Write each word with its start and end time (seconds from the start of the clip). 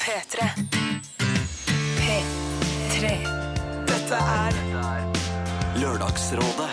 P3. 0.00 0.44
P3. 1.98 3.08
Dette 3.90 4.18
er 4.18 4.58
Lørdagsrådet 5.80 6.68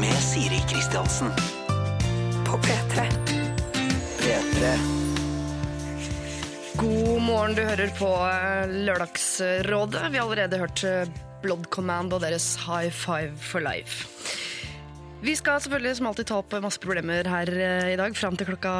med 0.00 0.16
Siri 0.18 0.58
Kristiansen. 0.66 1.30
på 2.48 2.58
P3. 2.58 3.06
P3. 4.18 4.74
God 6.76 7.22
morgen, 7.22 7.54
du 7.54 7.62
hører 7.62 7.94
på 7.98 8.10
eh, 8.26 8.74
Lørdagsrådet. 8.88 10.10
Vi 10.10 10.18
har 10.18 10.24
allerede 10.26 10.58
hørt 10.58 10.84
eh, 10.84 11.06
Blood 11.42 11.70
Command 11.70 12.12
og 12.12 12.20
deres 12.26 12.56
High 12.66 12.90
Five 12.90 13.38
for 13.38 13.62
Life. 13.62 14.10
Vi 15.24 15.32
skal 15.32 15.56
selvfølgelig 15.56 15.96
som 15.96 16.06
alltid 16.10 16.26
ta 16.28 16.36
opp 16.42 16.54
masse 16.60 16.80
problemer 16.82 17.24
her 17.32 17.48
eh, 17.48 17.92
i 17.94 17.96
dag, 17.96 18.12
fram 18.12 18.34
til 18.36 18.50
klokka 18.50 18.72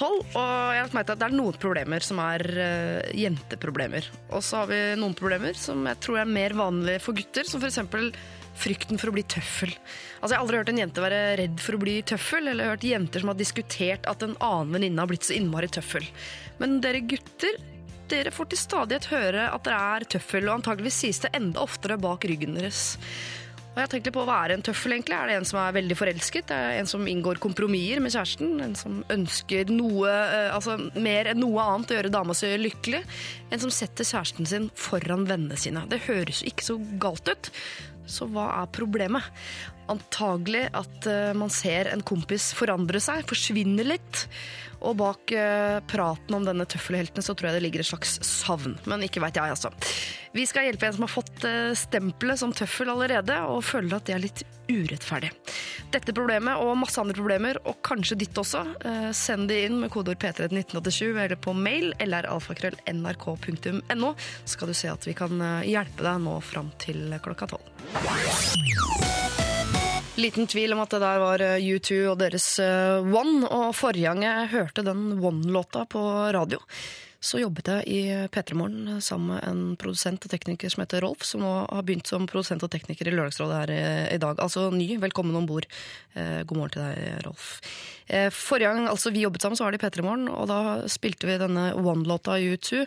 tolv. 0.00 0.22
Og 0.32 0.70
jeg 0.72 0.80
har 0.80 0.94
merket 0.96 1.12
at 1.12 1.20
det 1.20 1.26
er 1.26 1.36
noen 1.36 1.58
problemer 1.60 2.06
som 2.06 2.22
er 2.24 2.44
eh, 2.64 3.10
jenteproblemer. 3.20 4.08
Og 4.30 4.40
så 4.46 4.62
har 4.62 4.70
vi 4.70 4.80
noen 4.96 5.12
problemer 5.18 5.58
som 5.60 5.84
jeg 5.84 6.00
tror 6.00 6.22
er 6.22 6.32
mer 6.32 6.56
vanlige 6.56 7.04
for 7.04 7.18
gutter, 7.18 7.44
som 7.44 7.60
f.eks. 7.60 8.08
frykten 8.56 8.96
for 8.96 9.12
å 9.12 9.16
bli 9.18 9.26
tøffel. 9.28 9.76
Altså, 10.22 10.32
Jeg 10.32 10.38
har 10.38 10.46
aldri 10.46 10.62
hørt 10.62 10.72
en 10.72 10.80
jente 10.80 11.04
være 11.04 11.22
redd 11.42 11.60
for 11.68 11.76
å 11.76 11.84
bli 11.84 12.00
tøffel, 12.08 12.48
eller 12.54 12.72
hørt 12.72 12.90
jenter 12.94 13.20
som 13.20 13.34
har 13.34 13.40
diskutert 13.44 14.08
at 14.08 14.24
en 14.24 14.36
annen 14.40 14.76
venninne 14.78 15.04
har 15.04 15.12
blitt 15.12 15.28
så 15.28 15.36
innmari 15.36 15.68
tøffel. 15.76 16.08
Men 16.56 16.80
dere 16.80 17.04
gutter 17.04 17.60
dere 18.08 18.30
får 18.32 18.48
til 18.48 18.64
stadighet 18.64 19.10
høre 19.10 19.48
at 19.50 19.66
dere 19.66 19.96
er 19.98 20.12
tøffel, 20.16 20.46
og 20.48 20.62
antageligvis 20.62 21.02
sies 21.04 21.26
det 21.26 21.36
enda 21.36 21.60
oftere 21.68 22.00
bak 22.00 22.24
ryggen 22.24 22.56
deres. 22.56 22.94
Og 23.76 23.82
jeg 23.82 23.84
har 23.84 23.90
tenkt 23.92 24.06
litt 24.08 24.14
på 24.16 24.22
hva 24.24 24.36
er 24.40 24.54
en 24.54 24.62
tøffel, 24.64 24.94
egentlig. 24.94 25.12
Er 25.12 25.28
det 25.28 25.34
en 25.36 25.44
som 25.44 25.58
er 25.60 25.74
veldig 25.76 25.96
forelsket? 26.00 26.48
Er 26.48 26.70
det 26.70 26.76
en 26.80 26.86
som 26.88 27.02
inngår 27.12 27.36
kompromisser 27.44 28.00
med 28.00 28.14
kjæresten? 28.14 28.54
En 28.64 28.72
som 28.80 29.02
ønsker 29.12 29.68
noe, 29.68 30.08
eh, 30.08 30.48
altså 30.48 30.78
mer 30.94 31.28
enn 31.28 31.42
noe 31.42 31.60
annet 31.60 31.92
å 31.92 31.98
gjøre 31.98 32.12
dama 32.14 32.32
si 32.32 32.54
lykkelig? 32.56 33.02
En 33.52 33.60
som 33.60 33.74
setter 33.76 34.08
kjæresten 34.08 34.48
sin 34.48 34.70
foran 34.72 35.28
vennene 35.28 35.60
sine. 35.60 35.84
Det 35.92 36.06
høres 36.06 36.40
ikke 36.48 36.64
så 36.64 36.78
galt 37.04 37.28
ut. 37.28 37.52
Så 38.08 38.24
hva 38.32 38.48
er 38.62 38.72
problemet? 38.72 39.28
Antagelig 39.92 40.66
at 40.74 41.06
eh, 41.06 41.32
man 41.38 41.50
ser 41.52 41.92
en 41.92 42.02
kompis 42.06 42.50
forandre 42.56 43.00
seg, 43.02 43.26
forsvinne 43.28 43.86
litt. 43.86 44.26
Og 44.86 44.96
bak 44.98 45.32
eh, 45.32 45.78
praten 45.88 46.36
om 46.36 46.44
denne 46.44 46.66
tøffelhelten 46.68 47.24
så 47.24 47.34
tror 47.34 47.50
jeg 47.50 47.58
det 47.58 47.64
ligger 47.64 47.84
et 47.84 47.88
slags 47.88 48.18
savn. 48.26 48.74
Men 48.90 49.04
ikke 49.06 49.22
veit 49.22 49.38
jeg, 49.38 49.54
altså. 49.54 49.70
Vi 50.36 50.44
skal 50.48 50.66
hjelpe 50.66 50.88
en 50.88 50.96
som 50.98 51.06
har 51.06 51.12
fått 51.14 51.46
eh, 51.48 51.70
stempelet 51.78 52.42
som 52.42 52.52
tøffel 52.54 52.90
allerede, 52.92 53.38
og 53.46 53.64
føler 53.64 53.96
at 53.96 54.10
det 54.10 54.16
er 54.16 54.24
litt 54.26 54.44
urettferdig. 54.66 55.30
Dette 55.94 56.12
problemet 56.12 56.58
og 56.58 56.74
masse 56.82 56.98
andre 57.00 57.16
problemer, 57.16 57.60
og 57.70 57.78
kanskje 57.86 58.18
ditt 58.18 58.36
også, 58.42 58.64
send 59.14 59.46
det 59.46 59.60
inn 59.68 59.78
med 59.78 59.92
kodeord 59.94 60.18
P3 60.18 60.50
til 60.50 60.58
1987 60.58 61.12
eller 61.14 61.38
på 61.38 61.54
mail 61.54 61.92
eller 62.02 62.26
alfakrøll.nrk.no, 62.34 64.10
så 64.18 64.56
skal 64.56 64.74
du 64.74 64.76
se 64.76 64.90
at 64.90 65.06
vi 65.06 65.14
kan 65.16 65.38
hjelpe 65.62 66.02
deg 66.02 66.24
nå 66.26 66.40
fram 66.42 66.74
til 66.82 67.14
klokka 67.22 67.54
tolv. 67.54 67.70
Liten 70.16 70.46
tvil 70.48 70.72
om 70.72 70.80
at 70.80 70.94
det 70.94 71.02
der 71.02 71.18
var 71.20 71.42
eh, 71.44 71.60
U2 71.76 71.96
og 72.12 72.20
deres 72.22 72.46
eh, 72.62 73.04
One. 73.12 73.44
Og 73.52 73.74
forrige 73.76 74.08
gang 74.08 74.22
jeg 74.24 74.48
hørte 74.54 74.84
den 74.86 75.18
One-låta 75.20 75.82
på 75.92 76.00
radio, 76.32 76.60
så 77.20 77.40
jobbet 77.42 77.68
jeg 77.68 77.84
i 77.90 77.98
P3 78.32 78.56
Morgen 78.56 79.00
sammen 79.04 79.34
med 79.34 79.44
en 79.44 79.60
produsent 79.80 80.24
og 80.24 80.32
tekniker 80.32 80.72
som 80.72 80.84
heter 80.84 81.04
Rolf, 81.04 81.24
som 81.26 81.42
nå 81.44 81.50
har 81.68 81.84
begynt 81.84 82.08
som 82.08 82.24
produsent 82.30 82.64
og 82.64 82.72
tekniker 82.72 83.10
i 83.10 83.12
Lørdagsrådet 83.12 83.58
her 83.60 83.74
i- 84.14 84.20
dag. 84.22 84.40
Altså 84.40 84.70
ny. 84.72 84.88
Velkommen 85.02 85.36
om 85.36 85.48
bord. 85.48 85.66
Eh, 86.14 86.40
God 86.48 86.56
morgen 86.62 86.74
til 86.76 86.86
deg, 86.86 87.20
Rolf. 87.26 87.60
Forrige 88.32 88.72
gang 88.72 88.88
altså, 88.88 89.10
vi 89.12 89.24
jobbet 89.26 89.42
sammen, 89.42 89.58
så 89.58 89.66
var 89.66 89.74
det 89.76 89.82
i 89.82 89.84
P3 89.84 90.06
Morgen, 90.06 90.28
og 90.32 90.48
da 90.48 90.60
spilte 90.88 91.26
vi 91.28 91.36
denne 91.42 91.72
One-låta 91.76 92.38
U2. 92.40 92.86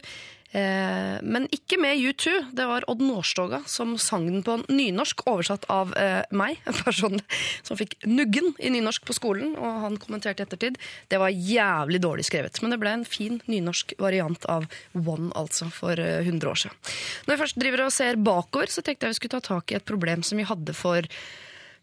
Eh, 0.51 1.17
men 1.21 1.45
ikke 1.53 1.77
med 1.81 1.99
U2. 2.01 2.31
Det 2.57 2.65
var 2.65 2.85
Odd 2.89 3.03
Nårstoga 3.05 3.61
som 3.69 3.93
sang 4.01 4.25
den 4.25 4.43
på 4.45 4.57
nynorsk, 4.65 5.21
oversatt 5.29 5.67
av 5.69 5.93
eh, 5.97 6.23
meg, 6.33 6.61
en 6.69 6.77
person 6.79 7.19
som 7.61 7.77
fikk 7.77 7.99
nuggen 8.09 8.55
i 8.57 8.71
nynorsk 8.73 9.05
på 9.05 9.15
skolen. 9.17 9.53
Og 9.59 9.83
han 9.85 9.99
kommenterte 10.01 10.43
i 10.43 10.47
ettertid. 10.47 10.79
Det 11.11 11.21
var 11.21 11.33
jævlig 11.33 12.01
dårlig 12.01 12.25
skrevet. 12.29 12.61
Men 12.63 12.73
det 12.73 12.81
ble 12.81 12.95
en 12.97 13.05
fin 13.07 13.37
nynorsk 13.49 13.93
variant 14.01 14.49
av 14.49 14.65
One, 14.97 15.29
altså, 15.37 15.69
for 15.73 16.01
eh, 16.01 16.23
100 16.25 16.49
år 16.49 16.63
siden. 16.65 16.81
Når 17.27 17.35
vi 17.35 17.43
først 17.43 17.61
driver 17.61 17.85
og 17.85 17.93
ser 17.93 18.23
bakover, 18.29 18.73
så 18.73 18.85
tenkte 18.85 19.05
jeg 19.05 19.15
vi 19.15 19.21
skulle 19.21 19.37
ta 19.37 19.53
tak 19.53 19.71
i 19.71 19.77
et 19.77 19.87
problem 19.87 20.25
som 20.25 20.41
vi 20.41 20.49
hadde 20.49 20.73
for 20.77 21.05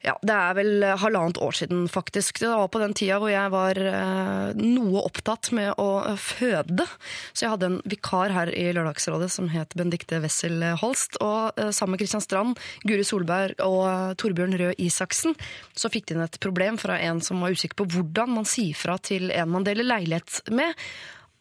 ja, 0.06 0.14
Det 0.22 0.34
er 0.34 0.54
vel 0.54 0.84
eh, 0.86 0.98
halvannet 1.02 1.38
år 1.42 1.56
siden, 1.58 1.86
faktisk. 1.90 2.38
Det 2.40 2.50
var 2.52 2.68
på 2.70 2.78
den 2.78 2.94
tida 2.94 3.18
hvor 3.18 3.32
jeg 3.32 3.50
var 3.50 3.80
eh, 3.80 4.60
noe 4.60 5.02
opptatt 5.02 5.50
med 5.56 5.72
å 5.82 6.16
føde. 6.20 6.86
Så 7.32 7.44
jeg 7.44 7.54
hadde 7.56 7.70
en 7.72 7.80
vikar 7.90 8.34
her 8.34 8.52
i 8.54 8.68
Lørdagsrådet 8.76 9.32
som 9.34 9.50
het 9.50 9.74
Bendikte 9.78 10.20
Wessel 10.22 10.62
Holst. 10.78 11.18
Og 11.24 11.58
eh, 11.58 11.72
sammen 11.74 11.96
med 11.96 12.04
Kristian 12.04 12.22
Strand, 12.22 12.62
Guri 12.86 13.02
Solberg 13.06 13.58
og 13.66 14.14
Torbjørn 14.22 14.56
Røe 14.62 14.78
Isaksen 14.78 15.34
så 15.74 15.90
fikk 15.90 16.08
de 16.08 16.16
inn 16.16 16.26
et 16.28 16.40
problem 16.42 16.78
fra 16.78 17.00
en 17.02 17.20
som 17.24 17.42
var 17.42 17.56
usikker 17.56 17.82
på 17.82 17.90
hvordan 17.96 18.36
man 18.38 18.46
sier 18.48 18.78
fra 18.78 19.00
til 19.02 19.32
en 19.34 19.50
man 19.50 19.66
deler 19.66 19.86
leilighet 19.86 20.44
med 20.54 20.74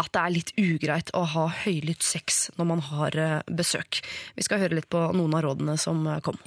at 0.01 0.09
det 0.11 0.21
er 0.21 0.33
litt 0.33 0.53
ugreit 0.59 1.13
å 1.15 1.21
ha 1.35 1.45
høylytt 1.63 2.03
sex 2.03 2.49
når 2.57 2.71
man 2.73 2.83
har 2.89 3.21
besøk. 3.47 4.01
Vi 4.35 4.43
skal 4.43 4.65
høre 4.65 4.81
litt 4.81 4.91
på 4.91 5.07
noen 5.15 5.37
av 5.37 5.45
rådene 5.45 5.77
som 5.79 6.03
kom. 6.25 6.41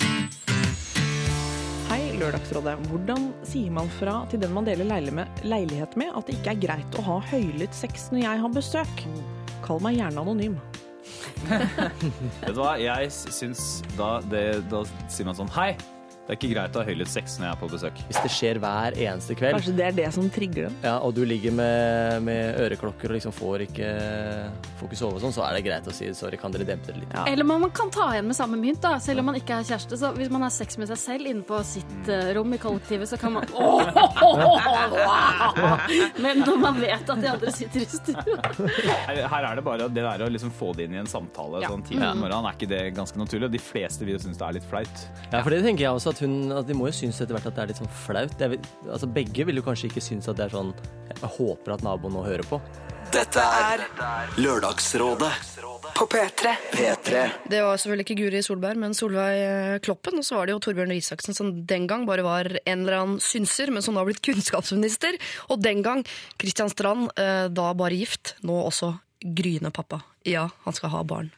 Lørdagsrådet. 2.19 2.75
Hvordan 2.91 3.29
sier 3.47 3.71
man 3.75 3.91
fra 3.99 4.21
til 4.31 4.41
den 4.43 4.55
man 4.55 4.67
deler 4.67 4.89
leilighet 4.89 5.95
med 6.01 6.15
at 6.19 6.27
det 6.27 6.39
ikke 6.39 6.55
er 6.55 6.63
greit 6.65 6.99
å 6.99 7.05
ha 7.07 7.19
høylytt 7.31 7.77
sex 7.77 8.09
når 8.13 8.25
jeg 8.25 8.43
har 8.45 8.55
besøk? 8.55 9.05
Kall 9.67 9.83
meg 9.85 9.99
gjerne 10.01 10.25
anonym. 10.25 10.57
Vet 11.49 12.53
du 12.53 12.59
hva, 12.59 12.75
jeg 12.81 13.13
syns 13.15 13.85
da, 13.97 14.19
det, 14.29 14.43
da 14.69 14.83
sier 15.09 15.29
man 15.29 15.39
sånn 15.39 15.53
Hei, 15.55 15.71
det 16.29 16.35
er 16.35 16.39
ikke 16.43 16.49
greit 16.53 16.75
å 16.77 16.83
ha 16.83 16.85
høylytt 16.85 17.09
sex 17.09 17.39
når 17.41 17.47
jeg 17.47 17.55
er 17.55 17.61
på 17.63 17.69
besøk. 17.73 18.01
Hvis 18.05 18.19
det 18.21 18.29
skjer 18.35 18.59
hver 18.61 18.93
eneste 19.01 19.33
kveld, 19.33 19.57
Kanskje 19.57 19.73
det 19.79 19.85
er 19.87 19.95
det 19.97 20.11
som 20.13 20.27
trigger 20.29 20.67
dem? 20.67 20.75
ja, 20.85 20.99
og 21.01 21.15
du 21.17 21.23
ligger 21.25 21.55
med, 21.57 22.21
med 22.27 22.59
øreklokker 22.67 23.09
og 23.09 23.17
liksom 23.17 23.33
får 23.33 23.65
ikke, 23.65 23.89
får 24.77 24.85
ikke 24.91 24.99
sove 25.01 25.17
og 25.17 25.23
sånn, 25.25 25.33
så 25.33 25.47
er 25.47 25.57
det 25.57 25.63
greit 25.65 25.89
å 25.89 25.93
si 25.97 26.05
sorry, 26.13 26.37
kan 26.37 26.53
dere 26.53 26.69
dempe 26.69 26.93
det 26.93 27.01
litt? 27.01 27.09
Ja. 27.17 27.25
Eller 27.33 27.49
man, 27.49 27.65
kan 27.73 27.89
ta 27.95 28.11
igjen 28.13 28.29
med 28.29 28.37
samme 28.37 28.61
mynt, 28.61 28.83
da, 28.85 28.99
selv 29.01 29.23
om 29.23 29.27
man 29.31 29.39
ikke 29.41 29.57
er 29.57 29.65
kjæreste. 29.71 29.97
Så 30.03 30.11
hvis 30.19 30.29
man 30.35 30.43
har 30.45 30.53
sex 30.53 30.77
med 30.77 30.85
seg 30.93 30.99
selv 31.01 31.25
inne 31.33 31.41
på 31.49 31.57
sitt 31.65 32.05
eh, 32.13 32.29
rom 32.37 32.53
i 32.53 32.61
kollektivet, 32.61 33.09
så 33.09 33.17
kan 33.17 33.33
man 33.39 33.49
Men 36.25 36.45
når 36.45 36.57
man 36.61 36.77
vet 36.83 37.09
at 37.09 37.23
de 37.25 37.29
andre 37.33 37.49
sitter 37.57 37.81
i 37.81 37.89
stua 37.89 38.37
Her, 39.09 39.49
er 39.49 39.57
det 39.57 39.65
bare 39.65 39.89
det 39.89 40.05
der 40.05 40.21
å 40.27 40.29
liksom 40.29 40.53
få 40.53 40.77
det 40.77 40.85
inn 40.91 40.95
i 40.99 41.01
en 41.01 41.09
samtale 41.09 41.65
sånn 41.65 41.81
tidlig 41.89 42.05
på 42.05 42.21
morgenen. 42.21 42.53
Er 42.53 42.57
ikke 42.61 42.69
det 42.69 42.93
ganske 43.01 43.17
naturlig? 43.21 43.49
De 43.57 43.61
fleste 43.63 44.05
vil 44.05 44.19
jo 44.19 44.23
synes 44.27 44.37
det 44.41 44.45
er 44.49 44.53
litt 44.59 44.67
flaut. 44.69 44.97
Ja, 45.33 45.41
for 45.41 45.51
det 45.55 45.63
tenker 45.65 45.83
jeg 45.87 45.93
også, 45.97 46.13
at 46.13 46.18
hun, 46.25 46.51
altså, 46.51 46.67
de 46.69 46.77
må 46.79 46.91
jo 46.91 46.97
synes 46.99 47.21
etter 47.23 47.37
hvert 47.37 47.49
at 47.51 47.57
det 47.57 47.65
er 47.65 47.73
litt 47.73 47.81
sånn 47.81 47.97
flaut. 48.05 48.37
Jeg 48.41 48.55
vil, 48.55 48.69
altså 48.89 49.09
begge 49.19 49.49
vil 49.49 49.61
jo 49.61 49.65
kanskje 49.67 49.91
ikke 49.91 50.05
synes 50.05 50.31
at 50.31 50.39
det 50.39 50.49
er 50.49 50.55
sånn, 50.57 50.73
jeg 51.11 51.33
håper 51.39 51.77
at 51.77 51.85
naboen 51.87 52.17
nå 52.17 52.25
hører 52.27 52.47
på. 52.49 52.61
Dette 53.09 53.41
er 53.41 53.83
Lørdagsrådet 54.37 55.31
På 55.97 56.05
P3. 56.13 56.51
P3. 56.75 57.23
Det 57.49 57.63
var 57.65 57.79
selvfølgelig 57.81 58.05
ikke 58.05 58.17
Guri 58.19 58.43
Solberg, 58.45 58.81
men 58.83 58.97
Solveig 58.97 59.39
eh, 59.41 59.77
Kloppen. 59.85 60.19
Og 60.21 60.27
så 60.27 60.37
var 60.37 60.47
det 60.47 60.53
jo 60.53 60.61
Torbjørn 60.67 60.93
Røe 60.93 61.01
Isaksen 61.01 61.37
som 61.37 61.55
den 61.71 61.87
gang 61.89 62.05
bare 62.09 62.27
var 62.27 62.51
en 62.59 62.83
eller 62.83 62.99
annen 62.99 63.23
synser, 63.25 63.73
men 63.73 63.85
som 63.85 63.97
nå 63.97 64.03
har 64.03 64.11
blitt 64.11 64.21
kunnskapsminister. 64.29 65.17
Og 65.49 65.63
den 65.65 65.81
gang 65.87 66.05
Kristian 66.37 66.69
Strand, 66.73 67.09
eh, 67.17 67.47
da 67.49 67.71
bare 67.79 67.97
gift, 67.97 68.37
nå 68.45 68.61
også 68.67 68.93
gryende 69.25 69.73
pappa. 69.75 70.03
Ja, 70.29 70.51
han 70.67 70.77
skal 70.77 70.93
ha 70.93 71.01
barn. 71.09 71.33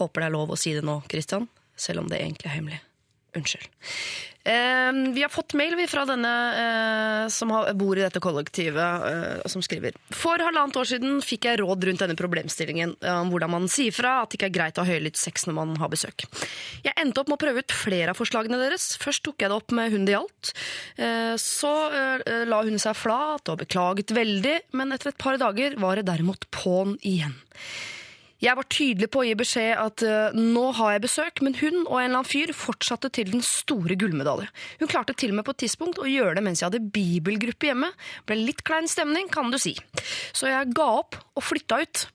Håper 0.00 0.24
det 0.24 0.32
er 0.32 0.34
lov 0.34 0.50
å 0.50 0.58
si 0.58 0.74
det 0.74 0.82
nå, 0.82 0.98
Kristian, 1.10 1.46
selv 1.78 2.02
om 2.02 2.10
det 2.10 2.18
egentlig 2.24 2.50
er 2.50 2.58
hemmelig. 2.58 2.82
Unnskyld. 3.34 3.68
Eh, 4.44 4.92
vi 5.14 5.22
har 5.22 5.28
fått 5.32 5.54
mail 5.56 5.72
fra 5.88 6.02
denne 6.04 6.30
eh, 6.60 7.28
som 7.32 7.48
bor 7.78 7.96
i 7.96 8.02
dette 8.04 8.20
kollektivet, 8.20 9.06
eh, 9.08 9.46
som 9.48 9.62
skriver 9.64 9.96
For 10.12 10.36
halvannet 10.36 10.76
år 10.76 10.90
siden 10.90 11.22
fikk 11.24 11.48
jeg 11.48 11.62
råd 11.62 11.86
rundt 11.88 12.04
denne 12.04 12.16
problemstillingen 12.18 12.92
eh, 13.00 13.20
om 13.22 13.32
hvordan 13.32 13.54
man 13.54 13.70
sier 13.72 13.94
fra 13.96 14.18
at 14.20 14.30
det 14.30 14.38
ikke 14.38 14.50
er 14.50 14.56
greit 14.58 14.80
å 14.80 14.84
ha 14.84 14.92
høylytt 14.92 15.16
sex 15.16 15.48
når 15.48 15.56
man 15.56 15.72
har 15.80 15.92
besøk. 15.92 16.26
Jeg 16.84 16.92
endte 17.00 17.22
opp 17.22 17.32
med 17.32 17.38
å 17.38 17.44
prøve 17.46 17.64
ut 17.64 17.72
flere 17.72 18.12
av 18.12 18.20
forslagene 18.20 18.60
deres. 18.60 18.90
Først 19.00 19.24
tok 19.24 19.40
jeg 19.40 19.48
det 19.48 19.56
opp 19.56 19.72
med 19.72 19.94
hun 19.94 20.04
det 20.04 20.18
gjaldt. 20.18 20.52
Så 21.40 21.72
la 22.50 22.60
hun 22.66 22.76
seg 22.80 22.96
flat 22.98 23.48
og 23.48 23.62
beklaget 23.62 24.12
veldig, 24.14 24.58
men 24.76 24.92
etter 24.92 25.12
et 25.12 25.20
par 25.20 25.38
dager 25.40 25.78
var 25.80 25.96
det 25.96 26.06
derimot 26.10 26.44
på'n 26.52 26.98
igjen. 27.00 27.34
Jeg 28.42 28.58
var 28.58 28.66
tydelig 28.66 29.08
på 29.14 29.20
å 29.22 29.26
gi 29.28 29.34
beskjed 29.38 29.78
at 29.78 30.02
uh, 30.04 30.34
nå 30.34 30.64
har 30.78 30.96
jeg 30.96 31.04
besøk, 31.04 31.42
men 31.46 31.54
hun 31.60 31.84
og 31.84 31.98
en 31.98 32.08
eller 32.08 32.18
annen 32.18 32.28
fyr 32.28 32.52
fortsatte 32.56 33.10
til 33.14 33.30
den 33.30 33.44
store 33.46 33.96
gullmedalje. 34.00 34.48
Hun 34.80 34.90
klarte 34.90 35.14
til 35.16 35.32
og 35.32 35.38
med 35.38 35.46
på 35.46 35.54
et 35.54 35.62
tidspunkt 35.64 36.00
å 36.02 36.08
gjøre 36.10 36.36
det 36.38 36.44
mens 36.46 36.62
jeg 36.62 36.68
hadde 36.70 36.82
bibelgruppe 36.94 37.70
hjemme. 37.70 37.92
Ble 38.26 38.40
litt 38.40 38.64
klein 38.66 38.90
stemning, 38.90 39.30
kan 39.32 39.54
du 39.54 39.60
si. 39.62 39.76
Så 40.34 40.50
jeg 40.50 40.74
ga 40.74 40.88
opp 40.98 41.20
og 41.34 41.46
flytta 41.46 41.80
ut. 41.84 42.06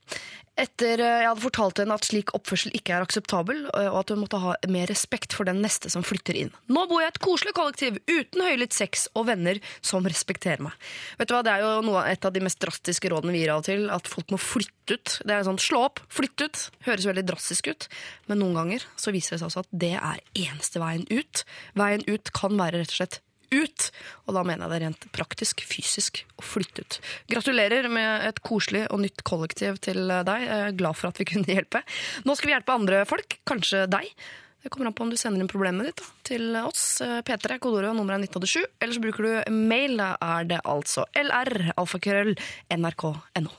Etter 0.60 1.00
eh, 1.00 1.22
jeg 1.24 1.30
hadde 1.30 1.44
fortalt 1.44 1.80
henne 1.80 1.96
at 1.96 2.08
slik 2.08 2.34
oppførsel 2.36 2.74
ikke 2.76 2.98
er 2.98 3.06
akseptabel, 3.06 3.62
eh, 3.70 3.88
og 3.88 4.02
at 4.02 4.12
hun 4.12 4.22
måtte 4.24 4.42
ha 4.44 4.56
mer 4.72 4.90
respekt 4.92 5.36
for 5.36 5.48
den 5.48 5.62
neste 5.64 5.92
som 5.94 6.04
flytter 6.04 6.36
inn. 6.36 6.52
Nå 6.68 6.84
bor 6.90 7.00
jeg 7.00 7.08
i 7.08 7.14
et 7.14 7.22
koselig 7.24 7.56
kollektiv 7.56 8.00
uten 8.10 8.44
høylytt 8.44 8.76
sex 8.76 9.08
og 9.14 9.30
venner 9.30 9.62
som 9.86 10.08
respekterer 10.08 10.64
meg. 10.66 10.76
Vet 11.20 11.32
du 11.32 11.36
hva, 11.38 11.44
Det 11.48 11.54
er 11.54 11.64
jo 11.64 11.86
noe, 11.88 12.04
et 12.12 12.28
av 12.28 12.36
de 12.36 12.44
mest 12.44 12.60
drastiske 12.60 13.12
rådene 13.14 13.36
vi 13.36 13.46
gir 13.46 13.54
av 13.54 13.64
og 13.64 13.70
til, 13.70 13.88
at 13.94 14.12
folk 14.12 14.36
må 14.36 14.42
flytte 14.42 15.00
ut. 15.00 15.16
Det 15.24 15.36
er 15.36 15.48
sånn 15.48 15.62
slå 15.62 15.86
opp, 15.88 16.04
flytte 16.12 16.50
ut. 16.50 16.66
Høres 16.90 17.08
veldig 17.08 17.26
drastisk 17.30 17.72
ut, 17.72 17.88
men 18.28 18.44
noen 18.44 18.60
ganger 18.60 18.88
så 19.00 19.16
viser 19.16 19.38
det 19.38 19.44
seg 19.44 19.52
også 19.52 19.64
at 19.64 19.74
det 19.86 19.96
er 19.96 20.22
eneste 20.36 20.84
veien 20.84 21.08
ut. 21.08 21.46
Veien 21.80 22.04
ut 22.10 22.36
kan 22.36 22.60
være 22.60 22.84
rett 22.84 22.96
og 22.96 23.00
slett 23.00 23.22
ut. 23.54 23.88
Og 24.28 24.36
da 24.38 24.44
mener 24.46 24.66
jeg 24.66 24.72
det 24.72 24.80
er 24.80 24.86
rent 24.88 25.08
praktisk, 25.16 25.64
fysisk, 25.68 26.24
å 26.40 26.46
flytte 26.46 26.86
ut. 26.86 27.00
Gratulerer 27.32 27.90
med 27.92 28.28
et 28.28 28.44
koselig 28.46 28.86
og 28.90 29.02
nytt 29.06 29.24
kollektiv 29.28 29.80
til 29.86 30.06
deg. 30.08 30.46
Jeg 30.46 30.68
er 30.68 30.78
glad 30.80 31.00
for 31.00 31.12
at 31.12 31.22
vi 31.22 31.30
kunne 31.30 31.50
hjelpe. 31.50 31.84
Nå 32.28 32.38
skal 32.38 32.52
vi 32.52 32.56
hjelpe 32.58 32.76
andre 32.76 33.04
folk, 33.10 33.40
kanskje 33.50 33.88
deg. 33.92 34.14
Det 34.60 34.70
kommer 34.70 34.90
an 34.90 34.94
på 34.94 35.06
om 35.06 35.12
du 35.12 35.16
sender 35.16 35.40
inn 35.40 35.48
problemet 35.48 35.88
ditt 35.88 36.02
da, 36.02 36.08
til 36.28 36.58
oss. 36.60 37.00
P3, 37.00 37.62
kodeordet 37.64 37.94
nummeret 37.96 38.20
er 38.20 38.28
1987. 38.28 38.66
Eller 38.84 38.98
så 38.98 39.04
bruker 39.06 39.28
du 39.28 39.56
mail. 39.56 39.96
Da 40.02 40.12
er 40.20 40.52
det 40.52 40.60
altså 40.68 41.08
lr, 41.16 41.72
alfakrøll, 41.80 42.36
nrk.no. 42.76 43.56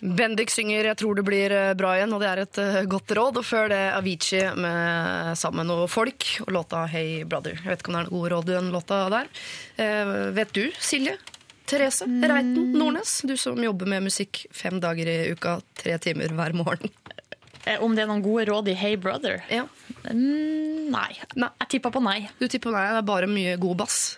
Bendik 0.00 0.50
synger 0.54 0.84
'Jeg 0.84 0.96
tror 0.96 1.14
det 1.18 1.24
blir 1.26 1.50
eh, 1.50 1.74
bra 1.74 1.96
igjen', 1.96 2.12
og 2.14 2.20
det 2.22 2.28
er 2.28 2.38
et 2.44 2.58
eh, 2.62 2.84
godt 2.86 3.10
råd. 3.18 3.40
Og 3.40 3.44
før 3.44 3.68
det 3.72 3.80
Avicii 3.96 4.54
med 4.54 5.34
sammen 5.38 5.66
med 5.66 5.72
noe 5.72 5.88
folk 5.90 6.24
og 6.46 6.52
låta 6.54 6.84
'Hey 6.86 7.24
Brother'. 7.24 7.58
Jeg 7.58 7.66
vet 7.66 7.82
ikke 7.82 7.90
om 7.90 7.96
det 7.98 8.00
er 8.04 8.10
noe 8.10 8.14
gode 8.18 8.30
råd 8.30 8.48
i 8.48 8.54
den 8.58 8.70
låta 8.70 9.00
der. 9.10 9.26
Eh, 9.76 10.30
vet 10.38 10.52
du, 10.54 10.70
Silje? 10.78 11.16
Therese 11.68 12.06
Reiten 12.06 12.72
Nordnes, 12.72 13.20
du 13.26 13.36
som 13.36 13.58
jobber 13.60 13.86
med 13.86 14.06
musikk 14.06 14.46
fem 14.52 14.78
dager 14.80 15.06
i 15.06 15.32
uka, 15.34 15.60
tre 15.76 15.98
timer 15.98 16.28
hver 16.28 16.54
morgen. 16.54 16.90
Eh, 17.66 17.76
Om 17.84 17.92
det 17.94 18.02
er 18.04 18.06
noen 18.08 18.22
gode 18.22 18.46
råd 18.48 18.68
i 18.70 18.74
Hey 18.78 18.96
Brother? 18.96 19.42
Ja. 19.50 19.66
Mm, 20.08 20.88
nei. 20.88 21.10
Nei. 21.36 21.50
Jeg 21.60 21.68
tipper 21.68 21.90
på 21.90 22.00
nei. 22.00 22.30
Du 22.38 22.46
tipper 22.48 22.70
nei, 22.72 22.86
det 22.94 23.02
er 23.02 23.02
bare 23.02 23.26
mye 23.28 23.58
god 23.60 23.76
bass. 23.82 24.16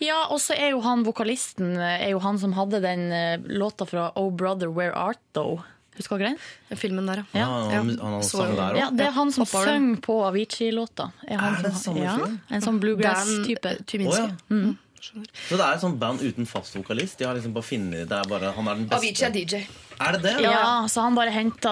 Ja, 0.00 0.26
og 0.30 0.40
så 0.40 0.54
er 0.56 0.70
jo 0.74 0.80
han 0.84 1.04
vokalisten 1.06 1.76
er 1.78 2.10
jo 2.10 2.18
han 2.24 2.38
som 2.38 2.52
hadde 2.56 2.80
den 2.84 3.06
eh, 3.12 3.38
låta 3.46 3.86
fra 3.86 4.10
Oh 4.16 4.30
Brother, 4.32 4.68
Where 4.70 4.92
Art 4.94 5.20
Though. 5.32 5.62
Husker 5.96 6.18
dere 6.18 6.32
den? 6.32 6.38
Den 6.72 6.78
filmen 6.80 7.06
der, 7.06 7.20
Ja. 7.32 7.44
Han, 7.46 7.92
han 7.94 7.98
han 8.16 8.22
sang 8.26 8.50
jo. 8.50 8.56
der 8.58 8.76
Ja. 8.80 8.88
Det 8.90 9.06
er 9.06 9.12
han 9.14 9.30
som 9.32 9.44
Hoppa 9.44 9.58
over 9.60 9.68
synger 9.76 10.00
på 10.02 10.16
Avicii-låta. 10.26 11.10
Er, 11.28 11.38
Er 11.38 11.62
det 11.62 11.72
som- 11.76 11.94
samme 11.94 12.02
ja? 12.02 12.16
En 12.50 12.60
sånn 12.60 12.80
bluegrass-type. 12.80 13.76
Oh, 14.08 14.16
ja. 14.18 14.30
mm. 14.50 14.78
Så 15.04 15.56
det 15.58 15.60
er 15.60 15.74
et 15.74 15.80
sånt 15.82 15.98
band 16.00 16.22
uten 16.24 16.46
fast 16.48 16.74
vokalist? 16.74 17.18
De 17.18 17.26
har 17.28 17.34
liksom 17.36 17.52
bare 17.52 17.62
finnet, 17.68 18.08
det 18.08 18.16
er 18.16 18.24
bare, 18.26 18.52
Han 18.56 18.66
er 18.68 18.74
den 18.74 18.86
beste. 18.88 18.96
Avicii 19.04 19.26
er 19.26 19.30
DJ. 19.30 19.66
Er 20.00 20.12
det 20.16 20.22
det? 20.22 20.32
Ja, 20.42 20.86
så 20.88 21.02
han 21.04 21.14
bare 21.14 21.30
henta 21.30 21.70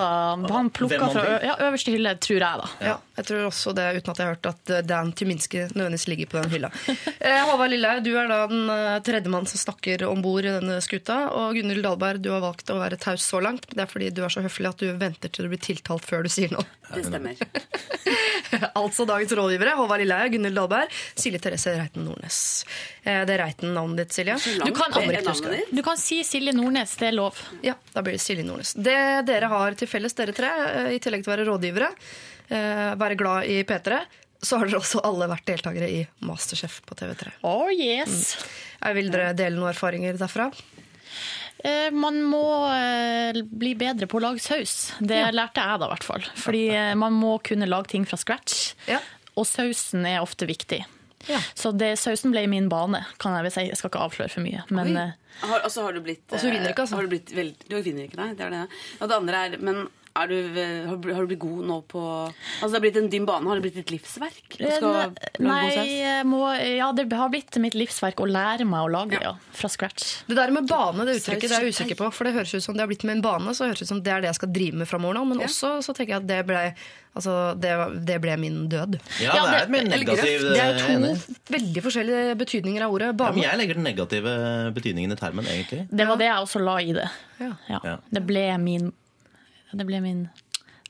Han 0.52 0.68
plukka 0.70 1.08
fra 1.10 1.22
ø- 1.24 1.40
ja, 1.42 1.56
øverste 1.66 1.90
hylle, 1.90 2.12
tror 2.20 2.38
jeg, 2.38 2.60
da. 2.60 2.68
Ja, 2.80 2.96
jeg 3.16 3.28
tror 3.28 3.46
også 3.48 3.74
det, 3.76 3.86
uten 3.98 4.12
at 4.12 4.20
jeg 4.20 4.26
har 4.26 4.36
hørt 4.36 4.48
at 4.48 4.72
eh, 4.72 4.84
Dan 4.86 5.12
Tyminski 5.16 5.66
nødvendigvis 5.74 6.08
ligger 6.08 6.30
på 6.32 6.40
den 6.40 6.54
hylla. 6.56 6.72
Eh, 7.22 7.38
Håvard 7.46 7.70
Lillehaug, 7.70 8.02
du 8.02 8.16
er 8.18 8.26
da 8.26 8.38
den 8.50 8.70
eh, 8.72 8.96
tredjemann 9.06 9.46
som 9.46 9.60
snakker 9.60 10.02
om 10.08 10.22
bord 10.24 10.46
i 10.46 10.50
denne 10.50 10.80
skuta. 10.82 11.18
Og 11.38 11.54
Gunhild 11.54 11.84
Dahlberg, 11.86 12.22
du 12.24 12.32
har 12.34 12.42
valgt 12.42 12.72
å 12.72 12.80
være 12.80 12.98
taus 12.98 13.22
så 13.28 13.38
langt. 13.44 13.68
Det 13.70 13.84
er 13.84 13.90
fordi 13.90 14.10
du 14.10 14.24
er 14.26 14.32
så 14.32 14.42
høflig 14.42 14.72
at 14.72 14.82
du 14.82 14.88
venter 14.98 15.30
til 15.30 15.46
du 15.46 15.52
blir 15.52 15.62
tiltalt 15.62 16.06
før 16.08 16.26
du 16.26 16.32
sier 16.32 16.50
noe. 16.54 16.66
Det 16.92 17.04
stemmer. 17.06 17.38
altså 18.80 19.06
dagens 19.08 19.32
rådgivere. 19.38 19.76
Håvard 19.78 20.02
Lillehaug, 20.02 20.34
Gunhild 20.34 20.58
Dahlberg, 20.58 20.98
Silje 21.14 21.40
Therese 21.42 21.76
Reiten 21.78 22.04
Nordnes. 22.08 22.40
Eh, 23.02 23.22
det 23.26 23.36
er 23.36 23.42
Reiten-navnet 23.46 24.02
ditt, 24.02 24.16
Silje? 24.16 24.36
Du 24.64 24.72
kan, 24.76 24.92
du 25.70 25.82
kan 25.82 26.00
si 26.00 26.22
Silje 26.26 26.54
Nordnes, 26.56 26.96
det 27.00 27.08
er 27.12 27.16
lov. 27.16 27.38
Ja, 27.64 27.74
da 27.94 28.02
blir 28.04 28.18
det 28.18 28.22
Silje 28.22 28.44
Nordnes. 28.46 28.74
Det 28.74 28.98
dere 29.28 29.48
har 29.52 29.78
til 29.78 29.90
felles, 29.90 30.14
dere 30.18 30.34
tre, 30.36 30.52
eh, 30.68 30.92
i 30.96 31.00
tillegg 31.02 31.24
til 31.24 31.32
å 31.32 31.34
være 31.36 31.48
rådgivere, 31.48 31.88
eh, 31.88 32.41
være 32.52 33.16
glad 33.20 33.48
i 33.50 33.60
P3, 33.68 34.00
så 34.42 34.58
har 34.58 34.66
dere 34.68 34.80
også 34.82 35.00
alle 35.06 35.28
vært 35.30 35.46
deltakere 35.46 35.88
i 35.88 36.00
Masterchef 36.26 36.80
på 36.88 36.96
TV3. 36.98 37.30
Oh 37.46 37.68
yes. 37.70 38.34
Mm. 38.82 38.88
vil 38.98 39.12
dere 39.14 39.32
dele 39.38 39.56
noen 39.60 39.70
erfaringer 39.70 40.18
derfra? 40.18 40.48
Eh, 41.62 41.90
Man 41.94 42.18
må 42.26 42.42
eh, 42.74 43.38
bli 43.46 43.74
bedre 43.78 44.08
på 44.10 44.18
å 44.18 44.24
lage 44.24 44.42
saus. 44.42 44.92
Det 44.98 45.20
lærte 45.34 45.62
jeg 45.62 45.78
da, 45.82 45.86
i 45.86 45.92
hvert 45.94 46.08
fall. 46.08 46.26
Fordi 46.42 46.64
eh, 46.74 46.94
man 46.98 47.14
må 47.14 47.36
kunne 47.46 47.68
lage 47.70 47.92
ting 47.94 48.06
fra 48.08 48.18
scratch. 48.18 48.72
Ja. 48.90 48.98
Og 49.38 49.46
sausen 49.48 50.06
er 50.08 50.20
ofte 50.24 50.48
viktig. 50.50 50.82
Ja. 51.30 51.38
Så 51.54 51.70
det, 51.78 51.94
sausen 52.02 52.34
ble 52.34 52.42
min 52.50 52.66
bane, 52.70 53.04
kan 53.22 53.36
jeg 53.38 53.46
vel 53.46 53.54
si. 53.54 53.66
Jeg 53.70 53.78
skal 53.78 53.92
ikke 53.92 54.06
avsløre 54.08 54.32
for 54.34 54.42
mye. 54.44 54.64
Men 54.74 54.96
eh, 54.98 55.14
Har, 55.46 55.60
altså, 55.62 55.86
har 55.86 55.94
du 55.94 56.02
blitt 56.04 56.26
Og 56.34 56.40
så 56.42 56.50
vinner 56.50 56.66
du 56.66 56.74
ikke, 56.74 56.88
altså. 56.88 56.98
Har 56.98 57.06
du, 57.06 57.12
blitt 57.14 57.30
veld, 57.36 57.62
du 57.70 57.78
vinner 57.78 58.08
ikke, 58.08 58.18
nei. 58.18 58.32
Det 58.38 58.48
er 58.48 58.56
det. 58.58 58.64
Og 58.98 59.06
det 59.12 59.20
andre 59.22 59.44
er 59.46 59.60
Men 59.62 59.84
er 60.14 60.28
du, 60.28 60.36
eh, 60.60 60.88
har, 60.88 60.96
du- 61.00 61.26
blitt 61.30 61.40
god 61.40 61.64
nå 61.64 61.78
på 61.88 62.00
Altså, 62.02 62.68
det 62.68 62.76
har 62.76 62.82
blitt 62.84 62.96
en 63.00 63.08
din 63.12 63.24
bane. 63.28 63.48
Har 63.48 63.56
det 63.56 63.62
blitt 63.64 63.78
ditt 63.80 63.90
livsverk? 63.94 64.58
Du 64.58 64.64
skal 64.68 64.92
lage 64.92 65.30
Nei, 65.40 66.22
må, 66.28 66.42
ja, 66.58 66.90
det 66.92 67.06
har 67.16 67.30
blitt 67.32 67.56
mitt 67.62 67.76
livsverk 67.78 68.20
å 68.20 68.26
lære 68.28 68.66
meg 68.68 68.84
å 68.84 68.90
lage 68.92 69.20
ja. 69.22 69.32
fra 69.56 69.70
scratch. 69.72 70.22
Det 70.28 70.36
der 70.36 70.52
med 70.54 70.68
bane, 70.68 71.06
det 71.08 71.16
uttrykket, 71.20 71.48
det 71.48 71.56
er 71.58 71.66
jeg 71.68 71.76
usikker 71.76 72.00
på. 72.02 72.10
For 72.12 72.28
det 72.28 72.34
høres 72.36 72.52
ut 72.54 72.64
som 72.66 72.76
det 72.76 72.84
har 72.84 72.90
blitt 72.92 73.06
med 73.08 73.16
en 73.18 73.24
bane, 73.24 73.54
så 73.56 73.70
høres 73.70 73.82
ut 73.82 73.88
som 73.88 74.02
det 74.04 74.12
er 74.12 74.20
det 74.24 74.32
jeg 74.32 74.40
skal 74.42 74.52
drive 74.52 74.82
med 74.84 74.90
framover 74.90 75.16
nå. 75.16 75.24
Men 75.32 75.44
også 75.48 75.78
så 75.86 75.96
tenker 75.96 76.18
jeg 76.18 76.22
at 76.22 76.28
det 76.28 76.40
ble, 76.52 76.62
altså, 77.16 77.36
det, 77.64 77.72
det 78.12 78.20
ble 78.24 78.36
min 78.44 78.62
død. 78.72 79.00
Ja, 79.24 79.32
Ja, 79.40 79.44
det 79.48 79.56
er 79.56 79.64
et 79.64 79.74
mer 79.74 79.86
eller 79.86 79.96
negativ 80.04 80.48
Det 80.52 80.60
er 80.60 80.74
eh, 80.76 80.80
to 80.82 80.94
enig. 80.98 81.12
veldig 81.56 81.84
forskjellige 81.88 82.38
betydninger 82.44 82.84
av 82.84 82.92
ordet 82.98 83.12
Ja, 83.12 83.18
bane. 83.24 83.38
men 83.40 83.46
jeg 83.48 83.62
legger 83.64 83.80
den 83.80 83.88
negative 83.88 84.36
betydningen 84.76 85.12
i 85.16 85.20
termen, 85.20 85.48
egentlig. 85.48 85.86
Det 85.88 86.08
var 86.08 86.20
det 86.20 86.28
jeg 86.28 86.48
også 86.48 86.60
la 86.62 86.76
i 86.84 86.92
det. 87.00 87.08
Ja. 87.40 87.54
Ja. 87.72 87.80
Ja. 87.84 87.96
Det 88.12 88.26
ble 88.28 88.44
min 88.60 88.92
Det 89.72 89.86
ble 89.88 90.00
min 90.04 90.28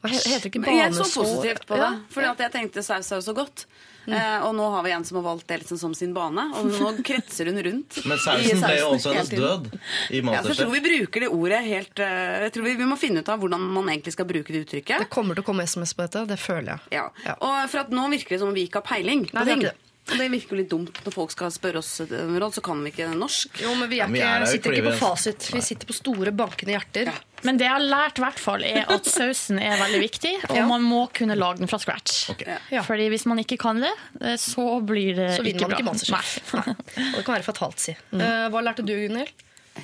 heter 0.02 0.48
ikke 0.50 0.60
Men 0.60 0.76
Jeg 0.76 0.94
så 0.98 1.04
positivt 1.14 1.66
på 1.68 1.76
det, 1.78 1.82
Ja. 1.86 1.98
fordi 2.10 2.26
at 2.32 2.38
jeg 2.42 2.52
tenkte 2.52 2.82
saus 2.82 3.10
er 3.12 3.20
jo 3.20 3.22
så 3.22 3.34
godt. 3.36 3.66
Eh, 4.08 4.42
og 4.42 4.56
nå 4.58 4.64
har 4.74 4.82
vi 4.82 4.90
en 4.90 5.04
som 5.04 5.14
har 5.20 5.22
valgt 5.22 5.46
det 5.46 5.60
liksom 5.62 5.78
som 5.78 5.94
sin 5.94 6.12
bane, 6.12 6.42
og 6.58 6.66
nå 6.66 6.88
kretser 7.06 7.46
hun 7.46 7.60
rundt. 7.62 8.00
Men 8.04 8.18
sausen 8.18 8.58
ble 8.64 8.78
jo 8.80 8.88
også 8.96 9.12
hennes 9.14 9.30
død 9.30 9.68
i 10.10 10.18
Ja, 10.18 10.42
så 10.42 10.50
jeg 10.50 10.56
tror 10.58 10.66
Masterchef. 10.66 10.72
vi 10.72 10.80
bruker 10.88 11.20
det 11.20 11.28
ordet 11.30 11.60
helt 11.68 12.02
eh, 12.02 12.40
Jeg 12.48 12.52
tror 12.56 12.64
vi, 12.66 12.74
vi 12.82 12.88
må 12.90 12.98
finne 12.98 13.22
ut 13.22 13.28
av 13.30 13.38
hvordan 13.38 13.60
man 13.60 13.86
egentlig 13.94 14.12
skal 14.16 14.26
bruke 14.26 14.50
det 14.50 14.64
uttrykket. 14.66 14.98
Det 15.06 15.08
kommer 15.14 15.38
til 15.38 15.44
å 15.44 15.46
komme 15.46 15.62
SMS 15.70 15.94
på 15.94 16.02
dette, 16.02 16.26
det 16.26 16.40
føler 16.42 16.74
jeg. 16.74 16.98
Ja. 16.98 17.06
Ja. 17.24 17.36
Og 17.38 17.70
for 17.70 17.84
at 17.86 17.94
nå 17.94 18.08
virker 18.10 18.34
det 18.34 18.40
som 18.42 18.48
om 18.50 18.54
vi 18.58 18.66
ikke 18.66 18.82
har 18.82 18.88
peiling 18.90 19.28
på 19.30 19.38
Nei, 19.38 19.44
det 19.46 19.52
er 19.52 19.54
ting. 19.54 19.66
ikke 19.68 19.76
det. 19.78 19.91
Og 20.10 20.18
det 20.18 20.26
virker 20.32 20.56
jo 20.56 20.58
litt 20.58 20.70
dumt 20.72 20.96
når 21.06 21.14
folk 21.14 21.30
skal 21.30 21.52
spørre 21.54 21.78
oss 21.78 21.90
om 22.02 22.32
råd, 22.42 22.56
så 22.56 22.62
kan 22.66 22.80
vi 22.82 22.90
ikke 22.90 23.06
norsk. 23.14 23.60
Jo, 23.62 23.70
men 23.78 23.86
vi, 23.88 24.00
er 24.02 24.08
ja, 24.08 24.08
vi 24.10 24.22
er 24.26 24.46
sitter 24.50 24.74
ikke 24.74 24.88
på 24.90 24.94
fasit. 24.98 25.46
Vi 25.54 25.60
sitter 25.62 25.86
på 25.86 25.94
store, 25.94 26.32
bankende 26.34 26.74
hjerter. 26.74 27.12
Men 27.46 27.56
det 27.60 27.68
jeg 27.68 27.74
har 27.76 27.84
lært, 27.86 28.18
hvert 28.22 28.40
fall, 28.42 28.64
er 28.66 28.90
at 28.90 29.06
sausen 29.06 29.60
er 29.62 29.78
veldig 29.78 30.00
viktig, 30.02 30.32
og 30.50 30.56
Ja. 30.58 30.66
man 30.66 30.82
må 30.82 31.04
kunne 31.14 31.36
lage 31.38 31.62
den 31.62 31.70
fra 31.70 31.78
scratch. 31.82 32.24
Okay. 32.34 32.58
Ja. 32.74 32.82
Fordi 32.86 33.06
hvis 33.14 33.24
man 33.30 33.38
ikke 33.44 33.60
kan 33.62 33.78
det, 33.82 33.92
eh, 34.20 34.34
så 34.42 34.66
blir 34.86 35.14
det 35.22 35.30
Så 35.38 35.46
ikke 35.46 35.70
bra. 35.70 35.78
ikke. 35.78 36.22
Og 37.14 37.16
det 37.20 37.24
kan 37.24 37.34
være 37.38 37.46
fatalt, 37.46 37.78
si. 37.86 37.94
Mm. 38.10 38.26
hva 38.52 38.62
lærte 38.66 38.82
du, 38.84 38.92
Gunhild? 38.98 39.30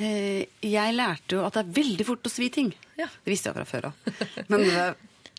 Eh, 0.02 0.44
Jeg 0.66 0.94
lærte 0.98 1.38
jo 1.38 1.46
at 1.46 1.54
det 1.56 1.62
er 1.62 1.76
veldig 1.78 2.04
fort 2.10 2.26
å 2.26 2.32
svi 2.34 2.50
ting. 2.52 2.74
Ja. 2.98 3.06
Det 3.24 3.30
visste 3.32 3.48
jeg 3.52 3.56
fra 3.56 3.64
før 3.70 3.92
av. 3.92 4.16
Men 4.50 4.66
eh, 4.68 4.90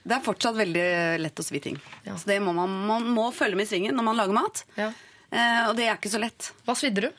det 0.04 0.16
er 0.16 0.24
fortsatt 0.26 0.56
veldig 0.58 0.84
lett 1.22 1.40
å 1.42 1.46
svi 1.46 1.60
ting. 1.64 1.80
Ja. 2.06 2.16
Så 2.18 2.30
det 2.32 2.40
må 2.44 2.54
man, 2.56 2.72
man 2.88 3.08
må 3.14 3.30
følge 3.36 3.60
med 3.60 3.68
i 3.68 3.72
svingen 3.74 3.98
når 3.98 4.08
man 4.08 4.20
lager 4.20 4.38
mat. 4.38 4.64
Ja. 4.80 4.92
Eh, 5.30 5.64
og 5.70 5.76
det 5.78 5.90
er 5.90 5.98
ikke 5.98 6.12
så 6.14 6.22
lett. 6.22 6.52
Hva 6.66 6.76
svidde 6.80 7.04
du? 7.08 7.10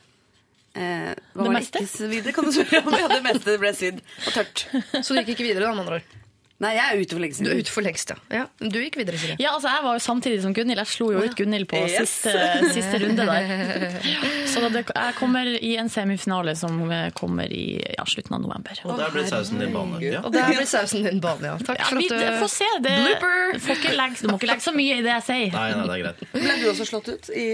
Eh, 0.75 1.11
Det 1.35 1.51
meste? 1.53 1.83
ikke 1.83 1.91
svidd, 1.91 2.31
kan 2.35 2.47
du 2.49 2.53
spørre 2.55 2.81
om. 2.87 2.97
Ja, 3.03 3.09
det 3.11 3.21
meste 3.27 3.59
ble 3.63 3.73
svidd 3.77 4.01
og 4.27 4.33
tørt. 4.39 4.65
Så 5.05 5.15
du 5.15 5.21
gikk 5.21 5.35
ikke 5.37 5.47
videre, 5.51 5.67
da, 5.69 5.75
med 5.75 5.85
andre 5.85 6.01
ord? 6.01 6.17
Nei, 6.61 6.75
jeg 6.77 6.85
er 6.93 6.99
ute 7.01 7.17
for 7.17 7.23
lengst. 7.25 7.41
Du 7.41 7.49
er 7.49 7.61
ute 7.63 7.73
for 7.73 7.85
lengst, 7.87 8.11
ja. 8.13 8.17
ja. 8.37 8.43
Du 8.61 8.75
gikk 8.83 8.99
videre, 9.01 9.17
Siri. 9.17 9.37
Ja, 9.41 9.55
altså 9.57 9.71
Jeg 9.73 9.85
var 9.87 9.95
jo 9.97 10.03
samtidig 10.05 10.43
som 10.45 10.53
Gunhild. 10.57 10.77
Jeg 10.83 10.91
slo 10.93 11.07
jo 11.15 11.23
ut 11.25 11.37
Gunhild 11.39 11.69
på 11.71 11.81
Yes. 11.89 12.11
siste, 12.21 12.35
siste 12.75 13.01
runde 13.01 13.25
der. 13.25 13.97
Så 14.53 14.61
det, 14.75 14.83
jeg 14.93 15.15
kommer 15.17 15.49
i 15.49 15.71
en 15.81 15.89
semifinale 15.89 16.53
som 16.61 16.83
eh, 16.93 17.07
kommer 17.17 17.49
i 17.49 17.79
ja, 17.97 18.05
slutten 18.05 18.37
av 18.37 18.45
november. 18.45 18.77
Og 18.85 19.01
der 19.01 19.15
ble 19.15 19.25
sausen 19.31 19.63
din 19.65 19.73
bane. 19.73 20.03
Ja. 20.05 20.21
Og 20.21 20.35
der 20.37 20.51
blir 20.53 20.69
sausen 20.69 21.09
din 21.09 21.23
bane, 21.25 21.55
ja. 21.55 21.57
Takk 21.65 21.81
for 21.89 22.03
at 22.03 22.13
du 22.13 22.41
får 22.45 22.53
se. 22.59 22.69
Det, 22.85 22.97
Blooper! 23.07 23.59
får 23.65 23.81
ikke 23.81 23.97
legge, 23.97 24.21
du 24.21 24.29
må 24.35 24.37
ikke 24.43 24.51
legge 24.53 24.67
så 24.69 24.77
mye 24.77 24.99
i 25.01 25.05
det 25.07 25.15
jeg 25.17 25.27
sier. 25.31 25.53
Nei, 25.57 25.69
nei, 25.79 25.87
det 25.89 25.97
er 25.97 26.03
greit. 26.05 26.25
Ble 26.37 26.59
du 26.61 26.67
også 26.75 26.89
slått 26.93 27.09
ut? 27.15 27.31
I 27.33 27.47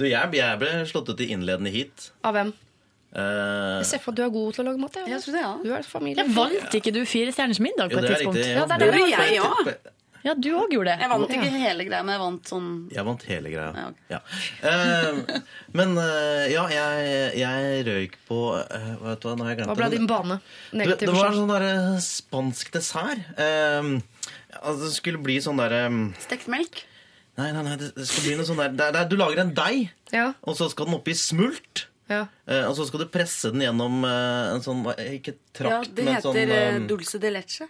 Du, 0.00 0.04
jeg, 0.08 0.32
jeg 0.40 0.58
ble 0.64 0.72
slått 0.88 1.12
ut 1.12 1.20
i 1.24 1.28
innledende 1.36 1.72
heat. 1.76 2.10
Av 2.24 2.32
hvem? 2.36 2.56
Eh, 3.16 3.78
Jeg 3.80 3.86
ser 3.88 4.00
for 4.04 4.12
at 4.12 4.16
du 4.18 4.22
er 4.26 4.32
god 4.34 4.52
til 4.56 4.64
å 4.64 4.68
lage 4.70 4.80
mat. 4.82 4.96
Jeg, 5.00 5.08
Jeg 5.08 5.20
tror 5.24 5.32
det, 5.38 5.42
ja. 5.46 5.52
Du 5.64 5.70
er 5.72 5.82
familie. 5.88 6.22
Jeg 6.24 6.34
vant 6.36 6.74
ikke 6.80 6.92
du 6.92 7.02
Fire 7.08 7.32
stjerners 7.32 7.60
middag 7.64 7.88
på 7.92 7.96
et 7.96 8.02
det 8.04 8.10
er 8.10 8.16
tidspunkt? 8.20 8.40
riktig. 8.42 8.56
Ja, 8.56 8.66
det 8.66 8.74
er 8.74 8.78
Det 8.78 8.92
det. 8.92 9.28
jeg 9.30 9.40
òg. 9.40 9.92
Ja, 10.26 10.32
du 10.34 10.48
òg 10.58 10.72
gjorde 10.74 10.90
det. 10.90 10.98
Jeg 11.04 11.08
vant 11.12 11.30
ikke 11.30 11.50
hele 11.54 11.84
greia, 11.86 12.02
men 12.02 12.12
jeg 12.16 12.20
vant 12.20 12.48
sånn 12.50 12.68
Jeg 12.90 13.04
vant 13.06 13.22
hele 13.30 13.50
greia. 13.52 13.68
Ja. 13.78 13.90
Ja. 14.10 14.20
Eh, 14.68 15.40
men 15.78 15.92
uh, 15.96 16.44
ja, 16.50 16.64
jeg, 16.66 17.36
jeg 17.38 17.84
røyk 17.86 18.16
på 18.26 18.40
uh, 18.58 18.88
Vet 19.04 19.22
du 19.22 19.28
hva, 19.28 19.36
nå 19.38 19.46
har 19.46 19.52
jeg 19.54 19.60
glemt 19.60 19.70
Hva 19.70 19.76
ble 19.78 19.88
det. 19.92 19.98
din 20.00 20.08
bane? 20.10 20.40
Det, 20.72 20.80
Negativ 20.82 21.06
det 21.08 21.14
var 21.14 21.30
en 21.30 21.38
sånn 21.38 21.52
derre 21.54 21.72
spansk 22.02 22.72
dessert. 22.74 23.22
Altså, 23.38 24.82
det 24.88 24.92
skulle 24.98 25.22
bli 25.22 25.38
sånn 25.44 25.60
derre 25.60 25.84
stekt 26.26 26.48
melk. 26.50 26.82
Nei, 27.36 27.50
nei, 27.52 27.62
nei, 27.66 27.76
det 27.80 27.92
det 27.94 28.06
skal 28.08 28.24
bli 28.26 28.36
noe 28.38 28.48
sånn 28.48 28.60
der 28.64 28.72
der, 28.74 28.92
der 28.96 29.02
er- 29.04 29.08
Du 29.12 29.16
lager 29.20 29.38
en 29.44 29.54
deig, 29.54 29.90
Ja, 30.12 30.32
og 30.42 30.56
så 30.56 30.68
skal 30.70 30.86
den 30.86 30.94
oppi 30.98 31.14
smult. 31.14 31.86
Ja. 32.08 32.26
eh, 32.46 32.64
og 32.68 32.76
så 32.78 32.86
skal 32.88 33.02
du 33.04 33.08
presse 33.12 33.50
den 33.54 33.64
gjennom 33.66 34.04
eh, 34.06 34.52
en 34.54 34.62
sånn 34.64 34.84
ikke 34.94 35.34
Ja, 35.36 35.40
trakt, 35.58 35.94
det 35.96 36.04
men 36.06 36.14
heter 36.16 36.28
sånn 36.28 36.38
eh, 36.42 36.62
eh, 36.76 36.80
dulce 36.90 37.18
de 37.22 37.30
leche. 37.34 37.66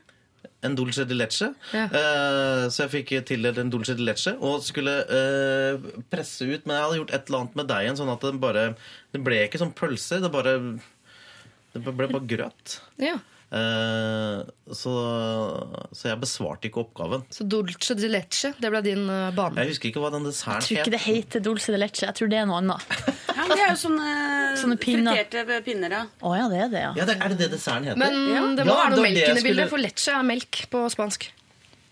en 0.66 0.74
dulce 0.74 1.04
de 1.06 1.14
leche. 1.14 1.48
Ja. 1.76 1.84
Eh, 1.86 2.64
så 2.72 2.84
jeg 2.86 2.92
fikk 2.96 3.12
tildelt 3.28 3.58
en 3.62 3.70
dulce 3.70 3.94
de 3.98 4.02
leche 4.06 4.32
og 4.40 4.62
skulle 4.66 4.96
eh, 5.06 5.86
presse 6.10 6.46
ut. 6.48 6.66
Men 6.66 6.76
jeg 6.76 6.84
hadde 6.86 6.98
gjort 7.02 7.14
et 7.14 7.28
eller 7.30 7.44
annet 7.44 7.56
med 7.60 7.70
deigen, 7.70 7.96
sånn 8.00 8.10
at 8.12 8.24
det 8.26 8.34
bare 8.42 8.66
Det 9.14 9.22
ble 9.22 9.44
ikke 9.46 9.60
sånn 9.62 9.74
pølse. 9.78 10.18
Det 10.24 10.30
bare 10.32 10.56
Det 11.76 11.82
ble 11.86 12.08
bare 12.08 12.26
grøt. 12.26 12.80
Ja. 13.02 13.18
Eh, 13.46 14.40
så, 14.74 14.92
så 15.94 16.08
jeg 16.10 16.18
besvarte 16.22 16.66
ikke 16.68 16.80
oppgaven. 16.82 17.22
Så 17.30 17.46
dulce 17.46 17.94
de 17.94 18.08
leche, 18.10 18.50
det 18.58 18.70
ble 18.72 18.80
din 18.82 19.04
eh, 19.12 19.28
bane. 19.36 19.62
Jeg 19.62 19.74
husker 19.76 19.90
ikke 19.92 20.02
hva 20.02 20.10
den 20.16 20.26
desserten 20.26 20.58
Jeg 20.58 20.66
tror 20.66 20.80
ikke 20.82 20.94
det 20.96 21.02
heter 21.06 21.44
dulce 21.46 21.74
de 21.76 21.78
leche. 21.80 22.02
Jeg 22.08 22.18
tror 22.18 22.32
det 22.32 22.40
er 22.42 22.48
noe 22.50 22.58
annet. 22.62 22.82
Ja, 23.36 23.46
det 23.52 23.60
er 23.62 23.70
jo 23.70 23.78
sånne, 23.84 24.10
Sånne 24.62 24.78
pinner. 24.82 25.20
friterte 25.22 25.60
pinner, 25.66 25.94
ja. 26.00 26.02
Å 26.26 26.34
ja, 26.40 26.48
det 26.50 26.60
er 26.66 26.70
det, 26.74 26.82
ja. 26.88 26.92
Ja, 26.98 27.06
det, 27.08 27.18
Er 27.22 27.34
det 27.34 27.38
det 27.44 27.50
desserten 27.54 27.86
heter? 27.90 28.02
Men 28.02 28.18
Ja. 28.34 28.42
det 28.58 28.66
må 28.66 28.74
Ja, 28.74 28.78
være 28.82 28.94
noe 28.96 29.06
melk 29.06 29.22
inne 29.22 29.40
i 29.44 29.46
bildet, 29.50 29.70
for 29.72 29.82
leche 29.86 30.16
er 30.18 30.26
melk 30.34 30.62
på 30.74 30.84
spansk. 30.96 31.28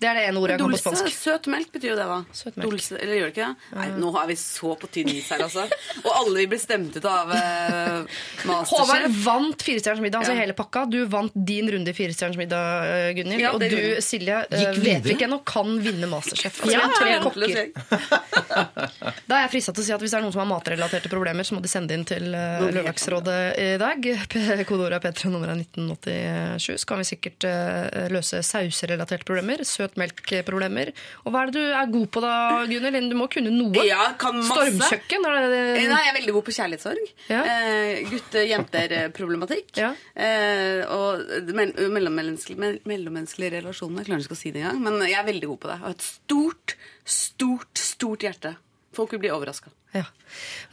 Det 0.04 0.10
er 0.10 0.18
det 0.20 0.24
ene 0.28 0.40
ordet 0.42 0.54
jeg 0.54 0.60
kan 0.60 0.68
på 0.68 0.76
Dulce, 0.76 0.84
spansk. 0.84 1.16
søt 1.24 1.46
melk 1.48 1.70
betyr 1.72 1.90
jo 1.94 1.96
det, 1.96 2.04
da. 2.10 2.18
Søt 2.36 2.56
melk. 2.60 2.66
Dulce, 2.74 2.98
eller 3.00 3.14
gjør 3.16 3.30
det 3.30 3.34
ikke 3.34 3.46
det? 3.48 3.78
Nei, 3.78 3.86
nå 4.02 4.10
er 4.20 4.26
vi 4.28 4.36
så 4.36 4.74
på 4.82 4.90
tynn 4.92 5.08
is 5.14 5.30
her, 5.32 5.44
altså. 5.46 5.64
Og 6.04 6.10
alle 6.12 6.34
vi 6.42 6.46
blir 6.52 6.60
stemt 6.60 6.98
ut 6.98 7.06
av 7.08 7.32
uh, 7.32 8.18
Håvard 8.44 8.68
Masterchef. 8.68 9.16
vant 9.24 9.64
Firestjerners 9.64 10.02
middag, 10.04 10.20
altså 10.20 10.34
Ja. 10.36 10.40
hele 10.44 10.52
pakka. 10.58 10.84
Du 10.92 10.98
vant 11.08 11.32
din 11.34 11.70
runde 11.72 11.88
i 11.88 11.96
Firestjerners 11.96 12.36
middag, 12.36 12.84
eh, 12.90 13.08
Gunhild. 13.16 13.40
Ja, 13.40 13.52
og 13.56 13.60
det 13.64 13.70
du, 13.72 13.76
gjorde 13.78 13.94
jeg. 13.94 14.04
Silje, 14.04 14.36
eh, 14.50 14.60
Gikk 14.60 14.76
vet 14.84 14.84
videre. 14.84 15.14
ikke 15.16 15.28
ennå 15.30 15.40
kan 15.48 15.72
vinne 15.80 16.10
Masterchef. 16.12 16.60
Altså, 16.60 16.74
Ja, 16.74 16.84
vi 16.84 16.84
har 16.84 16.94
tre 17.00 17.16
kokker. 17.24 18.14
Da 19.28 19.38
er 19.38 19.44
jeg 19.46 19.50
frista 19.54 19.72
til 19.74 19.82
å 19.82 19.86
si 19.86 19.92
at 19.94 20.02
hvis 20.02 20.12
det 20.12 20.18
er 20.18 20.24
noen 20.24 20.34
som 20.34 20.42
har 20.44 20.48
matrelaterte 20.50 21.10
problemer, 21.12 21.46
så 21.46 21.56
må 21.56 21.62
de 21.64 21.70
sende 21.70 21.94
inn 21.96 22.04
til 22.06 22.28
uh, 22.34 22.60
jeg. 22.66 22.74
Lørdagsrådet 22.76 23.38
i 23.58 23.68
dag. 23.80 24.06
P- 24.30 24.64
Kodeordet 24.68 24.98
er 25.00 25.04
P3, 25.08 25.30
nummer 25.32 25.50
er 25.52 25.58
1987. 25.62 26.78
Så 26.82 26.88
kan 26.90 27.00
vi 27.00 27.06
sikkert 27.08 27.46
eh, 27.48 28.08
løse 28.12 28.40
sauserelaterte 28.46 29.26
problemer. 29.26 29.64
Søt 29.66 29.93
melk-problemer. 30.00 30.92
Og 31.24 31.32
hva 31.34 31.42
er 31.44 31.52
det 31.52 31.60
du 31.60 31.74
er 31.80 31.90
god 31.94 32.08
på 32.14 32.22
da, 32.24 32.32
Gunnhild? 32.70 33.10
Du 33.12 33.16
må 33.18 33.28
kunne 33.32 33.52
noe. 33.54 33.84
Ja, 33.86 34.10
kan 34.20 34.38
masse. 34.40 34.52
Stormkjøkken? 34.54 35.28
Er 35.30 35.48
det 35.48 35.62
Eh, 35.64 35.88
Nei, 35.90 36.00
jeg 36.04 36.12
er 36.12 36.18
veldig 36.20 36.34
god 36.36 36.44
på 36.48 36.54
kjærlighetssorg. 36.56 37.12
Ja. 37.28 37.42
Eh, 37.44 38.02
Gutte-jenter-problematikk. 38.10 39.72
Ja. 39.80 39.92
Eh, 40.14 40.82
og 40.90 41.24
mell 41.54 41.72
mellommenneskelige, 41.94 42.58
mell 42.60 42.78
mellommenneskelige 42.88 43.58
relasjoner. 43.60 44.02
Jeg 44.04 44.10
klarer 44.10 44.26
ikke 44.26 44.36
å 44.36 44.40
si 44.40 44.52
det 44.54 44.62
engang, 44.64 44.82
men 44.86 45.00
jeg 45.08 45.18
er 45.20 45.28
veldig 45.28 45.50
god 45.52 45.60
på 45.64 45.70
det. 45.72 45.78
Og 45.84 45.90
et 45.94 46.06
stort, 46.06 46.76
stort, 47.04 47.72
stort 47.80 48.26
hjerte. 48.26 48.54
Folk 48.94 49.10
vil 49.14 49.24
bli 49.24 49.32
overraska. 49.34 49.72
Ja. 49.94 50.04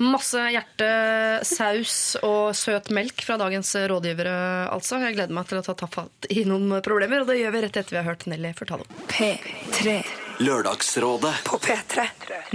Masse 0.01 0.41
hjerte, 0.49 0.87
saus 1.45 2.15
og 2.25 2.55
søt 2.57 2.89
melk 2.89 3.21
fra 3.21 3.37
dagens 3.37 3.69
rådgivere, 3.91 4.33
altså. 4.73 4.97
Jeg 5.03 5.13
gleder 5.19 5.35
meg 5.37 5.45
til 5.51 5.59
å 5.61 5.65
ta, 5.67 5.75
fatt 5.85 6.25
i 6.33 6.41
noen 6.49 6.81
problemer, 6.81 7.21
og 7.21 7.29
det 7.29 7.37
gjør 7.37 7.53
vi 7.53 7.61
rett 7.67 7.77
etter 7.77 7.93
vi 7.93 7.99
har 8.01 8.09
hørt 8.09 8.25
Nelly 8.31 8.53
Furtado. 8.57 8.87
P3 9.11 9.99
Lørdagsrådet. 10.41 11.33
på 11.45 11.59
P3. 11.61 12.07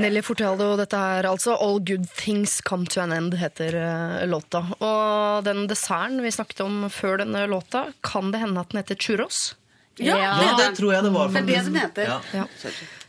Nelly 0.02 0.22
Furtado, 0.26 0.72
dette 0.80 0.98
er 0.98 1.28
altså 1.30 1.54
All 1.62 1.78
Good 1.86 2.08
Things 2.18 2.58
Come 2.66 2.88
To 2.90 3.04
An 3.04 3.14
End, 3.14 3.36
heter 3.38 3.78
eh, 3.78 4.26
låta. 4.26 4.64
Og 4.82 5.46
den 5.46 5.68
desserten 5.70 6.18
vi 6.24 6.34
snakket 6.34 6.64
om 6.66 6.88
før 6.90 7.22
denne 7.22 7.46
låta, 7.46 7.86
kan 8.02 8.34
det 8.34 8.42
hende 8.42 8.60
at 8.66 8.74
den 8.74 8.82
heter 8.82 8.98
churros? 8.98 9.54
Ja, 10.02 10.18
Ja, 10.20 10.32
det, 10.42 10.50
det 10.60 10.72
tror 10.76 10.92
jeg 10.92 11.06
det 11.06 11.10
var. 11.14 11.30
Det 11.32 11.40
er 11.40 11.46
det 11.48 11.62
den 11.70 11.78
heter. 11.80 12.10
Ja. 12.10 12.18
Ja. 12.42 12.46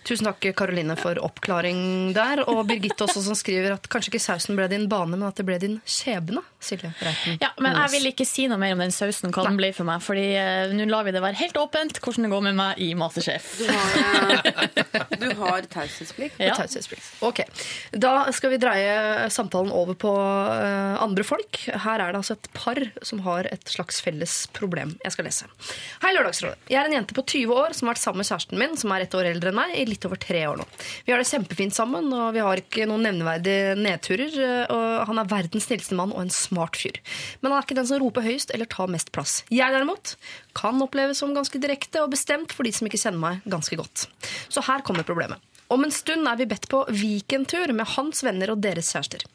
Tusen 0.07 0.23
takk, 0.29 0.45
Karoline, 0.55 0.95
for 0.95 1.19
oppklaring 1.19 2.13
der. 2.15 2.39
Og 2.47 2.61
Birgitte 2.69 3.03
også, 3.03 3.19
som 3.25 3.35
skriver 3.35 3.73
at 3.75 3.89
kanskje 3.91 4.13
ikke 4.13 4.23
sausen 4.23 4.55
ble 4.55 4.69
din 4.71 4.85
bane, 4.87 5.17
men 5.17 5.25
at 5.27 5.35
det 5.35 5.43
ble 5.47 5.57
din 5.59 5.81
skjebne. 5.83 6.39
Silje 6.63 6.93
Reiten. 7.03 7.35
Ja, 7.41 7.49
men 7.61 7.75
jeg 7.75 7.91
vil 7.91 8.09
ikke 8.13 8.25
si 8.25 8.47
noe 8.47 8.57
mer 8.61 8.71
om 8.73 8.79
den 8.81 8.93
sausen, 8.95 9.33
hva 9.35 9.43
den 9.49 9.59
ble 9.59 9.73
for 9.75 9.87
meg. 9.87 9.99
Fordi 10.05 10.23
uh, 10.39 10.71
nå 10.71 10.87
lar 10.87 11.03
vi 11.03 11.11
det 11.11 11.21
være 11.23 11.37
helt 11.41 11.59
åpent 11.59 11.99
hvordan 11.99 12.23
det 12.23 12.31
går 12.31 12.45
med 12.47 12.55
meg 12.57 12.79
i 12.81 12.87
Masterchef. 12.97 13.49
Du 13.59 13.67
har, 13.67 14.31
eh, 14.47 15.17
du 15.19 15.27
har 15.41 15.67
taushetsplikt. 15.75 16.39
Ja. 16.39 16.55
Taushetsplikt. 16.55 17.11
Ok, 17.27 17.43
Da 17.91 18.13
skal 18.35 18.55
vi 18.55 18.61
dreie 18.63 19.27
samtalen 19.33 19.75
over 19.75 19.99
på 19.99 20.13
uh, 20.15 20.95
andre 21.03 21.27
folk. 21.27 21.61
Her 21.67 21.99
er 21.99 22.15
det 22.15 22.23
altså 22.23 22.39
et 22.39 22.49
par 22.55 22.79
som 23.05 23.25
har 23.27 23.51
et 23.51 23.75
slags 23.75 23.99
felles 24.03 24.39
problem. 24.55 24.95
Jeg 25.03 25.17
skal 25.17 25.27
lese. 25.27 25.51
Hei, 25.99 26.15
Lørdagsrådet. 26.15 26.63
Jeg 26.71 26.79
er 26.79 26.89
en 26.89 26.97
jente 27.01 27.17
på 27.17 27.27
20 27.27 27.59
år 27.59 27.75
som 27.75 27.91
har 27.91 27.97
vært 27.97 28.05
sammen 28.05 28.23
med 28.23 28.31
kjæresten 28.31 28.63
min, 28.63 28.79
som 28.79 28.95
er 28.95 29.03
ett 29.03 29.19
år 29.19 29.31
eldre 29.35 29.51
enn 29.51 29.59
meg, 29.59 29.75
i 29.75 29.85
litt 29.89 29.96
over 30.05 30.19
tre 30.21 30.43
år 30.47 30.57
nå. 30.59 30.65
Vi 31.05 31.11
har 31.11 31.17
det 31.17 31.29
kjempefint 31.29 31.73
sammen, 31.73 32.11
og 32.13 32.33
vi 32.35 32.43
har 32.43 32.61
ikke 32.61 32.85
noen 32.85 33.07
nevneverdige 33.07 33.73
nedturer. 33.79 34.37
eh, 34.37 34.75
Og 34.75 35.07
han 35.07 35.17
er 35.17 35.31
verdens 35.31 35.65
snilleste 35.65 35.95
mann 35.95 36.11
og 36.13 36.21
en 36.21 36.29
smart 36.29 36.75
fyr. 36.77 36.99
Men 37.41 37.51
han 37.51 37.59
er 37.59 37.65
ikke 37.65 37.79
den 37.79 37.87
som 37.87 37.99
roper 38.03 38.21
høyest 38.21 38.51
eller 38.53 38.65
tar 38.65 38.87
mest 38.87 39.11
plass. 39.11 39.43
Jeg 39.49 39.71
derimot 39.73 40.15
kan 40.53 40.81
oppleves 40.81 41.17
som 41.17 41.33
ganske 41.33 41.59
direkte 41.59 42.03
og 42.03 42.11
bestemt 42.11 42.51
for 42.53 42.63
de 42.63 42.71
som 42.71 42.87
ikke 42.87 43.01
kjenner 43.01 43.19
meg 43.19 43.41
ganske 43.49 43.75
godt. 43.75 44.07
Så 44.49 44.61
her 44.61 44.81
kommer 44.81 45.03
problemet. 45.07 45.39
Om 45.69 45.83
en 45.83 45.91
stund 45.91 46.27
er 46.27 46.37
vi 46.37 46.45
bedt 46.47 46.69
på 46.71 46.85
weekendtur 46.89 47.73
med 47.75 47.87
hans 47.97 48.23
venner 48.23 48.51
og 48.53 48.61
deres 48.63 48.93
kjærester. 48.93 49.25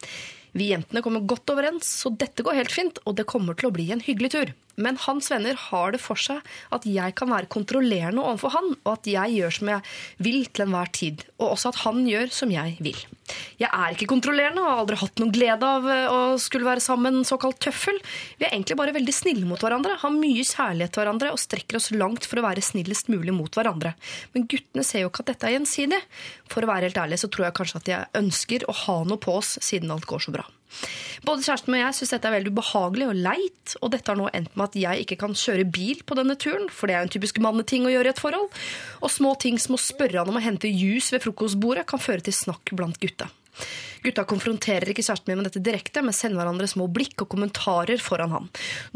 Vi 0.57 0.71
jentene 0.71 1.01
kommer 1.05 1.21
godt 1.25 1.49
overens, 1.53 1.85
så 2.03 2.11
dette 2.17 2.45
går 2.45 2.55
helt 2.59 2.73
fint, 2.73 2.99
og 3.09 3.17
det 3.17 3.25
kommer 3.29 3.57
til 3.57 3.71
å 3.71 3.73
bli 3.73 3.91
en 3.93 4.01
hyggelig 4.05 4.31
tur. 4.35 4.53
Men 4.81 4.99
hans 5.05 5.29
venner 5.33 5.59
har 5.69 5.93
det 5.93 6.01
for 6.03 6.21
seg 6.21 6.41
at 6.73 6.87
jeg 6.89 7.17
kan 7.19 7.31
være 7.33 7.51
kontrollerende 7.53 8.23
overfor 8.23 8.55
han, 8.57 8.71
og 8.85 8.93
at 8.95 9.09
jeg 9.11 9.37
gjør 9.37 9.57
som 9.59 9.73
jeg 9.75 9.83
vil 10.25 10.47
til 10.49 10.67
enhver 10.67 10.93
tid, 10.95 11.25
og 11.41 11.55
også 11.55 11.73
at 11.73 11.83
han 11.85 12.05
gjør 12.09 12.33
som 12.33 12.53
jeg 12.55 12.79
vil. 12.85 13.01
Jeg 13.61 13.69
er 13.69 13.95
ikke 13.95 14.09
kontrollerende 14.11 14.63
og 14.63 14.69
har 14.69 14.81
aldri 14.83 14.99
hatt 15.03 15.21
noen 15.21 15.33
glede 15.35 15.69
av 15.69 15.87
eh, 15.89 16.07
å 16.11 16.21
skulle 16.43 16.67
være 16.69 16.85
sammen 16.85 17.23
såkalt 17.27 17.61
tøffel. 17.63 18.01
Vi 18.41 18.47
er 18.47 18.53
egentlig 18.53 18.79
bare 18.81 18.95
veldig 18.97 19.15
snille 19.15 19.49
mot 19.49 19.63
hverandre, 19.63 19.99
har 20.03 20.15
mye 20.15 20.45
kjærlighet 20.47 20.95
til 20.95 21.03
hverandre 21.05 21.33
og 21.35 21.41
strekker 21.41 21.79
oss 21.79 21.91
langt 21.95 22.27
for 22.29 22.41
å 22.41 22.47
være 22.47 22.65
snillest 22.65 23.13
mulig 23.13 23.35
mot 23.37 23.53
hverandre. 23.57 23.95
Men 24.35 24.49
guttene 24.51 24.85
ser 24.87 25.05
jo 25.05 25.13
ikke 25.13 25.25
at 25.27 25.35
dette 25.35 25.49
er 25.49 25.57
gjensidig. 25.59 26.03
For 26.53 26.65
å 26.65 26.73
være 26.73 26.91
helt 26.91 27.01
ærlig 27.05 27.23
så 27.23 27.31
tror 27.33 27.49
jeg 27.49 27.59
kanskje 27.61 27.83
at 27.83 27.93
jeg 27.93 28.23
ønsker 28.23 28.69
å 28.69 28.77
ha 28.85 28.99
noe 29.09 29.23
på 29.23 29.39
oss 29.39 29.57
siden 29.63 29.93
alt 29.95 30.09
går 30.11 30.27
så 30.27 30.35
bra. 30.35 30.47
Både 31.27 31.45
kjæresten 31.45 31.77
og 31.77 31.83
jeg 31.83 31.97
syns 31.99 32.15
dette 32.15 32.31
er 32.31 32.37
veldig 32.39 32.53
ubehagelig 32.55 33.09
og 33.11 33.21
leit, 33.27 33.75
og 33.81 33.93
dette 33.95 34.13
har 34.13 34.19
nå 34.19 34.31
endt 34.33 34.57
med 34.57 34.71
at 34.71 34.79
jeg 34.83 35.05
ikke 35.05 35.21
kan 35.25 35.37
kjøre 35.37 35.69
bil 35.75 36.03
på 36.07 36.19
denne 36.19 36.37
turen, 36.41 36.69
for 36.73 36.89
det 36.89 36.97
er 36.97 37.07
en 37.07 37.13
typisk 37.13 37.41
manneting 37.45 37.87
å 37.87 37.93
gjøre 37.93 38.13
i 38.13 38.15
et 38.15 38.23
forhold, 38.23 38.49
og 39.01 39.13
små 39.13 39.35
ting 39.43 39.61
som 39.63 39.77
å 39.77 39.83
spørre 39.83 40.23
han 40.23 40.33
om 40.33 40.41
å 40.41 40.45
hente 40.45 40.71
juice 40.71 41.13
ved 41.15 41.25
frokostbordet 41.27 41.87
kan 41.91 42.03
føre 42.03 42.25
til 42.25 42.37
snakk 42.37 42.75
blant 42.79 43.01
gutta. 43.03 43.29
Gutta 44.03 44.25
konfronterer 44.27 44.91
ikke 44.91 45.05
kjæresten 45.05 45.31
min 45.31 45.43
med 45.43 45.51
dette 45.51 45.63
direkte, 45.63 46.03
men 46.03 46.17
sender 46.17 46.41
hverandre 46.41 46.71
små 46.71 46.89
blikk 46.91 47.23
og 47.23 47.31
kommentarer 47.35 48.03
foran 48.03 48.33
han, 48.35 48.49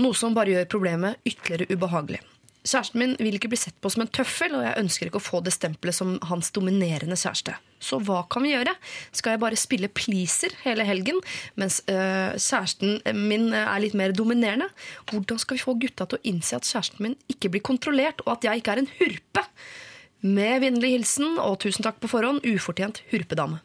noe 0.02 0.16
som 0.18 0.35
bare 0.35 0.56
gjør 0.56 0.73
problemet 0.73 1.20
ytterligere 1.28 1.76
ubehagelig. 1.76 2.23
Kjæresten 2.66 2.99
min 2.99 3.14
vil 3.23 3.37
ikke 3.38 3.50
bli 3.52 3.58
sett 3.61 3.76
på 3.82 3.90
som 3.92 4.02
en 4.02 4.11
tøffel, 4.11 4.56
og 4.58 4.64
jeg 4.64 4.80
ønsker 4.80 5.08
ikke 5.08 5.20
å 5.20 5.25
få 5.25 5.40
det 5.46 5.52
stempelet 5.54 5.94
som 5.94 6.16
hans 6.26 6.50
dominerende 6.56 7.18
kjæreste. 7.18 7.54
Så 7.78 8.00
hva 8.02 8.25
kan 8.32 8.42
vi 8.42 8.54
gjøre? 8.54 8.73
Skal 9.14 9.37
jeg 9.37 9.42
bare 9.44 9.61
spille 9.61 9.90
pleaser 9.92 10.54
hele 10.64 10.87
helgen, 10.88 11.20
mens 11.61 11.78
øh, 11.92 12.35
kjæresten 12.35 12.99
min 13.28 13.52
er 13.54 13.78
litt 13.85 13.94
mer 13.99 14.16
dominerende? 14.16 14.66
Hvordan 15.12 15.38
skal 15.42 15.58
vi 15.58 15.62
få 15.62 15.76
gutta 15.78 16.08
til 16.08 16.18
å 16.18 16.26
innse 16.32 16.58
at 16.58 16.66
kjæresten 16.66 17.06
min 17.06 17.16
ikke 17.30 17.52
blir 17.54 17.66
kontrollert, 17.70 18.25
og 18.26 18.35
at 18.37 18.49
jeg 18.49 18.62
ikke 18.62 18.75
er 18.75 18.82
en 18.82 18.92
hurpe? 18.99 19.46
Med 20.26 20.62
vennlig 20.64 20.96
hilsen, 20.96 21.37
og 21.38 21.61
tusen 21.62 21.87
takk 21.87 22.00
på 22.02 22.11
forhånd, 22.11 22.42
ufortjent 22.49 23.04
hurpedame. 23.12 23.61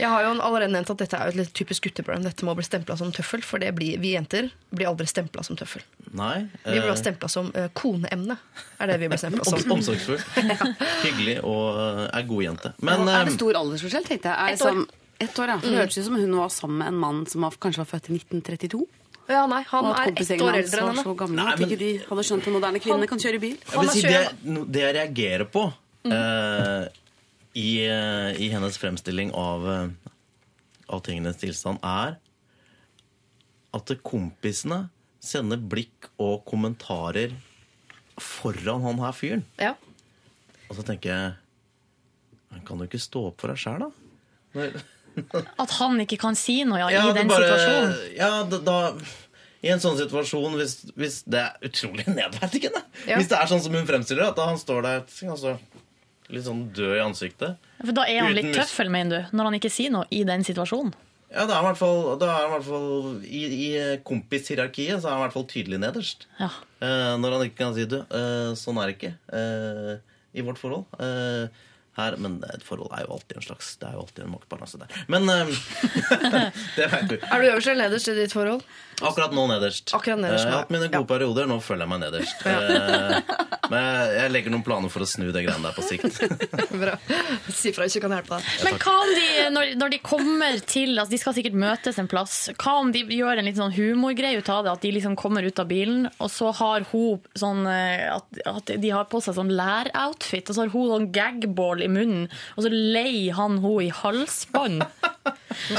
Jeg 0.00 0.08
har 0.08 0.24
jo 0.24 0.30
allerede 0.34 0.72
nevnt 0.72 0.90
at 0.94 1.02
dette 1.02 1.18
er 1.18 1.28
jo 1.28 1.34
et 1.34 1.38
litt 1.42 1.52
typisk 1.56 1.86
gutteproblem. 1.86 2.24
Dette 2.26 2.46
må 2.46 2.54
bli 2.58 2.64
stempla 2.66 2.96
som 2.98 3.12
tøffel, 3.14 3.44
for 3.46 3.62
det 3.62 3.72
blir, 3.76 3.98
vi 4.02 4.14
jenter 4.14 4.48
blir 4.72 4.88
aldri 4.90 5.06
stempla 5.10 5.44
som 5.46 5.58
tøffel. 5.58 5.84
Nei. 6.16 6.46
Vi 6.64 6.78
blir 6.78 6.90
eh, 6.90 6.98
stempla 6.98 7.28
som 7.32 7.52
uh, 7.54 7.68
koneemne. 7.76 8.38
Er 8.78 8.92
det 8.92 8.98
vi 9.02 9.10
blir 9.12 9.20
stempla 9.20 9.46
som. 9.46 9.60
omsorgsfull. 9.76 10.18
Hyggelig 11.06 11.38
og 11.42 11.78
uh, 11.78 12.08
er 12.08 12.26
god 12.30 12.46
jente. 12.48 12.74
Men 12.82 13.06
er 13.10 13.28
det 13.28 13.36
stor 13.36 13.60
aldersforskjell, 13.62 14.08
tenkte 14.08 14.32
jeg. 14.32 14.38
Er 14.38 14.56
Ett 14.56 14.66
år. 14.66 14.80
Som, 14.80 14.88
ett 15.22 15.38
år, 15.38 15.54
ja. 15.54 15.60
Det 15.62 15.76
hørtes 15.76 16.00
ut 16.00 16.08
som 16.08 16.18
hun 16.18 16.34
var 16.40 16.50
sammen 16.56 16.82
med 16.82 16.92
en 16.94 17.00
mann 17.04 17.22
som 17.30 17.46
var, 17.46 17.60
kanskje 17.62 17.84
var 17.84 17.92
født 17.94 18.10
i 18.10 18.18
1932. 18.18 18.82
Ja, 19.30 19.44
nei, 19.46 19.62
han 19.68 19.86
er 19.92 20.10
ett 20.10 20.32
år 20.42 20.56
eldre 20.58 20.82
enn 20.82 20.96
henne. 20.96 21.14
gamle 21.18 21.38
Nei, 21.38 21.52
at 21.54 21.62
ikke 21.62 21.78
de 21.78 21.92
hadde 22.08 22.24
skjønt 22.26 22.48
at 22.48 22.54
moderne 22.56 22.80
kvinner 22.82 23.10
kan 23.10 23.22
kjøre 23.22 23.38
bil. 23.42 23.54
jeg 23.54 23.78
vil 23.78 23.92
er 23.92 23.94
si 23.94 24.02
det, 24.02 24.64
det 24.74 24.82
jeg 24.82 24.96
reagerer 24.98 25.46
på 25.52 25.62
eh, 26.10 26.90
i, 27.54 27.84
eh, 27.86 28.32
i 28.40 28.48
hennes 28.52 28.78
fremstilling 28.80 29.32
av, 29.36 29.66
eh, 29.68 29.88
av 30.88 31.02
tingenes 31.04 31.36
tilstand, 31.40 31.78
er 31.84 32.16
at 33.74 33.92
kompisene 34.04 34.86
sender 35.22 35.56
blikk 35.56 36.10
og 36.20 36.44
kommentarer 36.48 37.32
foran 38.20 38.82
han 38.84 38.98
her 39.00 39.12
fyren. 39.16 39.44
Ja. 39.60 39.74
Og 40.68 40.76
så 40.76 40.84
tenker 40.86 41.12
jeg 41.12 41.32
Han 42.52 42.60
kan 42.68 42.76
jo 42.82 42.84
ikke 42.84 42.98
stå 43.00 43.20
opp 43.30 43.40
for 43.40 43.48
deg 43.48 43.56
sjæl, 43.56 43.78
da. 43.80 43.86
Nei. 44.52 44.66
At 45.58 45.70
han 45.78 45.96
ikke 46.04 46.18
kan 46.20 46.34
si 46.36 46.58
noe 46.68 46.82
ja, 46.82 46.90
Ja, 46.92 47.06
i 47.08 47.14
den 47.16 47.28
bare- 47.30 47.46
situasjonen. 47.48 47.94
Ja, 48.18 48.42
da, 48.44 48.58
da 48.58 48.98
I 49.64 49.70
en 49.72 49.80
sånn 49.80 49.96
situasjon, 49.96 50.52
hvis, 50.60 50.74
hvis 50.92 51.22
det 51.24 51.40
er 51.40 51.56
utrolig 51.64 52.04
nedverdigende 52.12 52.82
Ja. 53.06 53.16
Hvis 53.16 53.28
det 53.32 53.38
er 53.38 53.48
sånn 53.48 53.62
som 53.64 53.72
hun 53.72 53.86
fremstiller 53.88 54.26
det, 54.26 54.34
at 54.36 54.44
han 54.44 54.60
står 54.60 54.82
der 54.84 55.00
altså, 55.32 55.54
litt 56.32 56.46
sånn 56.46 56.66
død 56.74 56.96
i 56.96 57.00
ansiktet 57.04 57.70
For 57.82 57.94
da 57.96 58.06
er 58.08 58.26
han 58.26 58.36
litt 58.36 58.52
tøffel, 58.56 58.90
mener 58.92 59.24
du, 59.24 59.36
når 59.36 59.50
han 59.50 59.58
ikke 59.60 59.72
sier 59.72 59.92
noe 59.94 60.08
i 60.10 60.22
den 60.28 60.44
situasjonen. 60.46 60.94
Ja, 61.32 61.46
da 61.48 61.56
er 61.56 61.62
han 61.62 61.64
i 61.64 61.70
hvert 61.70 61.80
fall, 61.80 62.02
da 62.20 62.28
er 62.28 62.44
i, 62.44 62.52
hvert 62.52 62.66
fall 62.66 62.88
i, 63.24 63.42
i 63.56 63.68
kompishierarkiet 64.04 65.00
så 65.00 65.08
er 65.08 65.14
han 65.14 65.22
i 65.22 65.26
hvert 65.26 65.36
fall 65.38 65.48
tydelig 65.48 65.80
nederst. 65.80 66.26
Ja. 66.40 66.50
Eh, 66.84 67.12
når 67.22 67.36
han 67.36 67.44
ikke 67.46 67.60
kan 67.62 67.76
si 67.76 67.86
du, 67.88 68.02
eh, 68.04 68.52
sånn 68.58 68.80
er 68.82 68.90
det 68.90 68.98
ikke 68.98 69.14
eh, 69.38 69.94
i 70.36 70.44
vårt 70.44 70.60
forhold. 70.60 70.84
Eh, 71.00 71.68
her, 71.96 72.16
men 72.24 72.38
et 72.48 72.62
forhold 72.64 72.92
er 72.96 73.04
jo 73.04 73.18
alltid 73.18 73.36
en 73.36 73.44
slags 73.44 73.74
Det 73.76 73.84
er 73.84 73.96
jo 73.98 74.04
alltid 74.06 74.22
en 74.24 74.30
maktbalanse 74.32 74.78
der. 74.80 74.94
Men 75.12 75.28
eh, 75.28 75.50
det 76.78 76.88
veit 76.88 77.10
du. 77.10 77.16
Er 77.20 77.42
du 77.42 77.48
øverst 77.50 77.72
eller 77.72 77.88
nederst 77.88 78.08
i 78.08 78.16
ditt 78.16 78.32
forhold? 78.32 78.64
Akkurat 79.02 79.34
nå 79.34 79.46
nederst. 79.50 79.92
Akkurat 79.96 80.20
nederst, 80.22 80.46
jeg 80.46 80.54
har 80.54 80.64
hatt 80.64 80.72
mine 80.72 80.88
gode 80.92 81.08
perioder, 81.10 81.48
nå 81.50 81.58
føler 81.64 81.86
jeg 81.86 81.92
meg 81.92 82.02
nederst. 82.04 82.46
Eh, 82.46 83.42
men 83.72 83.86
jeg 84.16 84.32
legger 84.34 84.52
noen 84.54 84.64
planer 84.66 84.92
for 84.92 85.04
å 85.04 85.08
snu 85.08 85.30
det 85.32 85.44
greiene 85.46 85.64
der 85.64 85.76
på 85.76 85.84
sikt. 85.86 86.18
Bra. 86.82 86.96
Si 87.52 87.72
fra 87.74 87.86
hvis 87.86 87.96
du 87.96 88.02
kan 88.04 88.14
hjelpe 88.16 88.38
deg. 88.38 88.48
Men 88.66 88.78
hva 88.82 88.94
om 89.02 89.12
de, 89.16 89.26
når, 89.54 89.72
når 89.80 89.94
de 89.94 90.00
kommer 90.04 90.58
til 90.68 90.94
altså 90.98 91.14
De 91.14 91.20
skal 91.20 91.36
sikkert 91.36 91.56
møtes 91.58 91.98
en 92.00 92.10
plass. 92.10 92.36
Hva 92.60 92.76
om 92.82 92.92
de 92.94 93.04
gjør 93.16 93.40
en 93.40 93.48
litt 93.48 93.58
sånn 93.60 93.74
humorgreie 93.76 94.40
ut 94.40 94.50
av 94.52 94.66
det? 94.66 94.74
At 94.76 94.84
de 94.84 94.92
liksom 94.98 95.16
kommer 95.18 95.46
ut 95.46 95.62
av 95.62 95.70
bilen, 95.70 96.06
og 96.18 96.30
så 96.32 96.52
har 96.60 96.86
hun 96.92 97.22
sånn 97.38 97.64
eh, 97.70 98.06
At, 98.12 98.42
at 98.48 98.74
de 98.82 98.92
har 98.92 99.08
på 99.10 99.22
seg 99.24 99.36
sånn 99.38 99.52
læroutfit, 99.56 100.50
og 100.50 100.56
så 100.56 100.64
har 100.64 100.74
hun 100.74 100.90
sånn 100.92 101.10
gagball 101.14 101.84
i 101.84 101.90
munnen, 101.92 102.28
og 102.56 102.66
så 102.66 102.72
leier 102.72 103.36
han 103.38 103.60
hun 103.62 103.86
i 103.86 103.90
halsbånd. 104.02 104.84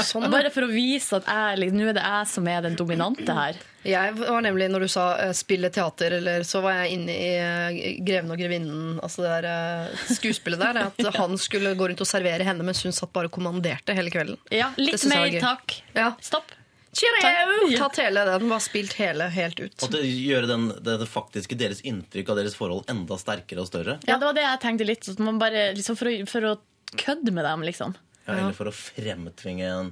Sånn, 0.04 0.30
Bare 0.32 0.50
for 0.54 0.64
å 0.66 0.70
vise 0.70 1.18
at 1.18 1.28
jeg, 1.28 1.60
liksom, 1.60 1.78
nå 1.80 1.88
er 1.90 1.96
det 1.98 2.04
jeg 2.04 2.28
som 2.30 2.48
er 2.48 2.64
den 2.64 2.76
dominante 2.78 3.36
her. 3.36 3.58
Jeg 3.84 4.14
var 4.16 4.40
nemlig, 4.44 4.70
når 4.72 4.86
du 4.86 4.88
sa 4.88 5.04
uh, 5.18 5.32
spille 5.36 5.68
teater, 5.74 6.16
eller 6.20 6.46
så 6.48 6.62
var 6.64 6.78
jeg 6.78 6.96
inne 6.96 7.12
i 7.20 7.30
uh, 7.36 8.00
Greven 8.06 8.32
og 8.32 8.40
grevinnen, 8.40 8.98
altså 9.04 9.26
det 9.26 9.32
der 9.36 9.48
uh, 9.92 10.04
skuespillet 10.08 10.62
der. 10.62 10.80
At 10.86 11.16
han 11.20 11.36
skulle 11.40 11.74
gå 11.76 11.90
rundt 11.90 12.00
og 12.00 12.08
servere 12.08 12.46
henne, 12.48 12.64
mens 12.64 12.80
hun 12.86 12.96
satt 12.96 13.12
bare 13.12 13.28
og 13.28 13.36
kommanderte 13.36 13.96
hele 13.96 14.12
kvelden. 14.14 14.40
Ja, 14.54 14.72
litt 14.80 15.04
mer, 15.10 15.28
takk. 15.42 15.80
Ja. 15.92 16.14
Stopp. 16.24 16.54
Cheerio! 16.94 17.78
Tatt 17.78 17.98
hele 17.98 18.22
den, 18.28 18.48
bare 18.48 18.62
spilt 18.62 18.94
hele 19.00 19.26
helt 19.34 19.60
ut. 19.60 19.74
Og 19.82 19.90
det 19.92 20.04
gjøre 20.06 20.46
den, 20.46 20.68
det, 20.78 20.98
det 21.02 21.08
faktiske 21.10 21.58
deres 21.58 21.82
inntrykk 21.82 22.30
av 22.30 22.38
deres 22.38 22.54
forhold 22.58 22.86
enda 22.92 23.18
sterkere 23.18 23.64
og 23.64 23.70
større. 23.70 23.98
Ja, 24.06 24.16
det 24.16 24.28
var 24.28 24.36
det 24.36 24.46
jeg 24.46 24.60
tenkte 24.62 24.86
litt. 24.86 25.08
At 25.10 25.22
man 25.22 25.40
bare, 25.42 25.72
liksom 25.74 25.98
for, 25.98 26.10
å, 26.10 26.28
for 26.30 26.50
å 26.52 26.54
kødde 27.00 27.34
med 27.34 27.46
dem, 27.46 27.66
liksom. 27.66 27.96
Ja, 28.24 28.38
eller 28.38 28.56
for 28.56 28.70
å 28.70 28.74
fremtvinge 28.74 29.66
en, 29.68 29.90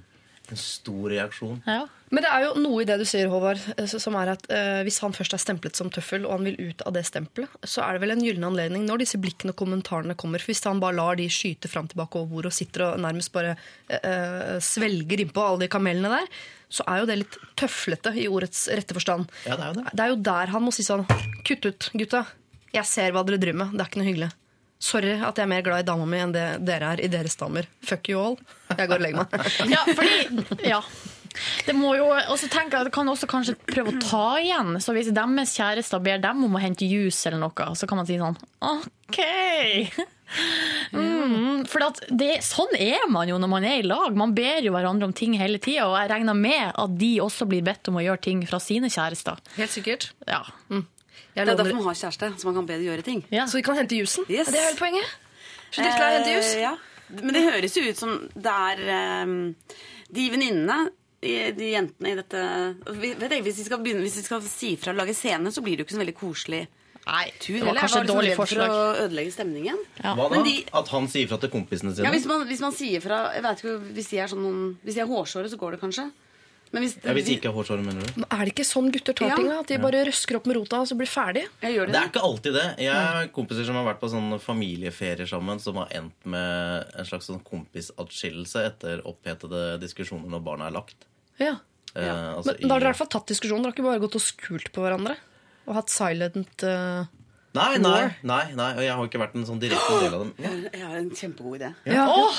en 0.48 0.60
stor 0.60 1.10
reaksjon. 1.12 1.60
Ja. 1.68 1.84
Men 2.12 2.24
det 2.26 2.28
er 2.28 2.42
jo 2.44 2.60
noe 2.60 2.82
i 2.82 2.86
det 2.88 2.98
du 3.00 3.06
sier, 3.08 3.30
Håvard, 3.32 3.60
eh, 3.76 3.88
som 3.88 4.16
er 4.20 4.34
at 4.34 4.42
eh, 4.52 4.82
hvis 4.84 4.98
han 5.04 5.14
først 5.16 5.36
er 5.36 5.40
stemplet 5.40 5.78
som 5.78 5.88
tøffel, 5.92 6.26
og 6.28 6.34
han 6.36 6.48
vil 6.48 6.58
ut 6.72 6.82
av 6.84 6.92
det 6.96 7.06
stempelet, 7.08 7.52
så 7.64 7.84
er 7.86 7.96
det 7.96 8.02
vel 8.02 8.12
en 8.16 8.24
gyllen 8.24 8.48
anledning 8.50 8.84
når 8.88 9.04
disse 9.04 9.20
blikkene 9.20 9.54
og 9.54 9.60
kommentarene 9.62 10.16
kommer. 10.20 10.42
For 10.42 10.52
hvis 10.52 10.64
han 10.68 10.82
bare 10.82 10.98
lar 10.98 11.16
de 11.20 11.28
skyte 11.32 11.70
fram 11.72 11.88
tilbake 11.88 12.20
over 12.20 12.34
bordet 12.34 12.52
og 12.52 12.58
sitter 12.58 12.86
og 12.90 13.00
nærmest 13.04 13.32
bare 13.32 13.54
eh, 13.88 14.00
eh, 14.00 14.58
svelger 14.64 15.24
innpå 15.24 15.44
alle 15.44 15.64
de 15.64 15.72
kamelene 15.72 16.12
der, 16.12 16.28
så 16.72 16.84
er 16.88 17.02
jo 17.02 17.08
det 17.08 17.18
litt 17.22 17.40
tøflete 17.60 18.14
i 18.16 18.28
ordets 18.32 18.64
rette 18.72 18.96
forstand. 18.96 19.32
Ja, 19.48 19.56
det 19.56 19.64
er 19.64 19.72
jo 19.72 19.80
det. 19.80 19.88
Det 19.92 20.04
er 20.04 20.12
jo 20.12 20.20
der 20.28 20.52
han 20.54 20.64
må 20.64 20.72
si 20.72 20.84
sånn 20.86 21.04
Kutt 21.44 21.66
ut, 21.66 21.90
gutta. 21.96 22.26
Jeg 22.72 22.88
ser 22.88 23.12
hva 23.12 23.24
dere 23.28 23.40
driver 23.40 23.64
med. 23.64 23.74
Det 23.76 23.84
er 23.84 23.90
ikke 23.90 24.00
noe 24.00 24.08
hyggelig. 24.08 24.28
Sorry 24.82 25.14
at 25.22 25.38
jeg 25.38 25.46
er 25.46 25.50
mer 25.52 25.62
glad 25.62 25.84
i 25.84 25.86
dama 25.86 26.06
mi 26.10 26.18
enn 26.18 26.32
det 26.34 26.46
dere 26.66 26.92
er 26.96 27.02
i 27.04 27.10
deres 27.12 27.36
damer. 27.38 27.68
Fuck 27.86 28.10
you 28.10 28.18
all. 28.18 28.38
Jeg 28.74 28.88
går 28.90 28.98
og 28.98 29.04
legger 29.04 29.22
meg. 29.22 29.50
Ja, 29.76 29.82
fordi 29.86 30.70
Ja. 30.72 30.80
Det 31.64 31.72
må 31.72 31.94
jo, 31.96 32.10
også 32.28 32.44
tenke 32.52 32.76
at 32.76 32.90
kan 32.92 33.08
også 33.08 33.24
kanskje 33.30 33.54
prøve 33.64 33.94
å 33.94 34.00
ta 34.04 34.24
igjen. 34.42 34.74
Så 34.84 34.92
hvis 34.92 35.08
deres 35.16 35.54
kjærester 35.56 36.02
ber 36.04 36.18
dem 36.20 36.42
om 36.44 36.58
å 36.58 36.60
hente 36.60 36.84
juice 36.84 37.24
eller 37.30 37.40
noe, 37.40 37.68
så 37.78 37.88
kan 37.88 38.02
man 38.02 38.08
si 38.10 38.18
sånn 38.20 38.36
OK. 38.60 39.22
Mm, 40.92 41.64
for 41.68 41.84
at 41.86 42.00
det, 42.08 42.38
sånn 42.44 42.72
er 42.78 43.04
man 43.12 43.28
jo 43.30 43.38
når 43.40 43.50
man 43.52 43.66
er 43.68 43.80
i 43.80 43.86
lag. 43.86 44.16
Man 44.16 44.34
ber 44.36 44.64
jo 44.64 44.74
hverandre 44.74 45.08
om 45.08 45.14
ting 45.16 45.36
hele 45.40 45.60
tida. 45.62 45.86
Og 45.88 45.96
jeg 46.00 46.10
regner 46.12 46.36
med 46.36 46.72
at 46.72 46.96
de 47.00 47.12
også 47.24 47.48
blir 47.48 47.64
bedt 47.66 47.88
om 47.92 48.00
å 48.00 48.04
gjøre 48.04 48.24
ting 48.28 48.44
fra 48.48 48.60
sine 48.62 48.90
kjærester. 48.92 49.40
Helt 49.56 49.72
sikkert. 49.74 50.10
Ja. 50.28 50.42
Jeg 50.68 50.84
Det 51.34 51.42
er 51.42 51.56
derfor 51.56 51.78
man 51.78 51.88
har 51.88 51.98
kjæreste, 51.98 52.32
så 52.38 52.48
man 52.48 52.54
kan 52.60 52.66
be 52.68 52.78
de 52.78 52.88
gjøre 52.88 53.04
ting. 53.06 53.22
Ja. 53.32 53.46
Så 53.48 53.56
vi 53.56 53.62
kan 53.66 53.78
hente 53.78 53.96
jusen? 53.96 54.26
Yes. 54.28 54.50
Det 54.52 54.58
er 54.60 54.66
hele 54.68 54.78
poenget. 54.80 55.14
Så 55.72 55.80
dere 55.80 56.08
å 56.08 56.10
hente 56.18 56.34
jus. 56.34 56.50
Eh, 56.54 56.64
ja. 56.66 56.74
Men 57.12 57.36
det 57.36 57.44
høres 57.44 57.76
jo 57.76 57.84
ut 57.88 57.98
som 57.98 58.12
det 58.34 58.52
er 58.52 59.22
um, 59.24 59.54
de 60.12 60.26
venninnene 60.32 60.78
de 61.22 61.32
de 61.56 61.72
jentene 61.72 62.12
i 62.12 62.16
dette 62.18 62.38
vet 62.98 63.30
jeg, 63.30 63.42
hvis, 63.46 63.58
vi 63.60 63.66
skal 63.68 63.80
begynne, 63.82 64.02
hvis 64.04 64.16
vi 64.18 64.24
skal 64.26 64.42
si 64.48 64.72
fra 64.80 64.94
og 64.94 64.98
lage 64.98 65.14
scene, 65.14 65.52
så 65.54 65.62
blir 65.62 65.76
det 65.76 65.84
jo 65.84 65.88
ikke 65.88 65.96
så 65.96 66.02
veldig 66.02 66.16
koselig 66.18 66.62
Nei, 67.02 67.24
tur. 67.42 67.58
det 67.58 67.66
var 67.66 67.78
kanskje 67.80 68.00
et 68.02 68.10
dårlig 68.10 68.28
liksom 68.30 68.42
forslag. 68.42 68.72
for 68.72 68.80
å 68.80 69.06
ødelegge 69.06 69.34
stemningen. 69.34 69.78
Ja. 69.98 70.12
Hva 70.18 70.28
da? 70.30 70.42
De- 70.46 70.66
At 70.80 70.90
han 70.94 71.08
sier 71.10 71.30
fra 71.30 71.38
til 71.42 71.50
kompisene 71.50 71.94
sine? 71.94 72.06
Ja, 72.06 72.12
hvis 72.14 72.26
man, 72.30 72.44
hvis 72.46 72.62
man 72.62 72.74
sier 72.76 73.02
fra 73.02 73.22
jeg 73.34 73.42
ikke, 73.42 73.72
Hvis 73.96 74.10
de 74.12 74.20
er, 74.22 74.30
sånn, 74.30 74.76
hvis 74.84 74.98
de 74.98 75.02
er 75.02 75.10
hårsåre, 75.10 75.50
så 75.50 75.58
går 75.58 75.74
det 75.76 75.80
kanskje. 75.82 76.04
Men 76.72 76.82
hvis, 76.86 76.94
Ja, 77.04 77.12
hvis 77.12 77.26
de 77.28 77.34
ikke 77.36 77.50
er 77.50 77.56
hårsåre, 77.56 77.84
mener 77.84 78.00
du? 78.00 78.22
Er 78.24 78.44
det 78.46 78.54
ikke 78.54 78.64
sånn 78.64 78.88
gutter 78.94 79.12
tar 79.14 79.28
Ja. 79.28 79.36
ting? 79.36 79.50
At 79.52 79.66
de 79.68 79.76
bare 79.78 80.04
røsker 80.08 80.36
opp 80.38 80.46
med 80.48 80.56
rota 80.56 80.80
og 80.80 80.88
så 80.88 80.96
blir 80.96 81.10
ferdig? 81.10 81.44
Jeg 81.60 81.76
gjør 81.76 81.86
det. 81.86 81.92
Det 81.92 82.00
er 82.00 82.08
ikke 82.08 82.22
alltid 82.28 82.52
det. 82.56 82.66
Jeg 82.86 82.94
har 82.94 83.28
kompiser 83.28 83.66
som 83.68 83.76
har 83.76 83.84
vært 83.90 84.00
på 84.00 84.08
sånne 84.08 84.40
familieferier 84.40 85.28
sammen, 85.28 85.60
som 85.60 85.76
har 85.76 85.88
endt 85.92 86.24
med 86.24 86.86
en 86.96 87.04
slags 87.04 87.28
sånn 87.28 87.42
kompisatskillelse 87.44 88.64
etter 88.70 89.02
opphetede 89.04 89.78
diskusjoner 89.82 90.32
når 90.32 90.44
barna 90.44 90.66
er 90.70 90.76
lagt. 90.78 91.04
Ja. 91.38 91.56
Eh, 91.94 92.08
altså 92.08 92.56
Men 92.58 92.68
da 92.68 92.74
har 92.74 92.80
dere 92.80 92.88
i 92.88 92.92
hvert 92.92 93.02
fall 93.04 93.12
tatt 93.20 93.26
diskusjonen. 93.28 93.62
Dere 93.66 93.72
har 93.72 93.76
ikke 93.76 93.90
bare 93.90 94.00
gått 94.06 94.16
og 94.16 94.24
skult 94.24 94.72
på 94.72 94.80
hverandre? 94.86 95.16
Og 95.68 95.74
hatt 95.76 95.92
silent 95.92 96.64
uh... 96.64 97.04
Nei, 97.52 97.76
nei, 97.76 98.06
nei, 98.24 98.44
nei, 98.56 98.70
og 98.78 98.80
jeg 98.80 98.94
har 98.96 99.08
ikke 99.10 99.20
vært 99.20 99.34
en 99.36 99.44
sånn 99.44 99.58
direkte 99.60 99.98
del 100.00 100.14
av 100.16 100.22
dem. 100.24 100.30
Ja. 100.40 100.52
Jeg 100.72 100.86
har 100.88 100.96
en 100.96 101.10
kjempegod 101.12 101.58
idé. 101.60 101.68
Ja. 101.84 102.06
Åh, 102.08 102.38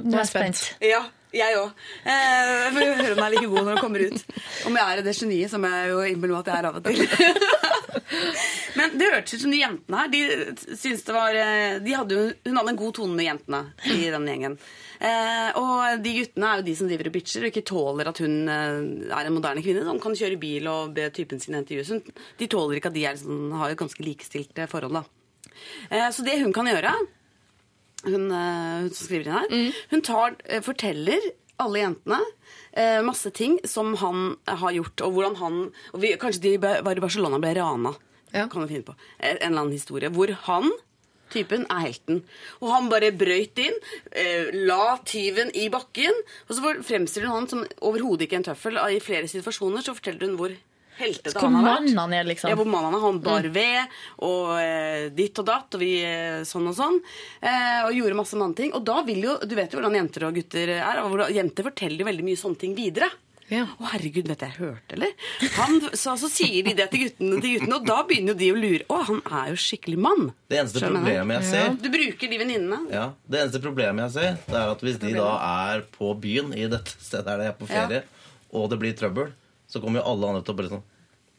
nå 0.00 0.14
er 0.14 0.22
jeg 0.22 0.30
spent. 0.30 0.64
Ja, 0.84 1.02
jeg 1.34 1.58
òg. 1.58 1.84
Eh, 2.06 2.66
for 2.74 2.80
å 2.80 2.96
høre 2.98 3.14
om 3.14 3.20
jeg 3.20 3.26
er 3.26 3.34
like 3.34 3.50
god 3.50 3.66
når 3.66 3.72
det 3.72 3.82
kommer 3.82 4.04
ut. 4.04 4.24
Om 4.68 4.78
jeg 4.78 4.84
er 4.84 5.02
det 5.02 5.16
geniet 5.18 5.52
som 5.52 5.66
jeg 5.66 5.90
jo 5.90 6.02
innbiller 6.10 6.36
meg 6.36 6.44
at 6.44 6.50
jeg 6.52 6.60
er 6.60 6.68
av 6.70 6.78
og 6.78 6.84
til. 6.86 6.98
Men 8.78 8.96
det 8.98 9.10
hørtes 9.10 9.36
ut 9.36 9.44
som 9.44 9.54
de 9.54 9.60
jentene 9.60 10.00
her 10.00 10.10
de 10.12 10.20
syntes 10.74 11.04
det 11.06 11.14
var 11.14 11.36
eh, 11.38 11.76
de 11.82 11.94
hadde 11.94 12.16
jo, 12.16 12.24
Hun 12.46 12.58
hadde 12.58 12.72
en 12.74 12.80
god 12.80 12.94
tone 12.98 13.16
med 13.16 13.28
jentene 13.28 13.60
i 13.94 14.10
den 14.12 14.28
gjengen. 14.30 14.56
Eh, 14.98 15.58
og 15.60 16.04
de 16.04 16.14
guttene 16.20 16.50
er 16.50 16.60
jo 16.60 16.66
de 16.68 16.76
som 16.78 16.90
driver 16.90 17.10
og 17.10 17.16
bitcher 17.16 17.46
og 17.46 17.50
ikke 17.50 17.66
tåler 17.70 18.10
at 18.10 18.22
hun 18.24 18.36
eh, 18.50 18.78
er 19.14 19.28
en 19.28 19.36
moderne 19.36 19.64
kvinne 19.64 19.84
som 19.86 20.00
kan 20.02 20.16
kjøre 20.18 20.40
bil 20.42 20.70
og 20.70 20.94
be 20.96 21.08
typen 21.14 21.42
sin 21.42 21.58
hente. 21.58 22.00
De 22.38 22.50
tåler 22.50 22.78
ikke 22.78 22.92
at 22.92 22.98
de 22.98 23.06
er, 23.10 23.20
sånn, 23.20 23.50
har 23.58 23.74
et 23.74 23.80
ganske 23.80 24.06
likestilt 24.06 24.64
forhold. 24.70 25.00
da. 25.00 25.04
Eh, 25.90 26.08
så 26.14 26.26
det 26.26 26.40
hun 26.42 26.54
kan 26.54 26.68
gjøre 26.70 26.94
hun, 28.06 28.30
eh, 28.30 28.76
hun 28.84 28.90
som 28.92 29.06
skriver 29.06 29.26
inn 29.26 29.38
her, 29.38 29.80
hun 29.90 30.04
tar, 30.04 30.36
eh, 30.44 30.62
forteller 30.64 31.32
alle 31.62 31.84
jentene 31.84 32.20
eh, 32.74 33.02
masse 33.06 33.30
ting 33.30 33.58
som 33.64 33.94
han 34.00 34.36
har 34.46 34.74
gjort, 34.74 35.04
og 35.06 35.14
hvordan 35.14 35.38
han 35.40 35.60
og 35.92 36.00
vi, 36.02 36.14
Kanskje 36.20 36.42
de 36.42 36.56
var 36.62 36.96
i 36.96 37.04
Barcelona 37.04 37.38
og 37.38 37.44
ble 37.44 37.54
rana. 37.58 37.94
Ja. 38.34 38.48
Kan 38.50 38.64
vi 38.64 38.74
finne 38.74 38.88
på. 38.88 38.96
En 39.20 39.38
eller 39.38 39.60
annen 39.62 39.76
historie. 39.76 40.10
Hvor 40.10 40.32
han, 40.48 40.72
typen, 41.30 41.66
er 41.70 41.84
helten. 41.86 42.22
Og 42.60 42.72
han 42.72 42.90
bare 42.90 43.12
brøyt 43.14 43.58
inn, 43.62 43.76
eh, 44.10 44.50
la 44.66 44.98
tyven 45.06 45.54
i 45.54 45.68
bakken, 45.70 46.18
og 46.48 46.56
så 46.56 46.74
fremstiller 46.82 47.30
hun 47.30 47.42
han 47.42 47.50
som 47.50 47.64
overhodet 47.80 48.26
ikke 48.26 48.40
en 48.42 48.48
tøffel. 48.50 48.78
I 48.78 49.02
flere 49.02 49.30
situasjoner 49.30 49.86
så 49.86 49.94
forteller 49.94 50.26
hun 50.26 50.38
hvor 50.40 50.56
heltete 50.98 51.40
han 51.42 51.58
har 51.58 51.66
vært. 51.68 51.90
han 51.98 52.14
er, 52.16 52.28
liksom. 52.28 52.52
Ja, 52.52 52.58
hvor 52.58 52.68
mannen 52.70 53.00
han 53.02 53.20
bar 53.24 53.48
ved, 53.54 53.96
og 54.26 54.54
eh, 54.60 55.08
ditt 55.14 55.38
og 55.42 55.48
datt, 55.48 55.74
og 55.74 55.82
vi 55.82 55.92
eh, 56.04 56.42
sånn 56.48 56.70
og 56.70 56.78
sånn. 56.78 57.00
Eh, 57.40 57.82
og 57.86 57.92
gjorde 57.96 58.20
masse 58.20 58.38
manneting. 58.38 58.72
Og 58.76 58.86
da 58.86 59.00
vil 59.06 59.24
jo, 59.26 59.36
du 59.42 59.56
vet 59.58 59.72
jo 59.72 59.80
hvordan 59.80 59.98
jenter 60.00 60.28
og 60.28 60.38
gutter 60.38 60.76
er, 60.78 61.02
og 61.02 61.12
hvordan, 61.14 61.34
jenter 61.34 61.70
forteller 61.70 62.04
jo 62.04 62.10
veldig 62.12 62.26
mye 62.30 62.40
sånne 62.40 62.62
ting 62.64 62.76
videre. 62.78 63.10
Ja. 63.52 63.66
Å 63.76 63.90
herregud, 63.92 64.28
vet 64.30 64.40
du 64.40 64.44
jeg 64.46 64.56
hørte, 64.56 64.96
eller? 64.96 65.10
Han, 65.58 65.76
så, 65.92 66.14
så 66.20 66.30
sier 66.32 66.64
de 66.64 66.72
det 66.78 66.86
til 66.92 67.04
guttene, 67.04 67.40
til 67.44 67.58
guttene, 67.58 67.76
og 67.76 67.86
da 67.90 67.98
begynner 68.08 68.32
jo 68.32 68.38
de 68.40 68.48
å 68.54 68.56
lure. 68.56 68.86
Å, 68.88 69.00
han 69.10 69.20
er 69.28 69.50
jo 69.52 69.58
skikkelig 69.60 69.98
mann. 70.00 70.30
Det 70.48 70.62
eneste 70.62 70.80
Skjønner 70.80 71.04
problemet 71.04 71.42
jeg 71.42 71.50
ser 71.50 71.76
Du 71.82 71.90
bruker 71.92 72.32
de 72.32 72.40
venninnene. 72.40 72.80
Ja, 72.94 73.06
Det 73.28 73.42
eneste 73.42 73.60
problemet 73.64 74.06
jeg 74.06 74.14
ser, 74.16 74.38
det 74.48 74.60
er 74.62 74.72
at 74.72 74.84
hvis 74.86 75.00
de 75.02 75.12
da 75.18 75.30
er 75.50 75.84
på 75.98 76.14
byen 76.24 76.54
i 76.56 76.68
dette 76.72 76.96
stedet 76.96 77.26
der 77.28 77.42
de 77.44 77.50
er 77.52 77.56
på 77.58 77.68
ferie, 77.68 78.04
og 78.54 78.70
det 78.72 78.80
blir 78.80 78.96
trøbbel, 78.96 79.34
så 79.74 79.82
kommer 79.82 80.00
jo 80.02 80.08
alle 80.14 80.32
andre 80.32 80.46
til 80.46 80.54
å 80.54 80.58
bare 80.62 80.72
sånn 80.76 80.84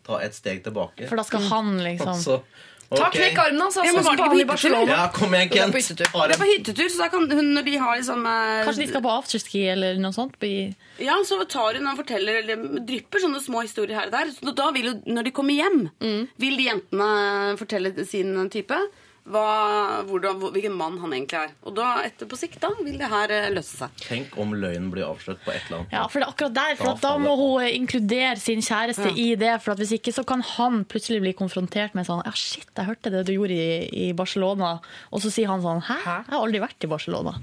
ta 0.06 0.20
et 0.22 0.36
steg 0.38 0.60
tilbake. 0.68 1.08
For 1.10 1.18
da 1.18 1.24
skal 1.26 1.42
han 1.50 1.78
liksom 1.82 2.20
Så, 2.22 2.42
Ta 2.86 3.08
ok. 3.08 3.16
knekk 3.16 3.40
armen 3.42 3.62
hans, 3.64 3.76
Ja, 3.80 3.82
altså, 3.82 3.96
men 3.96 4.04
var 4.06 4.16
det 4.36 4.44
ikke 4.46 4.70
på. 4.70 4.88
Ja, 4.92 5.08
kom 5.10 5.32
igjen, 5.34 5.50
Kent. 5.50 5.74
Ta 6.14 6.28
Det 6.30 6.36
er 6.36 6.38
på 6.38 6.50
hyttetur, 6.52 6.90
så 6.94 7.00
da 7.02 7.08
kan 7.10 7.24
hun, 7.32 7.48
når 7.56 7.66
de 7.66 7.74
har 7.82 7.96
liksom 7.98 8.28
eh, 8.30 8.60
Kanskje 8.68 8.84
de 8.84 8.88
skal 8.92 9.02
på 9.02 9.14
afterski 9.16 9.64
eller 9.72 9.98
noe 9.98 10.14
sånt? 10.14 10.36
i- 10.46 10.76
Ja, 11.02 11.16
så 11.26 11.40
tar 11.50 11.74
hun 11.80 11.88
og 11.90 11.98
forteller 11.98 12.44
eller 12.44 12.62
drypper 12.86 13.24
sånne 13.26 13.42
små 13.42 13.64
historier 13.66 13.98
her 13.98 14.06
og 14.06 14.12
der. 14.14 14.30
Så 14.38 14.54
da 14.56 14.70
vil 14.78 14.86
jo, 14.92 14.94
når 15.18 15.24
de 15.24 15.32
kommer 15.32 15.58
hjem, 15.58 15.90
vil 16.38 16.58
de 16.62 16.68
jentene 16.70 17.58
fortelle 17.58 18.06
sin 18.06 18.38
type 18.54 18.78
hva, 19.26 20.04
hvordan, 20.06 20.38
hvilken 20.54 20.76
mann 20.78 21.00
han 21.02 21.14
egentlig 21.16 21.40
er. 21.40 21.54
Og 21.66 21.74
da, 21.78 21.88
etter 22.06 22.28
på 22.30 22.38
sikt, 22.38 22.60
da 22.62 22.70
vil 22.78 22.98
det 23.00 23.08
her 23.10 23.32
eh, 23.34 23.48
løse 23.56 23.80
seg. 23.80 23.96
Tenk 24.06 24.36
om 24.42 24.54
løgnen 24.54 24.92
blir 24.94 25.08
avslørt 25.08 25.42
på 25.46 25.54
et 25.54 25.64
eller 25.66 25.80
annet. 25.82 25.96
Ja, 25.96 26.04
for 26.12 26.22
det 26.22 26.28
er 26.28 26.34
akkurat 26.36 26.58
der, 26.60 26.76
for 26.78 26.92
Da 26.92 26.94
at 26.94 27.06
da 27.08 27.14
må 27.24 27.34
hun 27.40 27.66
inkludere 27.66 28.36
sin 28.42 28.62
kjæreste 28.66 29.10
i 29.18 29.32
det. 29.42 29.56
For 29.64 29.74
at 29.74 29.82
hvis 29.82 29.96
ikke 29.98 30.14
så 30.14 30.26
kan 30.28 30.46
han 30.56 30.84
plutselig 30.90 31.24
bli 31.26 31.34
konfrontert 31.38 31.98
med 31.98 32.06
sånn 32.10 32.22
Ja, 32.26 32.36
shit, 32.38 32.70
jeg 32.70 32.90
hørte 32.92 33.14
det 33.14 33.24
du 33.26 33.34
gjorde 33.34 33.58
i, 33.58 33.80
i 34.10 34.12
Barcelona. 34.18 34.76
Og 35.10 35.26
så 35.26 35.34
sier 35.34 35.50
han 35.50 35.64
sånn 35.66 35.82
Hæ? 35.90 35.98
Jeg 36.06 36.30
har 36.30 36.40
aldri 36.44 36.62
vært 36.64 36.86
i 36.86 36.92
Barcelona. 36.92 37.36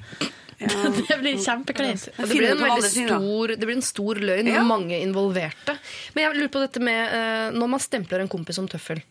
Det 0.63 1.17
blir 1.19 1.41
kjempekleint. 1.43 2.05
Ja, 2.13 2.23
det, 2.23 2.37
blir 2.37 2.53
en 2.53 2.61
veldig 2.63 2.91
stor, 2.93 3.53
det 3.59 3.67
blir 3.67 3.75
en 3.75 3.83
stor 3.83 4.21
løgn 4.23 4.47
Ja. 4.47 4.61
med 4.61 4.69
mange 4.71 5.01
involverte. 5.03 5.75
Men 6.15 6.29
jeg 6.29 6.37
lurer 6.39 6.53
på 6.55 6.63
dette 6.63 6.83
med 6.85 7.01
eh, 7.17 7.49
når 7.57 7.73
man 7.73 7.83
stempler 7.83 8.23
en 8.23 8.31
kompis 8.31 8.61
som 8.61 8.69
tøffel. 8.71 9.03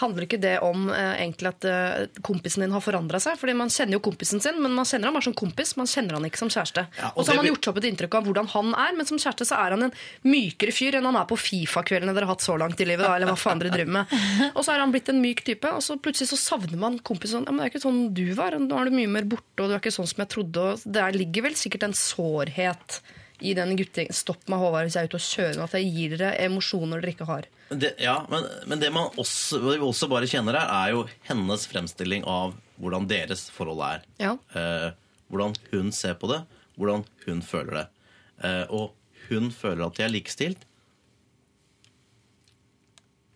Handler 0.00 0.26
ikke 0.26 0.40
det 0.40 0.56
om 0.64 0.88
eh, 0.92 1.20
egentlig 1.20 1.50
at 1.50 1.66
eh, 1.68 2.20
kompisen 2.26 2.64
din 2.64 2.72
har 2.74 2.82
forandra 2.84 3.20
seg? 3.22 3.36
Fordi 3.40 3.54
Man 3.58 3.72
kjenner 3.72 3.98
jo 3.98 4.02
kompisen 4.04 4.40
sin, 4.42 4.60
men 4.62 4.74
man 4.76 4.88
kjenner 4.88 5.10
han 5.10 5.16
bare 5.18 5.28
som 5.28 5.36
kompis. 5.36 5.74
Man 5.78 5.88
kjenner 5.90 6.16
han 6.16 6.26
ikke 6.28 6.40
som 6.40 6.50
kjæreste. 6.52 6.86
Ja, 6.98 7.10
og 7.12 7.20
og 7.20 7.26
så 7.26 7.34
har 7.34 7.40
man 7.42 7.50
gjort 7.50 7.66
seg 7.66 7.72
opp 7.74 7.80
et 7.82 7.88
inntrykk 7.90 8.16
av 8.16 8.28
hvordan 8.28 8.48
han 8.54 8.72
er, 8.86 8.94
men 8.96 9.08
som 9.08 9.20
kjæreste 9.20 9.46
så 9.50 9.58
er 9.60 9.76
han 9.76 9.86
en 9.88 9.94
mykere 10.26 10.72
fyr 10.74 10.96
enn 10.98 11.08
han 11.10 11.18
er 11.20 11.28
på 11.28 11.38
Fifa-kveldene 11.40 12.14
dere 12.16 12.28
har 12.28 12.34
hatt 12.34 12.46
så 12.46 12.56
langt 12.60 12.80
i 12.80 12.88
livet. 12.88 13.04
Da, 13.04 13.14
eller 13.18 13.30
hva 13.30 13.38
faen 13.38 13.60
dere 13.62 13.74
driver 13.74 13.94
med. 14.00 14.16
Og 14.56 14.64
så 14.64 14.74
er 14.74 14.82
han 14.82 14.94
blitt 14.94 15.12
en 15.12 15.20
myk 15.22 15.44
type, 15.46 15.68
og 15.76 15.84
så 15.84 15.98
plutselig 16.00 16.32
så 16.32 16.40
savner 16.40 16.80
man 16.80 16.98
kompisen. 17.04 17.44
Ja, 17.44 17.52
men 17.52 17.60
det 17.62 17.68
er 17.68 17.74
ikke 17.74 17.84
sånn 17.84 18.02
du 18.16 18.26
var. 18.38 18.56
Nå 18.56 18.80
er 18.80 18.88
du 18.88 18.96
mye 18.96 19.10
mer 19.20 19.28
borte, 19.28 19.60
og 19.60 19.68
du 19.68 19.76
er 19.76 19.82
ikke 19.82 19.94
sånn 19.94 20.08
som 20.10 20.24
jeg 20.24 20.32
trodde. 20.32 20.66
Og 20.72 20.84
der 20.96 21.16
ligger 21.16 21.50
vel 21.50 21.56
sikkert 21.58 21.86
en 21.86 21.96
sårhet 21.96 23.00
i 23.40 23.54
den 23.56 23.74
guttegjengen. 23.78 24.16
Stopp 24.16 24.46
meg, 24.50 24.60
Håvard, 24.62 24.88
hvis 24.88 24.96
jeg 24.98 25.06
er 25.06 25.10
ute 25.10 25.20
og 25.20 25.26
kjører. 25.26 25.60
At 25.64 25.76
jeg 25.78 25.90
gir 25.94 26.16
dere 26.16 26.32
emosjoner 26.46 27.02
dere 27.02 27.14
ikke 27.14 27.28
har. 27.28 27.48
Det, 27.70 27.92
ja, 28.02 28.16
men, 28.30 28.46
men 28.66 28.82
det 28.82 28.90
man 28.94 29.12
også, 29.20 29.60
vi 29.62 29.76
også 29.78 30.08
bare 30.10 30.28
kjenner 30.30 30.58
her, 30.58 30.72
er 30.74 30.94
jo 30.96 31.04
hennes 31.28 31.66
fremstilling 31.70 32.26
av 32.28 32.56
hvordan 32.80 33.06
deres 33.10 33.46
forhold 33.54 33.82
er. 33.86 34.06
Ja. 34.22 34.34
Eh, 34.56 34.88
hvordan 35.30 35.54
hun 35.70 35.92
ser 35.94 36.16
på 36.18 36.30
det, 36.32 36.40
hvordan 36.80 37.04
hun 37.26 37.44
føler 37.46 37.76
det. 37.82 37.86
Eh, 38.46 38.64
og 38.74 38.96
hun 39.28 39.52
føler 39.54 39.86
at 39.86 39.98
de 39.98 40.06
er 40.06 40.12
likestilt. 40.12 40.66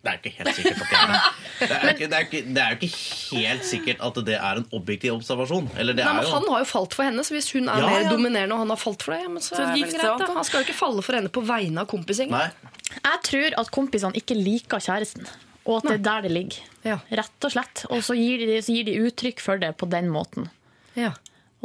Det 0.05 0.11
er 0.11 0.17
jo 0.17 0.21
ikke 0.21 0.35
helt 0.37 0.57
sikkert 0.59 0.81
at 0.81 0.89
det 0.91 0.99
er 1.01 1.11
det. 1.11 1.21
Det 1.55 1.71
er, 1.71 1.85
ikke, 1.95 2.07
det, 2.11 2.15
er 2.17 2.25
ikke, 2.27 2.39
det 2.55 2.61
er 2.61 2.73
jo 2.73 2.75
ikke 2.75 3.37
helt 3.39 3.63
sikkert 3.65 4.01
at 4.03 4.17
det 4.27 4.33
er 4.35 4.57
en 4.59 4.65
objektiv 4.75 5.13
observasjon. 5.15 5.69
Eller 5.79 5.95
det 5.95 6.03
Nei, 6.03 6.11
er 6.11 6.17
men 6.19 6.25
jo 6.27 6.33
Han 6.35 6.47
har 6.51 6.63
jo 6.65 6.67
falt 6.67 6.97
for 6.97 7.07
henne, 7.07 7.23
så 7.23 7.31
hvis 7.37 7.47
hun 7.55 7.69
er 7.71 7.79
Ja, 7.79 7.87
mer 7.93 8.03
ja. 8.03 8.09
dominerende 8.11 8.57
og 8.57 8.61
han 8.65 8.73
har 8.73 8.79
falt 8.81 9.05
for 9.07 9.15
det, 9.15 9.21
ja, 9.23 9.29
men 9.31 9.41
så, 9.45 9.55
Så 9.55 9.61
er 9.63 9.71
det 9.71 9.85
greit. 9.93 10.03
Da. 10.19 10.27
Han 10.35 10.43
skal 10.49 10.61
jo 10.61 10.67
ikke 10.67 10.75
falle 10.77 11.05
for 11.07 11.15
henne 11.17 11.31
på 11.31 11.43
vegne 11.47 11.85
av 11.85 11.87
kompisgjengen. 11.93 12.35
Nei. 12.35 12.73
Jeg 12.99 13.21
tror 13.29 13.55
at 13.63 13.71
kompisene 13.79 14.19
ikke 14.19 14.35
liker 14.37 14.83
kjæresten, 14.83 15.29
og 15.65 15.77
at 15.79 15.87
det 15.87 15.95
er 15.95 16.03
der 16.09 16.27
det 16.27 16.33
ligger. 16.35 16.59
Ja. 16.85 16.97
Rett 17.21 17.47
og 17.47 17.55
slett. 17.55 17.85
Og 17.89 18.03
så 18.05 18.17
gir, 18.19 18.43
de, 18.51 18.59
så 18.67 18.75
gir 18.75 18.85
de 18.91 18.97
uttrykk 19.07 19.39
for 19.47 19.63
det 19.63 19.71
på 19.79 19.87
den 19.95 20.11
måten. 20.13 20.51
Ja. 20.99 21.13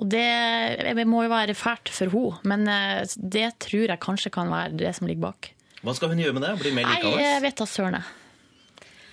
Og 0.00 0.06
det, 0.14 0.24
det 0.86 1.04
må 1.10 1.26
jo 1.26 1.32
være 1.34 1.58
fælt 1.58 1.90
for 1.92 2.14
henne, 2.14 2.38
men 2.48 2.70
eh, 2.70 3.02
det 3.20 3.50
tror 3.66 3.90
jeg 3.90 4.00
kanskje 4.06 4.30
kan 4.38 4.48
være 4.54 4.78
det 4.80 4.94
som 4.96 5.10
ligger 5.10 5.26
bak. 5.32 5.50
Hva 5.82 5.98
skal 5.98 6.14
hun 6.14 6.22
gjøre 6.22 6.38
med 6.38 6.46
det? 6.46 6.54
Bli 6.62 6.72
mer 6.78 6.86
Nei, 6.88 6.96
likende? 7.02 7.26
jeg 7.26 7.42
vet 7.44 7.58
da 7.60 7.66
søren. 7.68 7.98
jeg. 7.98 8.16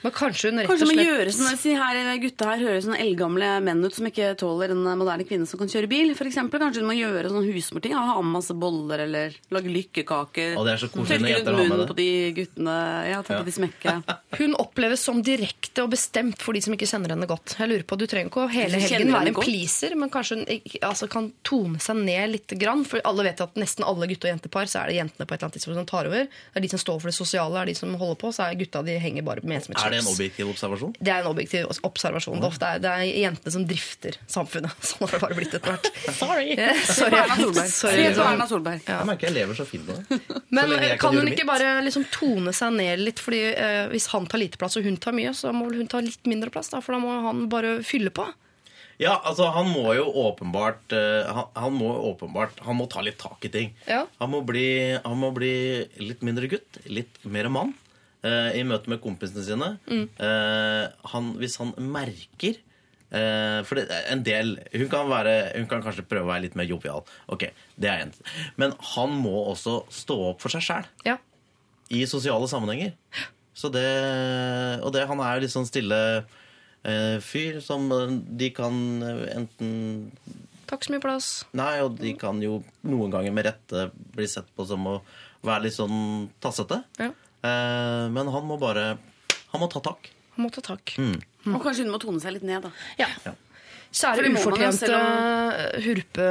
Men 0.04 0.14
kanskje 0.14 0.52
hun 0.52 0.60
rett 0.62 0.70
Kanskje 0.70 0.86
og 0.86 0.92
man 0.92 0.98
slett 1.00 1.08
gjøre 1.10 1.32
sånn, 1.34 1.58
si 1.60 1.74
her, 1.78 2.18
Gutta 2.22 2.50
her 2.52 2.62
høres 2.62 2.86
sånne 2.86 3.00
eldgamle 3.02 3.48
menn 3.66 3.82
ut 3.86 3.96
som 3.98 4.06
ikke 4.10 4.30
tåler 4.40 4.74
en 4.76 4.84
moderne 5.00 5.26
kvinne 5.28 5.48
som 5.50 5.60
kan 5.62 5.72
kjøre 5.72 5.90
bil. 5.90 6.14
For 6.18 6.30
eksempel. 6.30 6.62
Kanskje 6.62 6.84
hun 6.84 6.90
må 6.92 6.96
gjøre 6.98 7.32
sånne 7.32 7.50
husmorting. 7.56 7.96
Ha 7.98 8.18
med 8.22 8.36
masse 8.38 8.54
boller 8.58 9.04
eller 9.08 9.36
lage 9.54 9.72
lykkekaker. 9.74 10.54
Er 10.58 10.78
Tørke 10.78 11.02
rundt 11.02 11.50
munnen 11.58 11.88
på 11.90 11.98
de 11.98 12.08
guttene. 12.38 12.76
Ja, 13.10 13.22
tørke 13.26 13.42
Ja. 13.42 13.44
de 13.48 13.56
smekke. 13.56 13.96
Hun 14.38 14.54
oppleves 14.60 15.02
som 15.02 15.22
direkte 15.24 15.84
og 15.86 15.92
bestemt 15.94 16.42
for 16.44 16.54
de 16.54 16.62
som 16.62 16.74
ikke 16.76 16.88
kjenner 16.90 17.14
henne 17.16 17.28
godt. 17.30 17.56
Jeg 17.58 17.70
lurer 17.72 17.86
på, 17.88 17.98
Du 17.98 18.06
trenger 18.06 18.30
ikke 18.30 18.44
å 18.46 18.50
hele 18.52 18.78
helgen 18.82 19.14
være 19.14 19.32
en 19.34 19.38
pleaser, 19.40 19.96
men 19.98 20.12
kanskje 20.14 20.38
hun 20.38 20.46
altså, 20.86 21.08
kan 21.10 21.32
tone 21.48 21.80
seg 21.82 21.98
ned 22.04 22.32
litt. 22.36 22.54
Grann, 22.60 22.84
for 22.86 23.02
alle 23.08 23.26
vet 23.30 23.42
at 23.42 23.56
nesten 23.58 23.86
alle 23.88 24.06
gutte- 24.10 24.28
og 24.30 24.34
jentepar 24.36 24.70
så 24.70 24.84
er 24.84 24.92
det 24.92 25.00
jentene 25.00 25.26
på 25.26 25.34
et 25.34 25.40
eller 25.40 25.48
annet 25.50 25.58
tidspunkt 25.58 25.80
som 25.82 25.90
tar 25.90 26.10
over. 26.12 26.28
Det 26.30 26.60
er 26.62 26.66
de 26.68 26.72
som 26.76 26.82
står 26.84 27.00
for 27.02 27.10
det 27.12 27.18
sosiale, 27.18 27.54
det 27.56 27.62
er 27.64 27.72
de 27.74 27.78
som 27.80 27.96
holder 27.98 28.20
på. 28.22 28.34
Så 28.36 28.46
er 28.46 28.60
gutta 28.60 28.84
de 28.86 28.98
henger 29.02 29.26
bare 29.26 29.44
med 29.48 29.64
som 29.66 29.74
et 29.74 29.87
Er 29.88 29.96
det 29.96 30.02
en 30.04 30.10
objektiv 30.12 30.52
observasjon? 30.52 30.94
Det 31.00 31.14
er 31.14 31.24
en 31.24 31.30
objektiv 31.32 31.68
observasjon. 31.88 32.38
Det, 32.44 32.48
ofte 32.52 32.70
er, 32.76 32.82
det 32.84 32.92
er 32.94 33.04
jentene 33.24 33.54
som 33.56 33.66
drifter 33.70 34.18
samfunnet. 34.30 34.76
Sånn 34.90 35.06
har 35.08 35.16
det 35.18 35.22
bare 35.26 35.38
blitt 35.40 35.56
etter 35.58 35.76
hvert. 35.76 35.92
Sorry. 36.22 36.50
Eh, 36.58 36.82
Sorry. 37.00 37.22
Sorry. 37.72 38.08
Erna 38.14 38.48
Solberg. 38.50 38.84
Ja. 38.88 39.00
Jeg 39.02 39.12
merker 39.12 39.30
jeg 39.32 39.38
lever 39.40 39.60
så 39.60 39.68
fint 39.70 39.88
nå. 39.90 39.98
Men 40.08 40.64
Så 40.64 40.72
lenge 40.74 40.92
jeg 40.92 41.00
kan 41.02 41.08
kan 41.08 41.22
hun 41.22 41.32
ikke 41.32 41.44
mitt. 41.44 41.52
bare 41.54 41.76
liksom 41.88 42.08
tone 42.14 42.54
seg 42.56 42.76
ned 42.78 43.04
litt? 43.06 43.22
Fordi 43.24 43.44
eh, 43.54 43.84
Hvis 43.94 44.10
han 44.14 44.28
tar 44.30 44.44
lite 44.44 44.60
plass 44.62 44.78
og 44.80 44.86
hun 44.88 45.00
tar 45.02 45.16
mye, 45.18 45.32
så 45.38 45.54
må 45.56 45.70
vel 45.70 45.82
hun 45.84 45.90
ta 45.92 46.02
litt 46.04 46.28
mindre 46.30 46.52
plass? 46.54 46.70
da, 46.74 46.82
For 46.84 46.96
da 46.98 47.02
må 47.04 47.16
han 47.28 47.48
bare 47.52 47.80
fylle 47.88 48.12
på. 48.14 48.28
Ja, 48.98 49.12
altså 49.30 49.46
han 49.54 49.68
må 49.70 49.92
jo 49.94 50.08
åpenbart 50.24 50.94
eh, 50.98 51.28
han, 51.30 51.52
han 51.54 51.76
må 51.78 51.92
åpenbart 52.10 52.64
Han 52.66 52.80
må 52.80 52.88
ta 52.90 53.04
litt 53.06 53.20
tak 53.22 53.46
i 53.46 53.52
ting. 53.54 53.76
Ja. 53.86 54.00
Han, 54.18 54.32
må 54.34 54.40
bli, 54.42 54.64
han 55.04 55.20
må 55.22 55.30
bli 55.36 55.52
litt 56.02 56.24
mindre 56.26 56.50
gutt, 56.50 56.80
litt 56.90 57.20
mer 57.30 57.50
mann 57.54 57.76
eh, 58.26 58.58
i 58.60 58.64
møte 58.68 58.90
med 58.90 59.02
kompisene 59.04 59.44
sine. 59.46 59.70
Mm. 59.90 60.08
uh, 60.22 60.88
han, 61.14 61.30
hvis 61.42 61.58
han 61.62 61.74
merker 61.94 62.58
uh, 63.12 63.62
For 63.68 63.80
det, 63.80 63.86
en 64.12 64.24
del 64.26 64.56
hun 64.74 64.90
kan, 64.92 65.10
være, 65.12 65.36
hun 65.58 65.70
kan 65.70 65.84
kanskje 65.86 66.06
prøve 66.08 66.26
å 66.28 66.32
være 66.32 66.48
litt 66.48 66.58
mer 66.60 66.70
jovial. 66.70 67.06
Ok, 67.34 67.50
det 67.78 67.92
er 67.92 68.06
en. 68.08 68.14
Men 68.58 68.76
han 68.96 69.16
må 69.22 69.36
også 69.54 69.82
stå 69.94 70.20
opp 70.32 70.44
for 70.44 70.54
seg 70.54 70.66
sjæl 70.66 70.90
Ja. 71.08 71.18
i 71.94 72.04
sosiale 72.10 72.50
sammenhenger. 72.52 72.96
Så 73.58 73.72
det, 73.74 73.88
og 74.86 74.92
det, 74.94 75.08
han 75.10 75.22
er 75.24 75.38
jo 75.38 75.46
litt 75.48 75.54
sånn 75.56 75.66
stille 75.70 75.98
fyr 77.26 77.58
som 77.66 77.90
de 78.38 78.48
kan 78.56 78.76
enten 79.34 80.12
Takk 80.68 80.84
så 80.86 80.94
mye 80.94 81.02
plass. 81.04 81.28
Nei, 81.56 81.80
og 81.84 81.96
de 82.00 82.12
kan 82.20 82.38
jo 82.44 82.60
noen 82.88 83.12
ganger 83.14 83.32
med 83.34 83.48
rette 83.48 83.86
bli 84.16 84.28
sett 84.28 84.50
på 84.56 84.66
som 84.68 84.84
å 84.92 84.96
være 85.48 85.68
litt 85.68 85.76
sånn 85.78 86.28
tassete. 86.44 86.82
Ja. 87.00 87.10
Eh, 87.48 88.06
men 88.14 88.32
han 88.34 88.48
må 88.48 88.60
bare 88.62 88.94
Han 89.54 89.64
må 89.64 89.72
ta 89.72 89.82
tak. 89.84 90.12
Han 90.36 90.46
må 90.46 90.54
ta 90.54 90.62
tak. 90.62 90.94
Mm. 91.00 91.20
Og 91.56 91.62
kanskje 91.64 91.86
hun 91.86 91.94
må 91.94 92.00
tone 92.04 92.22
seg 92.22 92.36
litt 92.36 92.46
ned, 92.46 92.68
da. 92.68 92.72
Ja. 93.00 93.36
Kjære 93.98 94.26
man 94.28 94.36
jo, 94.36 94.42
ufortjente 94.42 94.90
om... 94.94 95.52
Hurpe 95.86 96.26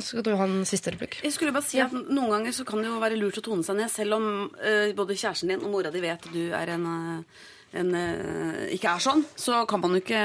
Skal 0.00 0.24
du 0.26 0.30
ha 0.38 0.46
en 0.46 0.66
siste 0.68 0.92
replikk? 0.94 1.18
Jeg 1.24 1.34
skulle 1.34 1.54
bare 1.54 1.66
si 1.66 1.80
at 1.82 1.92
Noen 1.92 2.30
ganger 2.30 2.54
så 2.54 2.66
kan 2.68 2.82
det 2.82 2.88
jo 2.88 3.00
være 3.02 3.18
lurt 3.18 3.40
å 3.40 3.44
tone 3.44 3.66
seg 3.66 3.80
ned, 3.80 3.90
selv 3.92 4.18
om 4.20 4.28
uh, 4.46 4.92
både 4.96 5.18
kjæresten 5.18 5.52
din 5.52 5.64
og 5.66 5.74
mora 5.74 5.92
di 5.92 6.02
vet 6.02 6.22
at 6.22 6.30
du 6.32 6.54
er 6.56 6.74
en, 6.76 6.86
eh, 6.92 7.48
en 7.82 7.90
uh, 7.96 8.62
ikke 8.72 8.94
er 8.94 9.04
sånn. 9.04 9.24
Så 9.34 9.64
kan 9.70 9.82
man 9.82 9.96
jo 9.98 10.04
ikke 10.04 10.22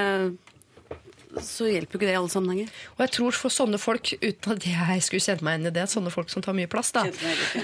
Så 1.43 1.67
hjelper 1.69 1.95
jo 1.95 1.99
ikke 2.01 2.07
det 2.09 2.13
i 2.15 2.19
alle 2.19 2.31
sammenhenger. 2.31 2.71
Og 2.95 3.03
jeg 3.05 3.13
tror 3.17 3.37
for 3.37 3.53
sånne 3.53 3.79
folk, 3.81 4.11
uten 4.21 4.55
at 4.55 4.65
jeg 4.67 5.03
skulle 5.05 5.25
kjenne 5.25 5.47
meg 5.47 5.59
inn 5.59 5.69
i 5.69 5.73
det, 5.75 5.85
sånne 5.91 6.13
folk 6.13 6.31
som 6.33 6.43
tar 6.45 6.57
mye 6.57 6.69
plass, 6.71 6.91
da. 6.95 7.05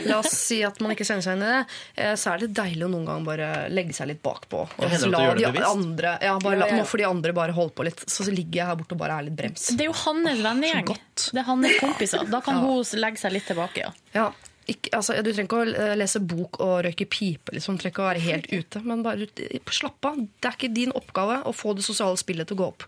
La 0.07 0.19
oss 0.19 0.33
si 0.38 0.59
at 0.65 0.79
man 0.83 0.93
ikke 0.95 1.07
kjenner 1.07 1.25
seg 1.25 1.38
inn 1.39 1.45
i 1.47 1.51
det, 1.51 1.63
eh, 1.95 2.13
så 2.19 2.33
er 2.33 2.43
det 2.43 2.51
deilig 2.59 2.88
å 2.88 2.91
noen 2.93 3.09
gang 3.09 3.27
bare 3.27 3.49
legge 3.73 3.95
seg 3.97 4.12
litt 4.13 4.23
bakpå. 4.25 4.63
Ja, 4.79 4.91
du 5.03 5.09
la 5.13 5.25
de 5.36 5.65
andre, 5.65 6.15
ja, 6.21 6.38
bare 6.43 6.62
la, 6.62 6.69
Ja, 6.69 6.77
ja. 6.77 6.81
Nå 6.83 6.88
får 6.89 7.03
de 7.03 7.09
andre 7.09 7.36
bare 7.36 7.55
holde 7.57 7.75
på 7.77 7.86
litt. 7.89 8.05
Så 8.09 8.25
ligger 8.29 8.62
jeg 8.62 8.69
her 8.71 8.79
borte 8.79 8.97
og 8.97 9.03
bare 9.03 9.19
er 9.19 9.27
litt 9.29 9.38
brems. 9.38 9.69
Det 9.73 9.86
er 9.88 9.91
jo 9.91 9.99
hans 10.05 10.41
vennegjeng. 10.43 10.89
Det 10.93 11.43
er 11.43 11.47
hans 11.49 11.77
kompiser. 11.83 12.25
Da 12.31 12.41
kan 12.45 12.62
hun 12.63 12.81
legge 12.99 13.21
seg 13.21 13.36
litt 13.36 13.47
tilbake, 13.49 13.88
ja. 13.88 13.93
Ja, 14.13 14.31
ikke, 14.69 14.93
altså, 14.95 15.17
du 15.19 15.27
trenger 15.33 15.49
ikke 15.49 15.57
å 15.59 15.71
eh, 15.89 15.95
lese 15.99 16.21
bok 16.23 16.62
og 16.63 16.77
røyke 16.86 17.07
pipe, 17.12 17.51
liksom. 17.55 17.75
Du 17.75 17.83
trenger 17.83 17.95
ikke 17.97 18.03
å 18.05 18.12
være 18.12 18.23
helt 18.23 18.47
ute. 18.53 18.79
Men 18.88 19.03
bare 19.03 19.27
slapp 19.75 20.07
av. 20.07 20.21
Det 20.39 20.47
er 20.49 20.55
ikke 20.55 20.71
din 20.75 20.93
oppgave 20.95 21.41
å 21.49 21.51
få 21.55 21.73
det 21.75 21.83
sosiale 21.83 22.19
spillet 22.21 22.47
til 22.47 22.55
å 22.55 22.62
gå 22.62 22.69
opp. 22.71 22.86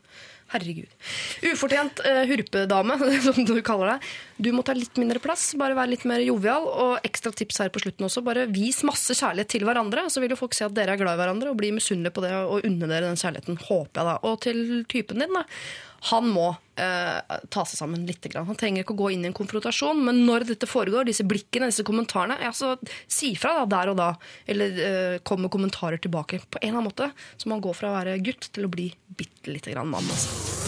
Herregud. 0.56 0.92
Ufortjent 1.52 2.02
uh, 2.06 2.24
hurpedame, 2.30 2.98
som 3.28 3.40
du 3.48 3.56
kaller 3.66 3.96
deg. 3.96 4.10
Du 4.48 4.52
må 4.56 4.64
ta 4.68 4.76
litt 4.76 5.00
mindre 5.02 5.22
plass, 5.24 5.50
bare 5.60 5.78
være 5.78 5.94
litt 5.94 6.06
mer 6.08 6.24
jovial. 6.24 6.68
Og 6.68 7.08
ekstra 7.08 7.34
tips 7.36 7.62
her 7.64 7.74
på 7.74 7.84
slutten 7.84 8.08
også, 8.08 8.24
bare 8.26 8.48
vis 8.52 8.82
masse 8.88 9.16
kjærlighet 9.18 9.52
til 9.56 9.68
hverandre. 9.68 10.08
Så 10.12 10.24
vil 10.24 10.36
jo 10.36 10.40
folk 10.40 10.56
se 10.58 10.68
at 10.68 10.76
dere 10.76 10.96
er 10.96 11.02
glad 11.02 11.18
i 11.18 11.24
hverandre 11.24 11.52
og 11.52 11.60
bli 11.60 11.74
misunnelige 11.76 12.16
på 12.16 12.24
det 12.26 12.34
og 12.40 12.64
unne 12.68 12.90
dere 12.92 13.10
den 13.10 13.20
kjærligheten, 13.20 13.60
håper 13.68 14.02
jeg 14.02 14.12
da. 14.12 14.16
Og 14.30 14.40
til 14.46 14.64
typen 14.92 15.24
din, 15.24 15.36
da. 15.36 15.46
Han 16.12 16.28
må 16.30 16.50
eh, 16.82 17.38
ta 17.50 17.64
seg 17.66 17.80
sammen 17.80 18.06
litt. 18.06 18.28
Han 18.36 18.60
trenger 18.60 18.84
ikke 18.84 18.96
å 18.96 19.02
gå 19.04 19.12
inn 19.16 19.26
i 19.26 19.30
en 19.32 19.38
konfrontasjon, 19.38 20.04
men 20.06 20.24
når 20.28 20.48
dette 20.52 20.70
foregår, 20.70 21.08
disse 21.08 21.26
blikkene, 21.28 21.72
disse 21.72 21.86
kommentarene, 21.88 22.38
ja, 22.44 22.52
så 22.56 22.76
si 23.08 23.34
ifra 23.34 23.56
da, 23.62 23.66
der 23.78 23.94
og 23.94 24.00
da. 24.02 24.12
Eller 24.50 24.84
eh, 24.90 25.18
kom 25.26 25.46
med 25.46 25.54
kommentarer 25.54 26.02
tilbake. 26.02 26.44
På 26.46 26.62
en 26.62 26.70
eller 26.70 26.82
annen 26.82 26.92
måte 26.92 27.12
så 27.38 27.50
må 27.50 27.58
han 27.58 27.66
gå 27.66 27.74
fra 27.78 27.92
å 27.92 27.98
være 28.00 28.20
gutt 28.26 28.52
til 28.56 28.68
å 28.68 28.72
bli 28.72 28.92
bitte 29.16 29.54
lite 29.54 29.74
grann 29.74 29.92
mann. 29.92 30.14
Altså. 30.14 30.65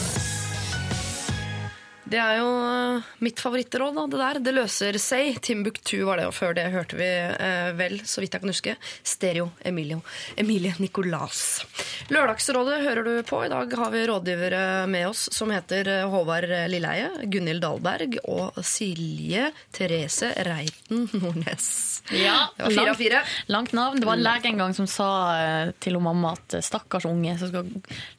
Det 2.08 2.20
er 2.24 2.38
jo 2.40 2.48
eh, 2.64 3.08
mitt 3.26 3.40
favorittråd, 3.44 3.96
da, 3.98 4.04
det 4.08 4.20
der. 4.22 4.38
Det 4.46 4.54
løser 4.56 4.98
seg. 5.02 5.40
Timbuktu 5.44 5.98
var 6.08 6.22
det, 6.22 6.28
og 6.30 6.36
før 6.38 6.54
det 6.56 6.68
hørte 6.72 6.96
vi 7.00 7.08
eh, 7.08 7.72
vel, 7.76 7.98
så 8.08 8.24
vidt 8.24 8.38
jeg 8.38 8.44
kan 8.44 8.52
huske, 8.54 8.76
Stereo 9.04 9.50
Emilio. 9.68 10.00
Emilie 10.40 10.72
Nicolas. 10.80 11.66
Lørdagsrådet 12.14 12.80
hører 12.86 13.04
du 13.04 13.12
på. 13.28 13.42
I 13.44 13.52
dag 13.52 13.76
har 13.82 13.92
vi 13.92 14.06
rådgivere 14.08 14.62
med 14.88 15.10
oss 15.10 15.26
som 15.36 15.52
heter 15.52 15.90
eh, 15.98 16.06
Håvard 16.08 16.48
Lilleheie, 16.72 17.28
Gunhild 17.28 17.66
Dahlberg 17.66 18.16
og 18.24 18.56
Silje 18.64 19.50
Therese 19.76 20.32
Reiten 20.48 21.10
Nordnes. 21.12 21.68
Ja, 22.16 22.46
Det 22.56 22.70
var 22.70 22.78
fire 22.78 22.94
av 22.94 23.02
fire. 23.02 23.24
Langt 23.52 23.76
navn. 23.76 24.00
Det 24.00 24.08
var 24.08 24.16
en 24.16 24.24
lege 24.30 24.54
en 24.54 24.64
gang 24.64 24.78
som 24.78 24.88
sa 24.88 25.10
eh, 25.42 25.74
til 25.84 26.00
mamma 26.00 26.38
at 26.38 26.62
stakkars 26.64 27.10
unge 27.10 27.36
som 27.42 27.52
skal 27.52 27.68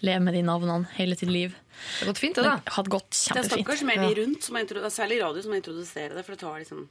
leve 0.05 0.21
med 0.29 0.37
de 0.37 0.45
navnene 0.45 0.93
hele 0.99 1.17
sitt 1.17 1.33
liv. 1.33 1.57
Det 1.79 2.05
har 2.05 2.13
gått 2.13 2.23
fint, 2.23 2.35
det, 2.39 2.43
Det 2.43 2.55
da. 2.55 2.75
hadde 2.77 2.91
gått 2.95 3.11
Det 3.33 3.41
er 3.43 3.49
stakkars 3.49 3.83
mer 3.89 4.03
de 4.03 4.15
rundt, 4.23 4.43
som 4.45 4.57
er 4.57 4.91
særlig 4.91 5.21
radio, 5.23 5.43
som 5.43 5.53
må 5.53 5.61
introdusere 5.61 6.15
det. 6.15 6.25
For 6.27 6.33
det 6.37 6.41
tar 6.41 6.59
liksom 6.63 6.89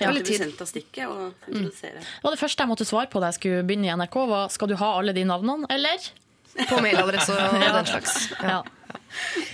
Ja. 0.00 0.08
50 0.08 0.60
av 0.60 0.66
stikket 0.66 1.06
og 1.06 1.34
introdusere. 1.48 2.00
Det 2.00 2.24
var 2.24 2.32
det 2.32 2.40
første 2.40 2.64
jeg 2.64 2.68
måtte 2.70 2.86
svare 2.88 3.10
på 3.12 3.20
da 3.20 3.28
jeg 3.28 3.40
skulle 3.40 3.62
begynne 3.68 3.90
i 3.90 3.96
NRK, 3.96 4.16
var 4.28 4.48
skal 4.48 4.68
du 4.68 4.76
ha 4.80 4.98
alle 4.98 5.12
de 5.12 5.24
navnene, 5.28 5.66
eller? 5.68 5.98
På 6.68 6.80
mailadresse 6.84 7.32
og 7.32 7.60
den 7.76 7.86
slags. 7.86 8.16
Ja. 8.42 8.62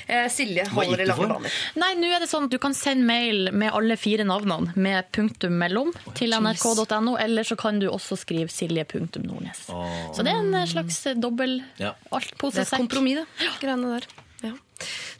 Eh, 0.06 0.28
Silje 0.32 0.64
holder 0.70 0.94
i 0.94 1.04
det 1.04 1.08
lange 1.10 1.26
baner. 1.30 1.56
Nei, 1.78 1.90
nå 1.98 2.08
er 2.10 2.22
det 2.22 2.28
sånn 2.30 2.46
at 2.46 2.54
du 2.54 2.58
kan 2.62 2.74
sende 2.74 3.06
mail 3.06 3.50
med 3.52 3.74
alle 3.74 3.96
fire 4.00 4.24
navnene 4.26 4.72
med 4.78 5.10
punktum 5.14 5.58
mellom 5.60 5.90
til 6.18 6.34
nrk.no, 6.38 7.16
eller 7.18 7.46
så 7.46 7.58
kan 7.58 7.78
du 7.82 7.88
også 7.90 8.18
skrive 8.18 8.50
Silje 8.52 8.86
punktum 8.88 9.26
Nordnes. 9.28 9.66
Så 9.68 10.24
det 10.26 10.32
er 10.32 10.40
en 10.42 10.70
slags 10.70 11.02
dobbel 11.18 11.60
Ja. 11.82 11.94
Det 12.14 12.54
er 12.54 12.62
et 12.62 12.74
kompromiss, 12.78 13.20
det. 13.22 13.52
Greiene 13.62 13.98
der. 13.98 14.08
Ja. 14.40 14.52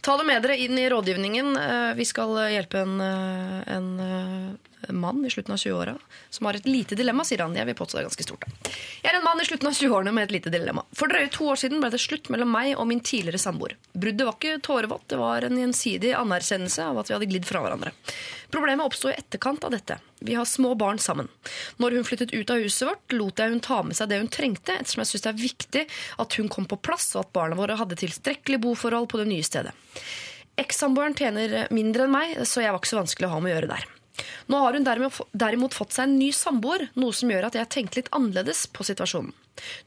Ta 0.00 0.16
det 0.16 0.26
med 0.28 0.42
dere 0.42 0.56
inn 0.56 0.78
i 0.78 0.88
rådgivningen. 0.90 1.56
Eh, 1.56 1.94
Vi 1.94 2.04
skal 2.04 2.36
hjelpe 2.52 2.78
en, 2.78 3.00
eh, 3.00 3.76
en 3.76 3.88
eh, 4.00 4.52
mann 4.88 5.24
i 5.26 5.30
slutten 5.30 5.54
av 5.54 5.58
20-åra 5.58 5.94
som 6.30 6.46
har 6.46 6.58
et 6.58 6.66
lite 6.66 6.96
dilemma, 6.98 7.24
sier 7.26 7.42
han. 7.44 7.56
Jeg 7.56 7.68
vil 7.68 7.76
påstå 7.78 7.98
det 7.98 8.02
er 8.02 8.08
ganske 8.08 8.26
stort. 8.26 8.46
Da. 8.46 8.72
Jeg 9.02 9.10
er 9.12 9.18
en 9.18 9.26
mann 9.26 9.42
i 9.42 9.46
slutten 9.48 9.70
av 9.70 9.76
20-årene 9.78 10.14
med 10.14 10.28
et 10.28 10.34
lite 10.38 10.52
dilemma. 10.54 10.84
For 10.96 11.10
drøye 11.10 11.30
to 11.34 11.48
år 11.52 11.60
siden 11.62 11.82
ble 11.82 11.90
det 11.92 12.00
slutt 12.02 12.30
mellom 12.32 12.52
meg 12.54 12.74
og 12.76 12.88
min 12.90 13.02
tidligere 13.04 13.40
samboer. 13.42 13.76
Bruddet 13.92 14.28
var 14.28 14.36
ikke 14.38 14.60
tårevått, 14.64 15.06
det 15.12 15.20
var 15.20 15.46
en 15.46 15.60
gjensidig 15.60 16.12
anerkjennelse 16.18 16.90
av 16.90 17.02
at 17.02 17.10
vi 17.10 17.16
hadde 17.16 17.30
glidd 17.32 17.48
fra 17.48 17.62
hverandre. 17.64 17.94
Problemet 18.54 18.86
oppsto 18.88 19.10
i 19.10 19.16
etterkant 19.16 19.66
av 19.66 19.74
dette. 19.74 19.98
Vi 20.24 20.34
har 20.34 20.46
små 20.48 20.72
barn 20.78 20.98
sammen. 20.98 21.28
Når 21.76 21.98
hun 21.98 22.06
flyttet 22.08 22.32
ut 22.32 22.50
av 22.50 22.62
huset 22.64 22.88
vårt, 22.88 23.12
lot 23.12 23.42
jeg 23.42 23.52
hun 23.52 23.60
ta 23.64 23.82
med 23.84 23.98
seg 23.98 24.08
det 24.08 24.22
hun 24.22 24.32
trengte, 24.32 24.78
ettersom 24.78 25.04
jeg 25.04 25.12
syns 25.12 25.26
det 25.26 25.32
er 25.34 25.42
viktig 25.42 25.84
at 26.24 26.38
hun 26.40 26.48
kom 26.52 26.68
på 26.70 26.80
plass, 26.80 27.10
og 27.16 27.26
at 27.26 27.34
barna 27.36 27.58
våre 27.58 27.76
hadde 27.76 27.98
tilstrekkelig 28.00 28.62
boforhold 28.64 29.10
på 29.12 29.20
det 29.20 29.28
nye 29.28 29.46
stedet. 29.46 29.76
Ekssamboeren 30.58 31.14
tjener 31.14 31.68
mindre 31.70 32.08
enn 32.08 32.16
meg, 32.16 32.34
så 32.48 32.64
jeg 32.64 32.72
var 32.72 32.80
ikke 32.80 32.90
så 32.90 33.02
vanskelig 33.02 33.28
å 33.28 33.36
ha 33.36 33.44
med 33.44 33.52
å 33.52 33.56
gjøre 33.56 33.72
der. 33.76 33.86
Nå 34.48 34.60
har 34.62 34.76
hun 34.76 34.86
derimot, 34.86 35.74
fått 35.76 35.96
seg 35.96 36.08
en 36.08 36.16
ny 36.18 36.30
samboer, 36.34 36.88
noe 36.98 37.14
som 37.14 37.30
gjør 37.30 37.48
at 37.48 37.58
jeg 37.58 37.70
tenker 37.74 38.00
litt 38.00 38.10
annerledes 38.16 38.66
på 38.72 38.86
situasjonen. 38.86 39.34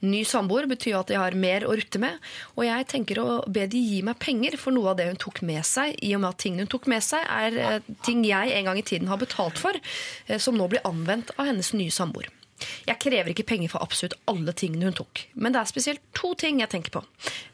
Ny 0.04 0.26
samboer 0.28 0.68
betyr 0.68 0.98
at 1.00 1.12
jeg 1.14 1.22
har 1.22 1.38
mer 1.40 1.64
å 1.64 1.76
rutte 1.80 2.00
med, 2.02 2.18
og 2.58 2.66
jeg 2.68 2.88
tenker 2.92 3.22
å 3.22 3.38
be 3.48 3.64
de 3.72 3.80
gi 3.80 4.02
meg 4.04 4.20
penger 4.20 4.58
for 4.60 4.76
noe 4.76 4.92
av 4.92 5.00
det 5.00 5.08
hun 5.08 5.22
tok 5.22 5.42
med 5.48 5.64
seg, 5.68 5.96
i 6.04 6.12
og 6.18 6.24
med 6.24 6.34
at 6.34 6.42
tingene 6.44 6.66
hun 6.66 6.74
tok 6.74 6.90
med 6.92 7.06
seg, 7.06 7.24
er 7.24 7.60
eh, 7.62 7.90
ting 8.06 8.26
jeg 8.28 8.52
en 8.58 8.68
gang 8.68 8.82
i 8.82 8.86
tiden 8.86 9.12
har 9.12 9.22
betalt 9.22 9.62
for, 9.62 9.80
eh, 10.28 10.42
som 10.44 10.60
nå 10.60 10.68
blir 10.72 10.84
anvendt 10.88 11.32
av 11.38 11.48
hennes 11.48 11.72
nye 11.78 11.94
samboer. 11.94 12.28
Jeg 12.86 13.00
krever 13.02 13.32
ikke 13.34 13.48
penger 13.50 13.72
for 13.74 13.82
absolutt 13.82 14.18
alle 14.30 14.54
tingene 14.58 14.92
hun 14.92 14.98
tok, 15.00 15.24
men 15.34 15.56
det 15.56 15.64
er 15.64 15.72
spesielt 15.72 16.04
to 16.18 16.36
ting 16.38 16.62
jeg 16.62 16.70
tenker 16.74 16.94
på. 16.94 17.02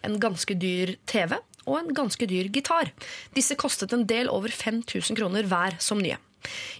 En 0.03 0.17
ganske 0.19 0.57
dyr 0.59 0.97
TV 1.07 1.37
og 1.67 1.75
en 1.79 1.93
ganske 1.95 2.27
dyr 2.27 2.49
gitar. 2.53 2.91
Disse 3.35 3.57
kostet 3.59 3.93
en 3.95 4.07
del 4.09 4.31
over 4.31 4.51
5000 4.51 5.19
kroner 5.19 5.47
hver 5.47 5.79
som 5.83 6.01
nye. 6.03 6.19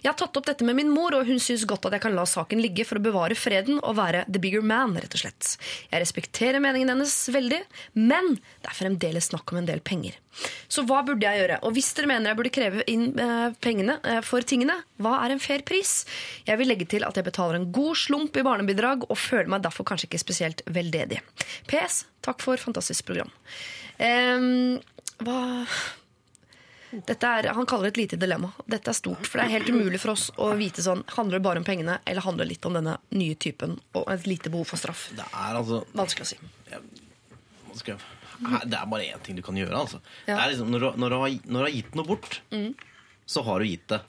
Jeg 0.02 0.10
har 0.10 0.16
tatt 0.18 0.36
opp 0.38 0.46
dette 0.46 0.66
med 0.66 0.78
min 0.78 0.90
mor, 0.92 1.14
og 1.16 1.28
hun 1.28 1.40
syns 1.42 1.66
godt 1.68 1.88
at 1.88 1.96
jeg 1.96 2.04
kan 2.06 2.16
la 2.16 2.24
saken 2.28 2.60
ligge 2.62 2.86
for 2.88 3.00
å 3.00 3.04
bevare 3.04 3.36
freden 3.38 3.80
og 3.82 3.98
være 3.98 4.24
the 4.28 4.40
bigger 4.42 4.64
man, 4.64 4.96
rett 4.96 5.14
og 5.16 5.22
slett. 5.22 5.56
Jeg 5.90 6.02
respekterer 6.02 6.62
meningen 6.62 6.92
hennes 6.92 7.14
veldig, 7.34 7.60
men 7.98 8.36
det 8.38 8.70
er 8.70 8.78
fremdeles 8.78 9.30
snakk 9.32 9.52
om 9.52 9.60
en 9.60 9.68
del 9.68 9.82
penger. 9.84 10.16
Så 10.70 10.84
hva 10.86 11.00
burde 11.06 11.26
jeg 11.26 11.42
gjøre? 11.42 11.58
Og 11.66 11.74
hvis 11.74 11.90
dere 11.98 12.10
mener 12.10 12.30
jeg 12.30 12.38
burde 12.38 12.52
kreve 12.54 12.84
inn 12.90 13.08
eh, 13.18 13.48
pengene 13.64 13.98
eh, 14.06 14.20
for 14.24 14.46
tingene, 14.46 14.76
hva 15.02 15.16
er 15.24 15.34
en 15.34 15.42
fair 15.42 15.64
pris? 15.66 16.04
Jeg 16.46 16.60
vil 16.60 16.70
legge 16.70 16.86
til 16.90 17.06
at 17.06 17.18
jeg 17.18 17.26
betaler 17.26 17.58
en 17.58 17.70
god 17.74 17.98
slump 17.98 18.38
i 18.38 18.46
barnebidrag, 18.46 19.08
og 19.08 19.18
føler 19.18 19.50
meg 19.50 19.66
derfor 19.66 19.88
kanskje 19.88 20.10
ikke 20.10 20.22
spesielt 20.22 20.62
veldedig. 20.70 21.20
PS. 21.70 22.04
Takk 22.24 22.44
for 22.44 22.60
fantastisk 22.60 23.08
program. 23.08 23.32
Ehm, 23.98 24.78
hva 25.24 25.40
er, 26.92 27.48
han 27.54 27.66
kaller 27.68 27.88
det 27.88 27.94
et 27.94 28.00
lite 28.02 28.18
dilemma. 28.20 28.50
Dette 28.66 28.92
er 28.92 28.96
stort, 28.96 29.26
for 29.26 29.40
det 29.40 29.46
er 29.46 29.56
helt 29.58 29.72
umulig 29.72 30.00
for 30.02 30.14
oss 30.14 30.28
å 30.40 30.50
vite 30.58 30.84
sånn, 30.84 31.02
handler 31.16 31.38
det 31.38 31.46
bare 31.46 31.62
om 31.62 31.66
pengene, 31.66 31.98
eller 32.04 32.24
handler 32.24 32.46
det 32.46 32.54
litt 32.54 32.68
om 32.68 32.78
denne 32.78 32.96
nye 33.14 33.36
typen 33.40 33.76
og 33.98 34.08
et 34.12 34.28
lite 34.28 34.52
behov 34.52 34.70
for 34.72 34.80
straff. 34.80 35.08
Det 35.16 35.26
er 35.26 35.58
altså 35.58 35.82
Vanskelig 35.98 36.26
å 36.26 36.30
si. 36.30 36.38
Ja, 36.70 36.80
skal 37.78 38.00
Det 38.64 38.78
er 38.78 38.86
bare 38.90 39.10
én 39.10 39.24
ting 39.24 39.36
du 39.38 39.42
kan 39.44 39.58
gjøre. 39.58 39.74
Altså. 39.76 40.00
Ja. 40.26 40.36
Det 40.36 40.40
er 40.40 40.54
liksom, 40.54 40.72
når, 40.74 40.86
du, 40.86 41.02
når, 41.02 41.10
du 41.10 41.18
har, 41.22 41.36
når 41.44 41.58
du 41.58 41.66
har 41.66 41.76
gitt 41.76 41.98
noe 41.98 42.08
bort, 42.08 42.40
så 43.28 43.44
har 43.46 43.60
du 43.60 43.68
gitt 43.68 43.88
det. 43.92 44.00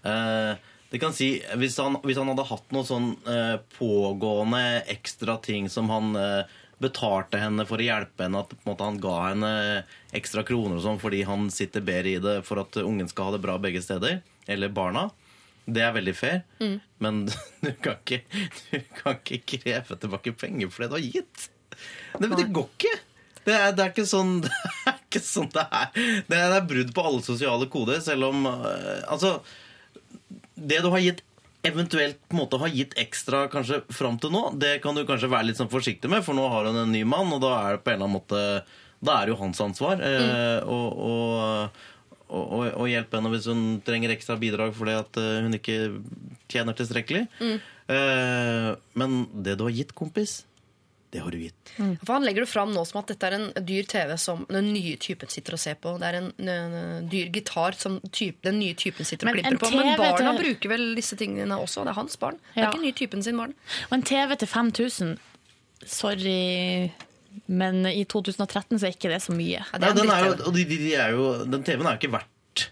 Uh, 0.00 0.54
det 0.90 0.98
kan 0.98 1.14
si, 1.14 1.36
hvis 1.60 1.76
han, 1.78 2.00
hvis 2.02 2.18
han 2.18 2.30
hadde 2.32 2.48
hatt 2.48 2.72
noe 2.74 2.86
sånn 2.86 3.12
uh, 3.28 3.60
pågående 3.76 4.82
ekstra 4.90 5.36
ting 5.44 5.68
som 5.70 5.86
han 5.92 6.16
eh, 6.18 6.56
betalte 6.80 7.40
henne 7.40 7.66
for 7.68 7.80
å 7.80 7.86
hjelpe 7.86 8.24
henne, 8.24 8.42
at 8.42 8.66
måte, 8.66 8.86
han 8.86 9.00
ga 9.02 9.16
henne 9.28 9.50
ekstra 10.16 10.44
kroner 10.48 10.78
og 10.78 10.84
sånn 10.86 11.00
fordi 11.02 11.22
han 11.28 11.50
sitter 11.52 11.84
bedre 11.84 12.14
i 12.14 12.22
det 12.22 12.36
for 12.48 12.62
at 12.62 12.78
ungen 12.80 13.10
skal 13.10 13.28
ha 13.28 13.36
det 13.36 13.42
bra 13.44 13.58
begge 13.60 13.82
steder, 13.84 14.22
eller 14.50 14.72
barna, 14.72 15.10
det 15.70 15.84
er 15.84 15.94
veldig 15.94 16.16
fair. 16.16 16.42
Men 17.04 17.24
du 17.64 17.70
kan, 17.84 18.00
ikke, 18.00 18.22
du 18.70 18.80
kan 18.96 19.20
ikke 19.20 19.58
kreve 19.58 20.00
tilbake 20.00 20.34
penger 20.40 20.72
for 20.72 20.84
det 20.84 20.90
du 20.90 20.98
har 20.98 21.06
gitt. 21.20 21.48
Det, 22.16 22.26
men 22.26 22.36
det 22.38 22.50
går 22.54 22.68
ikke. 22.76 22.96
Det 23.40 23.56
er, 23.56 23.72
det 23.72 23.84
er 23.84 23.92
ikke 23.94 24.08
sånn 24.08 24.36
det 24.44 24.52
er. 24.52 25.00
Ikke 25.10 25.22
sånn 25.24 25.50
det, 25.54 25.64
er. 25.64 25.88
Det, 25.96 26.36
er, 26.36 26.52
det 26.52 26.58
er 26.60 26.68
brudd 26.70 26.94
på 26.96 27.04
alle 27.06 27.24
sosiale 27.26 27.68
koder, 27.72 28.00
selv 28.04 28.28
om 28.30 28.46
øh, 28.46 29.00
Altså, 29.10 29.38
det 30.54 30.82
du 30.84 30.90
har 30.92 31.02
gitt 31.02 31.24
eventuelt 31.66 32.18
på 32.28 32.36
en 32.36 32.40
måte 32.40 32.60
har 32.60 32.72
gitt 32.72 32.96
ekstra 33.00 33.44
kanskje 33.52 33.82
fram 33.92 34.18
til 34.20 34.32
nå, 34.32 34.46
det 34.60 34.78
kan 34.84 34.96
du 34.96 35.04
kanskje 35.08 35.30
være 35.32 35.50
litt 35.50 35.60
sånn 35.60 35.72
forsiktig 35.72 36.10
med, 36.10 36.24
for 36.26 36.36
nå 36.36 36.46
har 36.48 36.68
hun 36.70 36.78
en 36.84 36.92
ny 36.94 37.02
mann, 37.08 37.32
og 37.36 37.42
da 37.44 37.54
er 37.58 37.76
det 37.76 37.84
på 37.84 37.92
en 37.92 37.98
eller 37.98 38.08
annen 38.08 38.18
måte 38.20 38.42
Da 39.00 39.16
er 39.16 39.26
det 39.26 39.32
jo 39.34 39.40
hans 39.40 39.60
ansvar 39.64 40.00
eh, 40.04 40.60
å 40.64 40.78
og, 41.10 41.80
og, 42.28 42.42
og, 42.42 42.64
og 42.82 42.88
hjelpe 42.90 43.16
henne 43.16 43.32
hvis 43.32 43.48
hun 43.50 43.62
trenger 43.84 44.12
ekstra 44.12 44.36
bidrag 44.40 44.74
fordi 44.76 44.96
at 44.98 45.20
eh, 45.20 45.40
hun 45.44 45.56
ikke 45.56 45.78
tjener 46.52 46.76
tilstrekkelig. 46.76 47.24
Eh, 47.90 48.68
men 49.00 49.16
det 49.34 49.56
du 49.58 49.64
har 49.66 49.74
gitt, 49.74 49.94
kompis, 49.98 50.44
det 51.10 51.18
har 51.24 51.34
du 51.34 51.38
gitt. 51.42 51.70
For 52.04 52.12
Han 52.14 52.22
legger 52.26 52.44
det 52.44 52.50
fram 52.52 52.70
nå 52.74 52.84
som 52.86 53.00
at 53.00 53.08
dette 53.10 53.26
er 53.26 53.34
en 53.36 53.48
dyr 53.66 53.86
TV 53.90 54.12
som 54.20 54.44
den 54.50 54.68
nye 54.74 54.94
typen 55.02 55.30
sitter 55.32 55.56
og 55.56 55.62
ser 55.62 55.74
på. 55.82 55.96
Det 55.98 56.06
er 56.06 56.18
en, 56.20 56.28
en, 56.38 56.76
en 56.80 57.08
dyr 57.10 57.32
gitar 57.34 57.74
som 57.78 57.98
type, 58.14 58.38
den 58.46 58.60
nye 58.62 58.76
typen 58.78 59.08
sitter 59.08 59.26
og 59.30 59.34
klipper 59.38 59.58
på. 59.58 59.70
Men 59.74 59.96
barna 59.98 60.34
til- 60.36 60.40
bruker 60.44 60.74
vel 60.76 60.86
disse 60.98 61.18
tingene 61.18 61.58
også. 61.58 61.82
Det 61.86 61.94
er 61.94 61.98
hans 61.98 62.16
barn. 62.22 62.38
Det 62.54 62.62
er 62.62 62.68
ikke 62.68 62.78
ikke 62.78 62.86
ny 62.86 62.92
typen 63.02 63.26
sin 63.26 63.40
barn. 63.42 63.54
Og 63.90 63.96
en 63.98 64.06
TV 64.06 64.36
til 64.38 64.50
5000, 64.54 65.16
sorry, 65.86 66.90
men 67.50 67.84
i 67.90 68.04
2013 68.04 68.78
så 68.80 68.88
er 68.88 68.94
ikke 68.94 69.10
det 69.12 69.22
så 69.24 69.34
mye. 69.34 69.62
Ja, 69.72 69.80
det 69.82 70.04
Nei, 70.06 70.20
jo, 70.26 70.34
og 70.46 70.54
de, 70.56 70.64
de, 70.68 70.78
de 70.82 70.92
jo, 71.14 71.30
den 71.50 71.64
TV-en 71.66 71.86
er 71.90 71.96
jo 71.96 72.02
ikke 72.04 72.14
verdt 72.18 72.66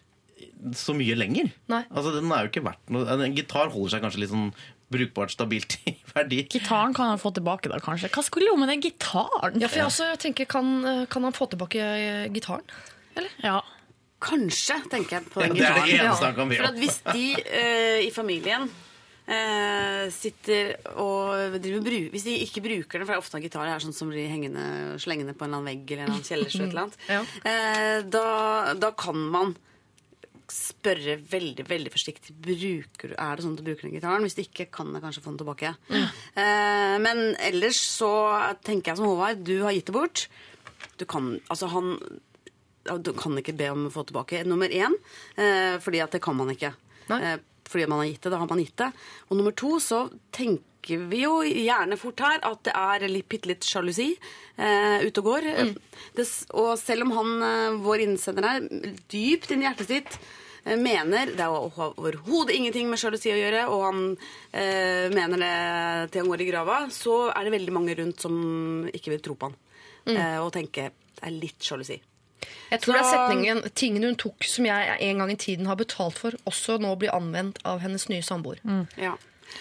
så 0.79 0.95
mye 0.97 1.15
lenger. 1.15 1.53
Nei. 1.71 1.85
Altså, 1.91 2.13
den 2.17 2.33
er 2.35 2.45
jo 2.47 2.51
ikke 2.51 2.65
verdt 2.67 2.91
noe. 2.95 3.07
En 3.15 3.37
gitar 3.37 3.71
holder 3.75 3.95
seg 3.95 4.03
kanskje 4.05 4.23
litt 4.25 4.33
sånn 4.33 4.49
brukbart 4.93 5.33
stabilt 5.35 5.79
i 5.89 5.95
verdi. 6.15 6.43
Gitaren 6.51 6.95
kan 6.97 7.13
han 7.13 7.21
få 7.23 7.33
tilbake, 7.37 7.69
da, 7.73 7.81
kanskje. 7.85 8.11
Hva 8.15 8.25
skulle 8.27 8.53
hun 8.55 8.63
med 8.63 8.73
den 8.73 8.85
gitaren? 8.85 9.59
Ja, 9.61 9.69
for 9.69 9.83
jeg 9.83 9.89
også 9.91 10.11
tenker, 10.23 10.49
kan, 10.49 11.07
kan 11.13 11.29
han 11.29 11.37
få 11.37 11.51
tilbake 11.53 11.83
gitaren? 12.35 12.65
Eller? 13.19 13.35
Ja. 13.45 13.61
Kanskje, 14.19 14.81
tenker 14.91 15.19
jeg 15.21 15.29
på 15.31 15.45
Ja, 15.45 15.53
gitaren. 15.53 15.59
det 15.87 15.95
er 15.95 16.03
det 16.03 16.05
eneste 16.09 16.27
han 16.27 16.35
kan 16.35 16.49
be 16.51 16.57
For 16.59 16.67
at 16.73 16.79
hvis 16.81 17.01
de 17.13 17.25
uh, 17.39 17.99
i 18.09 18.13
familien 18.15 18.71
Uh, 19.29 20.07
sitter 20.09 20.71
og 20.97 21.59
driver 21.61 21.83
bru 21.85 21.97
Hvis 22.15 22.23
de 22.25 22.33
ikke 22.47 22.63
bruker 22.65 22.97
den, 22.97 23.05
for 23.05 23.13
det 23.13 23.17
er 23.19 23.21
ofte 23.21 23.41
gitarer 23.45 23.75
er 23.75 23.83
sånn 23.85 23.93
som 23.93 24.09
blir 24.09 24.25
hengende 24.25 24.95
slengende 25.05 25.35
på 25.37 25.45
en 25.45 25.51
eller 25.53 25.59
annen 25.59 25.69
vegg 25.69 25.93
eller 25.93 26.07
en 26.07 26.79
annet, 26.81 26.97
Ja. 27.13 27.19
uh, 27.45 27.99
da, 28.09 28.23
da 28.81 28.89
kan 28.97 29.21
man 29.21 29.53
spørre 30.53 31.19
veldig 31.31 31.65
veldig 31.69 31.93
forsiktig 31.93 32.35
bruker, 32.45 33.15
er 33.15 33.37
det 33.37 33.45
sånn 33.45 33.57
at 33.57 33.61
du 33.61 33.67
bruker 33.69 33.89
den 33.89 33.97
gitaren. 33.99 34.25
Hvis 34.25 34.39
du 34.39 34.43
ikke, 34.45 34.69
kan 34.73 34.93
jeg 34.95 35.05
kanskje 35.05 35.25
få 35.25 35.33
den 35.33 35.43
tilbake. 35.43 35.75
Eh, 36.39 36.97
men 37.03 37.35
ellers 37.43 37.81
så 37.83 38.13
tenker 38.65 38.93
jeg 38.93 39.01
som 39.01 39.09
Håvard, 39.11 39.43
du 39.45 39.59
har 39.65 39.75
gitt 39.75 39.89
det 39.91 39.97
bort. 39.97 40.27
Du 40.99 41.05
kan, 41.09 41.37
altså 41.51 41.71
han 41.75 41.97
Du 43.05 43.13
kan 43.13 43.37
ikke 43.37 43.53
be 43.53 43.67
om 43.69 43.89
å 43.89 43.93
få 43.93 44.07
tilbake 44.09 44.47
nummer 44.49 44.71
én, 44.73 44.95
eh, 45.37 45.77
fordi 45.83 46.01
at 46.01 46.15
det 46.15 46.23
kan 46.25 46.37
man 46.37 46.49
ikke. 46.55 46.73
Eh, 47.11 47.37
fordi 47.69 47.87
man 47.87 47.99
har 48.01 48.07
gitt 48.07 48.23
det, 48.23 48.31
da 48.33 48.39
har 48.41 48.49
man 48.49 48.63
gitt 48.63 48.77
det. 48.81 48.89
Og 49.29 49.37
nummer 49.37 49.53
to 49.53 49.77
så 49.83 50.07
tenker 50.33 51.03
vi 51.11 51.21
jo 51.27 51.43
gjerne 51.45 51.99
fort 52.01 52.23
her 52.25 52.41
at 52.49 52.63
det 52.65 52.73
er 52.73 53.05
bitte 53.29 53.51
litt 53.51 53.67
sjalusi 53.67 54.15
eh, 54.15 55.05
ute 55.05 55.21
og 55.21 55.29
går. 55.29 55.49
Det, 56.17 56.27
og 56.57 56.79
selv 56.81 57.05
om 57.05 57.13
han, 57.19 57.35
eh, 57.45 57.79
vår 57.85 58.07
innsender 58.07 58.49
her, 58.49 58.69
dypt 59.13 59.53
inni 59.53 59.69
hjertet 59.69 59.93
sitt 59.93 60.21
mener 60.65 61.33
Det 61.37 61.45
har 61.45 61.95
overhodet 61.99 62.57
ingenting 62.57 62.91
med 62.91 63.01
sjalusi 63.01 63.33
å 63.33 63.39
gjøre, 63.39 63.65
og 63.73 63.85
han 63.87 64.03
eh, 64.53 65.09
mener 65.15 65.41
det 65.41 66.11
til 66.13 66.25
han 66.25 66.33
går 66.33 66.45
i 66.45 66.51
grava, 66.51 66.79
så 66.93 67.29
er 67.33 67.47
det 67.47 67.55
veldig 67.57 67.75
mange 67.75 67.97
rundt 67.99 68.27
som 68.27 68.37
ikke 68.93 69.15
vil 69.15 69.25
tro 69.25 69.39
på 69.39 69.51
han. 69.51 69.59
Eh, 70.09 70.39
og 70.43 70.53
tenke 70.57 70.91
det 71.19 71.27
er 71.27 71.35
litt 71.35 71.65
sjalusi. 71.65 71.99
Jeg 72.69 72.81
tror 72.81 72.95
det 72.95 73.01
er 73.01 73.09
setningen 73.11 73.63
'tingene 73.73 74.11
hun 74.13 74.19
tok 74.21 74.45
som 74.47 74.67
jeg 74.69 74.99
en 75.01 75.19
gang 75.19 75.33
i 75.33 75.41
tiden 75.41 75.67
har 75.67 75.77
betalt 75.77 76.19
for', 76.19 76.37
også 76.47 76.79
nå 76.79 76.95
blir 77.01 77.15
anvendt 77.15 77.59
av 77.65 77.81
hennes 77.81 78.09
nye 78.09 78.23
samboer. 78.23 78.61
Ja. 78.97 79.17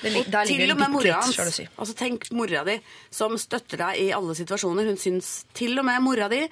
Og 0.07 0.27
til 0.47 0.71
og 0.71 0.77
med 0.77 0.91
mora 0.93 1.19
hans. 1.21 1.37
Altså 1.39 1.95
Tenk 1.97 2.27
mora 2.37 2.63
di, 2.67 2.77
som 3.13 3.33
støtter 3.39 3.79
deg 3.81 4.01
i 4.03 4.07
alle 4.15 4.35
situasjoner. 4.37 4.87
Hun 4.91 4.99
syns 5.01 5.31
til 5.57 5.77
og 5.79 5.85
med 5.87 6.03
mora 6.05 6.27
di 6.31 6.43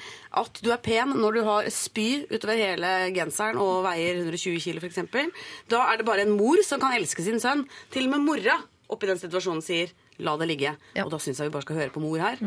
at 0.42 0.62
du 0.66 0.72
er 0.74 0.82
pen 0.84 1.14
når 1.20 1.38
du 1.40 1.42
har 1.48 1.70
spy 1.74 2.26
utover 2.32 2.58
hele 2.58 2.94
genseren 3.16 3.60
og 3.62 3.84
veier 3.86 4.22
120 4.24 4.62
kg 4.64 4.82
f.eks. 4.82 5.44
Da 5.72 5.84
er 5.92 6.02
det 6.02 6.08
bare 6.08 6.26
en 6.26 6.34
mor 6.38 6.62
som 6.66 6.82
kan 6.82 6.96
elske 6.98 7.26
sin 7.26 7.42
sønn. 7.44 7.66
Til 7.94 8.08
og 8.10 8.16
med 8.16 8.26
mora 8.26 8.58
oppi 8.90 9.10
den 9.10 9.22
situasjonen 9.22 9.64
sier 9.66 9.94
La 10.24 10.38
det 10.40 10.48
ligge. 10.48 10.72
Og 11.04 11.10
da 11.12 11.18
syns 11.20 11.42
jeg 11.42 11.50
vi 11.50 11.54
bare 11.58 11.66
skal 11.66 11.76
høre 11.82 11.92
på 11.92 12.00
mor 12.00 12.22
her. 12.24 12.40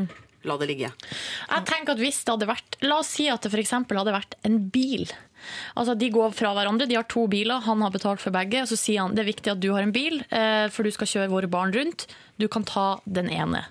La 0.47 0.55
det 0.57 0.69
ligge. 0.71 0.89
Jeg 0.89 1.65
tenker 1.69 1.93
at 1.97 2.01
hvis 2.01 2.21
det 2.25 2.33
hadde 2.33 2.47
vært 2.49 2.79
La 2.87 3.01
oss 3.03 3.11
si 3.19 3.27
at 3.29 3.43
det 3.45 3.51
f.eks. 3.53 3.75
hadde 3.75 4.15
vært 4.15 4.37
en 4.49 4.57
bil. 4.73 5.05
Altså 5.77 5.97
De 5.99 6.11
går 6.15 6.33
fra 6.37 6.53
hverandre, 6.57 6.89
de 6.89 6.99
har 6.99 7.09
to 7.11 7.27
biler, 7.31 7.61
han 7.65 7.83
har 7.85 7.95
betalt 7.95 8.23
for 8.23 8.35
begge. 8.35 8.63
Og 8.65 8.71
så 8.71 8.79
sier 8.79 9.03
han 9.05 9.15
det 9.17 9.25
er 9.25 9.33
viktig 9.33 9.53
at 9.55 9.61
du 9.63 9.71
har 9.75 9.83
en 9.87 9.95
bil, 9.95 10.21
eh, 10.31 10.69
for 10.75 10.87
du 10.87 10.91
skal 10.95 11.11
kjøre 11.11 11.33
våre 11.33 11.51
barn 11.51 11.75
rundt. 11.75 12.07
Du 12.39 12.49
kan 12.49 12.65
ta 12.69 13.01
den 13.07 13.31
ene 13.33 13.67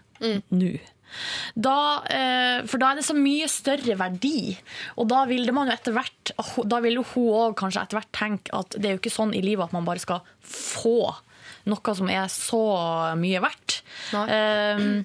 nå. 0.49 0.77
Da, 1.55 2.03
eh, 2.11 2.65
for 2.67 2.81
da 2.81 2.91
er 2.91 2.99
det 2.99 3.05
så 3.07 3.15
mye 3.15 3.47
større 3.47 3.95
verdi. 3.99 4.57
Og 4.97 5.07
da 5.07 5.21
vil 5.29 5.45
det 5.47 5.53
man 5.55 5.69
jo 5.69 5.73
etter 5.77 5.95
hvert 5.95 6.33
Da 6.67 6.81
vil 6.83 6.99
jo 6.99 7.05
hun 7.13 7.29
òg 7.31 7.55
kanskje 7.55 7.85
etter 7.85 7.99
hvert 8.01 8.11
tenke 8.11 8.51
at 8.53 8.75
det 8.75 8.85
er 8.89 8.97
jo 8.97 9.01
ikke 9.01 9.13
sånn 9.13 9.31
i 9.37 9.41
livet 9.45 9.69
at 9.69 9.75
man 9.77 9.87
bare 9.87 10.03
skal 10.03 10.25
få 10.43 11.15
noe 11.67 11.95
som 11.95 12.09
er 12.11 12.27
så 12.31 12.59
mye 13.19 13.39
verdt. 13.43 13.81
Eh, 14.13 15.03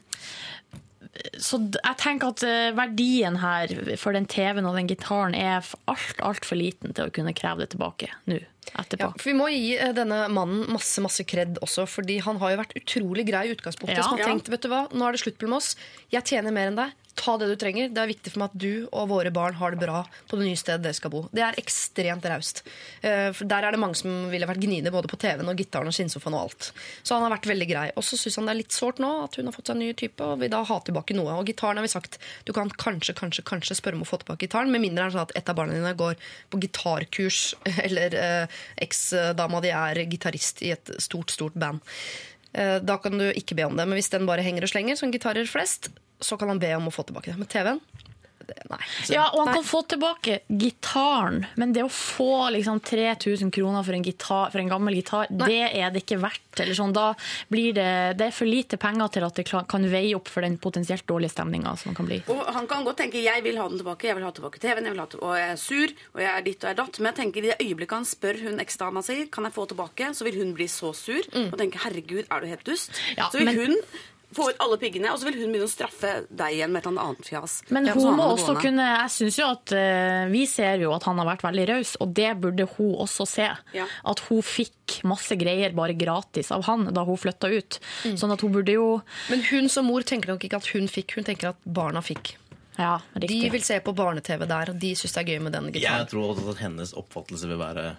så 1.37 1.59
jeg 1.61 1.97
tenker 2.01 2.31
at 2.33 2.43
eh, 2.47 2.71
verdien 2.73 3.37
her 3.43 3.73
for 4.01 4.17
den 4.17 4.25
TV-en 4.31 4.65
og 4.69 4.79
den 4.79 4.89
gitaren 4.89 5.35
er 5.37 5.61
alt, 5.91 6.23
altfor 6.25 6.57
liten 6.57 6.95
til 6.97 7.11
å 7.11 7.13
kunne 7.13 7.35
kreve 7.37 7.61
det 7.61 7.75
tilbake 7.75 8.09
nå, 8.31 8.39
etterpå. 8.71 9.11
Ja, 9.11 9.13
for 9.19 9.29
Vi 9.29 9.35
må 9.37 9.51
gi 9.53 9.75
eh, 9.77 9.93
denne 9.97 10.23
mannen 10.33 10.65
masse 10.73 11.05
masse 11.05 11.27
kred 11.29 11.61
også, 11.65 11.85
fordi 11.99 12.17
han 12.25 12.41
har 12.41 12.55
jo 12.55 12.63
vært 12.63 12.73
utrolig 12.81 13.27
grei 13.29 13.45
i 13.51 13.53
utgangspunktet. 13.53 14.01
Ja. 14.01 14.07
Som 14.09 14.17
har 14.17 14.33
tenkt 14.33 14.49
vet 14.53 14.65
du 14.65 14.71
hva, 14.73 14.87
nå 14.89 15.05
er 15.05 15.13
det 15.13 15.21
slutt 15.27 15.37
mellom 15.43 15.59
oss. 15.59 15.75
Jeg 16.15 16.25
tjener 16.33 16.57
mer 16.57 16.73
enn 16.73 16.81
deg. 16.81 16.97
Ta 17.15 17.35
det 17.37 17.47
du 17.51 17.57
trenger. 17.61 17.91
Det 17.93 18.01
er 18.01 18.09
viktig 18.09 18.31
for 18.33 18.41
meg 18.41 18.55
at 18.55 18.61
du 18.63 18.87
og 18.89 19.11
våre 19.11 19.31
barn 19.35 19.55
har 19.59 19.75
det 19.75 19.83
bra 19.83 19.99
på 20.31 20.39
det 20.41 20.47
nye 20.47 20.57
stedet 20.57 20.81
dere 20.81 20.97
skal 20.97 21.13
bo. 21.13 21.21
Det 21.29 21.43
er 21.45 21.59
ekstremt 21.61 22.25
raust. 22.25 22.63
Eh, 23.05 23.29
for 23.37 23.45
Der 23.45 23.67
er 23.69 23.75
det 23.75 23.81
mange 23.83 23.99
som 24.01 24.31
ville 24.33 24.49
vært 24.49 24.63
gniende 24.63 24.91
både 24.95 25.11
på 25.13 25.19
TV-en 25.21 25.51
og 25.53 25.61
gitaren 25.61 25.91
og 25.91 25.93
skinnsofaen 25.93 26.37
og 26.39 26.47
alt. 26.47 26.71
Så 27.05 27.15
han 27.15 27.27
har 27.27 27.35
vært 27.35 27.51
veldig 27.51 27.69
grei. 27.69 27.85
Og 28.01 28.07
så 28.09 28.17
syns 28.17 28.41
han 28.41 28.49
det 28.49 28.55
er 28.55 28.61
litt 28.63 28.73
sårt 28.73 29.03
nå 29.05 29.13
at 29.27 29.37
hun 29.37 29.51
har 29.51 29.53
fått 29.55 29.69
seg 29.69 29.77
en 29.77 29.85
ny 29.85 29.93
type, 29.93 30.25
og 30.25 30.41
vil 30.41 30.53
da 30.55 30.63
ha 30.65 30.81
tilbake 30.89 31.15
noe. 31.19 31.37
Og 31.37 31.53
gitaren 31.53 31.77
har 31.77 31.85
vi 31.85 31.93
sagt 31.93 32.19
du 32.49 32.55
kan 32.57 32.73
kanskje, 32.73 33.15
kanskje, 33.21 33.45
kanskje 33.45 33.77
spørre 33.77 34.01
om 34.01 34.07
å 34.07 34.09
få 34.09 34.23
tilbake 34.25 34.49
gitaren, 34.49 34.73
med 34.73 34.81
mindre 34.81 35.05
det 35.05 35.13
er 35.13 35.17
sånn 35.19 35.29
at 35.29 35.37
et 35.37 35.53
av 35.53 35.61
barna 35.61 35.77
dine 35.77 35.95
går 35.99 36.17
på 36.49 36.63
gitarkurs, 36.65 37.43
eller 37.87 38.17
eh, 38.17 38.61
eksdama 38.89 39.61
di 39.61 39.75
er 39.77 40.05
gitarist 40.09 40.65
i 40.65 40.73
et 40.73 40.97
stort, 41.03 41.31
stort 41.37 41.61
band. 41.61 41.85
Eh, 42.57 42.79
Da 42.81 42.97
kan 42.99 43.21
du 43.21 43.29
ikke 43.31 43.57
be 43.59 43.69
om 43.69 43.77
det. 43.77 43.85
Men 43.87 44.01
hvis 44.01 44.11
den 44.13 44.27
bare 44.29 44.45
henger 44.45 44.65
og 44.65 44.73
slenger, 44.73 44.97
som 44.97 45.13
gitarer 45.13 45.49
flest, 45.49 45.93
så 46.25 46.39
kan 46.41 46.49
han 46.55 46.63
be 46.63 46.75
om 46.79 46.89
å 46.89 46.95
få 46.95 47.05
tilbake 47.09 47.33
det. 47.33 47.39
Men 47.43 47.51
TV-en 47.53 47.81
Nei. 48.43 48.57
Nei. 48.69 48.79
Ja, 49.09 49.29
og 49.33 49.39
han 49.45 49.47
Nei. 49.47 49.55
kan 49.55 49.65
få 49.65 49.81
tilbake 49.89 50.33
gitaren, 50.51 51.45
men 51.57 51.73
det 51.73 51.85
å 51.87 51.91
få 51.93 52.49
liksom 52.53 52.81
3000 52.85 53.53
kroner 53.55 53.85
for 53.87 53.95
en, 53.97 54.03
gitar, 54.05 54.51
for 54.53 54.59
en 54.61 54.69
gammel 54.69 54.97
gitar, 54.99 55.31
det 55.31 55.61
er 55.79 55.93
det 55.95 56.03
ikke 56.03 56.19
verdt. 56.21 56.61
Eller 56.61 56.77
sånn, 56.77 56.93
da 56.93 57.13
blir 57.53 57.71
det, 57.77 57.87
det 58.19 58.27
er 58.29 58.35
for 58.35 58.51
lite 58.51 58.77
penger 58.83 59.13
til 59.15 59.25
at 59.29 59.39
det 59.39 59.47
kan 59.49 59.87
veie 59.89 60.13
opp 60.19 60.29
for 60.29 60.45
den 60.45 60.59
potensielt 60.61 61.07
dårlige 61.09 61.33
stemninga 61.37 61.73
som 61.81 61.95
kan 61.97 62.09
bli. 62.11 62.19
Og 62.35 62.43
han 62.59 62.67
kan 62.69 62.85
godt 62.85 63.01
tenke 63.05 63.23
jeg 63.23 63.45
vil 63.47 63.57
ha 63.63 63.69
den 63.71 63.81
tilbake, 63.81 64.11
jeg 64.11 64.19
vil 64.19 64.27
ha 64.27 64.35
tilbake 64.37 64.61
TV-en, 64.61 64.91
jeg 64.91 64.97
vil 64.97 65.05
ha 65.05 65.09
til, 65.15 65.23
og 65.25 65.37
jeg 65.39 65.49
er 65.55 65.63
sur, 65.63 65.97
og 66.13 66.23
jeg 66.27 66.33
er 66.35 66.47
ditt 66.51 66.59
og 66.61 66.69
jeg 66.69 66.75
er 66.77 66.81
datt. 66.83 66.99
Men 67.01 67.13
jeg 67.13 67.21
tenker 67.23 67.43
i 67.47 67.53
det 67.53 67.59
øyeblikket 67.63 67.99
han 68.01 68.11
spør 68.11 68.43
hun 68.43 68.65
eksdama 68.67 69.05
si 69.07 69.19
kan 69.33 69.49
jeg 69.49 69.57
få 69.57 69.69
tilbake, 69.73 70.13
så 70.19 70.27
vil 70.29 70.43
hun 70.43 70.53
bli 70.59 70.69
så 70.69 70.93
sur 70.97 71.23
og 71.47 71.57
tenke 71.63 71.81
herregud, 71.87 72.27
er 72.27 72.43
du 72.45 72.51
helt 72.53 72.67
dust? 72.69 72.91
Ja, 73.17 73.31
så 73.31 73.39
vil 73.41 73.49
men- 73.53 73.63
hun 73.63 73.77
få 74.37 74.49
ut 74.51 74.61
alle 74.65 74.79
piggene, 74.81 75.13
og 75.13 75.21
så 75.21 75.29
vil 75.29 75.39
hun 75.41 75.53
begynne 75.53 75.69
å 75.69 75.73
straffe 75.73 76.13
deg 76.31 76.57
igjen 76.57 76.73
med 76.73 76.83
et 76.83 76.89
eller 76.91 77.07
annet 77.11 77.29
fjas. 77.29 77.57
Men 77.73 77.89
Ja, 77.89 77.95
hun 77.97 78.17
må 78.19 78.27
også 78.33 78.53
gående. 78.55 78.63
kunne 78.65 78.87
Jeg 78.89 79.11
synes 79.17 79.39
jo 79.39 79.49
at 79.53 79.75
uh, 79.77 80.25
Vi 80.33 80.45
ser 80.51 80.85
jo 80.85 80.93
at 80.97 81.07
han 81.09 81.19
har 81.21 81.29
vært 81.33 81.45
veldig 81.47 81.67
raus, 81.73 81.95
og 82.01 82.15
det 82.17 82.31
burde 82.43 82.69
hun 82.77 82.95
også 83.07 83.27
se. 83.29 83.49
Ja. 83.77 83.87
At 84.09 84.25
hun 84.29 84.43
fikk 84.47 85.01
masse 85.09 85.37
greier 85.41 85.73
bare 85.77 85.97
gratis 85.97 86.53
av 86.55 86.65
han 86.69 86.89
da 86.95 87.05
hun 87.09 87.21
flytta 87.21 87.51
ut. 87.53 87.81
Mm. 88.05 88.17
Sånn 88.21 88.33
at 88.35 88.45
hun 88.45 88.53
burde 88.55 88.75
jo 88.77 88.89
Men 89.31 89.45
hun 89.51 89.69
som 89.73 89.87
mor 89.89 90.05
tenker 90.07 90.33
nok 90.35 90.45
ikke 90.49 90.61
at 90.63 90.73
hun 90.75 90.89
fikk, 90.91 91.17
hun 91.17 91.25
tenker 91.29 91.53
at 91.53 91.61
barna 91.65 92.03
fikk. 92.05 92.37
Ja, 92.79 93.01
De 93.21 93.51
vil 93.53 93.63
se 93.63 93.77
på 93.85 93.93
barne-TV 93.93 94.47
der, 94.49 94.73
og 94.73 94.81
de 94.81 94.95
syns 94.97 95.13
det 95.13 95.21
er 95.23 95.31
gøy 95.35 95.43
med 95.45 95.53
den 95.53 95.69
Jeg 95.77 96.09
tror 96.09 96.33
også 96.33 96.55
at 96.55 96.63
hennes 96.65 96.95
oppfattelse 96.97 97.51
vil 97.51 97.61
være 97.61 97.91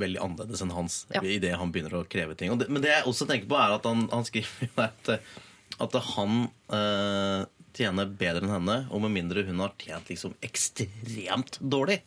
veldig 0.00 0.20
annerledes 0.22 0.62
enn 0.62 0.72
hans 0.74 1.06
Ja. 1.14 1.20
i 1.22 1.38
det 1.42 1.52
han 1.58 1.72
begynner 1.72 1.98
å 2.00 2.08
kreve 2.08 2.36
ting. 2.38 2.56
Det, 2.58 2.68
men 2.70 2.82
det 2.82 2.92
jeg 2.92 3.04
også 3.10 3.26
tenker 3.28 3.48
på, 3.50 3.58
er 3.58 3.76
at 3.76 3.84
han, 3.88 4.08
han 4.12 4.24
skriver 4.24 4.70
at, 4.86 5.10
at 5.80 5.96
han 6.14 6.46
eh, 6.76 7.44
tjener 7.76 8.10
bedre 8.20 8.44
enn 8.44 8.54
henne, 8.54 8.78
og 8.90 9.04
med 9.04 9.14
mindre 9.14 9.44
hun 9.48 9.62
har 9.64 9.76
tjent 9.80 10.10
liksom 10.10 10.34
ekstremt 10.44 11.60
dårlig, 11.60 12.00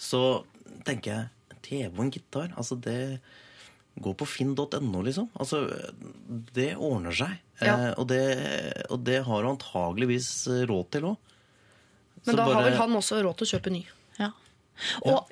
så 0.00 0.42
tenker 0.86 1.12
jeg 1.14 1.60
TV 1.62 1.88
og 1.92 2.04
en 2.06 2.12
gitar, 2.14 2.52
altså 2.58 2.78
det 2.80 3.20
Gå 3.92 4.14
på 4.16 4.24
finn.no, 4.24 5.02
liksom. 5.04 5.26
Altså, 5.36 5.66
det 6.56 6.70
ordner 6.80 7.12
seg. 7.12 7.34
Ja. 7.60 7.74
Eh, 7.74 7.90
og, 8.00 8.06
det, 8.08 8.22
og 8.88 9.02
det 9.04 9.18
har 9.26 9.44
hun 9.44 9.50
antageligvis 9.50 10.30
råd 10.64 10.86
til 10.94 11.10
òg. 11.10 11.34
Men 12.24 12.38
da 12.38 12.46
har 12.48 12.64
vel 12.64 12.78
han 12.78 12.96
også 12.96 13.20
råd 13.20 13.36
til 13.36 13.50
å 13.50 13.50
kjøpe 13.50 13.74
ny. 13.74 13.82
Ja. 14.16 14.30
Og, 15.04 15.28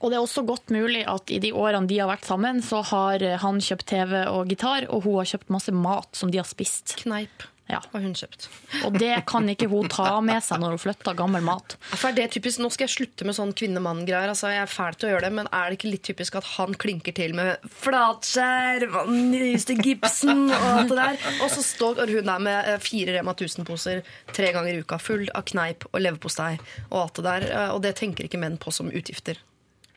og 0.00 0.10
det 0.10 0.16
er 0.18 0.24
også 0.24 0.46
godt 0.48 0.72
mulig 0.72 1.04
at 1.06 1.30
i 1.30 1.38
de 1.38 1.52
årene 1.52 1.86
de 1.90 1.98
har 2.00 2.08
vært 2.08 2.24
sammen, 2.24 2.62
så 2.64 2.80
har 2.90 3.20
han 3.44 3.60
kjøpt 3.60 3.86
TV 3.92 4.16
og 4.26 4.48
gitar, 4.48 4.88
og 4.88 5.04
hun 5.04 5.20
har 5.20 5.28
kjøpt 5.36 5.50
masse 5.52 5.72
mat 5.76 6.08
som 6.16 6.30
de 6.32 6.38
har 6.40 6.48
spist. 6.48 6.96
Kneip 7.04 7.46
Ja. 7.70 7.78
har 7.92 8.00
hun 8.02 8.14
kjøpt. 8.18 8.48
Og 8.88 8.96
det 8.98 9.12
kan 9.30 9.44
ikke 9.46 9.68
hun 9.70 9.86
ta 9.88 10.16
med 10.20 10.42
seg 10.42 10.58
når 10.58 10.72
hun 10.74 10.80
flytter 10.82 11.14
gammel 11.14 11.44
mat. 11.46 11.76
For 11.92 12.08
er 12.08 12.16
det 12.16 12.24
typisk, 12.34 12.58
Nå 12.58 12.66
skal 12.74 12.88
jeg 12.88 12.96
slutte 12.96 13.24
med 13.28 13.36
sånn 13.36 13.52
kvinne-mann-greier. 13.54 14.26
Altså, 14.32 14.48
jeg 14.50 14.64
er 14.64 14.72
fæl 14.72 14.96
til 14.98 15.06
å 15.06 15.12
gjøre 15.12 15.28
det, 15.28 15.32
men 15.36 15.46
er 15.54 15.68
det 15.70 15.78
ikke 15.78 15.92
litt 15.92 16.02
typisk 16.02 16.34
at 16.40 16.48
han 16.56 16.74
klinker 16.74 17.14
til 17.14 17.32
med 17.38 17.62
flatskjerm 17.70 18.96
og 19.04 19.12
nyeste 19.14 19.76
gipsen 19.78 20.48
og 20.50 20.66
alt 20.72 20.90
det 20.90 20.98
der? 20.98 21.20
Og 21.44 21.52
så 21.54 21.62
står 21.62 22.02
hun 22.10 22.26
der 22.32 22.42
med 22.42 22.72
eh, 22.72 22.80
fire 22.82 23.14
Rema 23.20 23.36
1000-poser 23.38 24.02
tre 24.34 24.50
ganger 24.56 24.74
i 24.74 24.82
uka 24.82 24.98
full 24.98 25.28
av 25.34 25.46
kneip 25.52 25.86
og 25.92 26.00
leverpostei 26.02 26.56
og 26.90 26.98
alt 27.04 27.20
det 27.20 27.26
der. 27.28 27.46
eh, 27.54 27.70
Og 27.76 27.82
det 27.86 27.94
tenker 28.00 28.26
ikke 28.26 28.40
menn 28.42 28.58
på 28.58 28.72
som 28.74 28.90
utgifter. 28.90 29.38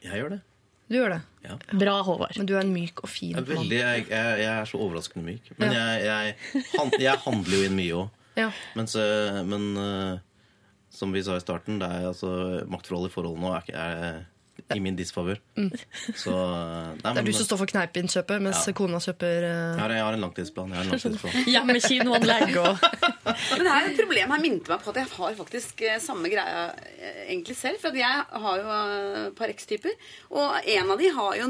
Jeg 0.04 0.20
gjør 0.22 0.34
det. 0.36 0.42
Du 0.92 0.98
gjør 0.98 1.14
det. 1.16 1.22
Ja. 1.48 1.56
Bra, 1.80 1.94
Håvard. 2.06 2.36
Men 2.38 2.48
du 2.50 2.54
er 2.58 2.62
en 2.66 2.74
myk 2.76 3.00
og 3.06 3.10
fin 3.10 3.34
mann. 3.38 3.46
veldig, 3.48 3.78
jeg, 3.80 4.04
jeg, 4.12 4.34
jeg 4.44 4.52
er 4.52 4.68
så 4.70 4.82
overraskende 4.84 5.24
myk. 5.26 5.48
Men 5.58 5.72
jeg, 5.74 6.04
jeg, 6.06 6.36
han, 6.76 6.92
jeg 7.02 7.22
handler 7.24 7.56
jo 7.58 7.70
inn 7.70 7.78
mye 7.80 7.96
òg. 8.02 8.20
Ja. 8.38 8.50
Men, 8.76 8.88
så, 8.92 9.02
men 9.48 9.66
eh, 9.80 10.20
som 10.94 11.14
vi 11.16 11.24
sa 11.26 11.38
i 11.40 11.44
starten, 11.44 11.80
det 11.82 11.88
er 11.88 12.10
altså 12.12 12.34
maktforholdet 12.70 13.12
i 13.12 13.16
forholdet 13.16 13.42
nå 13.46 13.54
er, 13.56 13.64
ikke- 13.66 13.84
er 13.88 14.22
i 14.74 14.80
min 14.80 14.96
disfavør. 14.98 15.40
Så 16.16 16.32
eh, 16.34 16.92
nei, 16.94 16.98
Det 17.02 17.10
er 17.10 17.16
men- 17.20 17.26
du 17.26 17.34
som 17.34 17.46
står 17.48 17.60
for 17.64 17.72
kneipinnkjøpet, 17.74 18.42
mens 18.42 18.62
Ja. 18.68 18.74
kona 18.78 19.00
kjøper 19.04 19.48
uh... 19.50 19.80
har, 19.82 19.90
jeg 19.98 20.04
har 20.06 20.14
en 20.18 20.24
langtidsplan. 20.26 20.70
Jeg 20.70 20.78
har 20.78 20.84
en 20.86 20.94
langtidsplan. 20.94 21.48
Hjemmekinoanlegg 21.54 22.58
og 22.62 22.84
Men 23.58 23.64
det 23.66 23.72
her 23.74 23.88
et 23.90 23.98
problem 24.00 24.34
her 24.36 24.44
minte 24.44 24.70
meg 24.74 24.84
på 24.84 24.92
at 24.94 25.00
jeg 25.02 25.10
har 25.18 25.38
faktisk 25.40 25.82
eh, 25.88 26.00
samme 26.04 26.30
greia 26.32 26.68
egentlig 27.28 27.56
selv. 27.60 27.80
For 27.84 27.96
jeg 27.98 28.26
har 28.46 28.62
jo 28.62 28.78
et 29.30 29.36
par 29.40 29.54
ekstyper, 29.54 29.96
og 30.32 30.60
en 30.78 30.94
av 30.94 31.02
de 31.02 31.10
har 31.18 31.40
jo 31.40 31.50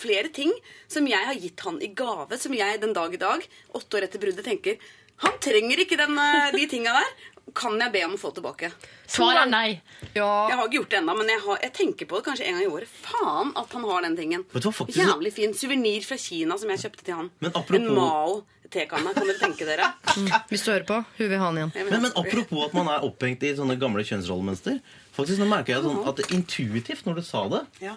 flere 0.00 0.30
ting 0.32 0.52
som 0.88 1.06
jeg 1.06 1.26
har 1.28 1.36
gitt 1.36 1.60
han 1.66 1.76
i 1.84 1.90
gave, 1.96 2.38
som 2.40 2.54
jeg 2.56 2.80
den 2.80 2.94
dag 2.96 3.12
i 3.14 3.20
dag, 3.20 3.42
åtte 3.76 3.98
år 3.98 4.06
etter 4.08 4.22
bruddet, 4.22 4.44
tenker 4.46 4.78
Han 5.22 5.36
trenger 5.38 5.78
ikke 5.78 5.94
den, 6.00 6.16
de 6.56 6.64
tinga 6.66 6.90
der. 6.96 7.10
Kan 7.54 7.76
jeg 7.78 7.92
be 7.92 8.00
om 8.06 8.14
å 8.16 8.18
få 8.18 8.30
tilbake? 8.34 8.70
Svaret 9.06 9.42
er 9.44 9.50
nei. 9.50 9.80
Ja, 10.16 10.48
Jeg 10.48 10.56
har 10.56 10.64
ikke 10.66 10.78
gjort 10.80 10.90
det 10.90 10.98
ennå, 11.02 11.14
men 11.18 11.28
jeg, 11.28 11.40
har, 11.44 11.58
jeg 11.62 11.72
tenker 11.76 12.06
på 12.10 12.16
det 12.18 12.24
kanskje 12.30 12.46
en 12.48 12.54
gang 12.56 12.64
i 12.64 12.70
året. 12.72 12.88
Faen 13.04 13.52
at 13.60 13.72
han 13.76 13.84
har 13.84 14.02
den 14.02 14.16
tingen. 14.16 14.44
Faktisk- 14.50 14.98
Jævlig 14.98 15.32
fin 15.36 15.52
suvenir 15.54 16.02
fra 16.06 16.16
Kina 16.18 16.56
som 16.58 16.70
jeg 16.70 16.78
kjøpte 16.86 17.04
til 17.04 17.14
han. 17.14 17.30
Men 17.40 17.52
apropos- 17.52 17.76
En 17.76 17.94
Mao 17.94 18.42
tekanne. 18.74 19.12
Kan 19.14 19.26
dere 19.28 19.38
tenke 19.38 19.66
dere? 19.68 19.92
Hvis 20.50 20.64
du 20.64 20.72
hører 20.72 20.86
på, 20.88 20.98
hun 21.18 21.28
vil 21.30 21.38
ha 21.38 21.50
den 21.52 21.60
igjen. 21.70 21.90
Men, 21.92 22.02
men 22.08 22.16
apropos 22.16 22.64
at 22.66 22.74
man 22.74 22.88
er 22.90 23.04
opphengt 23.06 23.42
i 23.46 23.52
sånne 23.54 23.76
gamle 23.78 24.02
kjønnsrollemønster. 24.08 24.80
Faktisk 25.14 25.38
nå 25.38 25.46
merker 25.46 25.76
jeg 25.76 25.84
sånn 25.84 26.02
at 26.10 26.24
intuitivt, 26.34 27.04
når 27.06 27.20
du 27.20 27.22
sa 27.22 27.44
det, 27.52 27.62
Ja. 27.84 27.94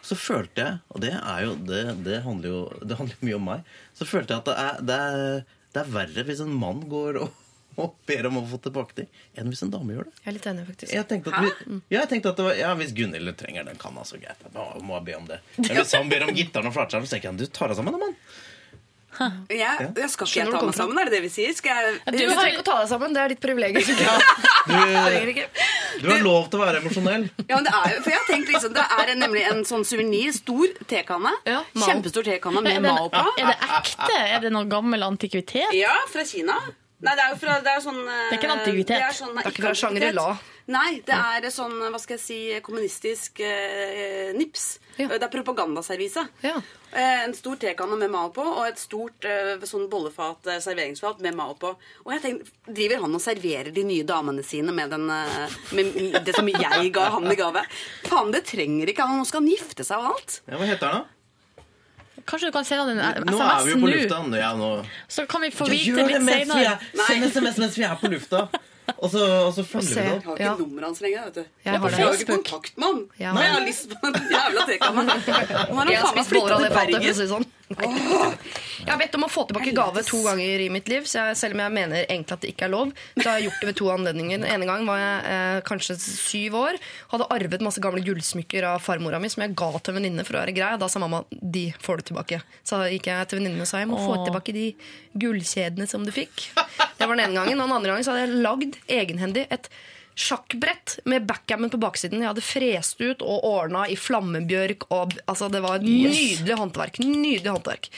så 0.00 0.16
følte 0.16 0.56
jeg 0.64 0.78
Og 0.94 1.00
det 1.00 1.12
er 1.16 1.44
jo 1.44 1.54
Det, 1.56 2.04
det 2.04 2.22
handler 2.24 2.48
jo 2.48 2.62
det 2.84 2.96
handler 2.96 3.16
mye 3.20 3.36
om 3.36 3.44
meg. 3.44 3.64
Så 3.92 4.06
følte 4.08 4.32
jeg 4.32 4.38
at 4.38 4.48
det 4.48 4.56
er, 4.56 4.80
det 4.80 4.98
er, 5.00 5.44
det 5.74 5.82
er 5.82 5.92
verre 5.92 6.24
hvis 6.24 6.40
en 6.40 6.54
mann 6.56 6.80
går 6.88 7.20
og, 7.20 7.30
og 7.80 7.96
ber 8.08 8.28
om 8.30 8.40
å 8.40 8.44
få 8.48 8.60
tilbake 8.64 8.96
ting, 9.00 9.10
enn 9.38 9.50
hvis 9.52 9.64
en 9.66 9.72
dame 9.74 9.96
gjør 9.96 10.08
det. 10.08 10.14
Jeg 10.22 10.30
er 10.30 10.36
litt 10.38 10.48
enig, 10.52 10.66
faktisk. 10.70 10.94
Jeg 10.94 11.08
tenkte 11.10 11.34
at, 11.34 11.44
vi, 11.44 11.78
ja, 11.92 12.00
jeg 12.00 12.10
tenkte 12.14 12.32
at 12.34 12.40
det 12.40 12.48
var, 12.48 12.56
ja, 12.60 12.72
Hvis 12.78 12.94
Gunhild 12.96 13.34
trenger 13.40 13.68
den 13.68 13.78
kanna, 13.80 14.06
så 14.08 14.20
greit. 14.20 14.40
Da 14.54 14.70
må 14.80 14.98
jeg 14.98 15.06
be 15.10 15.18
om 15.18 15.28
det. 15.30 15.40
Men 15.60 15.70
hvis 15.80 15.94
han 15.98 16.10
ber 16.12 16.26
om 16.28 16.34
gitaren 16.36 16.70
og 16.70 16.76
flatskjermen, 16.76 17.10
så 17.10 17.16
tenker 17.16 17.32
jeg 17.32 17.44
du 17.44 17.54
tar 17.54 17.72
deg 17.72 17.80
sammen, 17.80 17.96
da, 17.96 18.06
mann. 18.06 18.18
Jeg, 19.48 19.90
jeg 19.94 20.10
skal 20.10 20.26
ikke 20.26 20.40
jeg 20.40 20.50
ta 20.50 20.60
meg 20.66 20.74
sammen, 20.76 20.98
er 20.98 21.08
det 21.08 21.14
det 21.14 21.20
vi 21.22 21.30
sier? 21.30 21.52
Skal 21.54 21.78
jeg, 21.78 21.98
Du 22.02 22.16
trenger 22.18 22.48
ikke 22.50 22.64
å 22.64 22.66
ta 22.66 22.76
deg 22.80 22.88
sammen, 22.90 23.14
det 23.14 23.22
er 23.22 23.34
ditt 23.34 23.42
privilegium. 23.44 23.84
Du, 24.64 24.72
du 26.00 26.06
har 26.08 26.22
lov 26.24 26.46
til 26.48 26.56
å 26.56 26.62
være 26.64 26.78
emosjonell. 26.80 27.26
Ja, 27.44 27.58
men 27.58 27.66
det 27.66 27.72
er 27.76 27.90
jo, 27.92 27.98
for 28.00 28.10
jeg 28.14 28.16
har 28.16 28.28
tenkt 28.30 28.52
liksom, 28.54 28.72
det 28.72 28.84
er 28.96 29.10
nemlig 29.20 29.42
en 29.50 29.60
sånn 29.68 29.84
suvenir, 29.84 30.30
stor 30.32 30.72
tekanne. 30.90 31.34
Ja. 31.44 31.58
Kjempestor 31.76 32.24
tekanne 32.26 32.62
med 32.64 32.80
Mao 32.86 33.10
på. 33.12 33.24
er 33.36 33.52
det 33.52 33.58
ekte? 33.68 34.16
Er 34.24 34.40
det 34.46 34.54
noen 34.56 34.72
gammel 34.72 35.04
antikvitet? 35.04 35.76
Ja, 35.76 35.92
fra 36.10 36.24
Kina. 36.26 36.56
Nei, 37.04 37.14
det 37.18 37.24
er 37.24 37.34
jo 37.34 37.38
fra 37.42 37.58
Det 37.64 37.72
er 37.74 37.82
sånn 37.84 38.00
eh, 38.00 38.20
Det 38.30 38.36
er 38.36 38.38
ikke 38.38 38.48
en 38.48 38.56
antikvitet. 38.58 38.96
Det 38.96 39.08
er, 39.08 39.16
sånn, 39.16 39.34
Det 39.36 39.44
er 39.44 39.54
ikke 39.54 39.66
fra 39.66 39.74
Shangri-La. 39.82 40.28
Nei, 40.72 40.90
det 41.04 41.12
er 41.12 41.50
sånn, 41.52 41.74
hva 41.92 41.98
skal 42.00 42.16
jeg 42.16 42.22
si, 42.22 42.38
kommunistisk 42.64 43.42
eh, 43.44 44.30
nips. 44.36 44.78
Ja. 44.96 45.10
Det 45.12 45.26
er 45.26 45.32
propagandaservise. 45.32 46.22
Ja. 46.40 46.54
Eh, 46.94 47.24
en 47.26 47.34
stor 47.36 47.58
tekanne 47.60 47.98
med 48.00 48.12
mal 48.14 48.30
på, 48.32 48.44
og 48.46 48.64
et 48.68 48.80
stort 48.80 49.26
eh, 49.28 49.58
sånn 49.68 49.90
bollefat, 49.92 50.46
eh, 50.48 50.62
serveringsfat 50.64 51.20
med 51.26 51.36
mal 51.36 51.52
på. 51.60 51.74
Og 52.06 52.14
jeg 52.14 52.22
tenkte, 52.24 52.54
driver 52.70 53.02
han 53.04 53.18
og 53.18 53.24
serverer 53.24 53.74
de 53.76 53.84
nye 53.84 54.06
damene 54.08 54.44
sine 54.46 54.72
med, 54.72 54.94
den, 54.94 55.04
eh, 55.10 55.58
med 55.76 56.20
det 56.24 56.36
som 56.38 56.48
jeg 56.48 56.94
ga 56.94 57.10
han 57.18 57.28
i 57.28 57.36
gave? 57.36 57.66
Faen, 58.06 58.32
det 58.32 58.46
trenger 58.48 58.94
ikke 58.94 59.04
han. 59.04 59.20
Nå 59.20 59.28
skal 59.28 59.44
han 59.44 59.52
gifte 59.52 59.84
seg 59.84 60.00
og 60.00 60.14
alt. 60.14 60.38
Ja, 60.46 60.56
hva 60.56 60.70
heter 60.70 60.88
han 60.94 61.02
da? 61.04 61.13
Kanskje 62.24 62.46
du 62.48 62.52
kan 62.52 62.64
sende 62.64 62.84
han 62.84 62.98
en 62.98 63.26
Nå 63.26 63.38
er 63.42 63.64
vi 63.64 63.70
jo 63.74 63.80
på 63.82 63.88
SMS 63.90 64.04
lufta. 64.10 64.38
Ja, 64.38 64.52
nå. 64.56 64.68
så 65.08 65.26
kan 65.28 65.40
vi 65.42 65.50
få 65.50 65.66
Ja, 65.66 65.72
vite 65.74 65.90
gjør 65.90 65.96
det 65.96 66.06
litt 66.12 66.22
mens 66.22 66.46
vi 66.46 66.52
senere. 66.52 66.78
er, 66.78 67.04
Send 67.08 67.24
SMS 67.32 67.58
mens 67.58 67.74
vi 67.78 67.84
er 67.84 67.96
på 68.00 68.10
lufta. 68.14 68.48
Og 69.00 69.08
så, 69.10 69.20
og 69.48 69.52
så 69.56 69.62
følger 69.64 69.88
se. 69.88 69.94
vi 69.94 70.00
det 70.00 70.04
Jeg 70.04 70.16
opp. 70.18 70.24
har 70.24 70.34
ikke 70.36 70.44
Ja. 70.44 70.54
nummeret 70.60 70.84
hans 70.86 71.00
lenger. 71.00 71.24
vet 71.24 71.34
du. 71.34 71.44
Jeg 71.64 71.78
har 71.80 71.88
det. 71.88 71.98
Jeg 71.98 72.06
har 72.06 72.14
ikke 72.14 72.32
kontakt 72.36 72.76
med 72.78 72.86
han. 72.86 72.98
Ja. 73.18 73.32
Nei, 73.32 73.42
jeg 73.44 73.52
har 73.54 73.64
lyst 73.66 73.88
på 73.88 74.06
en 74.06 74.14
jævla 74.34 74.62
tekanne. 74.68 75.04
Nå 75.04 75.10
har 75.10 75.16
Jeg 75.16 75.74
han 75.74 75.88
har 75.88 76.04
faen 76.04 76.14
meg 76.14 76.24
spist 76.24 76.30
flyttet 76.30 76.48
det 76.48 76.68
til 76.68 76.74
for 76.74 76.80
å 76.80 76.92
Bergen. 76.92 77.14
si 77.14 77.20
det 77.20 77.28
sånn. 77.32 77.46
Jeg 77.68 78.90
har 78.90 78.98
bedt 79.00 79.14
om 79.16 79.24
å 79.24 79.30
få 79.32 79.46
tilbake 79.48 79.72
gave 79.76 80.02
to 80.04 80.20
ganger 80.24 80.64
i 80.66 80.68
mitt 80.72 80.88
liv, 80.92 81.06
så 81.08 81.22
jeg, 81.22 81.38
selv 81.40 81.56
om 81.56 81.62
jeg 81.64 81.72
mener 81.72 82.02
egentlig 82.02 82.36
at 82.36 82.44
det 82.44 82.50
ikke 82.52 82.66
er 82.66 82.72
lov, 82.74 82.92
så 83.16 83.24
har 83.24 83.38
jeg 83.38 83.48
gjort 83.48 83.62
det 83.62 83.68
ved 83.70 83.78
to 83.80 83.88
anledninger. 83.94 84.42
Den 84.42 84.50
ene 84.52 84.68
gang 84.68 84.84
var 84.88 85.00
jeg 85.00 85.32
eh, 85.32 85.60
kanskje 85.68 85.96
syv 86.02 86.58
år, 86.60 86.78
hadde 87.14 87.30
arvet 87.32 87.64
masse 87.64 87.82
gamle 87.84 88.04
gullsmykker 88.04 88.68
av 88.68 88.84
farmora 88.84 89.20
mi 89.22 89.32
som 89.32 89.46
jeg 89.46 89.56
ga 89.56 89.70
til 89.78 89.94
en 89.94 90.00
venninne 90.00 90.26
for 90.28 90.36
å 90.36 90.42
være 90.42 90.56
grei, 90.56 90.74
og 90.76 90.84
da 90.84 90.90
sa 90.92 91.02
mamma 91.02 91.24
de 91.30 91.66
får 91.80 92.02
du 92.02 92.10
tilbake. 92.12 92.42
Så 92.66 92.82
gikk 92.92 93.08
jeg 93.10 93.30
til 93.30 93.40
venninnen 93.40 93.64
og 93.64 93.70
sa 93.70 93.80
jeg 93.80 93.90
må 93.90 94.02
få 94.02 94.20
tilbake 94.26 94.56
de 94.56 94.68
gullkjedene 95.24 95.88
som 95.88 96.04
du 96.04 96.12
fikk. 96.14 96.50
Det 96.54 97.08
var 97.08 97.16
den 97.16 97.26
ene 97.26 97.40
gangen. 97.40 97.58
Og 97.58 97.66
den 97.66 97.76
andre 97.78 97.94
gangen 97.94 98.06
så 98.06 98.14
hadde 98.14 98.26
jeg 98.26 98.44
lagd 98.44 98.78
egenhendig 98.92 99.48
et 99.54 99.70
sjakkbrett 100.14 100.98
med 101.10 101.26
backgammon 101.26 101.70
på 101.72 101.80
baksiden. 101.82 102.22
Jeg 102.22 102.30
hadde 102.30 102.44
frest 102.44 103.00
ut 103.02 103.22
og 103.24 103.46
ordna 103.48 103.84
i 103.90 103.96
flammebjørk. 103.98 104.86
Og, 104.94 105.16
altså, 105.30 105.48
det 105.52 105.62
var 105.64 105.80
et 105.80 105.86
nydelig 105.88 106.58
håndverk. 106.60 107.00
Nydelig 107.02 107.50
håndverk. 107.50 107.90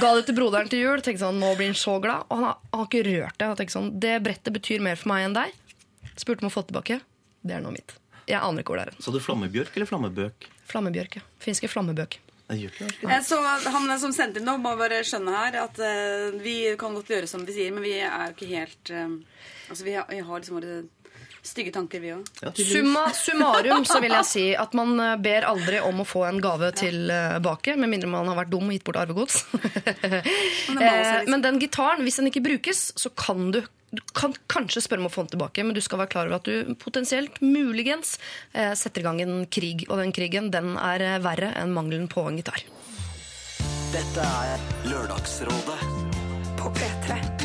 Ga 0.00 0.12
det 0.18 0.26
til 0.28 0.38
broderen 0.38 0.72
til 0.72 0.84
jul. 0.84 1.04
Tenkte 1.04 1.24
sånn, 1.24 1.40
nå 1.42 1.54
blir 1.58 1.72
han 1.72 1.78
så 1.78 1.98
glad. 2.02 2.26
Og 2.28 2.40
han 2.40 2.48
har, 2.50 2.58
han 2.72 2.84
har 2.84 2.90
ikke 2.90 3.04
rørt 3.08 3.38
det. 3.38 3.48
Jeg 3.52 3.60
tenkte 3.62 3.76
sånn, 3.78 3.92
det 4.02 4.16
brettet 4.26 4.56
betyr 4.58 4.84
mer 4.84 4.98
for 5.00 5.14
meg 5.14 5.28
enn 5.28 5.38
deg. 5.38 5.54
Spurte 6.16 6.44
om 6.44 6.50
å 6.50 6.54
få 6.54 6.64
det 6.64 6.72
tilbake. 6.72 7.00
Det 7.42 7.56
er 7.56 7.64
nå 7.64 7.72
mitt. 7.74 7.96
Jeg 8.28 8.38
aner 8.38 8.62
ikke 8.62 8.74
hvor 8.74 8.82
det 8.82 8.90
er. 8.90 9.00
Så 9.02 9.14
du 9.14 9.22
flammebjørk 9.22 9.78
eller 9.78 9.90
flammebøk? 9.90 10.50
Flammebjørk. 10.70 11.18
ja. 11.18 11.26
Finske 11.42 11.70
flammebøk. 11.70 12.20
Eh, 12.52 13.22
Så 13.22 13.38
han 13.42 13.98
som 13.98 14.12
sendte 14.12 14.40
inn 14.40 14.46
nå, 14.46 14.58
må 14.60 14.74
bare 14.76 15.02
skjønne 15.06 15.34
her 15.34 15.60
at 15.62 15.78
uh, 15.80 16.34
vi 16.42 16.74
kan 16.78 16.94
godt 16.96 17.10
gjøre 17.12 17.30
som 17.30 17.46
vi 17.46 17.54
sier, 17.56 17.72
men 17.74 17.84
vi 17.86 17.96
er 18.02 18.28
jo 18.28 18.36
ikke 18.36 18.50
helt 18.50 18.92
uh, 18.92 19.14
Altså, 19.70 19.86
vi 19.86 19.94
har, 19.96 20.04
vi 20.10 20.18
har 20.20 20.42
liksom 20.42 20.58
våre 20.58 20.82
stygge 21.42 21.72
tanker, 21.74 22.00
vi 22.02 22.12
òg. 22.14 22.28
Ja. 22.42 22.52
Summa 22.54 23.08
summarum 23.16 23.84
så 23.88 23.98
vil 24.02 24.14
jeg 24.14 24.28
si 24.28 24.44
at 24.58 24.74
man 24.78 24.94
eh, 25.02 25.16
ber 25.22 25.46
aldri 25.50 25.82
om 25.82 26.02
å 26.02 26.06
få 26.08 26.24
en 26.28 26.40
gave 26.42 26.70
tilbake, 26.78 27.76
med 27.76 27.90
mindre 27.92 28.10
man 28.12 28.30
har 28.30 28.38
vært 28.44 28.52
dum 28.54 28.68
og 28.70 28.76
gitt 28.76 28.86
bort 28.88 29.00
arvegods. 29.02 29.42
Eh, 30.82 31.22
Men 31.28 31.42
den 31.44 31.58
gitaren, 31.60 32.02
hvis 32.02 32.16
den 32.18 32.30
ikke 32.30 32.42
brukes, 32.42 32.92
så 32.98 33.10
kan 33.14 33.50
du 33.54 33.60
du 33.92 34.00
kan 34.16 34.32
kanskje 34.48 34.80
spørre 34.86 35.02
om 35.04 35.10
å 35.10 35.12
få 35.12 35.26
den 35.26 35.34
tilbake, 35.34 35.64
men 35.66 35.76
du 35.76 35.82
skal 35.84 36.00
være 36.00 36.12
klar 36.14 36.30
over 36.30 36.38
at 36.38 36.48
du 36.48 36.72
potensielt, 36.80 37.42
muligens, 37.44 38.14
eh, 38.56 38.72
setter 38.72 39.02
i 39.02 39.04
gang 39.04 39.20
en 39.20 39.44
krig. 39.52 39.84
Og 39.90 40.00
den 40.00 40.14
krigen 40.16 40.48
den 40.54 40.78
er 40.80 41.04
eh, 41.04 41.18
verre 41.20 41.52
enn 41.60 41.76
mangelen 41.76 42.08
på 42.08 42.24
en 42.24 42.40
gitar. 42.40 42.64
Dette 43.92 44.24
er 44.24 44.66
Lørdagsrådet 44.88 45.80
På 46.56 46.72
P3. 46.72 47.41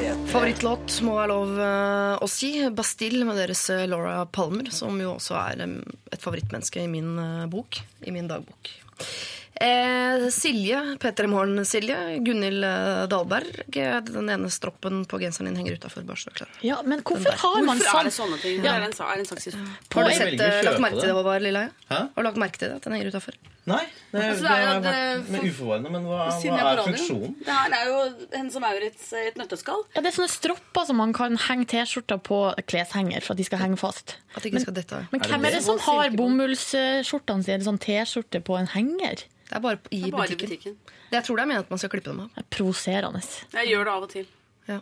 P3. 0.00 0.12
Favorittlåt 0.30 0.94
må 1.04 1.14
være 1.18 1.28
lov 1.28 1.58
eh, 1.60 2.22
å 2.24 2.28
si. 2.30 2.50
Bastille 2.72 3.26
med 3.28 3.36
deres 3.36 3.66
eh, 3.72 3.84
Laura 3.90 4.22
Palmer, 4.32 4.70
som 4.72 4.96
jo 5.00 5.14
også 5.18 5.36
er 5.36 5.64
et 5.66 6.22
favorittmenneske 6.22 6.80
i 6.80 6.88
min 6.88 7.18
eh, 7.20 7.48
bok. 7.52 7.82
I 8.08 8.14
min 8.14 8.30
dagbok. 8.30 8.70
Eh, 9.60 10.28
Silje, 10.32 10.78
P3 10.98 11.26
Morgen-Silje. 11.28 11.96
Gunhild 12.24 12.64
eh, 12.64 13.06
Dahlberg. 13.12 13.76
eh, 13.76 14.00
Den 14.00 14.30
ene 14.32 14.48
stroppen 14.48 15.02
på 15.04 15.18
genseren 15.20 15.50
din 15.50 15.58
henger 15.60 15.76
utafor. 15.76 16.00
Er. 16.00 16.48
Ja, 16.64 16.78
men 16.82 17.02
hvorfor 17.04 17.36
har 17.42 17.62
man 17.66 17.76
Hvorfor 17.76 18.00
er 18.00 18.08
det 18.08 18.14
sånn? 18.16 18.30
sånne 18.32 18.40
ting? 18.40 18.64
Ja. 18.64 18.78
Er 18.78 18.86
det 18.86 18.88
en, 18.88 18.96
er 19.04 19.20
det 19.20 19.26
en 19.28 19.66
Har 19.92 20.08
du 20.08 20.14
sett, 20.16 20.40
eh, 20.40 20.62
lagt 20.64 20.80
merke 20.80 20.96
til 20.96 21.00
det, 21.04 21.10
det. 21.10 21.16
Håvard 21.18 21.42
Lilleheie? 21.44 21.70
Har 21.90 22.08
du 22.16 22.22
lagt 22.24 22.40
merke 22.40 22.56
til 22.56 22.70
det? 22.70 22.76
At 22.80 22.88
den 22.88 22.96
henger 22.96 23.12
utafor? 23.12 23.36
Nei, 23.68 23.82
det, 24.10 24.22
Altså, 24.24 24.40
det, 24.40 24.48
det 24.48 24.56
er 24.56 24.64
har 24.64 24.80
vært 24.80 25.42
eh, 25.44 25.50
uforvarende, 25.50 25.90
men 25.92 26.06
hva, 26.08 26.20
hva 26.32 26.60
er 26.60 26.78
er 26.78 26.80
funksjonen? 26.86 27.34
Det 27.44 27.56
her 27.58 27.74
er 27.76 27.90
jo 27.90 27.98
Hennes 28.32 28.56
og 28.56 28.62
Maurits 28.64 29.10
et 29.20 29.36
nøtteskall. 29.36 29.82
Ja, 29.92 30.00
det 30.00 30.08
er 30.10 30.16
sånne 30.16 30.32
stropper 30.32 30.86
som 30.88 30.96
man 30.96 31.12
kan 31.12 31.36
henge 31.36 31.68
T-skjorter 31.68 32.22
på 32.24 32.38
kleshenger 32.64 33.20
for 33.20 33.36
at 33.36 33.42
de 33.42 33.44
skal 33.44 33.60
henge 33.60 33.76
fast. 33.76 34.16
At 34.34 34.40
de 34.42 34.48
ikke 34.54 34.64
skal 34.64 34.78
dette. 34.80 35.02
Men 35.12 35.20
Er 35.20 35.28
det 35.28 35.30
hvem 35.34 35.44
er 35.44 35.52
det? 35.52 35.60
det 35.60 35.66
som 35.68 35.78
har 35.84 36.16
bomullsskjortene 36.16 37.44
sine, 37.44 37.60
sånn 37.68 37.78
T-skjorte 37.84 38.40
på 38.48 38.56
en 38.56 38.72
henger? 38.72 39.26
Det 39.50 39.56
er 39.58 39.62
bare 39.64 39.80
i 39.90 40.00
Det 40.04 40.12
er 40.12 40.14
bare 40.14 40.30
i 40.30 40.36
butikken. 40.36 40.48
butikken. 40.54 40.76
Det 41.10 41.18
jeg 41.18 41.24
tror 41.26 41.36
det 41.36 41.42
er 41.42 41.48
meningen 41.50 41.66
at 41.66 41.70
man 41.74 41.82
skal 41.82 41.90
klippe 41.90 42.12
dem 42.12 42.20
av. 42.22 42.28
Det 42.36 42.44
er 42.44 42.50
Provoserende. 42.54 43.22
Jeg 43.58 43.72
gjør 43.74 43.84
det 43.88 43.92
av 43.98 44.02
og 44.06 44.10
til. 44.14 44.26
Ja. 44.70 44.80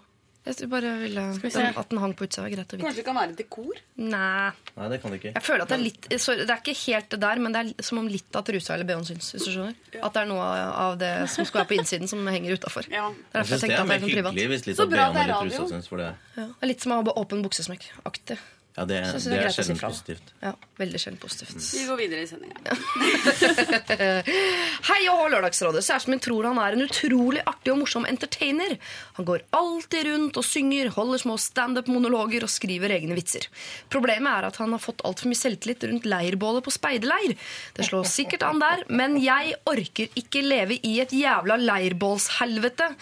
Jeg 0.48 0.68
bare 0.70 0.90
ville 1.02 1.22
vi 1.42 1.48
At 1.76 1.88
den 1.90 1.98
hang 2.00 2.14
på 2.16 2.24
utsida, 2.24 2.48
greit 2.48 2.70
å 2.72 2.76
vite. 2.76 2.84
Kanskje 2.86 3.00
det 3.02 3.04
kan 3.04 3.16
være 3.18 3.34
dekor? 3.36 3.80
Nei. 4.00 4.50
Nei, 4.78 4.88
det 4.92 4.98
kan 5.02 5.12
det 5.12 5.18
ikke. 5.20 5.32
Jeg 5.34 5.44
føler 5.44 5.62
at 5.64 5.68
Det 5.68 5.76
er 5.76 5.82
litt 5.82 6.08
sorry, 6.20 6.44
Det 6.46 6.50
er 6.54 6.60
ikke 6.62 6.76
helt 6.86 7.08
det 7.10 7.20
der, 7.20 7.36
men 7.44 7.52
det 7.52 7.60
er 7.64 7.82
som 7.88 7.98
om 7.98 8.08
litt 8.08 8.36
av 8.38 8.44
trusa 8.48 8.74
eller 8.74 8.88
bh-en 8.88 9.04
syns. 9.04 9.32
Hvis 9.34 9.44
du 9.44 9.50
skjønner. 9.52 9.74
At 10.02 10.12
det 10.14 10.22
er 10.22 10.26
noe 10.30 10.46
av 10.86 10.98
det 11.00 11.12
som 11.28 11.44
skal 11.44 11.64
være 11.64 11.68
på 11.72 11.78
innsiden, 11.80 12.08
som 12.08 12.24
henger 12.26 12.56
utafor. 12.56 12.88
Ja. 12.92 13.10
Det 13.32 13.44
Jeg 13.44 13.60
jeg 13.60 13.60
det 13.60 13.78
er 13.78 13.84
mer 13.84 14.00
privat. 14.00 14.32
hyggelig 14.32 14.48
hvis 14.54 14.66
litt 14.68 14.76
Så 14.76 14.86
av 14.86 14.90
bra 14.94 15.08
BH-en 15.08 15.14
det 15.14 15.20
er 15.20 15.34
eller 15.34 15.50
trusa 15.50 15.68
syns 15.74 15.88
for 15.88 15.96
det. 15.98 16.14
Ja. 16.36 16.46
Det 16.46 16.62
er 16.62 16.66
litt 16.72 16.80
som 16.80 16.92
å 16.92 17.02
ha 17.02 17.12
åpen 17.24 17.42
buksesmekk-aktig. 17.44 18.38
Ja, 18.78 18.84
det, 18.86 18.98
det 19.10 19.22
det 19.26 19.38
er 19.40 19.46
er 19.48 19.50
si 19.50 19.64
sjelden 19.64 19.78
positivt. 19.82 20.28
Ja, 20.38 20.52
veldig 20.78 20.98
sjelden 21.02 21.18
positivt. 21.18 21.56
Vi 21.74 21.80
går 21.88 21.96
videre 21.98 22.22
i 22.22 22.28
sendinga. 22.30 22.76
Hei 24.88 24.98
og 25.10 25.16
hå, 25.18 25.24
Lørdagsrådet. 25.32 25.82
Kjæresten 25.82 26.14
min 26.14 26.22
tror 26.22 26.46
han 26.46 26.60
er 26.62 26.76
en 26.76 26.84
utrolig 26.84 27.42
artig 27.42 27.72
og 27.72 27.80
morsom 27.80 28.06
entertainer. 28.06 28.76
Han 29.16 29.26
går 29.26 29.42
alltid 29.58 30.06
rundt 30.12 30.38
og 30.38 30.46
synger, 30.46 30.92
holder 30.94 31.22
små 31.24 31.34
standup-monologer 31.42 32.46
og 32.46 32.52
skriver 32.54 32.94
egne 32.94 33.16
vitser. 33.18 33.48
Problemet 33.90 34.30
er 34.30 34.46
at 34.52 34.60
han 34.62 34.76
har 34.76 34.82
fått 34.84 35.02
altfor 35.08 35.32
mye 35.32 35.40
selvtillit 35.40 35.88
rundt 35.90 36.06
leirbålet 36.06 36.62
på 36.68 36.76
speiderleir. 36.76 37.34
Det 37.74 37.88
slår 37.88 38.06
sikkert 38.06 38.46
an 38.46 38.62
der, 38.62 38.86
men 38.94 39.18
jeg 39.18 39.58
orker 39.66 40.14
ikke 40.22 40.44
leve 40.46 40.78
i 40.86 41.00
et 41.02 41.16
jævla 41.18 41.58
leirbålshelvete 41.64 42.92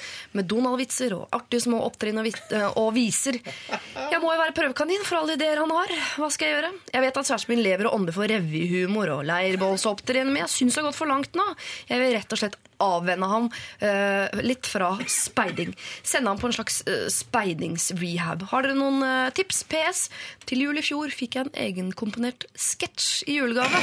med 0.41 0.49
Donald-vitser 0.49 1.19
og 1.21 1.29
artige 1.37 1.67
små 1.69 1.85
opptrinn 1.85 2.25
og, 2.25 2.33
og 2.81 2.91
viser. 2.97 3.43
Jeg 3.45 4.25
må 4.25 4.33
jo 4.33 4.41
være 4.41 4.57
prøvekanin 4.57 5.05
for 5.05 5.21
alle 5.21 5.37
ideer 5.37 5.61
han 5.66 5.66
har. 5.75 5.93
Hva 6.21 6.29
skal 6.33 6.49
jeg 6.49 6.57
gjøre? 6.57 6.71
Jeg 6.93 7.05
vet 7.05 7.19
at 7.21 7.29
kjæresten 7.31 7.53
min 7.53 7.65
lever 7.65 7.89
og 7.89 7.99
ånder 7.99 8.17
for 8.17 8.31
revyhumor 8.31 9.13
og 9.17 9.27
leirbålsopptreden, 9.29 10.33
men 10.33 10.45
jeg 10.45 10.53
syns 10.55 10.77
det 10.77 10.83
har 10.83 10.89
gått 10.89 10.99
for 10.99 11.11
langt 11.11 11.39
nå. 11.39 11.47
Jeg 11.91 12.03
vil 12.03 12.15
rett 12.17 12.37
og 12.37 12.41
slett 12.43 12.59
avvenne 12.83 13.29
ham 13.31 13.49
uh, 13.49 14.41
litt 14.45 14.69
fra 14.69 14.93
speiding. 15.11 15.73
Sende 16.07 16.33
ham 16.33 16.41
på 16.41 16.51
en 16.51 16.57
slags 16.59 16.83
uh, 16.89 17.07
speidingsrehab. 17.13 18.49
Har 18.53 18.67
dere 18.67 18.79
noen 18.79 19.03
uh, 19.05 19.35
tips? 19.37 19.65
PS. 19.71 20.07
Til 20.49 20.67
jul 20.67 20.81
i 20.81 20.85
fjor 20.85 21.13
fikk 21.15 21.39
jeg 21.39 21.49
en 21.49 21.55
egenkomponert 21.67 22.49
sketsj 22.53 23.25
i 23.31 23.41
julegave. 23.41 23.81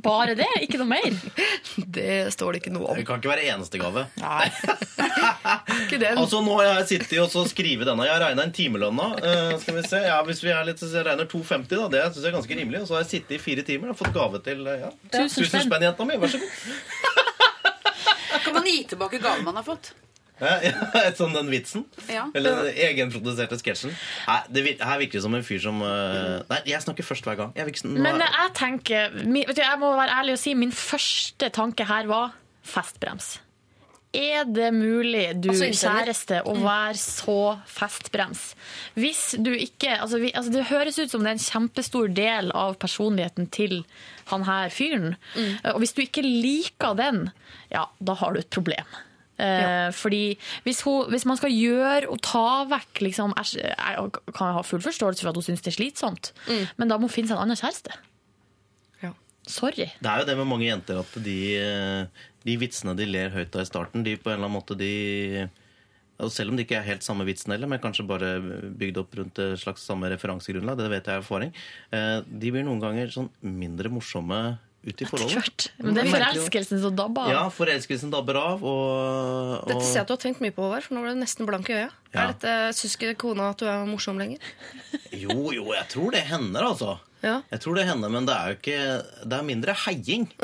Bare 0.00 0.32
det? 0.34 0.48
Ikke 0.64 0.78
noe 0.80 0.88
mer? 0.88 1.16
Det 1.96 2.32
står 2.32 2.54
det 2.54 2.62
ikke 2.62 2.72
noe 2.72 2.86
om. 2.88 2.96
Det 2.96 3.04
kan 3.04 3.20
ikke 3.20 3.28
være 3.28 3.44
eneste 3.52 3.80
gave. 3.80 4.06
Ikke 5.82 5.98
den. 6.00 6.16
Altså, 6.16 6.40
nå 6.44 6.54
har 6.58 6.68
jeg 6.68 6.86
sittet 6.94 7.18
og 7.20 7.28
så 7.32 7.42
skrevet 7.50 7.84
denne. 7.88 8.06
Jeg 8.08 8.14
har 8.14 8.22
regna 8.24 8.46
inn 8.46 8.54
timelønna. 8.56 9.08
Uh, 9.20 9.52
skal 9.60 9.76
vi 9.76 9.82
se. 9.84 10.00
Ja, 10.06 10.16
hvis 10.24 10.40
vi 10.44 10.52
er 10.54 10.64
litt, 10.64 10.80
så 10.80 10.88
jeg 10.88 11.04
regner 11.06 11.28
2,50, 11.28 11.68
da. 11.74 11.88
Det 11.92 12.02
syns 12.06 12.22
jeg 12.22 12.30
er 12.30 12.36
ganske 12.38 12.58
rimelig. 12.62 12.80
Og 12.82 12.88
så 12.88 12.96
har 12.96 13.04
jeg 13.04 13.10
sittet 13.10 13.36
i 13.36 13.42
fire 13.42 13.66
timer 13.68 13.92
og 13.92 13.98
fått 14.00 14.14
gave 14.16 14.40
til 14.46 14.64
eh, 14.70 14.86
ja. 14.86 14.92
Tusen 15.12 15.48
spenn. 15.48 15.68
spenn, 15.68 15.86
jenta 15.90 16.08
mi. 16.08 16.16
Vær 16.22 16.32
så 16.32 16.40
god. 16.40 16.52
Kan 18.46 18.56
man 18.56 18.68
gi 18.72 18.78
tilbake 18.94 19.20
gaven 19.22 19.44
man 19.44 19.60
har 19.60 19.66
fått? 19.68 19.92
Ja, 20.40 20.56
ja, 20.64 21.12
sånn 21.16 21.36
den 21.36 21.50
vitsen. 21.52 21.84
Ja. 22.10 22.26
Eller 22.34 22.64
den 22.64 22.80
egenproduserte 22.88 23.58
sketsjen. 23.60 23.94
Nei, 24.26 24.40
det 24.48 24.64
vir 24.66 24.82
her 24.82 25.00
virker 25.02 25.20
det 25.20 25.24
som 25.26 25.36
en 25.38 25.46
fyr 25.46 25.62
som 25.62 25.78
uh, 25.84 26.40
Nei, 26.50 26.60
jeg 26.72 26.82
snakker 26.84 27.06
først 27.06 27.28
hver 27.28 27.38
gang. 27.38 27.54
Jeg, 27.58 27.68
virker, 27.68 27.92
nå 27.92 28.02
Men 28.02 28.24
jeg 28.24 28.52
tenker 28.58 29.14
du, 29.22 29.38
Jeg 29.62 29.78
må 29.82 29.94
være 29.98 30.18
ærlig 30.22 30.36
og 30.38 30.42
si 30.42 30.56
min 30.58 30.74
første 30.74 31.52
tanke 31.54 31.86
her 31.88 32.10
var 32.10 32.36
festbrems. 32.66 33.36
Er 34.12 34.44
det 34.44 34.74
mulig, 34.76 35.30
du 35.40 35.48
Altså, 35.54 35.70
kjæreste, 35.72 36.42
å 36.44 36.52
være 36.60 36.98
så 37.00 37.36
festbrems? 37.64 38.42
Hvis 38.92 39.22
du 39.40 39.54
ikke 39.54 39.94
altså, 39.94 40.20
vi, 40.20 40.32
altså, 40.36 40.52
Det 40.52 40.66
høres 40.68 40.98
ut 41.00 41.14
som 41.14 41.24
det 41.24 41.32
er 41.32 41.38
en 41.38 41.46
kjempestor 41.46 42.12
del 42.12 42.52
av 42.52 42.76
personligheten 42.82 43.48
til 43.54 43.78
han 44.28 44.44
her 44.44 44.68
fyren. 44.74 45.16
Og 45.72 45.80
hvis 45.82 45.96
du 45.96 46.04
ikke 46.04 46.24
liker 46.24 46.92
den, 46.98 47.24
ja, 47.72 47.86
da 48.04 48.18
har 48.20 48.36
du 48.36 48.42
et 48.42 48.52
problem. 48.52 48.84
Eh, 49.40 49.88
Fordi 49.96 50.36
hvis, 50.66 50.82
hun, 50.86 51.08
hvis 51.10 51.24
man 51.26 51.38
skal 51.40 51.54
gjøre 51.54 52.10
og 52.12 52.20
ta 52.22 52.64
vekk 52.68 53.00
liksom, 53.08 53.32
Jeg 53.40 53.64
jeg 53.72 54.10
kan 54.36 54.52
ha 54.58 54.62
full 54.62 54.82
forståelse 54.84 55.24
for 55.24 55.32
at 55.32 55.38
hun 55.40 55.46
syns 55.46 55.64
det 55.64 55.72
er 55.72 55.78
slitsomt, 55.78 56.32
men 56.76 56.88
da 56.88 56.98
må 56.98 57.08
hun 57.08 57.14
finne 57.14 57.30
seg 57.30 57.38
en 57.38 57.46
annen 57.46 57.58
kjæreste. 57.58 57.96
Ja. 59.02 59.14
Sorry. 59.48 59.88
Det 59.98 60.10
er 60.12 60.22
jo 60.22 60.28
det 60.28 60.36
med 60.38 60.50
mange 60.52 60.68
jenter 60.68 61.00
at 61.00 61.16
de, 61.24 61.38
eh, 61.56 62.28
de 62.44 62.56
vitsene 62.60 62.94
de 62.98 63.08
ler 63.08 63.32
høyt 63.34 63.56
av 63.56 63.64
i 63.64 63.70
starten, 63.72 64.04
de 64.04 64.16
på 64.16 64.30
en 64.30 64.36
eller 64.36 64.50
annen 64.50 64.58
måte 64.60 64.78
de 64.78 65.48
og 66.22 66.30
selv 66.30 66.52
om 66.52 66.58
det 66.58 66.66
ikke 66.68 66.76
er 66.78 66.86
helt 66.86 67.02
samme 67.02 67.24
vitsen 67.26 67.50
heller, 67.50 67.66
men 67.66 67.80
kanskje 67.82 68.04
bare 68.06 68.34
bygd 68.78 69.00
opp 69.00 69.16
rundt 69.18 69.40
et 69.42 69.58
slags 69.58 69.82
samme 69.88 70.06
referansegrunnlag, 70.12 70.78
det 70.78 70.90
vet 70.92 71.08
jeg 71.08 71.18
av 71.18 71.24
erfaring, 71.24 71.50
eh, 71.90 72.20
de 72.26 72.52
blir 72.54 72.62
noen 72.66 72.82
ganger 72.82 73.10
sånn 73.10 73.30
mindre 73.42 73.90
morsomme 73.90 74.58
ute 74.84 75.04
i 75.04 75.06
forholdet. 75.06 75.68
Men 75.78 75.94
det 75.94 76.02
er 76.02 76.08
Jeg 76.08 76.12
merker 76.12 76.34
jo- 76.34 76.42
forelskelsen 76.42 76.80
som 76.82 76.96
dabber 76.98 77.22
av. 77.22 77.30
Ja, 77.30 77.42
forelskelsen 77.54 78.10
dabber 78.10 78.38
av, 78.40 78.64
og, 78.64 79.62
og 79.62 79.68
Dette 79.70 79.84
ser 79.86 80.00
jeg 80.00 80.02
at 80.02 80.08
du 80.10 80.14
har 80.16 80.22
tenkt 80.24 80.40
mye 80.42 80.50
på, 80.56 80.64
Håvard, 80.66 80.82
for 80.88 80.94
nå 80.96 81.02
ble 81.04 81.14
du 81.14 81.20
nesten 81.22 81.46
blank 81.46 81.70
i 81.70 81.76
øya. 81.78 81.90
Ja. 82.12 82.24
Er 82.24 82.32
dette, 82.34 82.56
Syns 82.76 82.96
ikke 82.98 83.14
kona 83.22 83.50
at 83.54 83.62
du 83.62 83.66
er 83.70 83.86
morsom 83.86 84.18
lenger? 84.18 84.38
Jo, 85.12 85.36
jo, 85.54 85.68
jeg 85.72 85.86
tror 85.94 86.10
det 86.12 86.24
hender, 86.28 86.66
altså. 86.72 86.98
Ja. 87.22 87.36
Jeg 87.52 87.62
tror 87.62 87.78
det 87.78 87.86
hender, 87.86 88.10
men 88.10 88.26
det 88.26 88.34
er 88.34 88.50
jo 88.50 88.58
ikke 88.58 88.78
Det 89.30 89.36
er 89.38 89.46
mindre 89.46 89.76
heiing. 89.84 90.26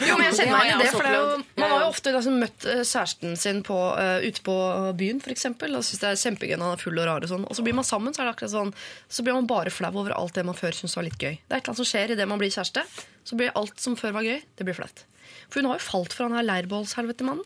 Jo, 0.00 0.14
men 0.16 0.30
jeg 0.30 0.36
kjenner 0.38 0.56
meg 0.56 0.68
igjen 0.68 0.80
i 0.80 0.84
det, 0.86 0.92
for 0.94 1.04
det 1.04 1.10
er 1.10 1.18
jo. 1.18 1.32
Man 1.60 1.72
har 1.72 1.82
jo 1.82 1.88
ofte 1.90 2.12
liksom 2.14 2.38
møtt 2.40 2.66
eh, 2.68 2.80
kjæresten 2.88 3.36
sin 3.38 3.60
på, 3.66 3.76
uh, 3.92 4.24
ute 4.24 4.42
på 4.46 4.54
byen, 4.96 5.20
f.eks. 5.20 5.46
Og 5.50 5.84
syns 5.86 6.00
det 6.02 6.08
er 6.08 6.20
kjempegøy 6.22 6.54
når 6.56 6.64
han 6.64 6.78
er 6.78 6.82
full 6.82 7.00
og 7.02 7.08
rar. 7.08 7.26
Og 7.26 7.32
sånn 7.32 7.44
Og 7.44 7.58
så 7.58 7.64
blir 7.66 7.76
man 7.76 7.86
sammen, 7.86 8.16
så 8.16 8.22
er 8.22 8.30
det 8.30 8.34
akkurat 8.34 8.54
sånn 8.54 8.72
Så 9.12 9.24
blir 9.26 9.36
man 9.36 9.48
bare 9.50 9.72
flau 9.74 9.92
over 9.92 10.16
alt 10.16 10.36
det 10.38 10.46
man 10.48 10.56
før 10.56 10.76
syntes 10.76 10.96
var 10.96 11.06
litt 11.06 11.20
gøy. 11.20 11.36
Det 11.36 11.52
er 11.52 11.58
et 11.58 11.60
eller 11.60 11.74
annet 11.74 11.82
som 11.82 11.90
skjer 11.92 12.14
idet 12.16 12.28
man 12.30 12.40
blir 12.40 12.54
kjæreste. 12.54 12.86
Så 13.28 13.38
blir 13.38 13.52
alt 13.60 13.82
som 13.82 13.98
før 14.00 14.16
var 14.16 14.26
gøy, 14.26 14.40
det 14.56 14.66
blir 14.66 14.78
flaut. 14.78 15.04
For 15.50 15.60
hun 15.60 15.70
har 15.70 15.80
jo 15.80 15.88
falt 15.90 16.16
for 16.16 16.26
han 16.26 16.38
her 16.38 16.48
leirbålshelvetemannen. 16.48 17.44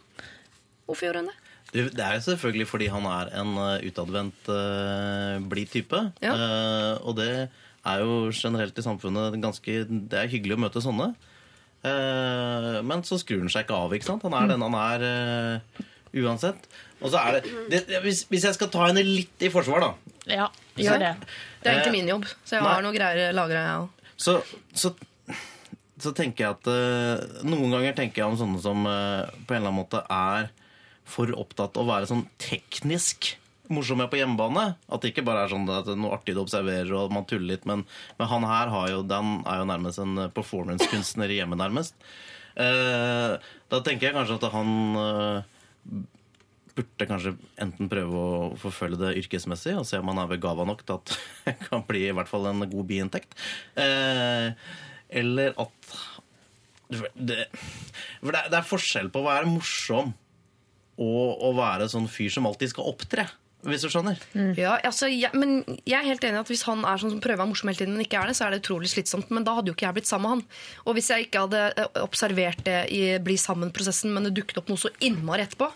Hvorfor 0.87 1.09
gjorde 1.09 1.25
hun 1.25 1.33
det? 1.33 1.39
Det, 1.75 1.85
det 1.99 2.07
er 2.07 2.21
selvfølgelig 2.23 2.69
fordi 2.71 2.87
han 2.93 3.07
er 3.11 3.33
en 3.41 3.57
uh, 3.59 3.83
utadvendt, 3.83 4.47
uh, 4.47 5.43
blid 5.51 5.73
type. 5.73 6.01
Ja. 6.23 6.37
Uh, 6.39 7.09
og 7.09 7.17
det 7.19 7.49
er 7.85 8.03
jo 8.05 8.33
generelt 8.33 8.79
i 8.79 8.85
samfunnet 8.85 9.37
ganske 9.43 9.79
Det 9.89 10.19
er 10.19 10.31
hyggelig 10.33 10.57
å 10.57 10.63
møte 10.65 10.83
sånne. 10.85 11.13
Eh, 11.85 12.79
men 12.87 13.05
så 13.05 13.19
skrur 13.21 13.45
han 13.45 13.53
seg 13.53 13.67
ikke 13.67 13.81
av. 13.87 13.93
ikke 13.93 14.09
sant? 14.09 14.25
Han 14.25 14.37
er 14.39 14.55
den 14.55 14.65
han 14.65 14.77
er 14.81 15.07
eh, 15.09 15.85
uansett. 16.25 16.69
Og 17.05 17.13
så 17.13 17.21
er 17.21 17.41
det, 17.41 17.55
det, 17.73 18.01
hvis, 18.05 18.25
hvis 18.31 18.47
jeg 18.49 18.57
skal 18.57 18.71
ta 18.73 18.87
henne 18.89 19.05
litt 19.05 19.45
i 19.45 19.51
forsvar, 19.53 19.85
da. 19.85 20.15
Ja, 20.31 20.49
gjør 20.81 21.03
det. 21.03 21.13
Det 21.61 21.69
er 21.69 21.81
ikke 21.81 21.91
egentlig 21.91 21.99
min 21.99 22.13
jobb, 22.15 22.29
så 22.45 22.57
jeg 22.57 22.65
nei. 22.65 22.71
har 22.73 22.85
noe 22.87 22.97
greier 22.97 23.37
lagra, 23.37 23.65
jeg 23.67 23.83
òg. 23.83 24.11
Så, 24.25 24.37
så, 24.79 24.93
så 26.01 26.13
tenker 26.17 26.47
jeg 26.47 26.55
at 26.55 26.69
eh, 26.71 27.41
Noen 27.45 27.73
ganger 27.75 27.97
tenker 27.99 28.23
jeg 28.23 28.31
om 28.31 28.39
sånne 28.39 28.61
som 28.63 28.87
eh, 28.89 29.33
på 29.45 29.57
en 29.57 29.59
eller 29.59 29.73
annen 29.73 29.81
måte 29.83 30.05
er 30.07 30.53
for 31.05 31.29
opptatt 31.37 31.77
av 31.77 31.85
å 31.85 31.91
være 31.91 32.09
sånn 32.09 32.25
teknisk 32.41 33.35
morsomme 33.75 34.07
på 34.11 34.21
hjemmebane. 34.21 34.67
At 34.89 35.03
det 35.03 35.13
ikke 35.13 35.27
bare 35.27 35.45
er 35.45 35.53
sånn 35.53 35.67
at 35.69 35.89
det 35.89 35.97
er 35.97 36.01
noe 36.01 36.15
artig 36.17 36.37
du 36.37 36.43
observerer 36.45 36.95
og 36.99 37.13
man 37.15 37.27
tuller 37.29 37.55
litt. 37.55 37.67
Men, 37.69 37.85
men 38.19 38.31
han 38.31 38.47
her 38.49 38.73
jo, 38.93 39.03
er 39.05 39.61
jo 39.61 39.69
nærmest 39.71 40.03
en 40.03 40.27
performancekunstner 40.35 41.33
i 41.33 41.41
hjemmet, 41.41 41.61
nærmest. 41.61 41.99
Eh, 42.55 43.35
da 43.71 43.81
tenker 43.83 44.09
jeg 44.09 44.17
kanskje 44.17 44.39
at 44.39 44.51
han 44.55 44.71
eh, 45.01 46.03
burde 46.75 47.09
kanskje 47.11 47.35
enten 47.63 47.91
prøve 47.91 48.19
å 48.19 48.49
forfølge 48.59 49.01
det 49.01 49.15
yrkesmessig 49.23 49.77
og 49.79 49.87
se 49.89 49.99
om 50.01 50.11
han 50.11 50.23
er 50.23 50.31
begava 50.31 50.67
nok 50.67 50.83
til 50.87 50.99
at 50.99 51.15
det 51.47 51.57
kan 51.69 51.85
bli 51.87 52.07
i 52.09 52.15
hvert 52.15 52.31
fall 52.31 52.51
en 52.51 52.67
god 52.67 52.91
biinntekt. 52.91 53.39
Eh, 53.79 54.51
eller 55.15 55.55
at 55.61 55.95
det, 57.15 57.47
For 58.21 58.35
det 58.35 58.59
er 58.59 58.67
forskjell 58.67 59.09
på 59.13 59.23
å 59.23 59.29
være 59.29 59.51
morsom 59.51 60.13
og 61.01 61.41
å 61.43 61.51
være 61.57 61.89
sånn 61.91 62.07
fyr 62.11 62.31
som 62.31 62.47
alltid 62.47 62.71
skal 62.71 62.91
opptre. 62.93 63.27
Hvis 63.65 63.85
du 63.85 63.89
skjønner? 63.89 64.21
Ja, 64.59 64.75
altså, 64.85 65.09
jeg, 65.09 65.31
men 65.33 65.63
jeg 65.89 65.97
er 65.97 66.09
helt 66.11 66.25
enig 66.27 66.43
at 66.43 66.51
Hvis 66.53 66.67
han 66.69 66.85
er 66.85 67.01
sånn 67.01 67.15
som 67.15 67.23
prøver 67.25 67.41
å 67.41 67.45
være 67.45 67.53
morsom 67.55 67.71
hele 67.71 67.81
tiden, 67.81 67.97
men 67.97 68.05
ikke 68.05 68.21
er 68.21 68.31
det, 68.31 68.37
så 68.37 68.47
er 68.47 68.55
det 68.55 68.61
utrolig 68.61 68.91
slitsomt. 68.93 69.33
Men 69.33 69.47
da 69.47 69.57
hadde 69.57 69.73
jo 69.73 69.77
ikke 69.77 69.89
jeg 69.89 69.99
blitt 69.99 70.11
sammen 70.11 70.29
med 70.29 70.35
han. 70.35 70.61
Og 70.85 70.99
hvis 70.99 71.11
jeg 71.13 71.27
ikke 71.27 71.47
hadde 71.47 71.65
eh, 71.73 71.99
observert 72.03 72.63
det 72.67 72.79
i 72.93 73.03
Bli 73.25 73.39
sammen-prosessen, 73.41 74.13
men 74.15 74.29
det 74.29 74.35
dukket 74.37 74.61
opp 74.61 74.71
noe 74.73 74.81
så 74.81 74.93
innmari 75.05 75.47
etterpå, 75.47 75.71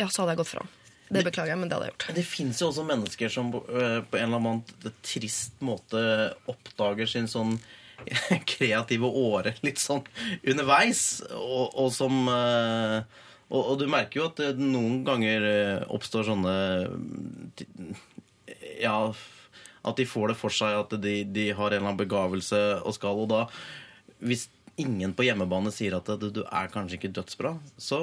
ja, 0.00 0.08
så 0.08 0.22
hadde 0.22 0.34
jeg 0.34 0.42
gått 0.42 0.52
fra 0.52 0.64
han. 0.64 0.76
Det 1.10 1.24
beklager 1.26 1.50
jeg, 1.50 1.58
men 1.58 1.70
det 1.70 1.76
hadde 1.76 1.88
jeg 1.88 1.94
gjort. 1.96 2.08
Det 2.20 2.26
fins 2.26 2.60
jo 2.62 2.68
også 2.70 2.86
mennesker 2.86 3.32
som 3.34 3.50
øh, 3.58 4.00
på 4.06 4.18
en 4.18 4.28
eller 4.28 4.38
annen 4.38 4.92
trist 5.02 5.58
måte 5.64 6.02
oppdager 6.50 7.10
sin 7.10 7.26
sånn 7.30 7.56
kreative 8.52 9.10
åre 9.10 9.56
litt 9.66 9.82
sånn 9.82 10.04
underveis, 10.46 11.02
og, 11.34 11.74
og 11.74 11.90
som 11.94 12.30
øh, 12.30 13.02
og, 13.50 13.60
og 13.60 13.80
du 13.80 13.86
merker 13.90 14.20
jo 14.20 14.28
at 14.30 14.38
det 14.40 14.54
noen 14.62 15.02
ganger 15.06 15.46
øh, 15.50 15.76
oppstår 15.96 16.28
sånne 16.30 16.54
Ja, 18.80 19.10
at 19.80 19.98
de 19.98 20.06
får 20.08 20.32
det 20.32 20.38
for 20.38 20.54
seg 20.54 20.76
at 20.78 20.94
de, 21.02 21.20
de 21.24 21.50
har 21.50 21.68
en 21.68 21.76
eller 21.76 21.90
annen 21.90 22.00
begavelse 22.00 22.60
og 22.80 22.96
skal, 22.96 23.24
og 23.24 23.30
da 23.32 23.42
Hvis 24.22 24.48
ingen 24.80 25.12
på 25.16 25.26
hjemmebane 25.26 25.72
sier 25.74 25.98
at 25.98 26.08
du, 26.20 26.30
du 26.32 26.42
er 26.46 26.70
kanskje 26.72 26.96
ikke 26.96 27.12
dødsbra, 27.18 27.52
så, 27.76 28.00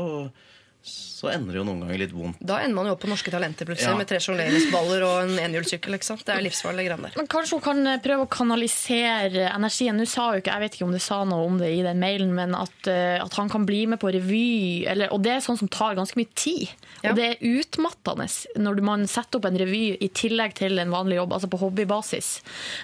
så 0.87 1.31
ender 1.33 1.55
det 1.55 1.57
jo 1.59 1.65
noen 1.65 1.79
ganger 1.81 1.97
litt 1.97 2.11
vondt. 2.13 2.37
Da 2.45 2.59
ender 2.61 2.75
man 2.77 2.85
jo 2.85 2.93
opp 2.93 3.01
på 3.01 3.09
Norske 3.09 3.31
Talenter 3.33 3.65
plutselig, 3.65 3.89
Ja. 3.89 3.97
med 3.97 4.07
tre 4.07 4.19
sjongleringsballer 4.21 5.01
og 5.07 5.15
en 5.23 5.39
enhjulssykkel. 5.47 5.95
Det 5.97 6.29
er 6.29 6.43
livsfarlige 6.45 6.87
greiene 6.91 7.07
der. 7.09 7.15
Men 7.17 7.27
kanskje 7.27 7.57
hun 7.57 7.63
kan 7.65 7.87
eh, 7.87 7.97
prøve 8.03 8.27
å 8.27 8.29
kanalisere 8.29 9.47
energien. 9.49 9.97
Nå 9.97 10.05
sa 10.07 10.27
jo 10.35 10.41
ikke, 10.43 10.53
Jeg 10.53 10.61
vet 10.61 10.75
ikke 10.77 10.85
om 10.85 10.93
du 10.93 10.99
sa 11.01 11.23
noe 11.25 11.47
om 11.47 11.57
det 11.57 11.71
i 11.73 11.81
den 11.81 11.99
mailen, 11.99 12.33
men 12.37 12.53
at, 12.55 12.87
eh, 12.87 13.17
at 13.23 13.33
han 13.33 13.49
kan 13.49 13.65
bli 13.65 13.87
med 13.87 13.99
på 13.99 14.11
revy. 14.13 14.85
Eller, 14.87 15.09
og 15.11 15.23
det 15.25 15.31
er 15.31 15.41
sånn 15.41 15.57
som 15.57 15.67
tar 15.67 15.95
ganske 15.97 16.15
mye 16.21 16.29
tid. 16.35 16.69
Ja. 17.03 17.11
Og 17.11 17.17
det 17.17 17.25
er 17.25 17.41
utmattende 17.41 18.27
når 18.61 18.81
man 18.85 19.07
setter 19.09 19.39
opp 19.41 19.45
en 19.49 19.57
revy 19.57 19.97
i 19.99 20.09
tillegg 20.13 20.53
til 20.61 20.77
en 20.79 20.93
vanlig 20.93 21.17
jobb, 21.17 21.33
altså 21.33 21.49
på 21.49 21.59
hobbybasis. 21.65 22.29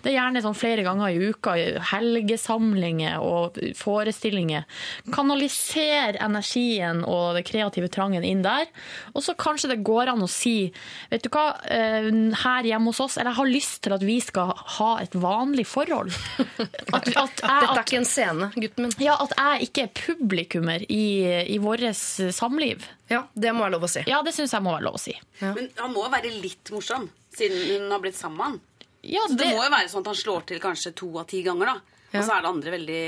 Det 0.02 0.10
er 0.12 0.18
gjerne 0.18 0.42
sånn 0.42 0.58
flere 0.58 0.84
ganger 0.86 1.14
i 1.14 1.30
uka, 1.30 1.54
helgesamlinger 1.94 3.22
og 3.22 3.58
forestillinger. 3.78 4.66
Kanalisere 5.14 6.18
energien 6.24 7.04
og 7.06 7.36
det 7.38 7.46
kreative 7.48 7.90
trangen 7.94 8.26
inn 8.28 8.42
der. 8.46 8.66
Og 9.14 9.24
så 9.26 9.36
kanskje 9.40 9.70
det 9.74 9.80
går 9.86 10.12
an 10.14 10.26
å 10.26 10.30
si 10.32 10.72
Vet 11.12 11.24
du 11.24 11.30
hva, 11.34 11.46
eh, 11.70 12.10
her 12.44 12.68
hjemme 12.68 12.90
hos 12.92 13.00
oss 13.04 13.18
Eller 13.18 13.32
jeg 13.32 13.38
har 13.40 13.50
lyst 13.52 13.82
til 13.86 13.94
at 13.96 14.04
vi 14.06 14.18
skal 14.24 14.52
ha 14.78 14.90
et 15.04 15.14
vanlig 15.16 15.66
forhold. 15.70 16.12
At, 16.94 17.08
at, 17.08 17.14
jeg, 17.14 17.30
Dette 17.44 17.48
er 17.50 17.80
ikke 17.84 17.98
en 18.02 18.06
scene, 18.10 18.50
gutten 18.56 18.86
min. 18.86 18.92
ja, 19.02 19.16
at 19.24 19.32
jeg 19.38 19.68
ikke 19.70 19.86
er 19.88 19.94
publikummer 19.98 20.84
i, 20.90 21.06
i 21.54 21.58
vårt 21.62 21.82
samliv. 21.98 22.86
Ja, 23.10 23.24
Det 23.34 23.54
må 23.54 23.64
være 23.66 23.76
lov 23.78 23.88
å 23.88 23.90
si. 23.92 24.04
Ja, 24.10 24.20
det 24.26 24.34
syns 24.36 24.54
jeg 24.54 24.64
må 24.66 24.74
være 24.76 24.86
lov 24.88 24.98
å 25.00 25.02
si. 25.02 25.16
Men 25.42 25.70
han 25.80 25.94
må 25.96 26.04
være 26.14 26.32
litt 26.44 26.70
morsom, 26.74 27.08
siden 27.36 27.64
hun 27.72 27.92
har 27.96 28.04
blitt 28.04 28.18
sammen 28.20 28.38
med 28.38 28.46
han. 28.46 28.60
Ja, 29.04 29.26
Så 29.28 29.36
det, 29.38 29.48
det- 29.48 29.56
må 29.58 29.64
jo 29.66 29.74
være 29.74 29.90
sånn 29.92 30.06
at 30.06 30.12
han 30.14 30.20
slår 30.22 30.46
til 30.52 30.62
kanskje 30.64 30.94
to 31.02 31.10
av 31.20 31.26
ti 31.32 31.42
ganger, 31.46 31.74
da. 31.74 31.76
Og 32.14 32.22
så 32.22 32.36
er 32.38 32.46
det 32.46 32.52
andre 32.54 32.72
veldig 32.78 33.04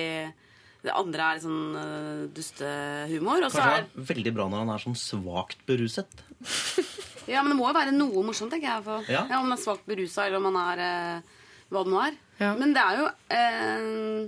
Det 0.85 0.93
andre 0.93 1.29
er 1.31 1.41
sånn 1.43 1.77
uh, 1.77 2.25
dustehumor. 2.35 3.47
Og 3.47 3.53
så 3.53 3.61
Kanskje 3.61 3.79
er 3.79 3.87
det 3.87 4.03
er 4.03 4.09
veldig 4.11 4.33
bra 4.37 4.45
når 4.51 4.63
han 4.63 4.73
er 4.75 4.83
sånn 4.85 4.99
svakt 4.99 5.65
beruset. 5.69 6.25
Ja, 7.25 7.41
men 7.41 7.55
det 7.55 7.57
må 7.57 7.65
jo 7.65 7.73
være 7.73 7.89
noe 7.89 8.21
morsomt, 8.21 8.51
tenker 8.53 8.69
jeg. 8.69 8.81
For. 8.85 9.07
Ja. 9.09 9.23
Ja. 9.25 9.39
Om 9.39 9.47
han 9.47 9.55
er 9.55 9.57
svakt 9.57 9.87
berusa, 9.89 10.27
eller 10.27 10.37
om 10.37 10.45
han 10.51 10.59
er 10.61 10.81
uh, 10.85 11.39
hva 11.73 11.81
det 11.81 11.89
nå 11.89 12.01
er. 12.03 12.19
Ja. 12.37 12.51
Men 12.59 12.75
det 12.75 12.83
er 12.83 12.99
jo 12.99 13.07
uh, 13.09 14.27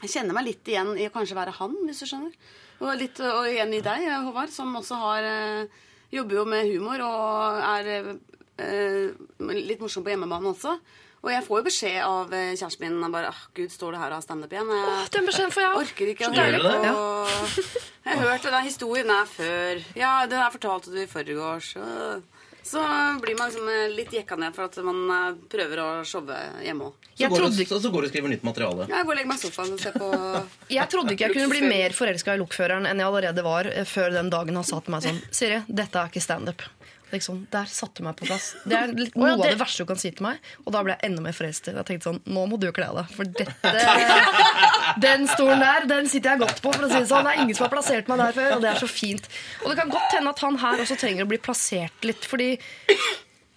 Jeg 0.00 0.12
kjenner 0.14 0.38
meg 0.38 0.46
litt 0.46 0.70
igjen 0.72 0.94
i 0.96 1.10
å 1.10 1.12
kanskje 1.12 1.36
være 1.36 1.52
han, 1.58 1.74
hvis 1.84 2.00
du 2.00 2.08
skjønner. 2.08 2.32
Og, 2.80 2.88
litt, 2.96 3.20
og 3.20 3.50
igjen 3.50 3.76
i 3.76 3.82
deg, 3.84 4.06
Håvard, 4.24 4.48
som 4.54 4.72
også 4.80 5.02
har 5.02 5.28
Jobber 6.10 6.40
jo 6.40 6.46
med 6.48 6.66
humor 6.66 7.02
og 7.06 7.60
er 7.62 7.90
eh, 8.58 9.12
litt 9.54 9.82
morsom 9.82 10.02
på 10.02 10.10
hjemmebane 10.10 10.50
også. 10.50 10.74
Og 11.20 11.28
jeg 11.34 11.44
får 11.44 11.58
jo 11.60 11.64
beskjed 11.66 11.98
av 12.00 12.30
eh, 12.32 12.54
kjæresten 12.56 12.86
min 12.86 13.04
og 13.04 13.12
bare, 13.12 13.28
ah, 13.28 13.40
Gud, 13.54 13.68
står 13.74 13.92
det 13.92 14.00
her 14.00 14.08
og 14.14 14.16
har 14.16 14.24
standup 14.24 14.52
igjen? 14.56 14.70
Jeg 14.72 15.10
Den 15.18 15.26
beskjeden 15.28 15.52
får 15.52 15.62
jeg 15.66 15.70
òg. 15.70 15.80
orker 15.84 16.12
ikke 16.14 16.28
å 16.30 16.32
høre 16.32 16.60
på. 16.64 16.74
det. 16.80 16.92
Jeg 18.10 18.16
har 18.16 18.30
hørt 18.32 18.46
den 18.48 18.64
historien 18.64 19.10
her 19.12 19.26
før. 19.28 19.82
Ja, 20.00 20.12
den 20.26 20.40
her 20.40 20.50
fortalte 20.54 20.90
du 20.94 20.96
i 21.02 21.06
forgårs. 21.10 21.74
og- 21.76 22.22
Så 22.70 22.80
blir 23.20 23.36
man 23.38 23.48
liksom 23.50 23.68
eh, 23.68 23.88
litt 23.96 24.10
jekka 24.12 24.36
ned 24.38 24.54
for 24.54 24.64
at 24.68 24.76
man 24.84 24.98
eh, 25.10 25.36
prøver 25.52 25.80
å 25.80 25.86
showe 26.04 26.36
hjemme 26.64 26.88
òg. 26.88 27.06
Så, 27.20 27.28
går 27.28 27.46
så, 27.68 27.78
så 27.84 27.90
går 27.92 28.00
du 28.04 28.06
og 28.08 28.12
skriver 28.12 28.28
nytt 28.32 28.44
materiale. 28.46 28.86
Jeg 28.88 29.04
går 29.04 29.12
og 29.12 29.16
legger 29.16 29.28
meg 29.28 29.38
i 29.38 29.44
sofaen 29.44 29.72
og 29.76 29.80
ser 29.80 29.92
på 29.96 30.10
Jeg 30.78 30.88
trodde 30.92 31.12
ikke 31.16 31.28
jeg 31.28 31.36
kunne 31.36 31.52
bli 31.52 31.62
mer 31.68 31.96
forelska 31.96 32.34
i 32.36 32.40
lokføreren 32.40 32.86
enn 32.88 33.00
jeg 33.00 33.08
allerede 33.12 33.44
var 33.44 33.68
før 33.88 34.12
den 34.16 34.30
dagen 34.32 34.56
han 34.60 34.64
sa 34.68 34.80
til 34.80 34.92
meg 34.96 35.04
sånn 35.08 35.20
Siri, 35.32 35.60
dette 35.68 36.00
er 36.00 36.08
ikke 36.12 36.22
standup. 36.24 36.64
Liksom, 37.10 37.40
der 37.50 37.66
satte 37.66 37.98
du 38.00 38.04
meg 38.06 38.14
på 38.20 38.26
plass. 38.28 38.52
Det 38.64 38.76
er 38.78 38.92
litt, 39.02 39.16
noe 39.18 39.32
det- 39.32 39.34
av 39.34 39.42
det 39.48 39.58
verste 39.60 39.82
du 39.82 39.88
kan 39.90 39.98
si 39.98 40.10
til 40.14 40.22
meg. 40.28 40.38
Og 40.64 40.72
da 40.76 40.82
ble 40.86 40.94
jeg 40.94 41.10
enda 41.10 41.24
mer 41.24 41.34
forelsket. 41.36 41.74
Jeg 41.80 41.88
tenkte 41.88 42.08
sånn, 42.10 42.20
nå 42.30 42.44
må 42.50 42.58
du 42.62 42.68
kle 42.76 42.86
deg. 42.96 43.14
For 43.16 43.24
dette 43.40 43.74
Den 45.06 45.26
stolen 45.30 45.62
der, 45.64 45.86
den 45.90 46.08
sitter 46.10 46.34
jeg 46.36 46.42
godt 46.44 46.62
på. 46.64 46.72
For 46.74 46.86
å 46.86 46.90
si 46.92 46.98
det 47.00 47.08
sånn. 47.10 47.26
Det 47.26 47.34
er 47.36 47.42
ingen 47.44 47.56
som 47.58 47.66
har 47.68 47.72
plassert 47.74 48.10
meg 48.10 48.22
der 48.22 48.36
før, 48.36 48.54
og 48.58 48.62
det 48.64 48.70
er 48.74 48.80
så 48.84 48.90
fint. 48.90 49.26
Og 49.64 49.70
det 49.72 49.78
kan 49.82 49.90
godt 49.92 50.14
hende 50.18 50.34
at 50.34 50.44
han 50.46 50.60
her 50.62 50.84
også 50.86 50.98
trenger 51.00 51.26
å 51.26 51.30
bli 51.30 51.40
plassert 51.42 52.06
litt, 52.08 52.26
fordi 52.30 52.52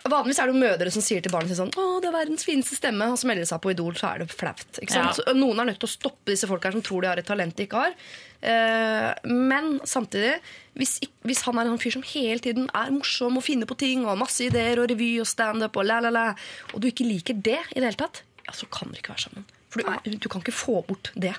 Vanligvis 0.04 0.40
er 0.42 0.50
det 0.50 0.54
jo 0.56 0.60
mødre 0.60 0.92
som 0.92 1.04
sier 1.04 1.24
til 1.24 1.32
barnet 1.32 1.54
sitt 1.54 1.60
sånn 1.62 1.72
'Å, 1.72 2.02
det 2.04 2.10
er 2.10 2.16
verdens 2.18 2.44
fineste 2.44 2.76
stemme', 2.76 3.08
og 3.14 3.16
så 3.20 3.28
melder 3.30 3.46
de 3.46 3.50
seg 3.54 3.62
på 3.64 3.72
Idol, 3.72 3.94
så 3.96 4.10
er 4.10 4.20
det 4.20 4.36
flaut. 4.36 4.80
Ja. 4.92 5.06
Noen 5.32 5.62
er 5.62 5.70
nødt 5.72 5.80
til 5.80 5.88
å 5.88 5.94
stoppe 5.94 6.34
disse 6.34 6.50
folka 6.50 6.74
som 6.74 6.84
tror 6.84 7.02
de 7.02 7.08
har 7.08 7.22
et 7.22 7.26
talent 7.26 7.56
de 7.56 7.64
ikke 7.64 7.86
har. 7.86 7.96
Eh, 8.44 9.14
men 9.32 9.80
samtidig, 9.88 10.36
hvis, 10.76 11.00
hvis 11.24 11.44
han 11.48 11.58
er 11.58 11.72
en 11.72 11.80
fyr 11.80 11.96
som 11.96 12.04
hele 12.04 12.44
tiden 12.44 12.68
er 12.76 12.92
morsom 12.92 13.40
og 13.40 13.46
finner 13.48 13.66
på 13.70 13.80
ting, 13.80 14.04
og 14.04 14.12
har 14.12 14.20
masse 14.20 14.44
ideer 14.44 14.84
og 14.84 14.92
revy 14.92 15.22
og 15.24 15.30
standup 15.30 15.80
og 15.80 15.88
la, 15.88 16.02
la, 16.04 16.12
la, 16.12 16.26
og 16.74 16.84
du 16.84 16.90
ikke 16.92 17.08
liker 17.08 17.40
det 17.40 17.62
i 17.72 17.80
det 17.80 17.88
hele 17.88 18.02
tatt, 18.04 18.24
ja, 18.44 18.52
så 18.52 18.68
kan 18.68 18.92
dere 18.92 19.00
ikke 19.00 19.16
være 19.16 19.28
sammen. 19.30 19.48
For 19.72 19.80
du, 19.80 19.88
er, 19.88 20.20
du 20.20 20.28
kan 20.28 20.44
ikke 20.44 20.52
få 20.52 20.82
bort 20.84 21.14
det. 21.16 21.38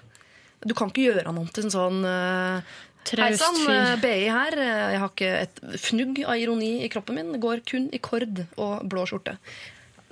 Du 0.65 0.73
kan 0.73 0.89
ikke 0.89 1.05
gjøre 1.05 1.29
han 1.29 1.37
om 1.37 1.51
til 1.53 1.67
en 1.67 1.75
sånn 1.75 2.01
Traust 2.01 2.94
Hei 3.13 3.31
sann, 3.39 3.61
eh, 3.71 3.95
BI 4.01 4.25
her. 4.33 4.57
Jeg 4.59 5.01
har 5.03 5.13
ikke 5.13 5.31
et 5.43 5.63
fnugg 5.83 6.23
av 6.25 6.41
ironi 6.41 6.73
i 6.85 6.91
kroppen 6.93 7.19
min. 7.19 7.33
Det 7.37 7.43
går 7.43 7.65
kun 7.69 7.89
i 7.93 8.01
kord 8.03 8.45
og 8.57 8.85
blå 8.89 9.05
skjorte. 9.11 9.37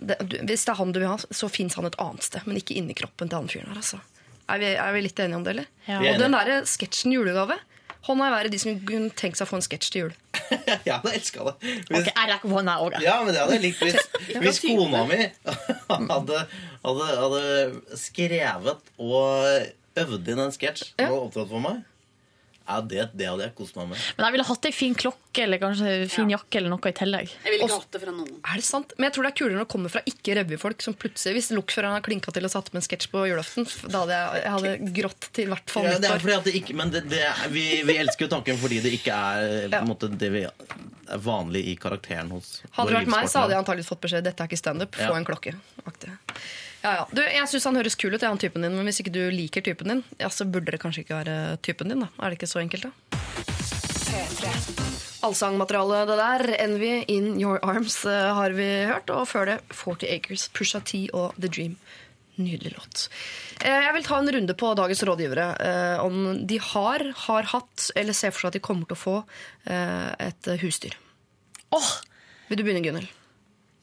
Det, 0.03 0.18
du, 0.26 0.38
hvis 0.49 0.66
det 0.66 0.72
er 0.74 0.80
han 0.80 0.93
du 0.93 0.99
vil 1.01 1.11
ha, 1.11 1.18
så 1.18 1.49
fins 1.53 1.76
han 1.78 1.86
et 1.88 1.99
annet 2.03 2.26
sted, 2.26 2.45
men 2.49 2.59
ikke 2.59 2.76
inni 2.76 2.97
kroppen 2.99 3.30
til 3.30 3.38
han 3.38 3.51
fyren 3.51 3.70
her. 3.70 3.80
Altså. 3.82 4.01
Er, 4.51 4.59
vi, 4.61 4.72
er 4.74 4.97
vi 4.97 5.05
litt 5.07 5.20
enige 5.22 5.38
om 5.38 5.45
det, 5.47 5.55
eller? 5.55 5.68
Ja. 5.86 6.01
Og 6.03 6.18
den 6.20 6.34
derre 6.36 6.62
sketsjen 6.68 7.14
julegave 7.14 7.59
Hånda 8.03 8.26
i 8.26 8.32
været 8.32 8.51
de 8.51 8.59
som 8.59 8.78
kunne 8.82 9.12
tenkt 9.14 9.38
seg 9.38 9.47
å 9.47 9.51
få 9.53 9.61
en 9.61 9.62
sketsj 9.62 9.90
til 9.95 10.01
jul. 10.01 10.14
Jeg 10.88 10.90
hadde 10.90 11.12
elska 11.14 11.45
det. 11.47 11.53
Ok, 11.86 12.09
jeg 12.09 12.30
rekker 12.32 12.51
hånda 12.51 12.74
òg. 12.82 12.97
Ja, 13.05 13.20
men 13.22 13.30
det 13.30 13.45
hadde 13.45 13.55
jeg 13.61 13.62
likt 13.62 13.82
hvis, 13.84 14.09
hvis 14.43 14.59
kona 14.64 15.05
mi 15.07 15.20
hadde, 15.86 16.40
hadde, 16.82 17.07
hadde 17.20 18.01
skrevet 18.01 18.90
og 18.99 20.03
øvd 20.03 20.32
inn 20.34 20.43
en 20.43 20.55
sketsj 20.55 20.90
og 21.07 21.28
opptrådt 21.28 21.53
for 21.53 21.62
meg. 21.62 21.84
Ja, 22.68 22.80
det, 22.80 23.08
det 23.18 23.26
hadde 23.28 23.46
jeg 23.48 23.54
kost 23.58 23.76
meg 23.76 23.88
med. 23.90 23.98
Men 24.16 24.26
jeg 24.28 24.32
ville 24.36 24.46
hatt 24.48 24.66
ei 24.68 24.72
fin 24.72 24.94
klokke 24.94 25.42
eller 25.42 25.58
kanskje 25.62 25.92
fin 26.06 26.12
fin 26.12 26.30
jakke 26.34 26.58
eller 26.60 26.70
noe 26.70 26.90
i 26.92 26.94
tillegg. 26.94 27.32
Jeg 27.42 27.52
ville 27.54 27.66
ikke 27.66 27.78
hatt 27.80 27.96
det 27.96 28.00
fra 28.04 28.12
noen. 28.14 28.34
Er 28.52 28.60
det 28.60 28.66
sant? 28.68 28.92
Men 28.98 29.08
jeg 29.08 29.14
tror 29.16 29.26
det 29.26 29.30
er 29.32 29.36
kulere 29.40 29.56
når 29.58 29.64
det 29.66 29.72
kommer 29.74 29.92
fra 29.96 30.02
ikke-revyfolk 30.12 30.84
som 30.86 30.94
plutselig 30.94 31.34
Hvis 31.38 31.50
lokføreren 31.56 31.96
har 31.96 32.04
klinka 32.06 32.30
til 32.36 32.44
og 32.46 32.52
satt 32.54 32.70
med 32.72 32.82
en 32.82 32.86
sketsj 32.86 33.08
på 33.12 33.24
julaften, 33.30 33.66
da 33.90 34.04
hadde 34.04 34.18
jeg, 34.20 34.42
jeg 34.44 34.52
hadde 34.56 34.92
grått 35.00 35.28
til 35.40 35.50
hvert 35.52 35.74
fall 35.74 35.88
Ja, 35.88 35.96
det 35.96 35.98
er 35.98 36.02
nyttår. 36.06 36.24
fordi 36.26 36.36
at 36.38 36.44
det 36.50 36.54
ikke, 36.62 36.76
men 36.78 36.94
det, 36.94 37.04
det, 37.10 37.22
er- 37.26 37.48
vi, 37.52 37.66
vi 37.88 37.98
elsker 38.04 38.28
jo 38.28 38.32
tanken 38.36 38.58
fordi 38.62 38.80
det 38.86 38.92
ikke 39.00 39.12
er 39.16 39.68
på 39.72 39.82
en 39.82 39.90
måte, 39.90 40.12
det 40.22 40.30
vi 40.36 40.44
er 40.46 41.18
vanlig 41.26 41.64
i 41.72 41.76
karakteren 41.76 42.30
hos 42.32 42.60
Hadde 42.76 42.92
det 42.92 43.00
vært 43.02 43.10
meg, 43.12 43.28
så 43.28 43.42
hadde 43.42 43.56
jeg 43.56 43.64
antakeligvis 43.64 43.90
fått 43.92 44.04
beskjed 44.06 44.24
dette 44.30 44.44
er 44.46 44.48
ikke 44.52 44.60
standup. 44.62 44.94
Få 44.96 45.10
Ja. 45.10 45.16
en 45.18 45.26
klokke. 45.28 45.52
Aktig. 45.84 46.12
Ja, 46.83 46.93
ja. 46.99 47.05
Du, 47.14 47.20
jeg 47.22 47.47
syns 47.51 47.64
han 47.68 47.76
høres 47.78 47.95
kul 47.99 48.14
ut, 48.16 48.22
han 48.26 48.41
typen 48.43 48.64
din, 48.66 48.74
men 48.74 48.89
hvis 48.89 48.99
ikke 49.05 49.12
du 49.14 49.20
liker 49.30 49.62
typen 49.62 49.93
din, 49.93 50.01
ja, 50.18 50.28
så 50.35 50.45
burde 50.51 50.72
det 50.74 50.80
kanskje 50.83 51.05
ikke 51.05 51.20
være 51.20 51.37
typen 51.62 51.93
din. 51.93 52.03
da. 52.03 52.09
Er 52.18 52.33
det 52.35 52.41
ikke 52.41 52.51
så 52.51 52.59
enkelt, 52.62 52.89
da? 52.89 52.93
Allsangmateriale, 55.22 56.01
det 56.11 56.16
der. 56.18 56.43
Envy, 56.64 56.93
In 57.14 57.37
Your 57.41 57.61
Arms 57.62 58.01
eh, 58.11 58.33
har 58.35 58.51
vi 58.57 58.66
hørt. 58.91 59.11
Og 59.14 59.28
før 59.30 59.47
det 59.53 59.59
40 59.70 60.09
Acres, 60.16 60.49
Pusha 60.51 60.80
T 60.83 61.05
og 61.14 61.37
The 61.39 61.47
Dream. 61.53 61.76
Nydelig 62.43 62.72
låt. 62.74 63.05
Eh, 63.62 63.70
Jeg 63.87 63.93
vil 63.95 64.07
ta 64.09 64.18
en 64.18 64.33
runde 64.35 64.57
på 64.59 64.72
dagens 64.74 65.05
rådgivere. 65.07 65.47
eh, 65.62 66.03
Om 66.03 66.41
de 66.51 66.59
har, 66.72 67.05
har 67.28 67.51
hatt, 67.55 67.91
eller 67.95 68.12
ser 68.18 68.35
for 68.35 68.41
seg 68.49 68.51
at 68.51 68.59
de 68.59 68.64
kommer 68.66 68.89
til 68.91 68.99
å 68.99 69.03
få 69.05 69.16
et 70.18 70.51
husdyr. 70.64 70.99
Åh! 71.72 71.93
Vil 72.51 72.59
du 72.59 72.64
begynne, 72.66 72.83
Gunhild? 72.85 73.12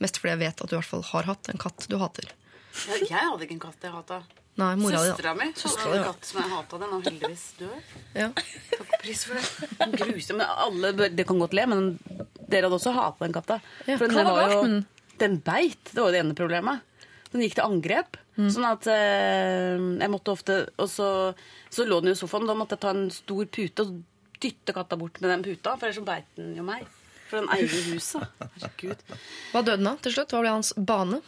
Mest 0.03 0.19
fordi 0.19 0.35
jeg 0.35 0.43
vet 0.43 0.61
at 0.61 0.67
du 0.69 0.75
i 0.75 0.79
hvert 0.81 0.91
fall 0.91 1.07
har 1.13 1.23
hatt 1.31 1.47
en 1.51 1.59
katt 1.59 1.87
du 1.91 1.95
hater. 2.03 2.27
Jeg, 2.73 3.07
jeg 3.09 3.23
hadde 3.25 3.45
ikke 3.47 3.55
en 3.57 3.63
katt 3.63 3.85
jeg 3.87 3.91
hata. 3.93 4.19
Nei, 4.59 4.73
mora. 4.75 4.99
Søstera 4.99 5.31
mi 5.39 5.45
hadde 5.55 5.97
en 5.97 6.03
katt 6.09 6.25
som 6.27 6.41
jeg 6.41 6.51
hata. 6.51 6.79
Den 6.81 6.93
er 6.97 7.03
heldigvis 7.07 7.45
død. 7.59 7.93
Ja. 8.19 8.27
Takk 8.35 8.81
og 8.83 8.93
pris 9.03 9.21
for 9.27 9.39
det. 9.39 9.89
Grusom. 10.01 10.37
Men 10.41 10.47
alle, 10.65 10.91
bør- 10.99 11.15
det 11.15 11.25
kan 11.29 11.39
godt 11.39 11.55
le, 11.55 11.65
men 11.71 11.85
dere 12.49 12.67
hadde 12.67 12.75
også 12.79 12.93
hata 12.97 13.25
den 13.25 13.35
katta. 13.37 13.59
Ja, 13.87 13.97
For 13.97 14.07
den 14.11 14.25
var 14.27 14.51
jo- 14.51 14.83
den? 15.19 15.37
Beit. 15.43 15.83
Det 15.93 15.99
var 15.99 16.09
jo 16.09 16.15
det 16.17 16.21
ene 16.25 16.35
problemet. 16.35 16.81
Den 17.31 17.41
gikk 17.45 17.55
til 17.59 17.63
angrep. 17.67 18.17
Mm. 18.39 18.49
Sånn 18.55 18.65
at 18.69 18.87
eh, 18.87 19.75
jeg 19.99 20.09
måtte 20.13 20.31
ofte 20.31 20.53
Og 20.79 20.87
så, 20.87 21.35
så 21.69 21.83
lå 21.85 21.97
den 22.01 22.13
jo 22.13 22.15
i 22.17 22.19
sofaen. 22.21 22.47
Da 22.47 22.55
måtte 22.55 22.77
jeg 22.77 22.83
ta 22.85 22.93
en 22.95 23.09
stor 23.11 23.45
pute 23.45 23.83
og 23.85 23.97
dytte 24.39 24.73
katta 24.73 24.95
bort 24.95 25.19
med 25.21 25.29
den 25.33 25.43
puta, 25.43 25.73
for 25.75 25.87
ellers 25.89 25.99
så 25.99 26.05
beit 26.07 26.29
den 26.39 26.55
jo 26.55 26.63
meg. 26.63 26.85
For 27.29 27.41
den 27.41 27.49
eier 27.53 27.67
huset. 27.91 28.23
Herregud. 28.39 29.01
Hva 29.51 29.61
døde 29.61 29.77
den 29.77 29.87
av 29.91 29.99
til 30.01 30.15
slutt? 30.15 30.31
Hva 30.33 30.39
ble 30.41 30.53
hans 30.55 30.71
bane? 30.77 31.19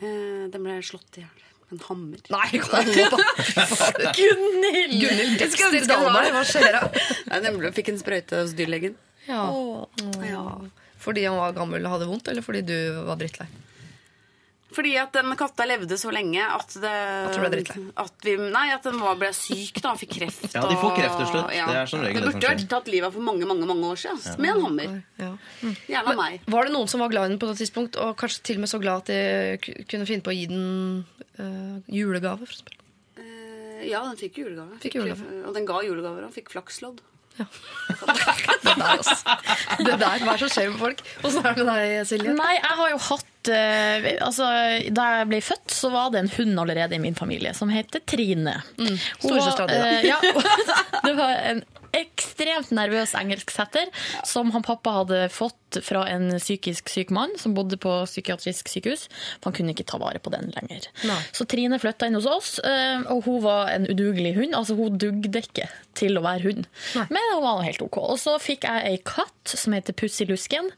Eh, 0.00 0.46
den 0.52 0.62
ble 0.66 0.78
slått 0.84 1.18
i 1.18 1.24
hjel. 1.24 1.42
med 1.42 1.76
En 1.76 1.82
hammer. 1.88 2.20
Nei, 2.30 2.60
hold 2.62 3.14
opp! 3.16 3.22
Gunhild! 4.14 4.96
Gunhild 5.00 5.38
Dexter 5.40 5.72
ønske 5.72 5.90
Dahlberg, 5.90 6.32
hva 6.36 6.42
skjer 6.46 6.76
da? 6.76 6.82
Nei, 7.32 7.40
den 7.42 7.58
ble, 7.58 7.72
fikk 7.74 7.90
en 7.94 7.98
sprøyte 8.02 8.42
hos 8.44 8.54
dyrlegen. 8.58 8.94
Ja. 9.26 9.42
ja. 10.22 10.44
Fordi 11.02 11.24
han 11.26 11.38
var 11.40 11.56
gammel 11.56 11.82
og 11.82 11.96
hadde 11.96 12.06
vondt, 12.10 12.28
eller 12.30 12.44
fordi 12.46 12.62
du 12.68 12.76
var 13.08 13.18
drittlei? 13.18 13.48
Fordi 14.74 14.96
at 14.98 15.12
den 15.14 15.30
katta 15.38 15.64
levde 15.68 15.94
så 16.00 16.10
lenge 16.10 16.42
at 16.42 16.72
det 16.82 16.90
At 16.90 17.36
ble 17.38 17.60
at 18.02 18.24
vi, 18.26 18.32
Nei, 18.50 18.64
at 18.74 18.82
den 18.84 18.98
ble 18.98 19.28
syk 19.36 19.78
da, 19.84 19.92
fikk 19.96 20.16
kreft. 20.18 20.48
Ja, 20.52 20.64
de 20.66 20.76
får 20.80 20.96
kreft 20.98 21.20
til 21.20 21.28
slutt. 21.30 21.52
Det 21.52 21.60
er 21.62 21.90
som 21.92 22.02
regel 22.02 22.18
Det 22.18 22.26
det 22.26 22.32
burde 22.34 22.48
vært 22.50 22.62
skjer. 22.64 22.70
tatt 22.74 22.90
livet 22.90 23.06
av 23.08 23.14
for 23.14 23.26
mange 23.28 23.46
mange, 23.46 23.68
mange 23.70 23.86
år 23.92 24.00
siden. 24.02 24.20
Ja. 24.26 24.34
Med 24.42 24.50
en 24.52 24.64
hammer. 24.66 24.96
Ja. 25.22 25.30
Gjerne 25.92 26.16
meg. 26.18 26.40
Var 26.56 26.66
det 26.68 26.74
noen 26.74 26.90
som 26.90 27.04
var 27.04 27.12
glad 27.14 27.28
i 27.30 27.34
den 27.34 27.40
på 27.42 27.50
det 27.52 27.58
tidspunkt, 27.62 27.96
og 28.02 28.16
kanskje 28.18 28.42
til 28.50 28.58
og 28.58 28.66
med 28.66 28.72
så 28.74 28.82
glad 28.82 29.06
at 29.06 29.12
de 29.12 29.84
kunne 29.86 30.08
finne 30.10 30.26
på 30.26 30.34
å 30.34 30.36
gi 30.36 30.46
den 30.50 30.66
uh, 31.38 31.78
julegave? 31.86 32.42
For 32.44 32.58
eksempel? 32.58 32.80
Eh, 33.22 33.86
Ja, 33.86 34.02
den 34.08 34.18
fikk 34.18 34.40
julegave. 34.42 34.80
Fikk 34.82 34.98
julegave. 34.98 35.44
Og 35.46 35.54
den 35.54 35.66
ga 35.68 35.78
julegaver 35.86 36.26
og 36.26 36.34
fikk 36.34 36.50
flakslodd. 36.56 36.98
Det 37.36 38.72
der, 38.76 38.84
altså. 38.96 39.16
Det 39.78 39.94
der, 40.00 40.22
Hva 40.24 40.32
er 40.32 40.36
det 40.36 40.40
som 40.42 40.50
skjer 40.52 40.70
med 40.72 40.80
folk? 40.80 41.02
Åssen 41.22 41.44
er 41.46 41.54
det 41.56 41.64
med 41.64 41.70
deg, 41.70 41.94
Silje? 42.08 42.34
Nei, 42.38 42.52
jeg 42.56 42.74
har 42.80 42.90
jo 42.92 42.98
hatt 43.06 43.50
eh, 43.54 44.08
altså, 44.26 44.48
Da 44.96 45.06
jeg 45.18 45.28
ble 45.30 45.40
født, 45.44 45.76
så 45.76 45.90
var 45.94 46.10
det 46.14 46.24
en 46.24 46.32
hund 46.36 46.60
allerede 46.64 46.98
i 46.98 47.02
min 47.02 47.18
familie 47.18 47.52
som 47.56 47.70
heter 47.72 48.02
Trine. 48.08 48.56
Var, 48.80 48.98
Storesøstera 49.22 49.68
di, 49.70 49.78
da. 49.78 49.86
eh, 49.92 50.06
ja, 50.10 50.18
det 51.06 51.14
var 51.18 51.34
en 51.52 51.62
ekstremt 51.96 52.72
nervøs 52.76 53.14
engelsksetter 53.18 53.90
som 54.26 54.50
han 54.54 54.64
pappa 54.66 54.98
hadde 55.00 55.26
fått 55.32 55.80
fra 55.82 56.04
en 56.08 56.28
psykisk 56.38 56.88
syk 56.92 57.10
mann 57.14 57.32
som 57.40 57.54
bodde 57.56 57.78
på 57.80 57.92
psykiatrisk 58.06 58.70
sykehus. 58.70 59.06
For 59.40 59.50
han 59.50 59.56
kunne 59.58 59.74
ikke 59.74 59.86
ta 59.88 59.98
vare 60.00 60.20
på 60.22 60.32
den 60.34 60.52
lenger. 60.54 60.86
Nei. 61.08 61.18
Så 61.36 61.46
Trine 61.50 61.80
flytta 61.82 62.08
inn 62.08 62.18
hos 62.18 62.28
oss, 62.30 62.52
eh, 62.60 63.02
og 63.12 63.26
hun 63.26 63.42
var 63.44 63.72
en 63.74 63.88
udugelig 63.90 64.36
hund. 64.38 64.54
Altså 64.56 64.76
Hun 64.78 64.98
dugde 65.00 65.42
ikke 65.42 65.68
til 65.96 66.18
å 66.18 66.24
være 66.24 66.46
hund, 66.46 66.66
men 67.10 67.30
hun 67.34 67.42
var 67.44 67.64
helt 67.66 67.82
OK. 67.82 67.98
Og 68.02 68.18
så 68.20 68.36
fikk 68.42 68.66
jeg 68.68 68.84
ei 68.92 68.98
katt 69.04 69.56
som 69.56 69.74
heter 69.76 69.96
Pussy 69.96 70.26
Lusken. 70.28 70.70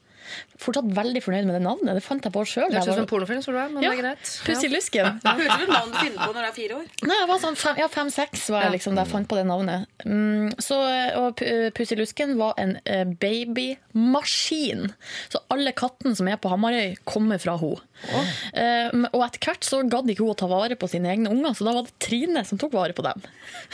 Fortsatt 0.58 0.88
veldig 0.96 1.20
fornøyd 1.22 1.46
med 1.46 1.54
det 1.58 1.62
navnet. 1.62 1.94
Det 1.98 2.02
fant 2.02 2.24
jeg 2.26 2.32
på 2.34 2.42
sjøl. 2.50 2.66
Høres 2.72 2.88
ut 2.88 2.92
som 2.94 3.02
en 3.04 3.10
pornofilm, 3.10 3.42
så 3.44 3.52
du 3.54 3.58
er, 3.62 3.68
men 3.72 3.82
Ja, 3.84 3.90
det 3.92 3.98
er 3.98 4.02
greit. 4.02 4.32
Pussy 4.46 4.68
Lusken. 4.72 5.20
Høres 5.24 5.44
ut 5.44 5.52
som 5.52 5.62
et 5.62 5.72
navn 5.74 5.92
du 5.94 5.98
finner 6.02 6.18
på 6.24 6.32
når 6.34 6.40
du 6.40 6.48
er 6.48 6.56
fire 6.58 6.78
år. 6.80 6.88
Nei, 7.08 7.18
jeg 7.22 7.28
var 7.30 7.42
sånn 7.44 7.58
fem, 7.62 7.78
ja, 7.82 7.88
fem-seks 7.94 8.46
var 8.54 8.66
jeg 8.66 8.74
liksom 8.78 8.98
da 8.98 9.04
jeg 9.06 9.12
fant 9.14 9.28
på 9.30 9.38
det 9.38 9.46
navnet. 9.48 9.86
Mm, 10.04 10.50
så, 10.62 10.78
og 11.22 11.36
P- 11.38 11.70
Pussy 11.78 11.98
Lusken 12.00 12.34
var 12.40 12.54
en 12.58 12.76
eh, 12.84 13.04
babymaskin. 13.06 14.88
Så 15.32 15.40
alle 15.54 15.72
kattene 15.76 16.16
som 16.18 16.28
er 16.30 16.36
på 16.42 16.50
Hamarøy, 16.52 16.96
kommer 17.08 17.38
fra 17.42 17.56
henne. 17.60 17.84
Eh, 18.08 18.88
men- 18.94 19.08
og 19.12 19.24
etter 19.26 19.40
hvert 19.48 19.64
så 19.66 19.80
gadd 19.90 20.08
ikke 20.12 20.24
hun 20.24 20.32
å 20.34 20.38
ta 20.38 20.46
vare 20.50 20.76
på 20.78 20.88
sine 20.90 21.10
egne 21.12 21.30
unger, 21.32 21.54
så 21.58 21.66
da 21.66 21.74
var 21.76 21.86
det 21.88 21.94
Trine 22.02 22.44
som 22.46 22.58
tok 22.60 22.72
vare 22.72 22.94
på 22.96 23.02
dem. 23.06 23.22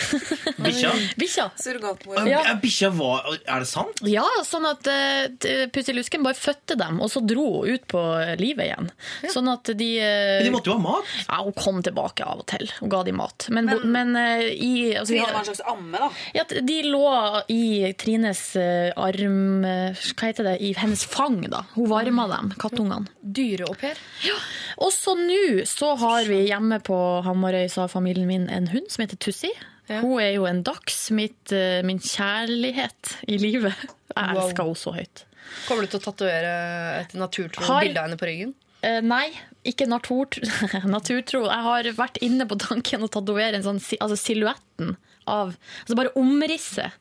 Bikkja? 0.64 0.92
Bikkja. 1.20 1.46
Surrogatmor. 1.60 2.26
Ja. 2.28 2.42
Bikkja 2.62 2.90
var 2.94 3.26
Er 3.34 3.60
det 3.64 3.68
sant? 3.68 4.00
Ja, 4.08 4.24
sånn 4.46 4.66
at 4.68 4.86
uh, 4.88 5.66
Pussy 5.74 5.94
Lusken 5.96 6.24
bare 6.24 6.38
fødte 6.38 6.76
dem, 6.80 7.00
og 7.04 7.10
så 7.12 7.22
dro 7.24 7.46
hun 7.62 7.74
ut 7.74 7.86
på 7.90 8.00
livet 8.40 8.68
igjen. 8.70 8.90
Sånn 9.32 9.50
at 9.52 9.70
de 9.76 9.90
eh, 10.00 10.38
Men 10.40 10.48
de 10.48 10.54
måtte 10.54 10.70
jo 10.72 10.78
ha 10.78 10.84
mat? 10.84 11.12
Ja, 11.28 11.40
hun 11.44 11.56
kom 11.58 11.82
tilbake 11.84 12.24
av 12.26 12.42
og 12.42 12.46
til 12.50 12.66
og 12.80 12.90
ga 12.92 13.02
dem 13.06 13.18
mat. 13.20 13.46
Men, 13.54 13.68
men, 13.84 14.14
eh, 14.18 14.46
i 14.54 14.72
altså, 14.96 15.12
Trine 15.14 15.30
var 15.32 15.42
en 15.44 15.48
slags 15.50 15.64
amme, 15.70 16.00
da. 16.00 16.10
ja, 16.36 16.44
de 16.70 16.78
lå 16.88 17.04
i 17.52 17.92
Trines 18.00 18.42
eh, 18.60 18.90
arm 18.96 19.64
eh, 19.68 20.02
Hva 20.14 20.30
heter 20.30 20.48
det? 20.48 20.56
I 20.64 20.72
hennes 20.78 21.04
fang, 21.08 21.40
da. 21.50 21.64
Hun 21.74 21.88
varma 21.90 22.26
dem, 22.30 22.52
kattungene. 22.60 23.08
Dyre-au 23.24 23.74
pair. 23.80 23.98
Og 24.82 24.90
så 24.94 25.14
nå 25.18 25.64
så 25.68 25.92
har 26.00 26.24
vi 26.28 26.42
hjemme 26.48 26.80
på 26.84 26.96
Hamarøy, 27.26 27.68
sa 27.70 27.86
familien 27.90 28.26
min 28.30 28.48
en 28.52 28.66
hund 28.72 28.90
som 28.92 29.04
heter 29.04 29.20
Tussi. 29.22 29.50
Hun 29.88 30.16
er 30.22 30.32
jo 30.38 30.46
en 30.48 30.62
mitt, 31.12 31.52
eh, 31.52 31.82
min 31.84 31.98
kjærlighet 32.00 33.16
i 33.28 33.36
livet. 33.38 33.74
Jeg 34.16 34.34
Wow. 34.36 34.46
elsker 34.48 34.64
henne 34.64 34.74
så 34.80 34.94
høyt. 34.96 35.24
Kommer 35.68 35.82
du 35.84 35.88
til 35.92 36.00
å 36.00 36.04
tatovere 36.12 37.00
et 37.02 37.12
naturtro 37.14 37.62
Har- 37.68 37.82
bilde 37.84 37.98
av 38.00 38.08
henne 38.08 38.16
på 38.18 38.26
ryggen? 38.30 38.54
Eh, 38.82 39.00
nei, 39.00 39.30
ikke 39.64 39.86
natur, 39.88 40.26
naturtro. 40.88 41.44
Jeg 41.48 41.62
har 41.62 41.82
vært 41.96 42.18
inne 42.22 42.46
på 42.48 42.58
tanken 42.58 43.02
å 43.04 43.08
tatovere 43.10 43.54
en 43.54 43.62
sånn 43.62 43.80
altså 44.00 44.16
silhuetten 44.16 44.96
av 45.26 45.56
Altså 45.86 45.96
bare 45.96 46.12
omrisset. 46.16 46.92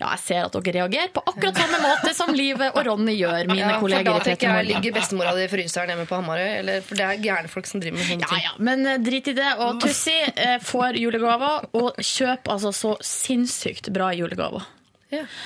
Ja, 0.00 0.10
jeg 0.14 0.22
ser 0.24 0.46
at 0.48 0.56
dere 0.58 0.74
reagerer 0.80 1.12
på 1.14 1.22
akkurat 1.26 1.60
samme 1.60 1.80
måte 1.84 2.14
som 2.16 2.32
Live 2.34 2.70
og 2.74 2.80
Ronny 2.86 3.14
gjør, 3.18 3.46
mine 3.50 3.66
Ja, 3.74 3.78
kolleger 3.82 4.10
i 4.10 4.24
tenker 4.24 4.48
jeg 4.48 4.56
Peter 4.56 4.68
ligger 4.70 4.96
bestemora 5.00 5.34
di 5.36 5.44
i 5.46 5.52
fryseren 5.52 5.92
hjemme 5.94 6.06
på 6.10 6.18
Hamarøy. 6.20 6.48
Eller, 6.60 6.80
for 6.86 7.00
det 7.00 7.06
er 7.06 7.22
gærne 7.24 7.52
folk 7.52 7.70
som 7.70 7.82
driver 7.82 7.98
med 8.00 8.08
sånne 8.08 8.26
Ja, 8.26 8.32
ting. 8.34 8.44
ja, 8.48 8.52
men 8.70 8.86
eh, 8.86 8.98
drit 9.04 9.30
i 9.30 9.36
det. 9.38 9.52
Og 9.64 9.80
Tussi 9.84 10.16
eh, 10.34 10.58
får 10.64 10.98
julegaver, 11.00 11.70
og 11.80 12.00
kjøp 12.00 12.50
altså 12.56 12.72
så 12.74 12.96
sinnssykt 13.04 13.92
bra 13.94 14.10
julegaver. 14.16 14.66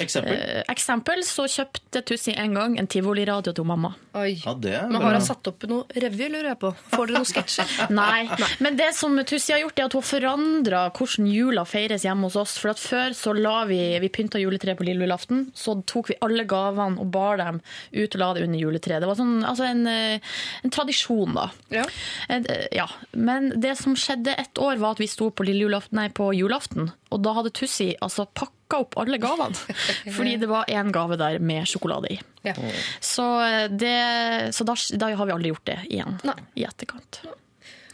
Eksempel? 0.02 0.34
Eh, 0.36 0.62
eksempel 0.68 1.22
så 1.24 1.46
kjøpte 1.48 2.02
Tussi 2.04 2.34
en 2.36 2.54
gang 2.56 2.74
en 2.78 2.88
tivoliradio 2.90 3.54
til 3.56 3.64
mamma. 3.64 3.94
Oi. 4.14 4.34
Ja, 4.44 4.52
det 4.54 4.74
er 4.76 4.82
Men 4.90 4.98
bra. 5.00 5.08
har 5.08 5.16
hun 5.18 5.24
satt 5.26 5.48
opp 5.50 5.64
noe 5.70 5.84
revy, 6.04 6.28
lurer 6.30 6.50
jeg 6.52 6.58
på? 6.60 6.70
Får 6.92 7.06
dere 7.08 7.16
noen 7.20 7.28
sketsjer? 7.30 7.72
Nei. 8.00 8.28
Men 8.62 8.76
det 8.76 8.90
som 8.98 9.16
Tussi 9.24 9.54
har 9.54 9.62
gjort, 9.62 9.78
er 9.80 9.88
at 9.88 9.96
hun 9.96 10.04
forandra 10.06 10.82
hvordan 10.94 11.28
jula 11.32 11.64
feires 11.68 12.04
hjemme 12.04 12.28
hos 12.28 12.36
oss. 12.36 12.56
For 12.60 12.74
at 12.74 12.82
før 12.82 13.14
så 13.16 13.32
la 13.36 13.64
vi 13.70 13.80
Vi 14.04 14.08
pynta 14.12 14.38
juletreet 14.42 14.76
på 14.78 14.84
lille 14.86 15.06
julaften. 15.06 15.46
Så 15.56 15.78
tok 15.88 16.12
vi 16.12 16.18
alle 16.24 16.44
gavene 16.50 17.00
og 17.00 17.10
bar 17.14 17.38
dem 17.40 17.60
ut 17.94 18.14
og 18.14 18.20
la 18.20 18.32
det 18.34 18.44
under 18.44 18.58
juletreet. 18.60 19.00
Det 19.00 19.08
var 19.08 19.18
sånn, 19.18 19.38
altså 19.46 19.64
en, 19.70 19.86
eh, 19.86 20.18
en 20.64 20.70
tradisjon, 20.74 21.34
da. 21.34 21.48
Ja. 21.72 21.84
En, 22.28 22.44
eh, 22.50 22.66
ja. 22.76 22.86
Men 23.14 23.50
det 23.60 23.76
som 23.80 23.94
skjedde 23.96 24.34
et 24.38 24.54
år, 24.60 24.76
var 24.82 24.92
at 24.92 24.98
vi 25.02 25.06
sto 25.10 25.30
på, 25.30 25.44
lille 25.46 25.64
julaften, 25.66 25.96
nei, 25.98 26.08
på 26.14 26.30
julaften. 26.36 26.92
Og 27.14 27.22
da 27.22 27.32
hadde 27.36 27.52
Tussi 27.54 27.94
altså 28.02 28.26
pakka 28.26 28.52
plukka 28.74 28.80
opp 28.82 28.98
alle 28.98 29.18
gavene. 29.18 29.54
Fordi 30.16 30.36
det 30.40 30.48
var 30.50 30.66
én 30.68 30.92
gave 30.92 31.18
der 31.20 31.38
med 31.38 31.66
sjokolade 31.68 32.12
i. 32.12 32.18
Ja. 32.44 32.54
Så, 33.00 33.24
eh, 33.44 33.68
det, 33.70 34.54
så 34.54 34.64
da, 34.64 34.74
da 34.98 35.14
har 35.14 35.26
vi 35.26 35.32
aldri 35.32 35.52
gjort 35.52 35.66
det 35.66 35.78
igjen 35.90 36.18
i 36.54 36.66
etterkant. 36.66 37.22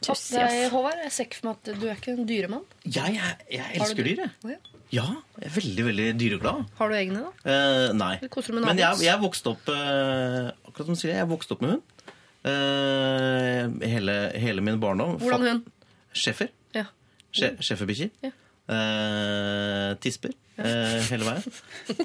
Tuss, 0.00 0.30
jeg, 0.32 0.70
Håvard, 0.72 0.96
jeg 1.04 1.12
ser 1.12 1.26
ikke 1.28 1.38
for 1.42 1.50
meg 1.50 1.58
at 1.58 1.80
du 1.80 1.86
er 1.86 1.98
ikke 1.98 2.12
en 2.14 2.26
dyremann. 2.28 2.62
Jeg, 2.86 3.18
jeg, 3.18 3.34
jeg 3.52 3.74
elsker 3.76 4.06
dyr, 4.06 4.22
jeg. 4.24 4.54
Ja. 4.56 4.76
Ja, 4.90 5.04
jeg 5.38 5.46
er 5.46 5.52
veldig, 5.54 5.82
veldig 5.86 6.06
dyreglad. 6.18 6.62
Har 6.80 6.90
du 6.90 6.94
egne, 6.98 7.20
da? 7.22 7.50
Eh, 7.52 7.92
nei. 7.94 8.14
Men 8.56 8.80
jeg, 8.80 9.04
jeg 9.04 9.22
vokste 9.22 9.52
opp 9.52 9.70
eh, 9.70 10.48
Akkurat 10.66 10.88
som 10.88 10.96
du 10.96 10.98
sier, 10.98 11.12
jeg 11.14 11.28
vokste 11.30 11.54
opp 11.54 11.62
med 11.62 11.76
hund. 11.76 12.08
Eh, 12.50 13.68
hele, 13.92 14.16
hele 14.40 14.64
min 14.66 14.80
barndom. 14.82 15.14
Hvordan 15.22 15.46
hund? 15.46 15.70
Schæfer. 16.10 16.50
Ja. 16.74 16.88
Schæferbikkjer. 17.30 18.10
Ja. 18.26 18.32
Eh, 18.70 19.94
tisper. 20.04 20.30
eh, 20.60 21.00
hele 21.10 21.24
veien. 21.26 21.42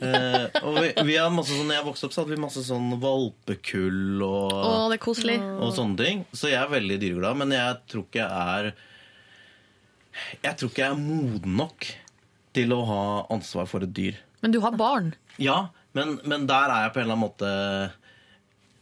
Eh, 0.01 0.45
og 0.65 0.77
vi, 0.81 0.87
vi 1.11 1.17
har 1.19 1.29
masse 1.33 1.51
sånn, 1.53 1.67
når 1.69 1.77
jeg 1.77 1.85
vokste 1.89 2.07
opp, 2.07 2.13
så 2.15 2.23
hadde 2.23 2.33
vi 2.33 2.41
masse 2.41 2.63
sånn 2.65 2.87
valpekull 3.03 4.23
og, 4.25 4.53
Å, 4.55 4.71
det 4.89 4.97
er 4.97 5.03
koselig. 5.03 5.35
og 5.59 5.73
sånne 5.77 5.99
ting. 5.99 6.23
Så 6.33 6.49
jeg 6.49 6.57
er 6.61 6.71
veldig 6.71 6.97
dyreglad, 7.03 7.37
men 7.43 7.53
jeg 7.53 7.77
tror 7.91 8.07
ikke 8.07 8.23
jeg 8.23 8.55
er 8.55 8.71
Jeg 10.45 10.55
tror 10.57 10.71
ikke 10.71 10.85
jeg 10.85 10.95
er 10.95 11.03
moden 11.03 11.57
nok 11.59 11.89
til 12.55 12.71
å 12.71 12.81
ha 12.87 13.01
ansvar 13.35 13.67
for 13.67 13.83
et 13.83 13.91
dyr. 13.93 14.17
Men 14.41 14.53
du 14.55 14.61
har 14.63 14.71
barn. 14.79 15.13
Ja, 15.41 15.67
men, 15.97 16.17
men 16.23 16.45
der 16.47 16.71
er 16.71 16.85
jeg 16.87 16.93
på 16.95 17.01
en 17.01 17.09
eller 17.09 17.17
annen 17.17 17.25
måte 17.27 17.49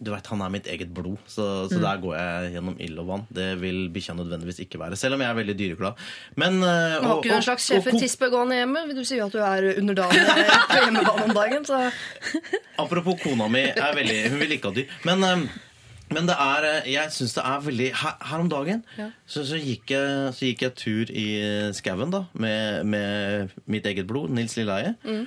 Du 0.04 0.12
vet, 0.12 0.28
Han 0.28 0.42
er 0.46 0.50
mitt 0.54 0.68
eget 0.68 0.90
blod, 0.94 1.18
så, 1.28 1.46
så 1.72 1.78
Mm. 1.80 1.82
der 1.86 1.98
går 2.04 2.16
jeg 2.20 2.54
gjennom 2.58 2.78
ild 2.84 3.00
og 3.00 3.08
vann. 3.08 3.26
Det 3.34 3.48
vil 3.62 3.90
bikkja 3.96 4.14
nødvendigvis 4.18 4.60
ikke 4.66 4.80
være, 4.82 4.96
selv 5.00 5.16
om 5.16 5.22
jeg 5.24 5.30
er 5.32 5.38
veldig 5.42 5.56
dyreglad. 5.60 5.94
Men, 6.36 6.58
uh, 6.62 7.02
Du 7.02 7.08
har 7.08 7.18
ikke 7.22 7.32
noen 7.32 7.42
en 7.42 7.48
slags 7.48 7.68
sjefetispe 7.72 8.30
gående 8.34 8.58
hjemme? 8.62 8.86
Du 8.96 9.04
si 9.08 9.20
at 9.24 9.32
du 9.32 9.40
er 9.40 9.70
underdanig 9.80 10.24
på 10.28 10.80
hjemmebane 10.84 11.28
om 11.30 11.34
dagen. 11.38 11.66
Så 11.66 11.80
Apropos 12.84 13.20
kona 13.24 13.48
mi, 13.48 13.62
er 13.74 13.94
veldig, 13.96 14.18
hun 14.34 14.40
vil 14.44 14.56
ikke 14.58 14.72
ha 14.72 14.76
dyr. 14.78 14.94
Men, 15.08 15.24
eh, 15.24 15.46
men 16.14 16.28
det 16.30 16.36
er 16.38 16.66
eh, 16.70 16.88
Jeg 16.94 17.12
syns 17.16 17.34
det 17.38 17.44
er 17.48 17.62
veldig 17.64 17.88
Her, 17.98 18.16
her 18.30 18.42
om 18.44 18.50
dagen 18.52 18.84
Ja. 19.00 19.08
så, 19.26 19.42
så, 19.48 19.58
gikk 19.58 19.94
jeg, 19.96 20.34
så 20.38 20.46
gikk 20.50 20.62
jeg 20.68 20.76
tur 20.78 21.10
i 21.10 21.28
skauen 21.74 22.12
da 22.14 22.26
med, 22.38 22.84
med 22.86 23.54
mitt 23.66 23.86
eget 23.90 24.06
blod, 24.10 24.30
Nils 24.36 24.54
Lilleheie. 24.60 24.94
Mm. 25.08 25.24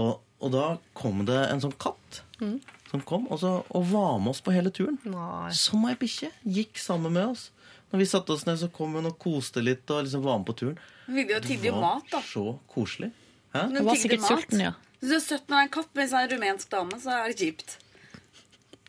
Og, 0.00 0.16
og 0.40 0.52
da 0.52 0.64
kom 0.98 1.22
det 1.28 1.42
en 1.50 1.62
sånn 1.64 1.76
katt 1.78 2.22
Mm. 2.36 2.58
Som 2.90 3.02
kom 3.02 3.26
og, 3.30 3.40
så, 3.42 3.52
og 3.68 3.86
var 3.90 4.18
med 4.22 4.34
oss 4.34 4.42
på 4.44 4.54
hele 4.54 4.72
turen. 4.74 4.98
Nei. 5.10 5.50
Som 5.56 5.86
ei 5.90 5.94
bikkje. 5.98 6.30
Gikk 6.58 6.80
sammen 6.80 7.14
med 7.16 7.34
oss. 7.34 7.48
Når 7.92 8.02
vi 8.02 8.08
satte 8.10 8.34
oss 8.34 8.44
ned, 8.46 8.58
så 8.60 8.68
kom 8.72 8.96
hun 8.98 9.08
og 9.08 9.18
koste 9.22 9.62
litt 9.62 9.86
og 9.94 10.06
liksom 10.06 10.24
var 10.24 10.40
med 10.40 10.48
på 10.48 10.56
turen. 10.58 10.78
Ville 11.06 11.36
jo 11.36 11.42
tigge 11.44 11.72
mat, 11.74 12.06
da. 12.10 12.20
Så 12.26 12.56
koselig. 12.70 13.12
Hæ? 13.54 13.68
Hun 13.70 13.90
sulten, 13.96 14.62
mat. 14.62 14.82
Hvis 15.00 15.10
du 15.12 15.16
er 15.18 15.24
søtt 15.24 15.50
med 15.52 15.66
en 15.66 15.74
katt 15.76 15.90
med 15.94 16.14
en 16.14 16.30
rumensk 16.34 16.70
dame, 16.72 16.98
så 17.02 17.14
er 17.14 17.30
det 17.30 17.38
kjipt. 17.42 17.76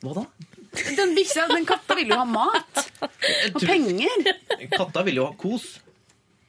Hva 0.02 0.14
da? 0.18 0.24
Den 0.98 1.14
bikkja, 1.18 1.48
den 1.50 1.66
katta 1.68 1.98
vil 1.98 2.14
jo 2.14 2.18
ha 2.20 2.26
mat. 2.30 2.82
Og 3.54 3.62
penger. 3.64 4.32
Katta 4.74 5.04
ville 5.06 5.22
jo 5.24 5.28
ha 5.30 5.36
kos. 5.39 5.68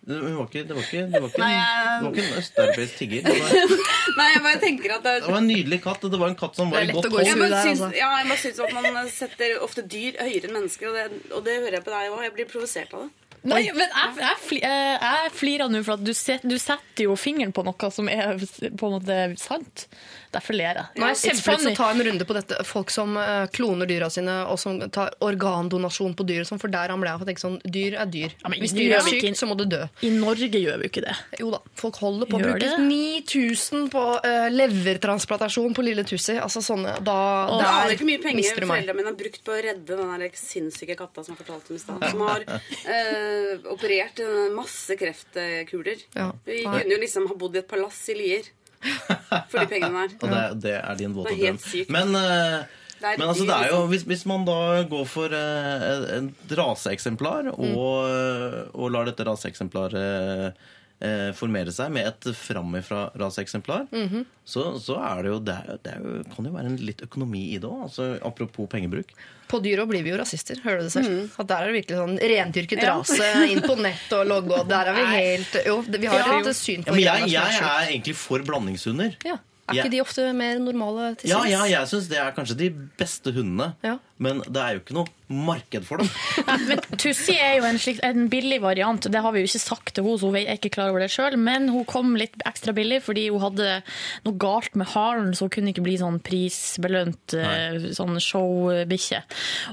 Hun 0.08 0.36
var 0.38 0.46
ikke, 0.48 0.62
det 0.68 0.74
var 0.76 0.84
ikke, 0.86 1.02
det 1.12 1.20
var 1.20 1.28
ikke, 1.28 1.40
Nei, 1.42 1.50
en, 1.52 1.58
jeg- 1.60 1.98
det 1.98 2.06
var 2.06 2.14
ikke 2.14 2.24
en 2.24 2.38
østeuropeisk 2.42 2.94
tigger. 2.96 3.22
Det 3.28 3.34
var, 3.36 3.76
Nei, 4.18 4.28
jeg 4.32 4.42
bare 4.48 4.60
tenker 4.62 4.94
at 4.96 5.02
det, 5.04 5.14
det 5.26 5.32
var 5.34 5.38
en 5.42 5.48
nydelig 5.52 5.80
katt. 5.84 6.04
og 6.08 6.10
Det 6.14 6.20
var 6.22 6.32
en 6.32 6.38
katt 6.42 6.56
som 6.56 6.72
var 6.72 6.80
i 6.86 6.92
godt 6.96 7.10
Jeg 7.26 7.36
bare 7.42 7.62
syns, 7.66 7.84
ja, 7.98 8.08
jeg 8.22 8.28
bare 8.32 8.40
syns 8.42 8.60
at 8.64 8.76
man 8.88 9.12
setter 9.12 9.56
ofte 9.68 9.84
dyr 9.84 10.16
høyere 10.24 10.48
enn 10.48 10.56
mennesker, 10.56 10.88
og 10.88 10.96
det, 10.96 11.32
og 11.36 11.44
det 11.44 11.58
hører 11.60 11.76
jeg 11.80 11.84
på 11.84 11.92
deg 11.96 12.12
òg. 12.14 12.22
Jeg 12.24 12.36
blir 12.38 12.48
provosert 12.54 12.94
av 12.96 13.04
det. 13.06 13.10
Nei, 13.48 13.60
men 13.70 13.86
jeg, 13.86 14.58
jeg 14.58 15.28
flirer 15.30 15.68
nå, 15.70 15.84
for 15.86 15.94
at 15.94 16.02
du, 16.04 16.10
set, 16.16 16.42
du 16.42 16.56
setter 16.58 17.04
jo 17.04 17.14
fingeren 17.16 17.52
på 17.54 17.62
noe 17.68 17.90
som 17.94 18.08
er 18.10 18.32
på 18.40 18.88
en 18.88 18.96
måte 18.96 19.18
sant. 19.38 19.84
Derfor 20.28 20.56
ler 20.58 20.76
jeg. 20.76 20.86
Jeg 20.98 21.18
kjempelyst 21.22 21.64
til 21.64 21.70
å 21.72 21.76
ta 21.78 21.86
en 21.94 22.02
runde 22.04 22.26
på 22.28 22.34
dette. 22.36 22.56
Folk 22.68 22.90
som 22.92 23.14
eh, 23.16 23.46
kloner 23.54 23.88
dyra 23.88 24.10
sine, 24.12 24.34
og 24.52 24.58
som 24.60 24.76
tar 24.92 25.14
organdonasjon 25.24 26.12
på 26.18 26.26
dyr. 26.28 26.44
sånn, 26.48 26.60
For 26.60 26.72
der 26.72 26.92
han 26.92 27.00
ble 27.00 27.12
jeg 27.12 27.20
for 27.20 27.26
å 27.26 27.30
tenke 27.30 27.44
sånn 27.44 27.56
Dyr 27.64 27.96
er 28.02 28.10
dyr. 28.12 28.34
men 28.44 28.60
Hvis 28.60 28.74
dyr 28.76 28.98
er 28.98 29.06
sykt, 29.06 29.38
så 29.40 29.48
må 29.48 29.56
det 29.58 29.68
dø. 29.72 29.80
I 30.04 30.10
Norge 30.12 30.60
gjør 30.60 30.82
vi 30.82 30.90
ikke 30.90 31.04
det. 31.06 31.14
Jo 31.40 31.52
da. 31.54 31.62
Folk 31.80 32.00
holder 32.02 32.28
på 32.28 32.40
å 32.40 32.42
bruke 32.42 32.74
9000 32.82 33.88
på 33.94 34.04
uh, 34.24 34.48
levertransplantasjon 34.52 35.76
på 35.76 35.86
lille 35.86 36.04
Tussi. 36.08 36.36
Altså 36.36 36.62
sånne 36.64 36.98
Da 37.04 37.16
og, 37.48 37.62
der 37.62 37.70
aner 37.70 37.96
ikke 37.96 38.08
mye 38.08 38.22
penger 38.22 38.52
foreldrene 38.58 38.96
mine 38.98 39.12
har 39.12 39.18
brukt 39.18 39.42
på 39.46 39.54
å 39.54 39.60
redde 39.64 39.98
den 39.98 40.12
der 40.12 40.36
sinnssyke 40.38 40.96
katta 40.98 41.24
som 41.24 41.34
jeg 41.34 41.42
fortalte 41.44 41.72
om 41.72 41.80
i 41.80 41.82
stad. 41.82 42.06
Som 42.12 42.26
har 42.28 42.44
uh, 42.52 43.72
operert 43.72 44.22
masse 44.52 44.98
kreftkuler. 44.98 46.04
Ja. 46.18 46.30
Vi 46.44 46.62
kunne 46.66 46.92
jo 46.92 47.00
liksom 47.00 47.28
ha 47.30 47.38
bodd 47.38 47.56
i 47.56 47.62
et 47.62 47.70
palass 47.70 48.04
i 48.12 48.18
Lier 48.18 48.52
for 49.50 49.58
de 49.58 49.66
pengene 49.70 50.04
der. 50.04 50.16
Og 50.20 50.32
det, 50.32 50.42
det 50.64 50.74
er 50.78 50.98
din 51.00 51.16
våte 51.16 51.34
drøm. 51.34 51.60
Men, 51.94 52.16
eh, 52.18 52.78
men 53.02 53.26
altså, 53.28 53.46
det 53.46 53.54
er 53.54 53.68
jo, 53.70 53.82
liksom. 53.82 53.92
hvis, 53.92 54.06
hvis 54.10 54.24
man 54.30 54.46
da 54.48 54.58
går 54.90 55.04
for 55.06 55.34
uh, 55.34 55.84
et 56.18 56.56
raseeksemplar 56.58 57.52
og, 57.54 58.72
og 58.74 58.90
lar 58.94 59.06
dette 59.06 59.26
raseeksemplaret 59.28 60.58
eh, 61.00 61.30
formere 61.32 61.70
seg 61.72 61.90
med 61.94 62.06
et 62.06 62.28
framifra 62.34 63.10
raseeksemplar, 63.14 63.86
Mhm. 63.92 64.24
så, 64.44 64.78
så 64.82 64.96
er 64.98 65.22
det 65.22 65.30
jo 65.32 65.38
Det, 65.40 65.56
det 65.84 65.92
er 65.92 65.98
jo, 66.02 66.22
kan 66.34 66.44
jo 66.44 66.52
være 66.52 66.66
en 66.66 66.76
litt 66.76 67.02
økonomi 67.02 67.42
i 67.54 67.58
det 67.58 67.68
òg. 67.68 67.82
Altså, 67.86 68.18
apropos 68.24 68.66
pengebruk. 68.68 69.12
På 69.48 69.62
dyra 69.62 69.86
blir 69.88 70.02
vi 70.04 70.10
jo 70.10 70.18
rasister, 70.18 70.58
hører 70.64 70.78
du 70.78 70.84
det 70.88 70.92
selv? 70.92 71.08
Mm. 71.08 71.30
At 71.38 71.46
der 71.48 71.62
er 71.62 71.66
det 71.72 71.76
virkelig 71.86 71.98
sånn 72.02 72.18
rendyrket 72.20 72.82
Ja. 72.82 72.96
rase, 72.98 73.50
inn 73.50 73.62
på 73.62 73.76
nett 73.80 74.12
og 74.12 74.26
logge, 74.26 74.58
og 74.60 74.68
der 74.68 74.90
er 74.90 74.94
vi 74.94 75.04
helt 75.14 75.56
Jo, 75.66 75.80
vi 75.82 76.06
har 76.06 76.18
Ja. 76.18 76.40
et 76.40 76.56
syn 76.56 76.82
Ja, 76.84 76.92
på 76.92 76.94
men 76.96 77.04
jeg, 77.04 77.28
jeg 77.30 77.60
er 77.62 77.86
egentlig 77.92 78.14
for 78.16 78.38
blandingshunder. 78.40 79.14
Ja. 79.24 79.38
Er 79.68 79.74
ikke 79.84 79.90
de 79.90 80.00
ofte 80.00 80.32
mer 80.34 80.58
normale 80.58 81.14
til 81.18 81.28
Ja, 81.28 81.42
ja, 81.44 81.62
jeg 81.68 81.86
syns 81.90 82.08
det 82.08 82.16
er 82.16 82.30
kanskje 82.32 82.56
de 82.56 82.70
beste 82.98 83.32
hundene. 83.32 83.74
Ja. 83.84 83.98
Men 84.18 84.42
det 84.46 84.62
er 84.62 84.76
jo 84.76 84.82
ikke 84.82 84.98
noe 84.98 85.14
marked 85.28 85.84
for 85.84 86.00
dem. 86.00 86.08
Men 86.68 86.80
Tussi 86.96 87.34
er 87.36 87.58
jo 87.58 87.66
en, 87.68 87.78
slik, 87.80 88.00
en 88.06 88.28
billig 88.32 88.60
variant. 88.64 89.08
Det 89.12 89.20
har 89.20 89.34
vi 89.34 89.42
jo 89.42 89.48
ikke 89.50 89.60
sagt 89.60 89.92
til 89.94 90.06
henne, 90.06 90.18
så 90.20 90.30
hun 90.30 90.38
er 90.40 90.56
ikke 90.56 90.72
klar 90.72 90.92
over 90.92 91.04
det 91.04 91.10
sjøl. 91.12 91.36
Men 91.40 91.68
hun 91.72 91.84
kom 91.88 92.14
litt 92.18 92.38
ekstra 92.48 92.72
billig 92.76 93.02
fordi 93.04 93.28
hun 93.28 93.42
hadde 93.42 93.80
noe 94.24 94.38
galt 94.40 94.74
med 94.78 94.88
halen, 94.94 95.34
så 95.36 95.46
hun 95.46 95.52
kunne 95.54 95.74
ikke 95.74 95.84
bli 95.84 95.98
sånn 96.00 96.18
prisbelønt 96.24 97.36
eh, 97.36 97.90
sånn 97.96 98.16
showbikkje. 98.24 99.20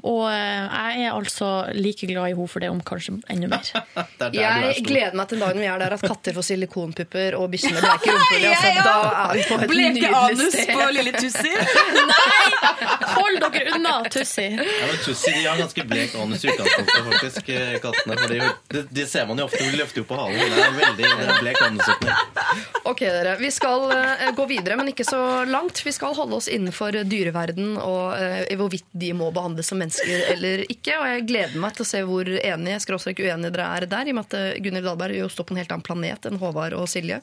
Og 0.04 0.26
eh, 0.30 0.68
jeg 0.92 1.08
er 1.08 1.16
altså 1.16 1.52
like 1.78 2.10
glad 2.12 2.34
i 2.34 2.36
henne 2.36 2.52
for 2.52 2.66
det, 2.66 2.72
om 2.74 2.84
kanskje 2.86 3.18
enda 3.32 3.50
mer. 3.56 3.72
Jeg 4.36 4.84
gleder 4.86 5.16
meg 5.16 5.30
til 5.32 5.40
dagen 5.42 5.62
vi 5.62 5.68
er 5.70 5.80
der 5.80 5.94
at 5.96 6.04
katter 6.04 6.36
får 6.36 6.46
silikonpupper 6.50 7.38
og 7.40 7.48
bikkjene 7.54 7.80
bleker 7.80 8.12
rumpehullet. 8.18 8.52
Altså, 8.52 8.84
da 8.84 8.96
er 9.22 9.40
vi 9.40 9.46
på 9.48 9.60
et 9.62 9.72
Bleke 9.72 10.12
anus 10.20 10.58
på 10.70 10.88
lille 10.96 11.14
Tussi. 11.16 11.54
Nei! 12.12 12.76
Hold 13.16 13.40
dere 13.46 13.76
unna, 13.78 13.96
Tussi! 14.12 14.35
Ja, 14.44 14.88
men 14.90 14.98
Tussi 15.06 15.32
de 15.32 15.46
har 15.46 15.58
ganske 15.58 15.84
blek 15.88 16.16
anus 16.20 16.46
i 16.46 16.50
utgangspunktet, 16.52 17.06
faktisk, 17.12 17.50
eh, 17.50 17.76
kattene. 17.84 18.18
For 18.20 18.34
de, 18.34 18.40
de, 18.74 18.84
det 19.00 19.06
ser 19.12 19.28
man 19.30 19.40
jo 19.40 19.48
ofte, 19.48 19.62
de 19.64 19.80
løfter 19.80 20.02
jo 20.02 20.08
på 20.10 20.18
halen. 20.20 20.40
Det 20.40 20.64
er 20.64 20.76
veldig 20.80 21.06
det 21.06 21.28
er 21.28 21.42
blek 21.42 21.62
anusåpning. 21.66 22.64
Ok, 22.92 23.04
dere. 23.06 23.36
Vi 23.42 23.52
skal 23.54 23.86
eh, 23.96 24.26
gå 24.38 24.48
videre, 24.50 24.78
men 24.80 24.92
ikke 24.92 25.08
så 25.08 25.22
langt. 25.50 25.82
Vi 25.86 25.94
skal 25.96 26.16
holde 26.18 26.40
oss 26.40 26.50
innenfor 26.52 27.00
dyreverden 27.06 27.76
og 27.82 28.16
eh, 28.20 28.56
hvorvidt 28.58 28.88
de 28.92 29.12
må 29.18 29.32
behandles 29.36 29.72
som 29.72 29.82
mennesker 29.82 30.28
eller 30.36 30.66
ikke. 30.70 30.98
Og 31.00 31.08
jeg 31.12 31.28
gleder 31.30 31.62
meg 31.62 31.78
til 31.78 31.86
å 31.86 31.90
se 31.92 32.04
hvor 32.08 32.30
enige 32.36 32.82
skråstrek 32.84 33.24
uenige 33.24 33.54
dere 33.56 33.70
er 33.78 33.88
der, 33.90 34.10
i 34.10 34.16
og 34.16 34.20
med 34.20 34.28
at 34.28 34.62
Gunhild 34.64 34.90
Dahlberg 34.90 35.20
jo 35.20 35.32
står 35.32 35.50
på 35.50 35.56
en 35.56 35.64
helt 35.64 35.74
annen 35.74 35.86
planet 35.86 36.30
enn 36.30 36.42
Håvard 36.42 36.76
og 36.78 36.90
Silje. 36.92 37.22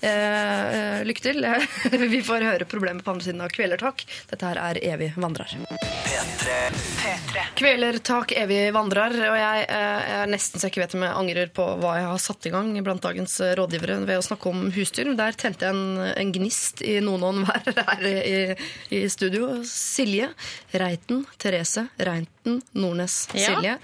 Eh, 0.00 1.04
lykke 1.06 1.24
til. 1.24 1.46
Vi 2.16 2.22
får 2.26 2.44
høre 2.46 2.68
problemet 2.68 3.04
på 3.04 3.14
andre 3.14 3.28
siden 3.28 3.44
av 3.44 3.52
Kvelertak. 3.54 4.06
Dette 4.30 4.52
her 4.52 4.60
er 4.60 4.82
Evig 4.94 5.12
vandrer. 5.16 5.56
Kvelertak, 7.56 8.32
evig 8.36 8.68
vandrer. 8.74 9.14
Og 9.30 9.36
jeg, 9.38 9.64
eh, 9.68 10.00
jeg 10.10 10.18
er 10.22 10.30
nesten 10.30 10.60
så 10.60 10.66
jeg 10.68 10.74
ikke 10.74 10.82
vet 10.84 10.96
om 10.98 11.04
jeg 11.06 11.16
angrer 11.20 11.50
på 11.56 11.66
hva 11.80 11.94
jeg 11.98 12.08
har 12.10 12.20
satt 12.22 12.48
i 12.48 12.52
gang 12.54 12.70
blant 12.86 13.02
dagens 13.04 13.36
eh, 13.44 13.54
rådgivere 13.58 13.96
ved 14.06 14.20
å 14.20 14.24
snakke 14.26 14.50
om 14.50 14.66
husdyr. 14.74 15.10
Der 15.18 15.38
tente 15.38 15.66
jeg 15.66 15.74
en, 15.74 16.12
en 16.12 16.32
gnist 16.34 16.82
i 16.86 16.98
noen 17.04 17.24
og 17.26 17.34
enhver 17.40 17.80
her 17.90 18.06
i, 18.10 18.36
i 18.94 19.02
studio. 19.12 19.62
Silje, 19.68 20.28
Reiten, 20.76 21.24
Therese, 21.42 21.86
Reinten, 21.98 22.60
Nordnes, 22.76 23.22
Ja. 23.36 23.48
Silje. 23.50 23.76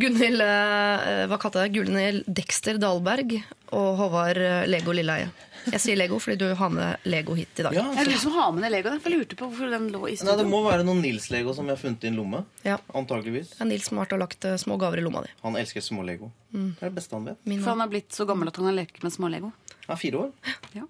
Gunhild, 0.00 0.42
eh, 0.44 1.24
hva 1.30 1.40
kalte 1.42 1.66
jeg? 1.66 1.76
Gunhild 1.80 2.26
Dexter 2.26 2.80
Dahlberg 2.80 3.36
og 3.76 3.90
Håvard 4.00 4.40
Lego 4.70 4.94
Lilleheie. 4.96 5.30
Jeg 5.68 5.80
sier 5.82 5.98
Lego 5.98 6.18
fordi 6.22 6.38
du 6.40 6.46
har 6.56 6.70
med 6.72 7.04
Lego 7.04 7.34
hit 7.36 7.60
i 7.60 7.66
dag. 7.66 7.74
Ja, 7.76 7.84
Jeg 7.96 8.06
vil 8.08 8.16
på 8.16 8.30
om 8.30 8.36
har 8.38 8.52
med 8.56 8.64
den 8.64 8.72
Lego, 8.72 8.92
for 9.00 9.10
jeg 9.12 9.20
lurte 9.20 9.36
på 9.36 9.48
hvorfor 9.50 9.70
den 9.74 9.88
lå 9.92 10.00
i 10.06 10.12
Nei, 10.12 10.16
studio. 10.22 10.36
Det 10.40 10.46
må 10.48 10.62
være 10.64 10.86
noen 10.88 11.02
Nils-lego 11.04 11.54
som 11.56 11.68
vi 11.68 11.74
har 11.74 11.80
funnet 11.80 12.04
i 12.04 12.10
en 12.10 12.16
lomme. 12.20 12.44
Ja. 12.66 12.78
Antakeligvis. 12.94 13.52
Ja, 13.58 13.68
Nils 13.68 13.88
som 13.88 13.98
har 14.00 14.06
vært 14.06 14.16
og 14.16 14.22
lagt 14.24 14.44
eh, 14.48 14.56
små 14.60 14.78
gaver 14.80 15.02
i 15.02 15.04
lomma 15.04 15.24
di. 15.26 15.32
Han 15.42 15.58
elsker 15.60 15.84
små-lego. 15.84 16.30
Mm. 16.54 16.72
Det 16.78 16.86
er 16.86 16.88
det 16.88 16.96
beste 16.96 17.16
han 17.18 17.28
vet. 17.28 17.42
Min 17.44 17.60
For 17.60 17.74
han 17.74 17.84
er 17.84 17.92
blitt 17.92 18.16
så 18.16 18.26
gammel 18.28 18.48
at 18.48 18.56
han 18.60 18.70
har 18.70 18.78
lekt 18.80 19.02
med 19.04 19.12
små 19.12 19.30
Lego. 19.32 19.52
Han 19.86 19.94
er 19.96 20.00
fire 20.00 20.24
år. 20.26 20.56
Ja. 20.78 20.88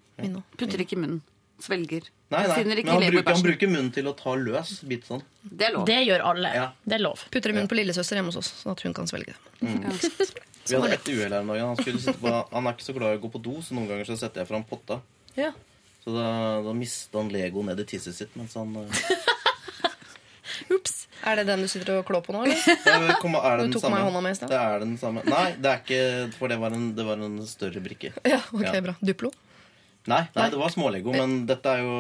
Putter 0.57 0.87
ikke 0.87 0.99
i 0.99 1.03
munnen. 1.03 1.21
Svelger. 1.61 2.07
Nei, 2.31 2.43
nei. 2.47 2.59
Men 2.65 2.89
han 2.89 3.03
bruker, 3.11 3.33
han 3.35 3.43
bruker 3.45 3.69
munnen 3.71 3.91
til 3.95 4.07
å 4.09 4.15
ta 4.17 4.35
løs 4.39 4.77
bit 4.87 5.05
sånn. 5.09 5.23
Det 5.43 5.67
er 5.69 5.75
lov. 5.75 5.87
Det 5.89 5.99
gjør 6.07 6.25
alle. 6.31 6.53
Ja. 6.57 6.67
Det 6.85 6.97
er 6.97 7.03
lov. 7.03 7.25
Putter 7.35 7.53
i 7.53 7.57
munnen 7.57 7.69
på 7.71 7.79
lillesøster 7.79 8.21
hjemme 8.21 8.31
hos 8.33 8.39
oss, 8.41 8.53
sånn 8.63 8.77
at 8.77 8.85
hun 8.87 8.95
kan 8.97 9.11
svelge 9.11 9.35
det. 9.35 9.67
Mm. 9.67 9.89
Vi 10.71 10.77
hadde 10.77 10.93
ett 10.95 11.09
uhell 11.11 11.33
her 11.35 11.41
om 11.43 11.51
dagen. 11.51 11.73
Han, 11.73 11.99
sitte 11.99 12.15
på, 12.21 12.31
han 12.53 12.69
er 12.71 12.77
ikke 12.77 12.87
så 12.87 12.95
glad 12.95 13.17
i 13.17 13.19
å 13.19 13.23
gå 13.25 13.31
på 13.35 13.41
do, 13.43 13.57
så 13.65 13.75
noen 13.75 13.89
ganger 13.91 14.07
så 14.13 14.17
setter 14.21 14.45
jeg 14.45 14.51
fram 14.53 14.63
potta. 14.69 15.01
Ja. 15.35 15.51
Så 16.05 16.15
da, 16.15 16.29
da 16.65 16.73
mista 16.77 17.19
han 17.19 17.33
Lego 17.33 17.65
ned 17.67 17.81
i 17.83 17.85
tisset 17.91 18.17
sitt 18.17 18.37
mens 18.39 18.55
han 18.57 18.71
eh, 18.85 19.03
Er 21.21 21.37
det 21.37 21.45
den 21.51 21.61
du 21.61 21.69
sitter 21.69 21.99
og 21.99 22.07
klår 22.09 22.23
på 22.25 22.33
nå, 22.33 22.47
eller? 22.47 22.57
Ja, 22.89 23.17
kom, 23.21 23.35
er 23.37 23.59
det 23.61 23.67
Du 23.67 23.67
den 23.67 23.75
tok 23.75 23.83
samme? 23.85 23.99
meg 23.99 24.01
i 24.01 24.09
hånda 24.09 24.23
med 24.25 24.33
i 24.33 24.39
stad. 24.39 24.49
Det 24.53 24.61
er 24.61 24.81
den 24.81 24.95
samme. 25.01 25.25
Nei, 25.29 25.45
det 25.61 25.69
er 25.75 25.83
ikke 25.83 26.39
For 26.39 26.53
det 26.53 26.57
var 26.63 26.77
en, 26.77 26.87
det 26.97 27.05
var 27.05 27.21
en 27.27 27.35
større 27.49 27.83
brikke. 27.85 28.15
Ja, 28.25 28.39
ok, 28.49 28.65
Ja. 28.65 28.81
bra. 28.87 28.95
Duplo? 29.05 29.33
Nei, 30.09 30.23
nei, 30.35 30.47
det 30.51 30.57
var 30.59 30.71
smålego, 30.73 31.13
men 31.13 31.45
dette 31.47 31.69
er 31.69 31.83
jo 31.85 31.97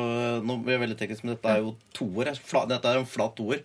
Nå 0.46 0.54
blir 0.64 0.72
jeg 0.78 0.80
veldig 0.86 0.96
teknisk, 0.98 1.24
men 1.24 1.34
dette 1.34 1.50
er 1.52 1.58
jo 1.60 1.74
toer. 1.92 2.30
Dette 2.70 2.88
er 2.94 2.96
en 3.02 3.06
flat 3.06 3.34
toer. 3.36 3.60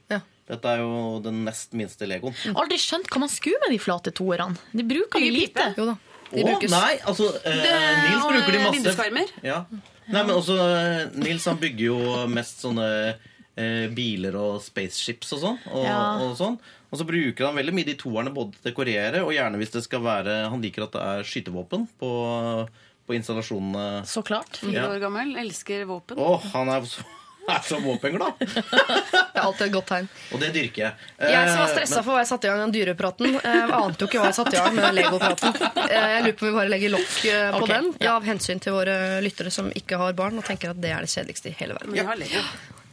Dette 0.46 0.66
er 0.76 0.82
jo 0.84 1.20
den 1.26 1.44
nest 1.48 1.72
minste 1.74 2.06
legoen. 2.06 2.36
Aldri 2.54 2.78
skjønt 2.78 3.08
hva 3.10 3.24
man 3.24 3.32
skulle 3.32 3.58
med 3.64 3.72
de 3.74 3.80
flate 3.82 4.12
toerne. 4.14 4.58
De 4.76 4.84
bruker 4.86 5.24
de 5.24 5.32
lite. 5.34 5.70
Jo 5.80 5.88
da. 5.94 5.96
Å, 6.36 6.44
nei, 6.68 6.96
altså 7.06 7.30
eh, 7.46 7.62
Det- 7.64 7.74
Nils 8.10 8.26
bruker 8.28 8.52
de 8.52 8.58
eh, 8.58 8.64
masse. 8.66 8.76
vinduskarmer. 8.76 9.32
Ja. 9.46 9.60
Nei, 10.10 10.22
men 10.26 10.36
også 10.36 10.58
eh, 10.60 11.06
Nils 11.22 11.46
han 11.50 11.58
bygger 11.62 11.86
jo 11.86 12.26
mest 12.30 12.60
sånne 12.66 12.88
eh, 13.56 13.86
biler 13.96 14.36
og 14.38 14.58
spaceships 14.66 15.32
og 15.38 15.42
sånn. 15.46 15.60
Og, 15.72 15.86
Ja. 15.86 16.00
og 16.26 16.36
sånn. 16.38 16.60
Og 16.92 17.00
så 17.00 17.06
bruker 17.08 17.48
han 17.48 17.56
veldig 17.58 17.74
mye 17.74 17.88
de 17.88 17.96
toerne 17.98 18.34
både 18.36 18.54
til 18.58 18.66
å 18.66 18.70
dekorere, 18.70 19.24
og 19.26 19.32
gjerne 19.34 19.58
hvis 19.62 19.72
det 19.74 19.82
skal 19.88 20.04
være 20.06 20.36
Han 20.52 20.62
liker 20.62 20.84
at 20.86 20.94
det 20.94 21.02
er 21.02 21.24
skytevåpen 21.28 21.88
på, 22.00 22.12
på 23.06 23.14
installasjonene. 23.18 24.06
Så 24.10 24.22
klart. 24.26 24.58
Fire 24.62 24.74
Ja. 24.82 24.88
år 24.89 24.99
gammel, 24.99 25.36
elsker 25.38 25.86
våpen. 25.86 26.18
Å, 26.18 26.39
han 26.53 26.70
er 26.74 26.82
så, 26.89 27.03
er 27.56 27.62
så 27.62 27.78
våpenglad! 27.84 28.34
Det 28.39 29.41
er 29.41 29.43
alltid 29.43 29.68
et 29.68 29.74
godt 29.76 29.88
tegn. 29.91 30.08
Og 30.34 30.39
det 30.41 30.49
dyrker 30.56 30.82
jeg. 30.88 30.93
Jeg 31.20 31.49
som 31.51 31.60
var 31.62 31.68
Eh, 31.70 31.74
stressa 31.76 31.95
men- 31.99 32.03
for 32.08 32.12
hva 32.16 32.22
jeg 32.24 32.30
satte 32.32 32.47
i 32.47 32.49
gang 32.49 32.64
den 32.66 32.74
dyrepraten, 32.74 33.36
eh, 33.36 33.76
ante 33.78 34.01
jo 34.06 34.08
ikke 34.10 34.22
hva 34.24 34.32
jeg 34.32 34.38
satte 34.39 34.56
i 34.56 34.62
gang 34.64 34.76
med 34.76 34.88
den 34.88 34.95
legopraten. 35.03 35.60
Eh, 35.86 36.08
jeg 36.16 36.24
lurer 36.26 36.38
på 36.39 36.47
om 36.47 36.49
vi 36.53 36.58
bare 36.60 36.72
legger 36.74 36.89
lokk 36.95 37.14
på 37.22 37.62
okay. 37.62 37.76
den, 37.76 37.91
ja, 38.01 38.16
av 38.16 38.24
hensyn 38.26 38.60
til 38.64 38.74
våre 38.74 38.97
lyttere 39.22 39.51
som 39.53 39.70
ikke 39.76 39.97
har 40.01 40.14
barn, 40.18 40.38
og 40.41 40.45
tenker 40.47 40.74
at 40.74 40.82
det 40.82 40.89
er 40.95 41.06
det 41.06 41.12
kjedeligste 41.14 41.51
i 41.53 41.56
hele 41.60 41.78
verden. 41.78 41.93
Men 41.93 42.26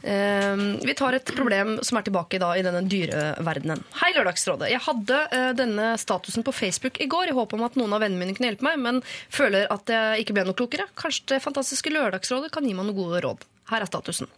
vi 0.03 0.09
har 0.09 0.57
Lego. 0.57 0.79
Eh, 0.83 0.85
vi 0.85 0.93
tar 0.93 1.13
et 1.13 1.35
problem 1.35 1.79
som 1.81 1.97
er 1.97 2.03
tilbake 2.03 2.39
da, 2.39 2.53
i 2.57 2.63
denne 2.63 2.83
dyreverdenen. 2.87 3.83
Hei, 4.01 4.13
Lørdagsrådet. 4.15 4.69
Jeg 4.71 4.83
hadde 4.83 5.19
eh, 5.31 5.51
denne 5.55 5.97
statusen 5.97 6.43
på 6.43 6.51
Facebook 6.51 6.99
i 6.99 7.07
går 7.07 7.29
i 7.29 7.33
håp 7.35 7.53
om 7.53 7.63
at 7.63 7.75
noen 7.75 7.93
av 7.93 8.03
vennene 8.03 8.19
mine 8.19 8.35
kunne 8.35 8.51
hjelpe 8.51 8.67
meg, 8.67 8.79
men 8.79 9.01
føler 9.29 9.67
at 9.71 9.89
jeg 9.89 10.23
ikke 10.23 10.33
ble 10.33 10.47
noe 10.47 10.57
klokere. 10.57 10.87
Kanskje 10.95 11.35
det 11.35 11.43
fantastiske 11.43 11.93
Lørdagsrådet 11.93 12.51
kan 12.51 12.65
gi 12.65 12.73
meg 12.73 12.85
noen 12.87 12.97
gode 12.97 13.23
råd. 13.23 13.45
Her 13.71 13.81
er 13.83 13.89
statusen. 13.89 14.29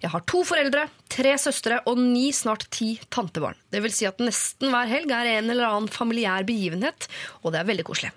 Jeg 0.00 0.14
har 0.14 0.22
to 0.24 0.40
foreldre, 0.48 0.86
tre 1.12 1.34
søstre 1.36 1.82
og 1.88 1.98
ni, 2.00 2.30
snart 2.32 2.64
ti 2.72 2.94
tantebarn. 3.12 3.58
Det 3.68 3.82
vil 3.84 3.92
si 3.92 4.06
at 4.08 4.20
nesten 4.22 4.72
hver 4.72 4.88
helg 4.88 5.12
er 5.12 5.28
en 5.34 5.52
eller 5.52 5.68
annen 5.68 5.90
familiær 5.92 6.46
begivenhet, 6.48 7.04
og 7.44 7.52
det 7.52 7.60
er 7.60 7.68
veldig 7.68 7.84
koselig. 7.84 8.14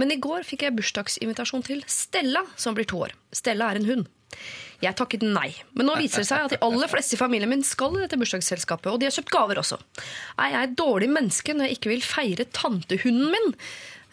Men 0.00 0.14
i 0.14 0.16
går 0.24 0.46
fikk 0.48 0.64
jeg 0.64 0.76
bursdagsinvitasjon 0.78 1.66
til 1.68 1.84
Stella, 1.84 2.46
som 2.56 2.78
blir 2.78 2.88
to 2.88 3.02
år. 3.04 3.12
Stella 3.36 3.68
er 3.68 3.82
en 3.82 3.90
hund. 3.90 4.08
Jeg 4.78 4.94
takket 4.94 5.24
nei, 5.26 5.48
men 5.74 5.88
nå 5.88 5.96
viser 5.98 6.22
det 6.22 6.28
seg 6.28 6.44
at 6.46 6.52
de 6.54 6.60
aller 6.62 6.90
fleste 6.90 7.16
i 7.16 7.18
familien 7.18 7.50
min 7.50 7.64
skal 7.66 7.96
i 7.96 8.02
dette 8.04 8.18
bursdagsselskapet, 8.20 8.92
og 8.92 9.00
de 9.00 9.08
har 9.08 9.14
kjøpt 9.16 9.32
gaver 9.34 9.58
også. 9.58 9.78
Er 10.38 10.52
jeg 10.54 10.68
et 10.68 10.76
dårlig 10.78 11.08
menneske 11.10 11.54
når 11.56 11.66
jeg 11.66 11.78
ikke 11.80 11.90
vil 11.96 12.04
feire 12.06 12.46
tantehunden 12.54 13.32
min? 13.34 13.56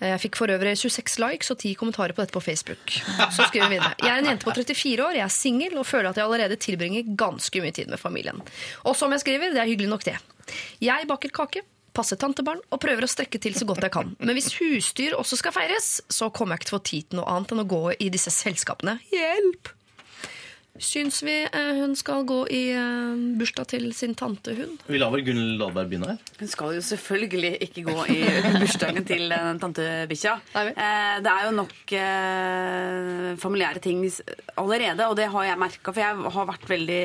Jeg 0.01 0.19
fikk 0.25 0.35
for 0.35 0.51
øvrig 0.51 0.73
26 0.75 1.21
likes 1.23 1.53
og 1.53 1.61
10 1.61 1.75
kommentarer 1.79 2.11
på 2.17 2.23
dette 2.25 2.35
på 2.35 2.41
Facebook. 2.43 2.97
Så 3.31 3.45
skriver 3.47 3.69
vi 3.69 3.77
videre. 3.77 3.93
Jeg 4.01 4.11
er 4.11 4.23
en 4.23 4.27
jente 4.27 4.43
på 4.43 4.51
34 4.57 5.05
år, 5.05 5.13
jeg 5.15 5.23
er 5.23 5.31
singel 5.31 5.77
og 5.79 5.87
føler 5.87 6.09
at 6.09 6.19
jeg 6.19 6.25
allerede 6.27 6.57
tilbringer 6.59 7.13
ganske 7.15 7.61
mye 7.63 7.75
tid 7.77 7.93
med 7.93 8.01
familien. 8.01 8.41
Og 8.83 8.97
som 8.99 9.13
jeg 9.15 9.23
skriver, 9.23 9.53
det 9.55 9.61
er 9.63 9.71
hyggelig 9.71 9.93
nok 9.93 10.03
det. 10.09 10.17
Jeg 10.83 11.07
baker 11.07 11.31
kake, 11.39 11.63
passer 11.95 12.19
tantebarn 12.19 12.59
og 12.73 12.81
prøver 12.83 13.07
å 13.07 13.11
strekke 13.13 13.39
til 13.39 13.55
så 13.55 13.69
godt 13.69 13.85
jeg 13.85 13.93
kan. 13.95 14.11
Men 14.19 14.35
hvis 14.35 14.51
husdyr 14.57 15.15
også 15.15 15.39
skal 15.39 15.55
feires, 15.55 15.93
så 16.11 16.27
kommer 16.33 16.57
jeg 16.57 16.65
ikke 16.65 16.71
til 16.73 16.75
å 16.75 16.81
få 16.81 16.87
tid 16.91 17.09
til 17.09 17.21
noe 17.21 17.31
annet 17.37 17.55
enn 17.55 17.63
å 17.63 17.69
gå 17.77 17.83
i 17.95 18.11
disse 18.11 18.33
selskapene. 18.35 18.97
Hjelp! 19.13 19.74
Syns 20.75 21.21
vi 21.23 21.35
eh, 21.45 21.73
hun 21.79 21.93
skal 21.95 22.25
gå 22.27 22.41
i 22.51 22.63
eh, 22.75 23.19
bursdag 23.39 23.69
til 23.71 23.85
sin 23.95 24.15
tantehund? 24.17 24.81
Vi 24.91 24.99
lar 24.99 25.13
vel 25.13 25.23
Gunhild 25.23 25.61
Dahlberg 25.61 25.87
begynne 25.87 26.09
her. 26.09 26.33
Hun 26.41 26.51
skal 26.51 26.75
jo 26.75 26.81
selvfølgelig 26.83 27.53
ikke 27.63 27.85
gå 27.87 27.95
i 28.11 28.17
bursdagen 28.61 29.07
til 29.07 29.31
eh, 29.31 29.53
tantebikkja. 29.61 30.33
Eh, 30.59 31.15
det 31.23 31.31
er 31.31 31.47
jo 31.47 31.55
nok 31.61 31.95
familiære 33.39 33.83
ting 33.87 34.03
allerede, 34.57 35.07
og 35.07 35.15
det 35.15 35.29
har 35.31 35.47
jeg 35.47 35.61
merka. 35.63 35.93
For 35.95 36.03
jeg 36.03 36.35
har 36.35 36.51
vært 36.51 36.69
veldig 36.69 37.01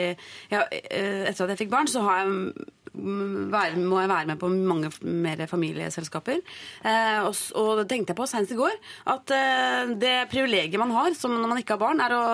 jeg, 0.51 0.83
eh, 0.91 1.25
Etter 1.31 1.47
at 1.47 1.55
jeg 1.55 1.62
fikk 1.64 1.73
barn, 1.73 1.91
så 1.91 2.03
har 2.09 2.21
jeg 2.25 2.35
mm, 2.35 3.49
være, 3.55 3.81
må 3.87 4.03
jeg 4.03 4.12
være 4.16 4.31
med 4.33 4.43
på 4.43 4.51
mange 4.51 4.91
mer 5.07 5.47
familieselskaper. 5.47 6.43
Eh, 6.83 7.23
og, 7.23 7.35
og 7.55 7.73
det 7.85 7.89
tenkte 7.93 8.16
jeg 8.16 8.21
på 8.21 8.31
senest 8.35 8.55
i 8.55 8.61
går, 8.61 8.79
at 9.14 9.35
eh, 9.39 9.97
det 10.01 10.14
privilegiet 10.33 10.83
man 10.83 10.99
har 10.99 11.14
som 11.14 11.39
når 11.39 11.53
man 11.55 11.62
ikke 11.62 11.79
har 11.79 11.85
barn, 11.87 12.03
er 12.03 12.18
å 12.18 12.29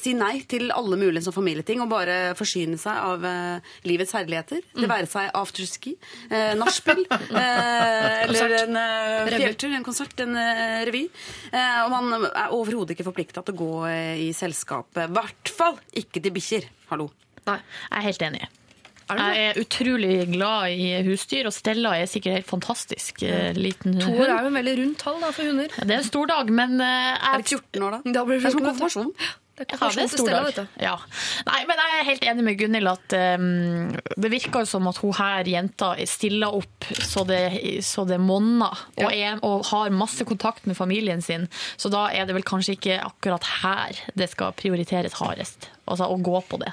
si 0.00 0.12
nei 0.18 0.40
til 0.50 0.72
alle 0.74 0.96
mulige 0.98 1.22
sånn 1.26 1.36
familieting 1.36 1.82
og 1.84 1.90
bare 1.92 2.16
forsyne 2.38 2.78
seg 2.80 2.98
av 2.98 3.24
uh, 3.24 3.72
livets 3.86 4.14
herligheter. 4.16 4.64
Det 4.74 4.88
være 4.90 5.06
seg 5.10 5.30
afterski, 5.38 5.94
uh, 6.32 6.52
nachspiel 6.58 7.04
uh, 7.08 8.22
eller 8.26 8.56
en 8.64 8.78
uh, 8.80 9.32
fjelltur, 9.38 9.72
en 9.78 9.86
konsert, 9.86 10.18
en 10.24 10.34
eh, 10.38 10.82
revy. 10.88 11.04
Eh, 11.52 11.80
og 11.84 11.90
man 11.94 12.28
er 12.28 12.52
overhodet 12.56 12.96
ikke 12.96 13.06
forplikta 13.06 13.42
til 13.46 13.54
å 13.54 13.58
gå 13.62 13.72
eh, 13.90 14.22
i 14.26 14.30
selskapet. 14.36 15.08
I 15.08 15.14
hvert 15.18 15.52
fall 15.54 15.78
ikke 15.96 16.22
til 16.24 16.34
bikkjer. 16.34 16.68
Hallo. 16.92 17.10
Nei, 17.48 17.58
Jeg 17.62 17.98
er 18.00 18.06
helt 18.10 18.24
enig. 18.28 18.46
Jeg 19.08 19.44
er 19.48 19.56
utrolig 19.62 20.16
glad 20.34 20.74
i 20.76 20.88
husdyr, 21.06 21.46
og 21.48 21.54
Stella 21.56 21.94
er 21.96 22.08
sikkert 22.10 22.34
helt 22.42 22.48
fantastisk 22.50 23.22
eh, 23.24 23.54
liten 23.56 23.96
To 24.02 24.10
år 24.20 24.34
er 24.34 24.42
jo 24.44 24.50
en 24.50 24.58
veldig 24.58 24.74
rundt 24.82 24.98
tall 25.00 25.16
da, 25.22 25.30
for 25.32 25.48
hunder. 25.48 25.72
Det 25.80 25.94
er 25.94 26.02
en 26.02 26.08
stor 26.10 26.28
dag, 26.28 26.50
men 26.52 26.76
eh, 26.84 27.12
jeg 27.14 27.30
Er 27.30 27.44
det 27.44 27.52
14 27.54 27.86
år, 27.86 27.96
da? 27.96 28.14
Da 28.18 28.24
blir 28.28 28.42
Det 28.42 28.50
er 28.50 28.52
som 28.52 28.60
14 28.60 28.66
år. 28.66 28.74
konfirmasjon. 28.74 29.14
Det 29.58 29.66
er 29.66 29.72
Ja, 29.72 29.78
det 29.78 29.80
konfirmasjon 29.82 30.04
en 30.04 30.12
stor 30.12 30.28
dag. 30.30 30.68
Ja. 30.82 30.94
Nei, 31.48 31.58
men 31.68 31.82
jeg 31.82 31.98
er 31.98 32.08
helt 32.08 32.26
enig 32.30 32.44
med 32.46 32.58
Gunhild 32.60 32.90
at 32.92 33.16
um, 33.40 33.96
det 34.16 34.30
virker 34.32 34.68
som 34.70 34.86
at 34.90 35.00
hun 35.02 35.14
her 35.18 35.50
jenta 35.50 35.92
stiller 36.08 36.54
opp 36.60 36.90
så 37.02 37.24
det, 37.28 37.42
så 37.86 38.04
det 38.08 38.20
monner, 38.22 38.84
og, 39.00 39.08
er, 39.10 39.40
og 39.46 39.66
har 39.72 39.94
masse 39.94 40.24
kontakt 40.28 40.68
med 40.70 40.78
familien 40.78 41.22
sin. 41.24 41.48
Så 41.76 41.90
da 41.92 42.06
er 42.14 42.28
det 42.28 42.36
vel 42.38 42.46
kanskje 42.46 42.76
ikke 42.78 43.00
akkurat 43.02 43.46
her 43.62 43.98
det 44.18 44.30
skal 44.32 44.54
prioriteres 44.58 45.18
hardest. 45.18 45.70
Altså 45.88 46.08
å 46.08 46.20
gå 46.22 46.38
på 46.48 46.60
det. 46.62 46.72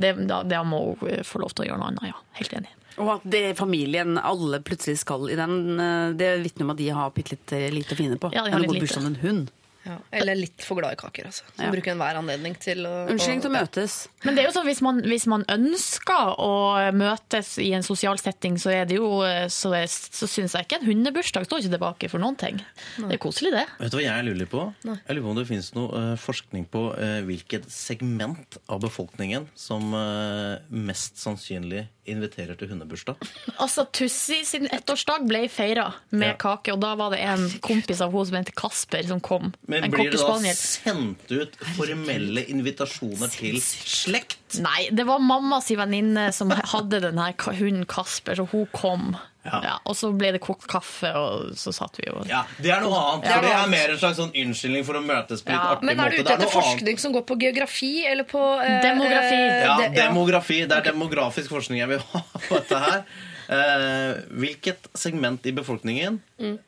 det 0.00 0.16
da, 0.26 0.42
det 0.42 0.64
må 0.66 0.82
hun 0.96 1.22
få 1.26 1.42
lov 1.42 1.54
til 1.54 1.66
å 1.66 1.70
gjøre 1.70 1.82
noe 1.82 1.92
annet, 1.92 2.10
ja. 2.10 2.18
Helt 2.40 2.58
enig. 2.58 2.72
Og 2.96 3.10
at 3.18 3.26
det 3.28 3.42
familien 3.58 4.16
alle 4.16 4.62
plutselig 4.64 5.02
skal 5.02 5.28
i 5.28 5.36
den, 5.36 5.76
eh, 5.80 6.14
det 6.16 6.30
vitner 6.44 6.64
om 6.64 6.72
at 6.72 6.80
de 6.80 6.88
har 6.96 7.12
bitte 7.12 7.36
litt 7.36 7.52
eh, 7.52 7.68
lite 7.72 7.92
å 7.92 7.98
finne 7.98 8.16
på. 8.20 8.30
Ja, 8.32 8.46
de 8.46 8.54
har 8.54 8.62
litt 8.62 8.72
lite. 8.72 8.86
bursdag 8.86 9.04
med 9.04 9.12
en 9.12 9.22
hund. 9.24 9.50
Ja, 9.86 9.96
eller 10.18 10.34
litt 10.34 10.64
for 10.66 10.76
glad 10.80 10.96
i 10.96 10.98
kaker, 10.98 11.28
altså. 11.30 11.44
Som 11.54 11.64
Ja. 11.64 11.70
bruker 11.70 11.92
enhver 11.94 12.18
anledning 12.18 12.56
til 12.58 12.82
å 12.88 12.94
Unnskyldning 13.08 13.42
til 13.44 13.50
å 13.52 13.54
møtes. 13.54 13.94
Men 14.24 14.34
det 14.34 14.42
er 14.44 14.48
jo 14.50 14.54
sånn, 14.58 14.66
hvis 14.66 14.82
man, 14.82 15.00
hvis 15.06 15.26
man 15.30 15.44
ønsker 15.48 16.34
å 16.42 16.50
møtes 16.96 17.52
i 17.62 17.70
en 17.76 17.86
sosial 17.86 18.18
setting, 18.18 18.56
så, 18.58 18.72
er 18.74 18.84
det 18.90 18.96
jo, 18.98 19.08
så, 19.52 19.72
er- 19.78 19.86
så 19.86 20.26
syns 20.28 20.52
jeg 20.58 20.66
ikke 20.66 20.80
en 20.80 20.86
hundebursdag 20.90 21.46
står 21.46 21.62
ikke 21.62 21.74
tilbake 21.78 22.10
for 22.10 22.18
noen 22.18 22.36
ting. 22.36 22.58
Det 22.98 23.14
er 23.14 23.22
koselig, 23.22 23.52
det. 23.54 23.64
Vet 23.78 23.92
du 23.94 23.98
hva 24.00 24.04
jeg 24.08 24.26
lurer 24.26 24.50
på? 24.50 24.66
Nei. 24.90 24.98
Jeg 25.06 25.16
lurer 25.16 25.26
på 25.28 25.30
om 25.30 25.36
det 25.40 25.46
finnes 25.48 25.72
noe 25.78 26.02
eh, 26.12 26.16
forskning 26.18 26.66
på 26.72 26.84
eh, 26.98 27.20
hvilket 27.28 27.70
segment 27.70 28.58
av 28.68 28.80
befolkningen 28.82 29.46
som 29.54 29.92
eh, 29.94 30.58
mest 30.70 31.16
sannsynlig 31.22 31.86
inviterer 32.10 32.58
til 32.58 32.70
hundebursdag. 32.70 33.20
Altså, 33.56 33.86
Tussi 33.94 34.42
sin 34.46 34.68
ettårsdag 34.72 35.26
ble 35.28 35.44
feira 35.52 35.88
med 36.10 36.36
kake, 36.42 36.74
og 36.74 36.82
da 36.84 36.94
var 36.98 37.14
det 37.14 37.20
en 37.24 37.46
kompis 37.64 38.02
av 38.04 38.14
henne 38.14 38.30
som 38.30 38.38
het 38.40 38.52
Kasper, 38.58 39.06
som 39.08 39.22
kom. 39.24 39.52
Men 39.66 39.88
en 39.88 39.94
blir 39.94 40.12
det 40.14 40.22
da 40.22 40.54
sendt 40.56 41.30
ut 41.32 41.56
formelle 41.76 42.46
invitasjoner 42.52 43.32
til 43.34 43.60
slekt? 43.62 44.40
Nei, 44.62 44.88
det 44.94 45.04
var 45.06 45.18
mammas 45.18 45.68
venninne 45.74 46.32
som 46.32 46.50
hadde 46.50 47.00
denne 47.02 47.32
hunden 47.58 47.84
Kasper, 47.86 48.34
så 48.38 48.46
hun 48.50 48.66
kom. 48.72 49.16
Ja. 49.46 49.76
og 49.86 49.94
så 49.94 50.08
ble 50.18 50.32
det 50.34 50.40
kokt 50.42 50.64
kaffe, 50.66 51.06
og 51.14 51.52
så 51.54 51.70
satt 51.72 51.94
vi 52.00 52.08
jo 52.08 52.16
Ja, 52.26 52.40
Det 52.58 52.66
er 52.74 52.80
noe 52.82 52.98
annet. 52.98 53.28
Ja. 53.28 53.34
For 53.36 53.42
det 53.46 53.52
er 53.54 53.68
mer 53.70 53.92
en 53.92 53.98
slags 54.00 54.16
sånn 54.18 54.32
unnskyldning 54.34 54.82
for 54.84 54.94
å 54.98 55.02
møtes 55.06 55.44
på 55.46 55.52
litt 55.52 55.60
Ja, 55.62 55.68
artig 55.76 55.86
men 55.86 56.00
er 56.00 56.10
du 56.10 56.16
Det 56.16 56.24
ute 56.24 56.32
etter 56.34 56.50
forskning 56.50 56.88
annet. 56.88 57.00
som 57.04 57.12
går 57.14 57.22
på 57.28 57.36
geografi 57.38 57.92
eller 58.10 58.24
på 58.24 58.42
eh, 58.60 58.80
Demografi. 58.82 59.38
eh, 59.38 59.62
Ja, 59.62 59.76
det- 59.78 59.94
demografi. 60.00 60.58
Det 60.66 60.72
er 60.80 60.82
demografisk 60.90 61.48
forskning 61.54 61.78
jeg 61.78 61.88
vil 61.88 61.98
ha 62.10 62.22
på 62.48 62.54
dette 62.58 62.78
her. 62.88 63.04
Eh, 63.48 64.14
hvilket 64.34 64.90
segment 64.98 65.46
i 65.46 65.52
befolkningen 65.52 66.18
Mm. 66.40 66.58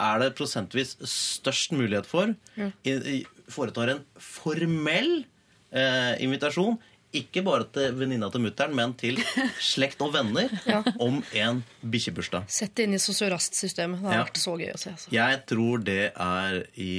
er 0.00 0.18
det 0.18 0.34
prosentvis 0.36 0.96
størst 1.04 1.72
mulighet 1.76 2.06
for 2.06 2.32
Mm. 2.56 2.72
i, 2.84 2.90
i, 3.20 3.26
foretar 3.50 3.90
en 3.90 4.04
formell 4.18 5.26
eh, 5.70 6.16
invitasjon? 6.24 6.78
Ikke 7.16 7.42
bare 7.46 7.64
til 7.72 7.94
venninna 7.96 8.28
til 8.34 8.42
mutter'n, 8.44 8.74
men 8.76 8.92
til 9.00 9.16
slekt 9.62 10.00
og 10.04 10.12
venner 10.14 10.50
Ja. 10.66 10.82
om 11.00 11.22
en 11.32 11.62
bikkjebursdag. 11.82 12.44
Sett 12.52 12.74
det 12.76 12.86
inn 12.88 12.96
i 12.96 13.00
Sosiorast-systemet. 13.02 14.00
Det 14.02 14.08
har 14.10 14.18
Ja. 14.18 14.24
vært 14.26 14.40
så 14.42 14.54
gøy 14.60 14.72
å 14.74 14.78
se. 14.82 14.90
Altså. 14.96 15.12
Jeg 15.14 15.40
tror 15.46 15.84
det 15.86 15.98
er 16.12 16.58
i 16.76 16.90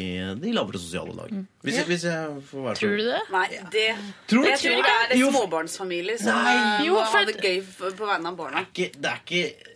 de 0.42 0.54
lavere 0.56 0.82
sosiale 0.82 1.14
lag. 1.18 1.32
Hvis, 1.64 1.76
jeg, 1.82 1.86
hvis 1.92 2.04
jeg 2.08 2.42
får 2.50 2.66
være 2.68 2.76
så 2.76 2.82
Tror 2.82 2.98
du 2.98 3.06
det? 3.12 3.22
Nei, 3.34 3.48
det 3.78 3.88
Tror 4.32 4.44
du 4.44 4.50
Jeg 4.50 4.60
tror 4.64 4.84
det 4.88 4.94
er 4.98 5.08
det? 5.12 5.20
Jo, 5.22 5.32
småbarnsfamilier 5.36 6.18
som 6.22 6.44
Nei. 6.44 6.56
eh, 6.58 6.86
Jo, 6.88 6.96
for- 7.04 7.18
ha 7.18 7.26
det 7.26 7.38
gøy 7.44 7.62
på 7.78 8.06
vegne 8.12 8.28
av 8.34 8.38
barna. 8.38 8.66
ikke, 8.68 8.92
det 8.96 9.12
er 9.12 9.20
ikke 9.26 9.74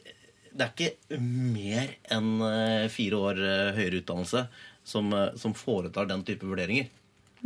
det 0.52 0.66
er 0.68 0.72
ikke 0.76 1.20
mer 1.24 1.94
enn 2.12 2.42
eh, 2.44 2.88
fire 2.92 3.16
år 3.16 3.38
eh, 3.39 3.70
høyere 3.78 4.02
utdannelse 4.02 4.42
som, 4.84 5.08
eh, 5.16 5.30
som 5.39 5.54
foretar 5.56 6.10
den 6.10 6.24
type 6.28 6.44
vurderinger. 6.44 6.89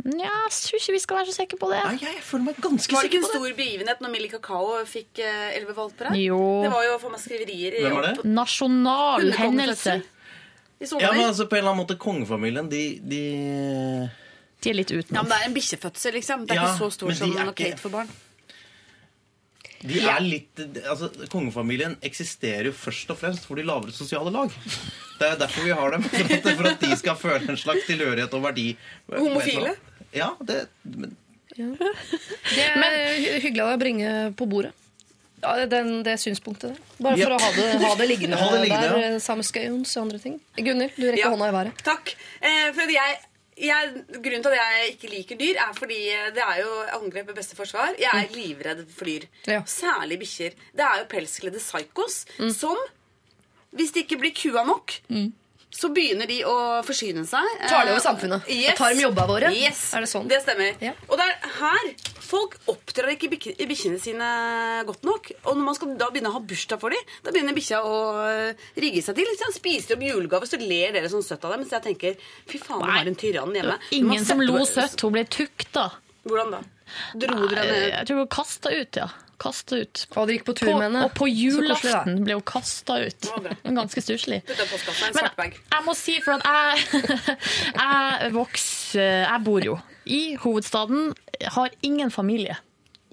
Ja, 0.04 0.28
jeg 0.44 0.52
tror 0.52 0.76
ikke 0.78 0.92
vi 0.92 1.00
skal 1.02 1.16
være 1.18 1.30
så 1.30 1.34
sikre 1.38 1.58
på 1.58 1.70
det. 1.72 1.78
Nei, 1.88 1.96
jeg 2.04 2.20
føler 2.22 2.44
meg 2.50 2.58
ganske 2.62 2.94
Var 2.94 3.06
det 3.06 3.08
ikke 3.10 3.20
en 3.22 3.30
stor 3.30 3.46
begivenhet 3.58 4.02
når 4.04 4.12
Millie 4.12 4.30
Kakao 4.30 4.74
fikk 4.86 5.22
eh, 5.24 5.56
elleve 5.56 5.74
valper 5.78 6.10
her? 6.10 6.18
Jo. 6.20 6.40
Det 6.66 6.72
var 6.74 6.84
jo 6.84 6.98
for 7.02 7.14
meg 7.14 7.22
skriverier 7.24 7.78
Hvem 7.80 7.96
var 7.96 8.06
det? 8.10 8.28
Nasjonal 8.28 9.32
hendelse. 9.40 9.96
Ja, 11.00 11.12
men 11.16 11.24
altså 11.24 11.46
På 11.48 11.56
en 11.56 11.62
eller 11.62 11.72
annen 11.72 11.82
måte 11.86 11.96
kongefamilien, 11.96 12.68
de, 12.68 12.82
de 13.00 13.22
De 14.62 14.70
er 14.70 14.76
litt 14.76 14.92
Ja, 14.92 15.22
men 15.22 15.32
det 15.32 15.40
er 15.40 15.48
en 15.48 15.56
bikkjefødsel, 15.56 16.16
liksom. 16.20 16.44
Det 16.46 16.54
er 16.56 16.60
Ja, 16.60 16.68
ikke 16.68 16.84
så 16.84 16.90
stor 16.92 17.16
som 17.16 17.32
når 17.32 17.54
Kate 17.56 17.80
får 17.80 17.94
barn. 17.96 18.12
De 19.82 19.98
er 20.00 20.20
litt, 20.24 20.62
altså 20.88 21.10
Kongefamilien 21.32 21.96
eksisterer 22.06 22.70
jo 22.70 22.72
først 22.76 23.10
og 23.12 23.18
fremst 23.20 23.44
for 23.48 23.58
de 23.60 23.64
lavere 23.66 23.92
sosiale 23.92 24.30
lag. 24.32 24.50
Det 25.20 25.28
er 25.28 25.36
derfor 25.40 25.66
vi 25.66 25.74
har 25.76 25.90
dem. 25.96 26.02
For 26.08 26.32
at, 26.38 26.48
for 26.56 26.70
at 26.70 26.80
de 26.80 26.96
skal 26.96 27.16
føle 27.20 27.50
en 27.52 27.60
slags 27.60 27.84
tilhørighet 27.88 28.32
og 28.36 28.42
verdi. 28.46 28.70
Homofile? 29.12 29.74
Ja, 30.16 30.30
det, 30.48 30.62
men, 30.84 31.12
Det 31.56 32.64
er 32.64 32.76
men, 32.80 32.98
hyggelig 33.42 33.62
av 33.64 33.70
deg 33.70 33.76
å 33.78 33.82
bringe 33.84 34.10
på 34.38 34.48
bordet. 34.48 34.72
Ja, 35.44 35.52
den, 35.68 36.00
det 36.06 36.16
synspunktet 36.18 36.72
der. 36.72 36.78
Bare 37.04 37.16
for 37.20 37.28
Ja. 37.30 37.36
å 37.36 37.40
ha 37.44 37.50
det, 37.54 37.66
ha 37.84 37.94
det 38.00 38.06
liggende, 38.08 38.36
Ha 38.40 38.46
det 38.54 38.60
liggende, 38.64 38.88
der. 38.88 39.00
ja. 39.04 39.10
eh, 39.14 39.18
Sammen 39.22 39.44
Skøyons 39.46 39.92
og 39.98 40.06
andre 40.06 40.18
ting. 40.22 40.38
Gunhild, 40.56 40.96
du 40.96 41.04
rekker 41.10 41.20
Ja. 41.26 41.30
hånda 41.34 41.48
i 41.52 41.54
været. 41.58 41.82
Takk. 41.86 42.14
Eh, 42.40 42.70
for 42.76 42.92
jeg, 42.96 43.18
jeg, 43.56 44.04
grunnen 44.12 44.42
til 44.44 44.52
at 44.52 44.58
jeg 44.60 44.90
ikke 44.94 45.10
liker 45.12 45.38
dyr, 45.40 45.60
er 45.62 45.72
fordi 45.76 45.98
det 46.36 46.42
er 46.44 46.58
jo 46.60 46.72
angrep 46.98 47.26
med 47.30 47.38
beste 47.38 47.56
forsvar. 47.56 47.94
Jeg 48.00 48.10
er 48.12 48.34
livredd 48.34 48.84
for 48.92 49.08
dyr. 49.08 49.24
Ja. 49.48 49.62
Særlig 49.66 50.18
bikkjer. 50.20 50.56
Det 50.76 50.84
er 50.84 51.00
jo 51.02 51.08
pelskledde 51.10 51.62
psykos 51.62 52.24
som, 52.56 52.76
hvis 53.76 53.92
de 53.96 54.04
ikke 54.04 54.18
blir 54.20 54.34
kua 54.36 54.64
nok, 54.68 54.98
så 55.76 55.90
begynner 55.92 56.26
de 56.30 56.38
å 56.48 56.54
forsyne 56.86 57.22
seg. 57.28 57.44
Tar 57.68 57.84
de 57.84 57.92
over 57.92 58.00
Eh, 58.00 58.04
samfunnet? 58.06 58.48
Yes. 58.48 58.78
Tar 58.78 58.94
dem 58.94 59.02
jobba 59.04 59.26
våre? 59.28 59.50
Yes. 59.52 59.82
Er 59.94 60.00
det 60.00 60.08
sånn? 60.08 60.26
Det 60.30 60.38
stemmer. 60.42 60.72
Ja. 60.80 60.92
Og 61.10 61.18
det 61.20 61.26
er 61.28 61.50
her 61.60 61.90
folk 62.26 62.56
oppdrar 62.66 63.12
ikke 63.12 63.28
bik- 63.30 63.58
bikkjene 63.68 64.00
sine 64.02 64.30
godt 64.88 65.04
nok. 65.06 65.28
Og 65.44 65.56
når 65.56 65.64
man 65.68 65.74
skal 65.78 65.92
da 66.00 66.08
begynne 66.10 66.32
å 66.32 66.36
ha 66.38 66.40
bursdag 66.40 66.80
for 66.80 66.90
dem, 66.90 66.98
da 67.22 67.30
begynner 67.30 67.54
bikkja 67.54 67.82
å 67.84 67.94
eh, 68.26 68.54
rigge 68.80 69.02
seg 69.04 69.14
til. 69.20 69.28
Liksom. 69.30 69.52
Spiser 69.54 69.94
opp 69.98 70.02
julegave, 70.08 70.48
så 70.48 70.58
ler 70.58 70.92
dere 70.96 71.08
sånn 71.12 71.22
søtt 71.22 71.44
av 71.44 71.52
dem. 71.54 71.60
Mens 71.66 71.70
jeg 71.76 71.84
tenker 71.86 72.16
fy 72.48 72.58
faen, 72.58 72.80
Nei. 72.82 72.96
har 72.98 73.06
en 73.12 73.14
tyrann 73.14 73.54
hjemme. 73.54 73.78
Ingen 73.92 74.24
som 74.24 74.40
lo 74.40 74.64
søtt. 74.64 74.98
Hun 75.04 75.12
ble 75.12 75.24
tukta. 75.24 75.90
Hvordan 76.26 76.50
da? 76.56 76.60
Dro 77.14 77.46
dere 77.50 77.64
ned 77.66 77.92
Jeg 77.92 78.06
tror 78.08 78.16
hun 78.24 78.28
kasta 78.28 78.70
ut, 78.74 78.96
ja. 78.96 79.06
Kasta 79.38 79.76
ut. 79.82 80.04
Og 80.16 80.28
dere 80.28 80.38
gikk 80.38 80.46
på 80.48 80.54
tur 80.56 80.70
På, 80.70 80.76
med 80.78 80.86
henne. 80.88 81.02
og 81.04 81.12
på 81.18 81.26
julaften 81.28 82.22
ble 82.24 82.38
hun 82.38 82.44
kasta 82.48 82.98
ut. 83.04 83.28
Ganske 83.66 84.02
stusslig. 84.04 84.38
Men 84.48 85.52
jeg 85.52 85.82
må 85.84 85.94
si, 85.98 86.16
for 86.24 86.38
at 86.38 86.46
jeg, 86.46 87.36
jeg 87.82 88.32
vokser 88.36 89.26
Jeg 89.26 89.44
bor 89.44 89.64
jo 89.66 89.76
i 90.06 90.36
hovedstaden. 90.40 91.10
Har 91.56 91.74
ingen 91.84 92.10
familie 92.14 92.56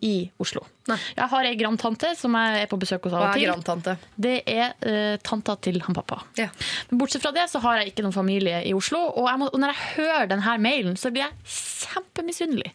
i 0.03 0.29
Oslo. 0.39 0.63
Nei. 0.89 0.97
Jeg 1.15 1.31
har 1.31 1.47
ei 1.47 1.55
grandtante 1.55 2.09
som 2.19 2.33
jeg 2.35 2.63
er 2.65 2.69
på 2.71 2.79
besøk 2.81 3.05
hos 3.07 3.13
av 3.15 3.21
Hva 3.21 3.27
og 3.29 3.35
er 3.35 3.39
til. 3.39 3.47
grandtante? 3.47 3.95
Det 4.19 4.35
er 4.51 4.73
uh, 4.83 5.15
tanta 5.23 5.55
til 5.63 5.79
han 5.85 5.95
pappa. 5.95 6.19
Ja. 6.39 6.49
Men 6.89 6.99
bortsett 6.99 7.23
fra 7.23 7.31
det 7.35 7.45
så 7.51 7.61
har 7.63 7.79
jeg 7.79 7.93
ikke 7.93 8.03
noen 8.03 8.15
familie 8.15 8.59
i 8.67 8.73
Oslo. 8.75 8.99
Og, 9.13 9.29
jeg 9.31 9.39
må, 9.39 9.47
og 9.47 9.61
når 9.63 9.71
jeg 9.71 9.89
hører 9.95 10.27
denne 10.33 10.57
mailen, 10.63 10.97
så 10.99 11.11
blir 11.13 11.23
jeg 11.23 11.53
kjempemisunnelig. 11.87 12.73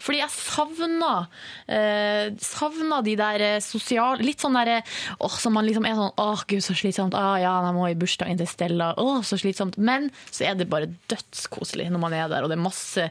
Fordi 0.00 0.22
jeg 0.22 0.32
savner 0.32 1.28
uh, 1.28 2.24
savner 2.40 3.04
de 3.04 3.16
der 3.18 3.44
eh, 3.44 3.58
sosiale 3.64 4.24
Litt 4.24 4.42
sånn 4.42 4.56
derre 4.56 4.80
åh, 5.22 5.36
som 5.40 5.54
man 5.56 5.66
liksom 5.66 5.86
er 5.88 5.96
sånn 5.98 6.16
Åh, 6.20 6.44
gud, 6.48 6.62
så 6.64 6.74
slitsomt. 6.76 7.16
Ah, 7.16 7.36
ja, 7.40 7.52
jeg 7.66 7.76
må 7.76 7.86
i 7.88 7.96
bursdagen 7.98 8.40
til 8.40 8.48
Stella. 8.50 8.90
Åh, 9.00 9.20
så 9.26 9.38
slitsomt. 9.40 9.78
Men 9.80 10.08
så 10.30 10.48
er 10.48 10.58
det 10.58 10.68
bare 10.70 10.90
dødskoselig 11.12 11.88
når 11.92 12.02
man 12.02 12.16
er 12.16 12.28
der, 12.32 12.44
og 12.44 12.52
det 12.52 12.56
er 12.58 12.64
masse 12.64 13.06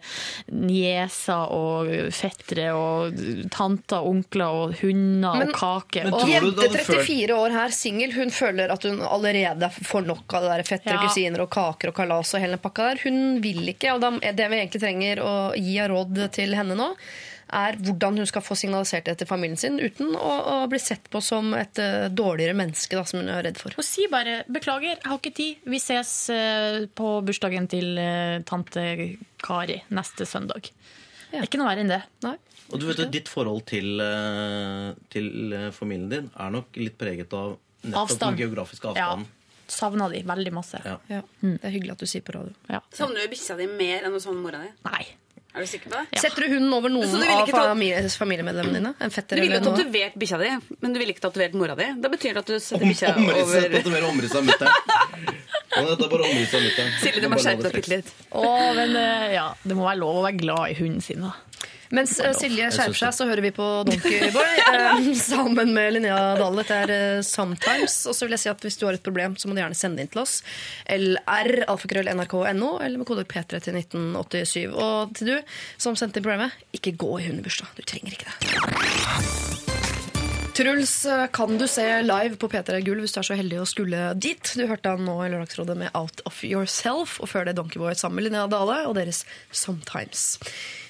nieser 0.53 1.53
og 1.53 1.89
fettere 2.15 2.71
og 2.77 3.19
tanter 3.53 4.01
og 4.01 4.13
onkler 4.13 4.38
og 4.47 4.75
hunder 4.79 5.35
Men- 5.39 5.49
og 5.49 5.53
kake. 5.55 6.03
Men 6.03 6.13
Og- 6.13 6.27
Jente 6.29 6.55
det 6.55 6.69
hadde 6.71 6.85
ført- 6.85 7.05
34 7.05 7.35
år 7.35 7.49
her, 7.51 7.69
singel, 7.69 8.13
hun 8.13 8.29
føler 8.29 8.71
at 8.71 8.83
hun 8.83 9.01
allerede 9.01 9.69
får 9.71 10.05
nok 10.05 10.33
av 10.33 10.41
det 10.41 10.49
der 10.57 10.63
fettere 10.63 10.93
Ja. 11.01 11.07
kusiner 11.07 11.41
og 11.41 11.49
kaker 11.49 11.89
og 11.89 11.95
kalas 11.95 12.33
og 12.33 12.39
hele 12.41 12.57
den 12.57 12.59
pakka 12.59 12.89
der. 12.93 12.99
Hun 13.03 13.41
vil 13.41 13.67
ikke, 13.73 13.93
og 13.93 14.01
det 14.01 14.35
vi 14.49 14.55
egentlig 14.55 14.81
trenger 14.81 15.17
å 15.19 15.53
gi 15.55 15.79
av 15.79 15.89
råd 15.89 16.31
til 16.31 16.53
henne 16.55 16.75
nå, 16.75 16.95
er 17.51 17.73
hvordan 17.81 18.15
hun 18.17 18.27
skal 18.27 18.43
få 18.45 18.53
signalisert 18.55 19.05
det 19.05 19.17
til 19.17 19.25
familien 19.27 19.57
sin 19.57 19.79
uten 19.79 20.13
å, 20.13 20.33
å 20.63 20.69
bli 20.69 20.77
sett 20.77 21.09
på 21.09 21.17
som 21.19 21.53
et 21.57 21.79
uh, 21.81 22.07
dårligere 22.07 22.53
menneske 22.53 22.91
da, 22.93 23.03
som 23.03 23.19
hun 23.21 23.29
er 23.33 23.41
redd 23.41 23.57
for. 23.57 23.73
Og 23.75 23.83
si 23.83 24.05
bare 24.05 24.43
'beklager, 24.45 24.93
jeg 24.93 25.03
har 25.03 25.17
ikke 25.17 25.33
tid'. 25.33 25.57
Vi 25.65 25.79
ses 25.79 26.29
uh, 26.29 26.85
på 26.93 27.25
bursdagen 27.25 27.67
til 27.67 27.97
uh, 27.97 28.37
tante 28.45 29.17
Kari 29.41 29.81
neste 29.89 30.27
søndag. 30.29 30.69
Det 31.31 31.39
er 31.39 31.45
ikke 31.47 31.57
noe 31.57 31.69
verre 31.73 31.81
enn 31.81 31.89
det. 31.89 32.03
Nei? 32.21 32.35
Og 32.71 32.79
du 32.79 32.85
vet 32.87 32.99
at 32.99 33.11
Ditt 33.11 33.27
forhold 33.31 33.65
til, 33.69 33.99
eh, 34.01 34.93
til 35.13 35.53
eh, 35.53 35.69
familien 35.75 36.09
din 36.09 36.29
er 36.35 36.49
nok 36.51 36.65
litt 36.77 36.97
preget 36.97 37.33
av 37.33 37.57
nettopp 37.83 38.01
Avstand. 38.09 38.37
den 38.37 38.41
geografiske 38.47 38.95
Ja. 38.95 39.09
avstanden. 39.13 39.27
Savna 39.69 40.07
de 40.09 40.23
veldig 40.25 40.51
masse. 40.51 40.79
Ja. 40.83 40.97
Ja. 41.09 41.21
Det 41.41 41.59
er 41.63 41.69
hyggelig 41.75 41.91
at 41.91 41.99
du 42.01 42.05
sier 42.09 42.21
på 42.25 42.33
radio. 42.33 42.53
Ja. 42.69 42.79
Savner 42.91 43.21
du 43.21 43.27
bikkja 43.29 43.55
di 43.57 43.67
mer 43.67 44.01
enn 44.07 44.13
du 44.13 44.19
savner 44.19 44.41
mora 44.41 44.63
di? 44.63 44.69
Nei. 44.85 45.05
Er 45.53 45.61
du 45.61 45.67
sikker 45.69 45.89
på 45.89 45.97
det? 45.97 46.07
Ja. 46.13 46.19
Setter 46.21 46.41
du 46.45 46.47
hunden 46.55 46.73
over 46.73 46.89
noen 46.89 47.09
av 47.25 47.47
ta- 47.49 47.69
familie, 47.73 48.01
familiemedlemmene 48.09 48.73
dine? 48.79 48.93
En 49.01 49.09
fetter 49.13 49.35
Du 49.37 49.41
ville 49.41 49.55
eller 49.57 49.65
noe? 49.65 49.77
tatovert 49.77 50.13
bikkja 50.21 50.37
di, 50.41 50.49
men 50.81 50.93
du 50.93 50.99
ville 50.99 51.13
ikke 51.13 51.21
tatovert 51.25 51.53
mora 51.57 51.75
di. 51.75 51.87
Da 52.01 52.09
betyr 52.09 52.33
det 52.33 52.37
at 52.37 52.45
du 52.47 52.59
setter 52.59 52.85
bikkja 52.85 53.15
omrisset, 53.15 53.45
over 53.45 53.69
tatovere 53.77 54.09
omrisset 54.09 54.35
av 54.37 54.43
mutter'n. 54.45 55.35
Ja, 55.69 55.85
Dette 55.85 56.05
er 56.05 56.09
bare 56.09 56.25
omrisset 56.29 56.53
av 56.53 56.61
mutter'n. 56.65 56.91
Silje, 57.01 57.21
du 57.21 57.29
må 57.29 57.37
skjerpe 57.41 57.63
deg 57.65 57.73
bitte 57.77 57.89
litt. 57.93 58.13
Å, 58.31 58.73
men 58.77 58.95
eh, 58.95 59.33
ja, 59.37 59.47
det 59.65 59.75
må 59.77 59.85
være 59.85 59.99
lov 60.01 60.15
å 60.21 60.23
være 60.25 60.37
glad 60.41 60.69
i 60.69 60.77
hunden 60.81 61.01
sin. 61.01 61.21
da. 61.21 61.33
Mens 61.95 62.15
uh, 62.21 62.31
Silje 62.37 62.69
skjerper 62.73 62.97
seg, 62.97 63.15
så 63.17 63.25
hører 63.29 63.43
vi 63.47 63.51
på 63.55 63.67
Donkeyboy 63.87 64.59
uh, 64.69 65.09
sammen 65.31 65.73
med 65.75 65.95
Linnea 65.95 66.35
Dahl. 66.39 66.59
Dette 66.61 66.81
er 66.85 66.93
uh, 66.93 67.21
Sometimes. 67.25 68.01
Og 68.09 68.17
så 68.17 68.27
vil 68.27 68.37
jeg 68.37 68.43
si 68.45 68.51
at 68.53 68.65
hvis 68.65 68.77
du 68.79 68.85
har 68.87 68.97
et 68.97 69.05
problem, 69.05 69.37
så 69.39 69.49
må 69.49 69.57
du 69.57 69.63
gjerne 69.63 69.77
sende 69.77 70.05
inn 70.05 70.11
til 70.11 70.23
oss. 70.23 70.39
LR, 70.93 71.63
alfakrøll.nrk.no, 71.65 72.73
eller 72.85 73.01
med 73.01 73.09
koder 73.09 73.27
P3 73.29 73.63
til 73.65 73.79
1987. 73.81 74.67
Og 74.69 75.15
til 75.17 75.33
du 75.33 75.55
som 75.81 75.97
sendte 75.97 76.21
inn 76.21 76.27
problemet, 76.29 76.69
ikke 76.77 76.97
gå 76.99 77.15
i 77.19 77.29
hundebursdag. 77.31 77.73
Du 77.79 77.85
trenger 77.89 78.19
ikke 78.19 78.29
det. 78.29 79.58
Truls 80.59 81.07
kan 81.31 81.53
du 81.57 81.63
se 81.71 81.83
live 82.03 82.35
på 82.35 82.49
P3 82.51 82.81
Gull 82.83 82.99
hvis 82.99 83.13
du 83.15 83.21
er 83.21 83.27
så 83.29 83.35
heldig 83.39 83.61
å 83.61 83.67
skulle 83.69 84.09
dit. 84.19 84.49
Du 84.59 84.65
hørte 84.67 84.91
han 84.91 85.05
nå 85.07 85.13
i 85.23 85.29
Lørdagsrådet 85.31 85.77
med 85.79 85.93
Out 85.95 86.19
of 86.27 86.41
Yourself, 86.43 87.13
og 87.23 87.31
før 87.31 87.47
det 87.47 87.53
Donkeyboy 87.55 87.95
sammen 87.95 88.19
med 88.19 88.27
Linnea 88.27 88.49
Dale 88.51 88.81
og 88.89 88.97
deres 88.97 89.21
Sometimes. 89.55 90.25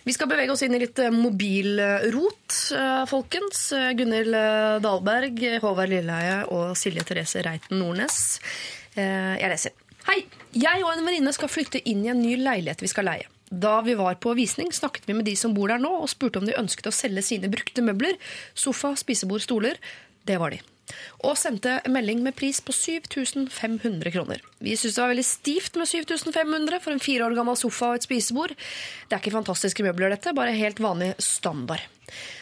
Vi 0.10 0.16
skal 0.16 0.32
bevege 0.32 0.56
oss 0.56 0.66
inn 0.66 0.74
i 0.74 0.82
litt 0.82 0.98
eh, 0.98 1.14
mobilrot, 1.14 2.58
eh, 2.74 3.04
folkens. 3.12 3.62
Gunhild 4.00 4.34
eh, 4.42 4.82
Dahlberg, 4.82 5.46
Håvard 5.62 5.94
Lilleheie 5.94 6.40
og 6.50 6.74
Silje 6.80 7.06
Therese 7.06 7.46
Reiten 7.46 7.78
Nordnes. 7.78 8.40
Jeg 8.98 9.54
leser. 9.54 9.78
Hei! 10.10 10.24
Jeg 10.58 10.82
og 10.82 10.96
en 10.96 11.06
venninne 11.06 11.30
skal 11.38 11.52
flytte 11.52 11.84
inn 11.86 12.02
i 12.08 12.10
en 12.10 12.24
ny 12.26 12.40
leilighet 12.42 12.82
vi 12.82 12.90
skal 12.90 13.06
leie. 13.06 13.30
Da 13.50 13.80
vi 13.82 13.96
var 13.98 14.20
på 14.22 14.36
visning, 14.38 14.72
snakket 14.74 15.08
vi 15.10 15.16
med 15.18 15.26
de 15.26 15.36
som 15.40 15.54
bor 15.58 15.72
der 15.72 15.82
nå, 15.82 15.90
og 16.04 16.10
spurte 16.12 16.42
om 16.42 16.46
de 16.46 16.58
ønsket 16.58 16.90
å 16.90 16.94
selge 16.94 17.26
sine 17.26 17.50
brukte 17.52 17.84
møbler. 17.86 18.20
Sofa, 18.54 18.94
spisebord, 19.00 19.42
stoler. 19.46 19.80
Det 20.30 20.38
var 20.42 20.54
de. 20.54 20.62
Og 21.26 21.38
sendte 21.38 21.80
melding 21.90 22.22
med 22.26 22.38
pris 22.38 22.62
på 22.66 22.74
7500 22.74 24.14
kroner. 24.14 24.42
Vi 24.62 24.74
syntes 24.78 24.98
det 24.98 25.04
var 25.04 25.14
veldig 25.14 25.28
stivt 25.28 25.78
med 25.78 25.90
7500 25.90 26.82
for 26.82 26.96
en 26.96 27.04
fire 27.04 27.28
år 27.28 27.38
gammel 27.38 27.58
sofa 27.60 27.92
og 27.92 28.00
et 28.00 28.08
spisebord. 28.08 28.56
Det 28.56 29.18
er 29.18 29.22
ikke 29.22 29.38
fantastiske 29.38 29.86
møbler, 29.86 30.14
dette, 30.14 30.34
bare 30.38 30.56
helt 30.58 30.82
vanlig 30.82 31.14
standard. 31.22 31.84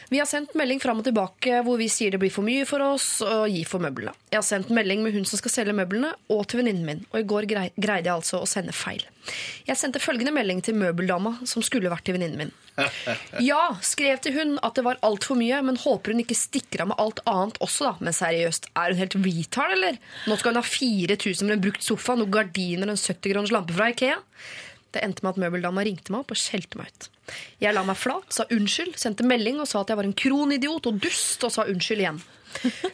Vi 0.09 0.19
har 0.19 0.27
sendt 0.29 0.53
melding 0.55 0.79
fram 0.79 1.01
og 1.01 1.07
tilbake 1.07 1.59
hvor 1.65 1.75
vi 1.79 1.89
sier 1.91 2.13
det 2.13 2.19
blir 2.21 2.31
for 2.31 2.47
mye 2.47 2.63
for 2.67 2.83
oss 2.85 3.19
og 3.25 3.49
gi 3.51 3.65
for 3.67 3.83
møblene. 3.83 4.13
Jeg 4.31 4.39
har 4.39 4.45
sendt 4.47 4.71
melding 4.71 5.01
med 5.03 5.15
hun 5.17 5.27
som 5.27 5.39
skal 5.39 5.51
selge 5.51 5.75
møblene, 5.75 6.13
og 6.31 6.45
til 6.47 6.61
venninnen 6.61 6.87
min, 6.87 7.01
og 7.11 7.19
i 7.19 7.27
går 7.27 7.47
greide 7.49 8.07
jeg 8.07 8.13
altså 8.13 8.39
å 8.39 8.47
sende 8.47 8.75
feil. 8.75 9.03
Jeg 9.67 9.75
sendte 9.75 9.99
følgende 9.99 10.31
melding 10.31 10.61
til 10.63 10.77
møbeldama 10.79 11.33
som 11.47 11.65
skulle 11.65 11.91
vært 11.91 12.07
til 12.07 12.15
venninnen 12.15 12.45
min. 12.45 12.55
Ja, 13.41 13.73
skrev 13.81 14.19
til 14.21 14.35
hun 14.37 14.55
at 14.63 14.77
det 14.77 14.83
var 14.85 14.99
altfor 15.05 15.37
mye, 15.39 15.59
men 15.65 15.79
håper 15.81 16.13
hun 16.13 16.21
ikke 16.21 16.37
stikker 16.37 16.83
av 16.83 16.91
med 16.91 17.01
alt 17.01 17.19
annet 17.27 17.57
også, 17.65 17.89
da. 17.89 18.05
Men 18.05 18.15
seriøst, 18.15 18.69
er 18.77 18.93
hun 18.93 19.01
helt 19.01 19.17
retard, 19.25 19.73
eller? 19.75 19.97
Nå 20.29 20.37
skal 20.37 20.53
hun 20.53 20.61
ha 20.61 20.67
4000 20.67 21.41
for 21.41 21.55
en 21.57 21.65
brukt 21.65 21.83
sofa, 21.83 22.15
noen 22.19 22.33
gardiner 22.33 22.87
og 22.87 22.95
en 22.95 23.01
70 23.01 23.33
kroners 23.33 23.55
lampe 23.55 23.75
fra 23.75 23.89
Ikea. 23.91 24.21
Det 24.97 25.03
endte 25.05 25.21
med 25.21 25.35
at 25.35 25.41
møbeldama 25.43 25.83
ringte 25.85 26.09
meg 26.09 26.23
opp 26.23 26.33
og 26.33 26.39
skjelte 26.41 26.79
meg 26.79 26.89
ut. 26.89 27.07
Jeg 27.61 27.75
la 27.75 27.83
meg 27.85 27.99
flat, 27.99 28.31
sa 28.33 28.47
unnskyld, 28.49 28.95
sendte 28.97 29.25
melding 29.27 29.59
og 29.61 29.67
sa 29.69 29.83
at 29.83 29.91
jeg 29.91 29.99
var 29.99 30.07
en 30.07 30.15
kronidiot 30.17 30.87
og 30.89 30.97
dust, 31.03 31.43
og 31.45 31.53
sa 31.53 31.67
unnskyld 31.69 32.01
igjen. 32.01 32.21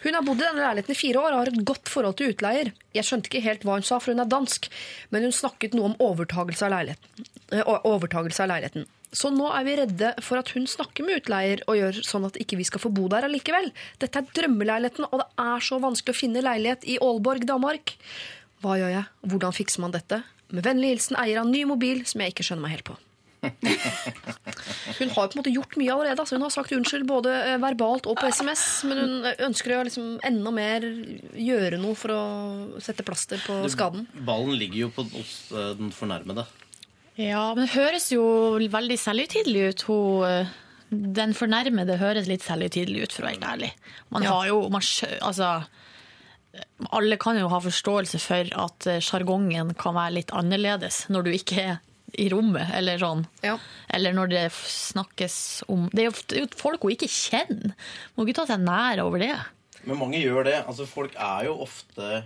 Hun 0.03 0.17
har 0.17 0.25
bodd 0.25 0.41
i 0.41 0.43
denne 0.43 0.65
leiligheten 0.65 0.91
i 0.91 0.97
fire 0.97 1.21
år 1.21 1.29
og 1.29 1.39
har 1.39 1.51
et 1.53 1.61
godt 1.69 1.91
forhold 1.91 2.17
til 2.19 2.33
utleier. 2.33 2.73
Jeg 2.97 3.07
skjønte 3.07 3.29
ikke 3.29 3.43
helt 3.45 3.63
hva 3.63 3.77
hun 3.77 3.87
sa, 3.87 4.01
for 4.03 4.11
hun 4.11 4.23
er 4.25 4.27
dansk, 4.27 4.67
men 5.13 5.23
hun 5.23 5.35
snakket 5.37 5.77
noe 5.77 5.93
om 5.93 5.95
overtagelse 6.03 6.67
av 6.67 6.73
leiligheten. 6.73 7.31
Eh, 7.53 7.71
overtagelse 7.87 8.43
av 8.43 8.51
leiligheten. 8.51 8.89
Så 9.13 9.29
nå 9.29 9.47
er 9.53 9.63
vi 9.67 9.77
redde 9.77 10.11
for 10.25 10.41
at 10.41 10.49
hun 10.57 10.65
snakker 10.67 11.05
med 11.05 11.21
utleier 11.21 11.61
og 11.69 11.77
gjør 11.77 12.01
sånn 12.03 12.25
at 12.27 12.39
ikke 12.41 12.57
vi 12.59 12.65
skal 12.67 12.81
få 12.81 12.91
bo 12.91 13.05
der 13.13 13.29
allikevel. 13.29 13.69
Dette 14.01 14.19
er 14.19 14.31
drømmeleiligheten, 14.41 15.05
og 15.07 15.21
det 15.21 15.29
er 15.45 15.63
så 15.69 15.77
vanskelig 15.79 16.17
å 16.17 16.21
finne 16.25 16.43
leilighet 16.43 16.87
i 16.89 16.97
Aalborg, 16.99 17.45
Danmark. 17.47 17.95
Hva 18.65 18.79
gjør 18.81 18.95
jeg? 18.95 19.05
Hvordan 19.29 19.55
fikser 19.55 19.85
man 19.85 19.93
dette? 19.93 20.23
Med 20.53 20.65
vennlig 20.67 20.93
hilsen 20.93 21.17
eier 21.17 21.41
av 21.41 21.49
ny 21.49 21.63
mobil 21.65 22.03
som 22.09 22.21
jeg 22.21 22.35
ikke 22.35 22.45
skjønner 22.45 22.67
meg 22.67 22.77
helt 22.77 22.89
på. 22.91 22.99
Hun 24.99 25.09
har 25.09 25.27
på 25.27 25.35
en 25.35 25.39
måte 25.41 25.51
gjort 25.51 25.75
mye 25.79 25.91
allerede. 25.91 26.21
Altså. 26.21 26.37
Hun 26.37 26.45
har 26.45 26.53
sagt 26.53 26.73
unnskyld 26.75 27.05
både 27.09 27.33
eh, 27.33 27.59
verbalt 27.61 28.07
og 28.09 28.19
på 28.19 28.29
SMS, 28.31 28.63
men 28.87 29.01
hun 29.01 29.27
eh, 29.27 29.39
ønsker 29.47 29.75
å 29.75 29.83
liksom 29.87 30.09
enda 30.23 30.53
mer 30.55 30.85
gjøre 31.35 31.79
noe 31.81 31.97
for 31.99 32.13
å 32.15 32.23
sette 32.83 33.05
plaster 33.05 33.41
på 33.43 33.59
skaden. 33.73 34.05
Ballen 34.27 34.55
ligger 34.59 34.85
jo 34.85 34.91
på, 34.95 35.07
hos 35.15 35.35
eh, 35.51 35.73
den 35.79 35.91
fornærmede. 35.95 36.45
Ja, 37.19 37.51
men 37.53 37.65
det 37.65 37.73
høres 37.75 38.09
jo 38.13 38.23
veldig 38.73 38.97
selvhøytidelig 38.97 39.65
ut. 39.69 39.85
Hun, 39.89 40.53
den 41.19 41.35
fornærmede 41.37 41.99
høres 42.01 42.29
litt 42.29 42.45
selvhøytidelig 42.45 43.07
ut, 43.07 43.13
for 43.13 43.25
å 43.25 43.27
være 43.27 43.37
helt 43.37 43.49
ærlig. 43.51 43.71
Man 44.13 44.25
har 44.25 44.47
jo, 44.49 44.63
man, 44.73 44.85
altså, 45.19 45.51
alle 46.93 47.17
kan 47.21 47.39
jo 47.39 47.49
ha 47.49 47.59
forståelse 47.63 48.19
for 48.21 48.51
at 48.65 48.87
eh, 48.89 49.01
sjargongen 49.03 49.73
kan 49.79 49.95
være 49.97 50.19
litt 50.19 50.33
annerledes 50.35 51.05
når 51.13 51.27
du 51.27 51.33
ikke 51.33 51.59
er 51.63 51.81
i 52.21 52.27
rommet, 52.29 52.69
eller 52.77 52.99
sånn. 53.01 53.23
Eller 53.89 54.13
når 54.13 54.29
det 54.29 54.43
snakkes 54.53 55.35
om 55.71 55.87
Det 55.89 56.03
er 56.03 56.11
jo 56.11 56.13
det 56.29 56.37
er 56.37 56.43
jo 56.43 56.59
folk 56.59 56.85
hun 56.85 56.93
ikke 56.93 57.09
kjenner. 57.09 57.73
Må 58.13 58.27
ikke 58.27 58.43
ta 58.43 58.45
seg 58.51 58.61
nær 58.61 59.01
over 59.01 59.23
det. 59.23 59.33
Men 59.83 59.97
mange 59.99 60.21
gjør 60.21 60.45
det. 60.45 60.59
Altså, 60.69 60.85
folk 60.87 61.15
er 61.17 61.47
jo 61.49 61.57
ofte 61.65 62.21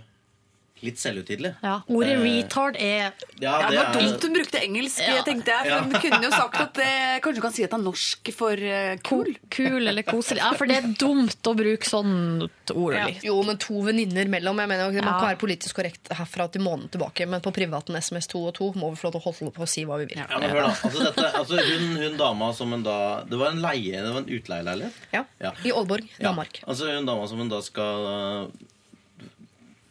litt 0.82 0.98
selvhøytidelig. 1.00 1.54
Ja. 1.62 1.80
Ordet 1.88 2.14
Eh, 2.18 2.22
retard 2.24 2.76
er 2.78 3.12
Ja, 3.40 3.60
Ja, 3.60 3.68
det 3.68 3.70
det 3.70 3.78
var 3.78 3.92
dumt 4.00 4.22
hun 4.22 4.34
brukte 4.34 4.58
engelsk, 4.62 5.00
Ja. 5.00 5.22
tenkte 5.22 5.46
jeg. 5.46 5.58
For 5.64 5.68
Ja. 5.70 5.80
Hun 5.82 5.92
kunne 5.92 6.22
jo 6.24 6.30
sagt 6.30 6.60
at 6.60 6.74
det, 6.74 7.22
Kanskje 7.22 7.34
hun 7.34 7.42
kan 7.42 7.52
si 7.52 7.64
at 7.64 7.70
det 7.70 7.78
er 7.78 7.84
norsk 7.84 8.32
for 8.34 8.52
eh, 8.52 8.96
kul? 9.02 9.36
Kul 9.50 9.86
eller 9.88 10.02
koselig. 10.02 10.38
Ja, 10.38 10.52
for 10.54 10.66
det 10.66 10.76
er 10.76 10.88
dumt 10.98 11.42
å 11.42 11.54
bruke 11.56 11.84
sånn 11.88 12.48
ord. 12.74 12.94
Ja. 12.94 13.06
litt. 13.06 13.22
Jo, 13.24 13.42
men 13.42 13.56
to 13.58 13.74
venninner 13.82 14.28
mellom. 14.28 14.58
Jeg 14.58 14.68
mener, 14.68 14.92
Man 14.92 15.20
kan 15.20 15.28
være 15.36 15.38
politisk 15.38 15.74
korrekt 15.76 16.08
herfra 16.10 16.50
til 16.50 16.60
måneden 16.62 16.90
tilbake, 16.90 17.26
men 17.28 17.40
på 17.40 17.52
privaten 17.52 17.94
SMS 17.96 18.26
2 18.28 18.46
og 18.48 18.54
2 18.54 18.72
må 18.76 18.90
vi 18.90 18.96
få 18.96 19.04
lov 19.08 19.12
til 19.12 19.20
å 19.20 19.24
holde 19.24 19.52
på 19.54 19.62
å 19.62 19.68
si 19.68 19.84
hva 19.84 19.98
vi 19.98 20.06
vil. 20.06 20.18
Ja, 20.18 20.38
men 20.38 20.50
hør 20.50 20.62
da, 20.62 20.74
altså 20.74 21.04
dette, 21.04 21.32
altså 21.34 21.56
hun, 21.62 21.96
hun 21.96 22.16
dama 22.16 22.52
som 22.54 22.72
en 22.72 22.82
da 22.82 23.24
Det 23.24 23.38
var 23.38 23.50
en 23.52 23.60
leie, 23.62 23.92
det 24.02 24.12
var 24.12 24.20
en 24.20 24.28
utleieleilighet. 24.38 24.92
Ja. 25.12 25.24
Ja. 25.40 25.52
I 25.64 25.70
Aalborg, 25.72 26.08
Ja. 26.18 26.28
Danmark. 26.30 26.60
Altså 26.66 26.86
hun 26.94 27.06
dama 27.06 27.26
som 27.28 27.38
hun 27.38 27.48
da 27.48 27.60
skal 27.60 28.50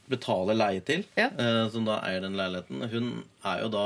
uh, 0.07 0.11
betale 0.15 0.55
leie 0.57 0.81
til, 0.81 1.03
eh, 1.17 1.69
som 1.73 1.85
da 1.85 1.99
eier 2.07 2.21
den 2.23 2.35
leiligheten, 2.39 2.83
hun 2.91 3.09
er 3.45 3.61
jo 3.65 3.69
da 3.69 3.85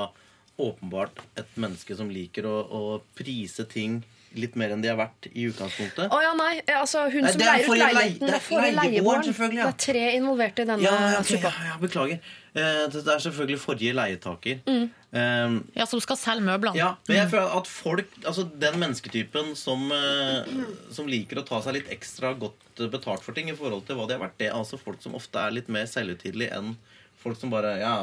åpenbart 0.61 1.21
et 1.39 1.47
menneske 1.57 1.95
som 1.97 2.09
liker 2.13 2.45
å, 2.45 2.57
å 2.69 2.81
prise 3.17 3.65
ting 3.65 4.03
litt 4.37 4.53
mer 4.55 4.71
enn 4.71 4.81
de 4.83 4.87
er 4.87 4.95
verdt 4.95 5.27
i 5.33 5.47
utgangspunktet. 5.49 6.07
Å 6.13 6.19
ja, 6.23 6.29
nei. 6.37 6.61
altså 6.71 7.01
Hun 7.11 7.25
Nei, 7.25 7.31
som 7.33 7.41
er 7.41 7.47
leier 7.49 7.65
ut 7.65 7.71
leie- 7.73 7.95
leiligheten, 7.97 8.27
det 8.29 8.35
er 8.37 8.45
forrige 8.45 8.75
leieboeren, 8.77 9.25
selvfølgelig, 9.27 9.59
ja. 9.59 9.65
Det 9.65 9.73
er 9.73 9.93
tre 9.93 10.03
involverte 10.19 10.61
i 10.63 10.69
denne 10.69 10.85
Ja, 10.85 10.93
ja, 11.11 11.17
ok, 11.19 11.31
suppa. 11.33 11.51
ja, 11.57 11.65
ja, 11.73 11.79
beklager. 11.81 12.19
Eh, 12.51 12.85
det 12.91 13.01
er 13.07 13.21
selvfølgelig 13.23 13.59
forrige 13.63 13.93
leietaker. 13.95 14.57
Mm. 14.67 14.89
Um, 15.11 15.53
Ja, 15.75 15.85
som 15.87 16.01
skal 16.03 16.17
selge 16.19 16.43
møblene. 16.43 16.75
Ja, 16.75 16.93
men 17.07 17.17
jeg 17.17 17.29
føler 17.31 17.53
at 17.57 17.67
folk, 17.67 18.09
altså 18.25 18.43
den 18.59 18.79
mennesketypen 18.79 19.53
som, 19.59 19.85
uh, 19.91 20.43
som 20.91 21.07
liker 21.07 21.39
å 21.39 21.45
ta 21.47 21.61
seg 21.63 21.79
litt 21.79 21.91
ekstra 21.91 22.33
godt 22.39 22.83
betalt 22.91 23.23
for 23.23 23.35
ting 23.35 23.51
i 23.51 23.55
forhold 23.55 23.85
til 23.87 23.95
hva 23.99 24.07
de 24.07 24.15
har 24.17 24.23
vært, 24.25 24.37
det 24.39 24.49
er 24.49 24.57
altså 24.57 24.79
folk 24.79 24.99
som 25.03 25.15
ofte 25.15 25.39
er 25.39 25.55
litt 25.55 25.69
mer 25.71 25.87
selvhøytidelige 25.87 26.51
enn 26.57 26.75
folk 27.21 27.39
som 27.39 27.51
bare 27.53 27.77
Ja, 27.79 27.95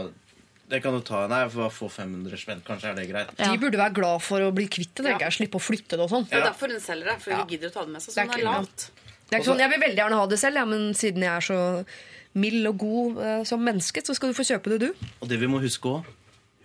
det 0.69 0.83
kan 0.85 0.93
du 0.97 1.01
ta. 1.05 1.27
Nei, 1.29 1.43
for 1.49 1.67
å 1.67 1.73
få 1.73 1.89
500 1.93 2.37
spenn, 2.41 2.61
kanskje 2.65 2.91
er 2.93 2.95
det 3.01 3.09
greit. 3.09 3.33
De 3.37 3.57
burde 3.61 3.81
være 3.81 3.97
glad 3.97 4.23
for 4.25 4.45
å 4.45 4.53
bli 4.55 4.69
kvitt 4.69 4.95
det, 5.01 5.07
tenker 5.11 5.29
jeg. 5.29 5.37
Slippe 5.41 5.57
å 5.61 5.65
flytte 5.65 5.97
det 5.97 6.05
og 6.05 6.13
sånn. 6.13 6.29
Det 6.29 6.37
er 6.41 6.49
derfor 6.51 6.73
hun 6.73 6.81
selger 6.85 7.13
det. 7.13 7.21
for 7.25 7.33
hun 7.37 7.49
gidder 7.49 7.73
å 7.73 7.73
ta 7.73 7.85
det 7.85 7.93
med 7.97 8.05
seg. 8.05 8.13
Så 8.13 8.15
Det 8.15 8.23
er 8.23 8.29
hun 8.29 8.35
er 8.35 8.39
ikke- 8.45 8.53
lavt. 8.53 8.91
Det 9.29 9.37
er 9.37 9.41
ikke 9.41 9.49
sånn, 9.49 9.59
Jeg 9.59 9.71
vil 9.71 9.81
veldig 9.81 9.97
gjerne 9.97 10.19
ha 10.21 10.27
det 10.27 10.39
selv, 10.39 10.55
ja, 10.57 10.65
men 10.65 10.95
siden 10.95 11.21
jeg 11.21 11.33
er 11.37 11.41
så 11.41 11.87
mild 12.35 12.67
og 12.71 12.79
god 12.83 13.23
eh, 13.25 13.45
som 13.49 13.63
menneske, 13.65 14.03
så 14.05 14.17
skal 14.17 14.33
du 14.33 14.37
få 14.37 14.47
kjøpe 14.47 14.75
det, 14.75 14.89
du. 14.89 15.09
Og 15.23 15.31
det 15.31 15.41
vi 15.41 15.49
må 15.51 15.61
huske 15.63 15.89
òg, 15.89 16.09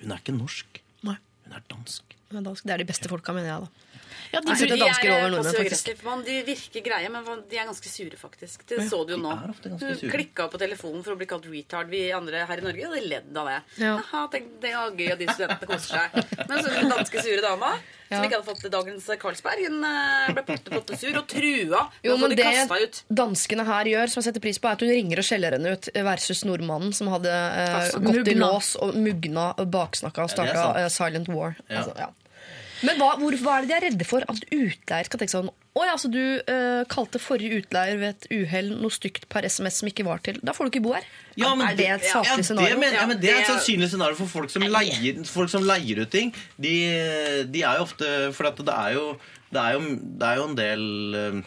hun 0.03 0.11
er 0.11 0.19
ikke 0.21 0.35
norsk. 0.35 0.81
Nei. 1.07 1.17
Hun 1.45 1.55
er 1.57 1.63
dansk. 1.71 2.17
Det 2.33 2.73
er 2.73 2.81
de 2.81 2.89
beste 2.89 3.09
folka, 3.11 3.35
mener 3.35 3.51
jeg, 3.51 3.67
da. 3.67 3.92
Ja, 4.33 4.41
de 4.41 4.55
setter 4.59 4.77
dansker 4.81 5.11
over 5.13 5.29
nordmenn, 5.35 5.57
faktisk. 5.61 5.91
Man, 6.03 6.23
de 6.25 6.39
virker 6.47 6.81
greie, 6.85 7.09
men 7.13 7.23
de 7.49 7.57
er 7.61 7.67
ganske 7.69 7.89
sure, 7.91 8.17
faktisk. 8.19 8.65
Det 8.69 8.79
Ja, 8.81 8.87
så 8.89 9.03
du 9.07 9.13
jo 9.15 9.19
nå. 9.21 9.33
de 9.63 9.71
er 9.73 9.95
sure. 9.99 10.11
klikka 10.13 10.47
på 10.49 10.59
telefonen 10.61 11.03
for 11.05 11.13
å 11.13 11.19
bli 11.19 11.27
kalt 11.29 11.45
retard. 11.49 11.89
Vi 11.93 12.05
andre 12.11 12.45
her 12.49 12.57
i 12.57 12.65
Norge 12.65 12.87
og 12.87 12.95
de 12.97 13.03
ledd 13.09 13.37
av 13.37 13.49
det. 13.51 13.59
Ja. 13.83 13.95
Aha, 14.01 14.27
tenk, 14.33 14.49
det 14.63 14.73
var 14.73 14.91
gøy, 14.97 15.11
og 15.13 15.19
de 15.19 15.27
studentene 15.33 15.67
koser 15.73 15.99
seg. 15.99 16.47
Men 16.49 16.63
så 16.63 16.73
den 16.73 16.89
danske 16.93 17.21
sure 17.25 17.41
dama, 17.45 17.73
Ja. 18.13 18.17
som 18.19 18.25
ikke 18.27 18.37
hadde 18.37 18.45
fått 18.45 18.65
dagens 18.69 19.05
Carlsberg, 19.17 19.61
hun 19.65 19.83
eh, 19.87 20.33
ble 20.35 20.43
potte, 20.45 20.69
potte 20.69 20.97
sur 21.01 21.15
og 21.17 21.25
trua. 21.31 21.79
Jo, 22.05 22.17
men 22.21 22.29
de 22.29 22.35
det 22.43 22.81
ut. 22.83 22.99
danskene 23.09 23.63
her 23.65 23.85
gjør, 23.89 24.11
som 24.11 24.21
jeg 24.21 24.27
setter 24.27 24.43
pris 24.43 24.59
på, 24.61 24.67
er 24.69 24.75
at 24.77 24.83
hun 24.85 24.91
ringer 24.93 25.17
og 25.17 25.25
skjeller 25.25 25.55
henne 25.57 25.71
ut 25.73 25.89
versus 25.95 26.43
nordmannen 26.45 26.93
som 26.93 27.07
hadde 27.09 27.31
eh, 27.33 27.73
Altså, 27.79 27.99
gått 28.05 28.27
i 28.29 28.35
lås 28.37 28.75
og 28.75 28.93
mugna 28.95 29.47
og 29.57 29.71
baksnakka 29.73 30.21
og 30.27 30.29
er 30.29 30.35
starta 30.35 30.59
sant. 30.59 30.77
eh, 30.83 30.89
Silent 30.93 31.31
War. 31.33 31.55
Ja. 31.69 31.79
Altså, 31.81 31.95
ja. 31.97 32.09
Men 32.83 32.99
hva, 32.99 33.13
hvor, 33.19 33.35
hva 33.39 33.57
er 33.57 33.65
det 33.65 33.69
de 33.69 33.75
er 33.75 33.85
redde 33.87 34.07
for? 34.07 34.25
At 34.29 34.41
utleier 34.51 35.07
skal 35.07 35.21
tenke 35.21 35.31
sånn 35.31 35.49
Å 35.49 35.85
ja, 35.87 35.93
så 35.99 36.09
du 36.11 36.19
eh, 36.19 36.81
kalte 36.91 37.21
forrige 37.21 37.61
utleier 37.63 37.99
ved 38.01 38.17
et 38.17 38.27
uhell 38.35 38.73
noe 38.75 38.93
stygt 38.93 39.27
per 39.31 39.47
SMS 39.47 39.79
som 39.81 39.89
ikke 39.89 40.05
var 40.07 40.21
til. 40.25 40.37
Da 40.45 40.55
får 40.55 40.67
du 40.67 40.73
ikke 40.73 40.83
bo 40.85 40.93
her. 40.97 41.07
Ja, 41.39 41.53
men 41.57 41.65
er 41.71 41.79
det 41.79 41.87
et 41.95 42.07
saklig 42.09 42.43
ja, 42.43 42.47
scenario? 42.51 42.75
Det, 42.75 42.81
mener, 42.83 42.99
ja, 42.99 43.07
men 43.09 43.21
det 43.21 43.31
er 43.31 43.41
et 43.41 43.49
sannsynlig 43.49 43.89
scenario 43.93 44.19
for 44.19 44.29
folk 44.29 44.53
som 44.53 44.65
leier, 44.67 45.23
folk 45.29 45.51
som 45.53 45.65
leier 45.65 46.03
ut 46.03 46.11
ting. 46.13 46.33
De, 46.61 46.75
de 47.49 47.63
er 47.63 47.79
jo 47.79 47.87
ofte 47.87 48.11
For 48.35 48.51
at 48.51 48.59
det 48.59 48.75
er 48.75 48.97
jo 48.99 49.07
Det 49.53 49.63
er 49.63 49.77
jo, 49.77 49.97
det 50.19 50.29
er 50.29 50.39
jo 50.41 50.45
en 50.49 50.57
del 50.59 50.85
eh, 51.19 51.41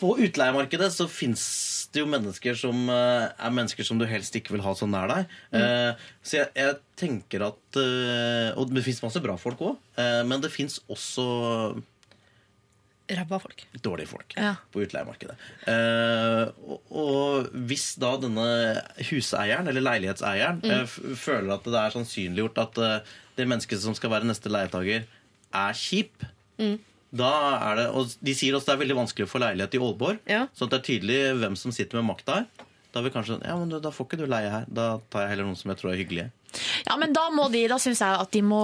På 0.00 0.16
utleiemarkedet 0.16 0.90
så 0.96 1.06
fins 1.10 1.44
det 1.92 2.00
jo 2.04 2.06
mennesker 2.06 2.54
som 2.54 2.88
eh, 2.88 3.28
er 3.34 3.50
mennesker 3.56 3.82
som 3.86 3.98
du 3.98 4.04
helst 4.06 4.36
ikke 4.38 4.52
vil 4.54 4.62
ha 4.62 4.72
så 4.78 4.86
nær 4.86 5.08
deg. 5.10 5.32
Eh, 5.58 5.92
så 6.22 6.36
jeg, 6.40 6.50
jeg 6.54 6.76
tenker 7.00 7.42
at 7.48 7.80
eh, 7.82 8.50
Og 8.60 8.70
det 8.70 8.84
fins 8.86 9.02
masse 9.02 9.22
bra 9.24 9.34
folk 9.40 9.58
òg, 9.60 9.76
men 10.26 10.40
det 10.44 10.52
fins 10.54 10.78
også 10.88 11.26
Ræva 13.10 13.40
folk. 13.42 13.64
dårlige 13.82 14.06
folk 14.06 14.34
Ja. 14.38 14.52
på 14.70 14.84
utleiemarkedet. 14.84 15.34
Eh, 15.66 16.52
og, 16.62 16.92
og 16.94 17.48
hvis 17.66 17.96
da 17.98 18.12
denne 18.22 18.44
huseieren, 19.08 19.66
eller 19.66 19.82
leilighetseieren, 19.82 20.60
Mm. 20.62 20.70
eh, 20.70 20.84
f 20.86 21.00
føler 21.18 21.54
at 21.56 21.64
det 21.66 21.74
er 21.74 21.90
sannsynliggjort 21.96 22.58
at 22.62 22.78
eh, 22.78 23.00
det 23.36 23.48
mennesket 23.50 23.82
som 23.82 23.94
skal 23.98 24.10
være 24.14 24.28
neste 24.30 24.46
leietager, 24.52 25.08
er 25.52 25.72
kjip, 25.74 26.22
Mm. 26.60 26.78
Da 27.12 27.30
er 27.70 27.76
det 27.80 27.86
Og 27.98 28.12
de 28.22 28.34
sier 28.38 28.54
også 28.54 28.70
det 28.70 28.74
er 28.76 28.82
veldig 28.84 28.96
vanskelig 29.00 29.26
å 29.26 29.30
få 29.30 29.40
leilighet 29.42 29.74
i 29.74 29.80
Aalborg, 29.82 30.20
så 30.54 30.66
at 30.66 30.70
det 30.74 30.78
er 30.78 30.86
tydelig 30.86 31.20
hvem 31.40 31.56
som 31.58 31.72
sitter 31.74 31.98
med 32.00 32.10
makta 32.12 32.40
her. 32.40 32.66
Da 32.94 33.02
vil 33.02 33.12
kanskje 33.14 33.40
Ja, 33.44 33.56
men 33.58 33.70
da 33.70 33.90
får 33.94 34.06
ikke 34.08 34.18
du 34.18 34.26
leie 34.30 34.50
her. 34.50 34.64
Da 34.66 35.00
tar 35.10 35.24
jeg 35.26 35.32
heller 35.34 35.46
noen 35.50 35.58
som 35.58 35.70
jeg 35.70 35.78
tror 35.80 35.92
er 35.92 36.00
hyggelige. 36.00 36.30
Ja, 36.86 36.96
men 37.00 37.12
da 37.16 37.26
må 37.34 37.48
de, 37.52 37.64
da 37.70 37.78
syns 37.80 38.00
jeg 38.02 38.20
at 38.20 38.30
de 38.34 38.42
må 38.44 38.60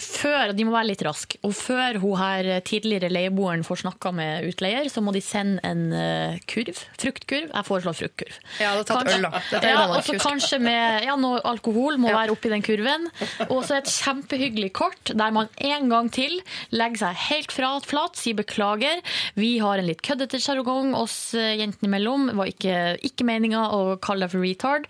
før, 0.00 0.52
de 0.56 0.64
må 0.66 0.74
være 0.74 0.90
litt 0.90 1.02
raske. 1.06 1.38
Og 1.46 1.54
før 1.56 1.98
hun 2.02 2.16
her 2.20 2.48
eh, 2.56 2.60
tidligere 2.66 3.10
leieboeren 3.12 3.64
får 3.66 3.82
snakka 3.84 4.12
med 4.16 4.48
utleier, 4.50 4.88
så 4.92 5.02
må 5.04 5.14
de 5.14 5.22
sende 5.24 5.60
en 5.66 5.86
eh, 5.96 6.38
kurv. 6.50 6.80
Fruktkurv. 7.00 7.48
Jeg 7.50 7.66
foreslår 7.68 7.96
fruktkurv. 8.00 8.38
Jeg 8.60 8.68
hadde 8.68 8.86
tatt 8.88 9.00
Kanskje- 9.00 9.18
øl, 9.18 9.26
da. 9.28 9.42
Dette 9.50 9.70
Ja, 9.70 9.76
Danmark, 9.80 9.98
og 9.98 10.08
så 10.08 10.16
kanskje 10.20 10.60
med 10.62 11.06
ja, 11.08 11.16
noe 11.20 11.40
alkohol 11.50 11.98
må 12.02 12.12
være 12.14 12.34
oppi 12.34 12.52
den 12.52 12.64
kurven. 12.66 13.08
Og 13.48 13.62
så 13.68 13.78
et 13.80 13.90
kjempehyggelig 13.90 14.72
kort 14.76 15.12
der 15.16 15.34
man 15.34 15.50
en 15.56 15.88
gang 15.92 16.10
til 16.14 16.38
legger 16.74 17.04
seg 17.04 17.20
helt 17.30 17.54
fra, 17.54 17.72
flat, 17.84 18.18
sier 18.20 18.38
beklager. 18.38 19.00
Vi 19.40 19.54
har 19.62 19.80
en 19.80 19.88
litt 19.88 20.02
køddete 20.06 20.40
sjargong 20.42 20.94
oss 20.98 21.32
eh, 21.38 21.54
jentene 21.60 21.90
imellom. 21.90 22.30
Var 22.40 22.52
ikke, 22.54 22.76
ikke 23.10 23.26
meninga 23.28 23.66
å 23.76 23.82
kalle 24.02 24.26
deg 24.26 24.34
for 24.34 24.44
retard. 24.44 24.86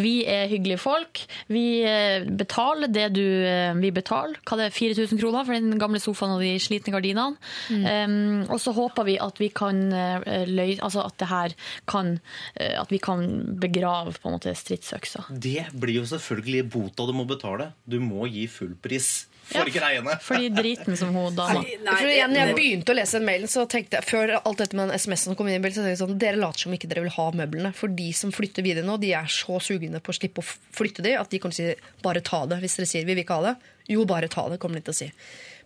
Vi 0.00 0.14
er 0.28 0.48
hyggelige 0.50 0.80
folk. 0.82 1.22
Vi 1.52 1.64
eh, 1.86 2.26
betaler 2.26 2.90
det 2.92 3.06
du 3.16 3.24
eh, 3.24 3.72
vil 3.78 3.94
betale. 3.94 4.38
Hva 4.46 4.58
det 4.58 4.68
er 4.68 4.76
4000 4.76 5.20
kroner 5.20 5.46
for 5.46 5.56
den 5.56 5.80
gamle 5.80 6.00
sofaen 6.02 6.36
og 6.36 6.44
de 6.44 6.52
slitne 6.62 6.94
gardinene. 6.94 7.38
Um, 7.70 8.44
og 8.50 8.58
så 8.62 8.74
håper 8.76 9.06
vi 9.08 9.16
at 9.22 9.40
vi 9.40 9.50
kan 9.54 9.82
eh, 9.94 10.46
løy, 10.48 10.76
altså 10.78 11.04
at 11.06 11.16
det 11.20 11.30
her 11.30 11.56
kan 11.90 12.18
At 12.60 12.90
vi 12.90 12.98
kan 13.02 13.20
begrave 13.60 14.12
på 14.16 14.28
en 14.28 14.34
måte 14.34 14.52
stridsøksa. 14.56 15.26
Det 15.30 15.68
blir 15.72 16.00
jo 16.00 16.06
selvfølgelig 16.08 16.64
bota 16.72 17.06
du 17.08 17.14
må 17.16 17.26
betale. 17.28 17.70
Du 17.84 17.98
må 18.02 18.26
gi 18.30 18.46
fullpris 18.50 19.10
for 19.50 19.68
Ja, 19.68 19.74
greiene. 19.74 20.16
For 20.24 20.40
de 20.40 20.48
driten 20.54 20.96
som 20.98 21.12
hun 21.14 21.36
dama. 21.36 21.62
For 21.90 22.08
igjen, 22.10 22.36
jeg 22.38 22.56
begynte 22.56 22.94
å 22.94 22.98
lese 22.98 23.18
den 23.18 23.26
mailen, 23.28 23.50
så 23.50 23.66
tenkte 23.70 23.98
jeg 23.98 24.08
før 24.08 24.34
alt 24.38 24.62
dette 24.62 24.78
med 24.78 24.88
den 24.88 25.02
SMS-en 25.02 25.38
kom 25.38 25.50
inn 25.50 25.58
i 25.58 25.62
bildet, 25.62 25.80
så 25.80 25.84
tenkte 25.84 25.96
jeg 25.96 26.02
sånn, 26.04 26.16
dere 26.22 26.40
later 26.40 26.66
som 26.66 26.76
ikke 26.76 26.90
dere 26.90 27.04
vil 27.06 27.14
ha 27.16 27.28
møblene. 27.42 27.74
For 27.76 27.92
de 28.00 28.08
som 28.16 28.32
flytter 28.34 28.66
videre 28.66 28.86
nå, 28.86 28.96
de 29.02 29.12
er 29.18 29.30
så 29.30 29.60
sugne 29.62 30.00
på 30.00 30.14
å 30.14 30.18
slippe 30.20 30.44
å 30.44 30.48
flytte 30.78 31.04
de, 31.06 31.16
at 31.18 31.30
de 31.32 31.42
kommer 31.42 31.56
til 31.56 31.72
å 31.72 31.76
si 31.76 32.02
bare 32.06 32.24
ta 32.24 32.44
det. 32.50 32.62
Hvis 32.64 32.78
dere 32.80 32.90
sier 32.94 33.06
vi 33.08 33.14
vil 33.14 33.24
ikke 33.24 33.40
ha 33.40 33.50
det, 33.50 33.56
jo 33.90 34.06
bare 34.08 34.30
ta 34.30 34.46
det, 34.52 34.60
kommer 34.62 34.80
de 34.80 34.86
til 34.88 34.96
å 34.96 35.00
si. 35.02 35.10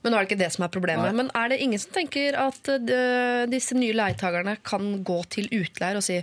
Men 0.05 0.13
nå 0.13 0.19
er 0.19 0.27
det 0.27 0.29
ikke 0.35 0.43
det 0.43 0.51
som 0.53 0.67
er 0.67 0.73
problemet. 0.73 1.07
Nei. 1.09 1.17
Men 1.23 1.31
er 1.33 1.49
det 1.49 1.63
ingen 1.65 1.81
som 1.81 1.95
tenker 1.95 2.37
at 2.37 2.69
eh, 2.69 3.47
disse 3.49 3.77
nye 3.77 3.95
leietagerne 3.97 4.59
kan 4.67 4.99
gå 5.07 5.17
til 5.33 5.49
utleier 5.49 5.97
og 5.97 6.05
si 6.05 6.19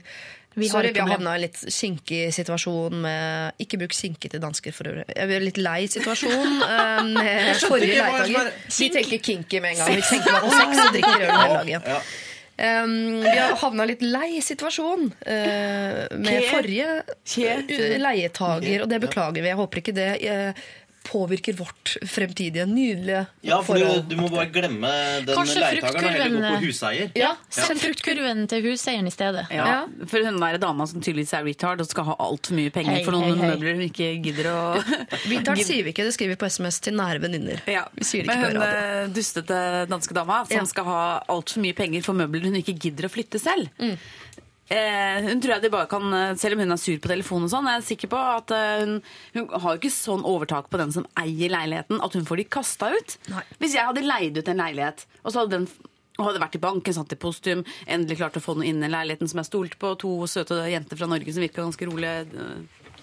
Vi 0.53 0.68
har 0.68 0.72
Sorry, 0.82 0.91
vi 0.91 0.99
har 0.99 1.07
havna 1.07 1.36
i 1.36 1.40
en 1.40 1.44
litt 1.45 1.60
kinkig 1.72 2.26
situasjon 2.36 2.98
med 3.06 3.61
Ikke 3.64 3.78
bruk 3.80 3.94
skinke 3.95 4.28
til 4.32 4.41
dansker 4.44 4.76
for 4.76 4.90
øvrig. 4.91 5.06
Jeg 5.15 5.30
blir 5.30 5.45
litt 5.45 5.61
lei 5.61 5.86
situasjon 5.88 6.57
eh, 6.73 7.06
med 7.07 7.61
forrige 7.64 8.10
er- 8.10 8.52
Vi 8.68 8.90
tenker 8.91 9.23
kinky 9.23 9.61
med 9.64 9.78
en 9.78 9.86
gang. 9.86 9.95
Vi 9.95 10.10
tenker 10.10 10.36
bare 10.36 10.49
på 10.49 10.57
sex 10.57 10.84
og 10.84 10.91
drikker 10.98 11.23
øl 11.23 11.32
hele 11.32 11.56
dagen. 11.61 11.90
Ja. 11.95 12.02
Um, 12.61 13.22
vi 13.23 13.32
har 13.40 13.56
havna 13.57 13.88
litt 13.90 14.03
lei 14.06 14.38
situasjon 14.44 15.07
uh, 15.10 16.02
med 16.22 16.44
forrige 16.52 16.90
uh, 17.02 17.95
leietager, 18.03 18.84
og 18.84 18.91
det 18.91 18.99
beklager 19.02 19.40
vi. 19.41 19.48
Jeg 19.49 19.57
håper 19.57 19.82
ikke 19.82 19.95
det 19.98 20.10
eh, 20.22 20.68
påvirker 21.03 21.56
vårt 21.57 21.95
fremtidige, 22.07 22.65
nydelige 22.69 23.23
Ja, 23.44 23.57
for 23.65 23.73
du, 23.76 23.82
forhold. 23.86 24.03
du 24.10 24.15
må 24.19 24.28
bare 24.30 24.45
glemme 24.53 24.91
den 25.26 25.36
Kanskje 25.36 25.60
leietakeren 25.64 26.06
og 26.06 26.11
heller 26.15 26.36
gå 26.36 26.52
på 26.56 26.65
huseier. 26.68 27.11
Ja, 27.18 27.32
Send 27.49 27.82
fruktkurven 27.82 28.44
til 28.52 28.61
huseieren 28.68 29.10
i 29.10 29.14
stedet. 29.14 29.48
Ja, 29.52 29.86
For 30.07 30.23
hun 30.28 30.38
der 30.40 30.60
dama 30.61 30.86
som 30.88 31.02
tydeligvis 31.02 31.34
er 31.34 31.44
retard 31.48 31.82
og 31.82 31.90
skal 31.90 32.06
ha 32.11 32.15
altfor 32.22 32.56
mye 32.60 32.69
penger 32.76 32.99
Hei, 32.99 33.03
for 33.07 33.18
noen 33.18 33.34
hei, 33.34 33.41
hei. 33.41 33.49
møbler 33.56 33.78
hun 33.80 33.86
ikke 33.88 34.11
gidder 34.23 34.52
å 34.53 34.57
Retard 35.32 35.64
sier 35.65 35.84
vi 35.88 35.94
ikke, 35.95 36.06
det 36.07 36.14
skriver 36.15 36.36
vi 36.36 36.41
på 36.45 36.49
SMS 36.53 36.80
til 36.86 36.95
nære 36.99 37.22
venninner. 37.26 37.64
Ja, 37.72 37.88
Vi 37.98 38.07
sier 38.07 38.28
det 38.28 38.36
Men 38.38 38.45
hun 38.45 38.61
eh, 38.68 39.07
dustete 39.15 39.61
danske 39.91 40.14
dama 40.18 40.44
som 40.45 40.57
Ja. 40.61 40.65
skal 40.69 40.86
ha 40.91 41.02
altfor 41.34 41.65
mye 41.65 41.73
penger 41.78 42.06
for 42.06 42.14
møbler 42.18 42.45
hun 42.49 42.61
ikke 42.61 42.78
gidder 42.78 43.10
å 43.10 43.14
flytte 43.14 43.41
selv. 43.41 43.69
Mm. 43.82 43.98
Eh, 44.72 45.18
hun 45.27 45.41
tror 45.43 45.57
jeg 45.57 45.64
de 45.65 45.69
bare 45.73 45.89
kan, 45.91 46.06
eh, 46.15 46.34
Selv 46.39 46.56
om 46.56 46.61
hun 46.64 46.72
er 46.72 46.80
sur 46.80 46.95
på 47.03 47.10
telefonen, 47.11 47.49
og 47.49 47.52
sånn, 47.52 47.68
jeg 47.68 47.81
er 47.81 47.88
sikker 47.89 48.11
på 48.14 48.19
at 48.38 48.52
eh, 48.56 48.84
hun, 48.85 48.93
hun 49.35 49.48
har 49.60 49.76
jo 49.76 49.81
ikke 49.81 49.91
sånn 49.91 50.23
overtak 50.23 50.69
på 50.72 50.80
den 50.80 50.93
som 50.95 51.07
eier 51.19 51.52
leiligheten, 51.52 51.99
at 52.06 52.14
hun 52.15 52.27
får 52.30 52.39
de 52.39 52.45
kasta 52.57 52.91
ut. 52.95 53.18
Hvis 53.60 53.76
jeg 53.76 53.84
hadde 53.89 54.06
leid 54.07 54.38
ut 54.39 54.48
en 54.53 54.61
leilighet, 54.64 55.03
og 55.26 55.34
så 55.34 55.43
hadde 55.43 55.57
den 55.60 55.68
og 56.19 56.27
hadde 56.27 56.41
vært 56.43 56.56
i 56.60 56.61
banken, 56.61 56.93
satt 56.93 57.14
i 57.15 57.18
postum, 57.18 57.64
endelig 57.89 58.18
klart 58.19 58.35
å 58.38 58.41
få 58.43 58.53
noe 58.60 58.68
inn 58.69 58.84
i 58.84 58.89
leiligheten 58.91 59.30
som 59.31 59.39
jeg 59.41 59.48
stolte 59.48 59.80
på, 59.81 59.93
to 59.98 60.11
søte 60.30 60.57
jenter 60.69 60.99
fra 60.99 61.07
Norge 61.10 61.34
som 61.34 61.41
virka 61.41 61.64
ganske 61.64 61.88
rolige. 61.88 62.27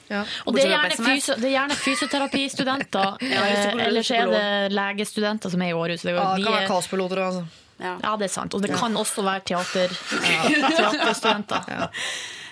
Ja. 0.08 0.20
Og 0.46 0.54
det 0.54 0.64
er 0.66 0.74
gjerne, 0.76 0.98
fysio, 1.04 1.34
det 1.40 1.48
er 1.50 1.54
gjerne 1.56 1.76
fysioterapistudenter, 1.82 3.16
Ja, 3.32 3.42
eller 3.44 3.56
er 3.56 3.72
eh, 3.80 3.86
ellers 3.88 4.10
er 4.14 4.30
det 4.32 4.44
legestudenter 4.76 5.52
som 5.52 5.64
er 5.64 5.72
i 5.72 5.76
Århus. 5.76 6.04
Det, 6.06 6.14
Ja, 6.14 6.28
det 6.36 6.44
de 6.44 6.46
kan 6.46 6.54
være 6.60 6.64
er- 6.68 6.70
kaospiloter 6.70 7.24
altså. 7.26 7.46
Ja, 7.78 8.16
det 8.18 8.26
er 8.28 8.32
sant. 8.34 8.54
Og 8.54 8.60
det 8.62 8.70
Ja. 8.72 8.76
kan 8.80 8.96
også 8.98 9.22
være 9.22 9.40
teater, 9.46 9.88
teaterstudenter. 9.88 11.88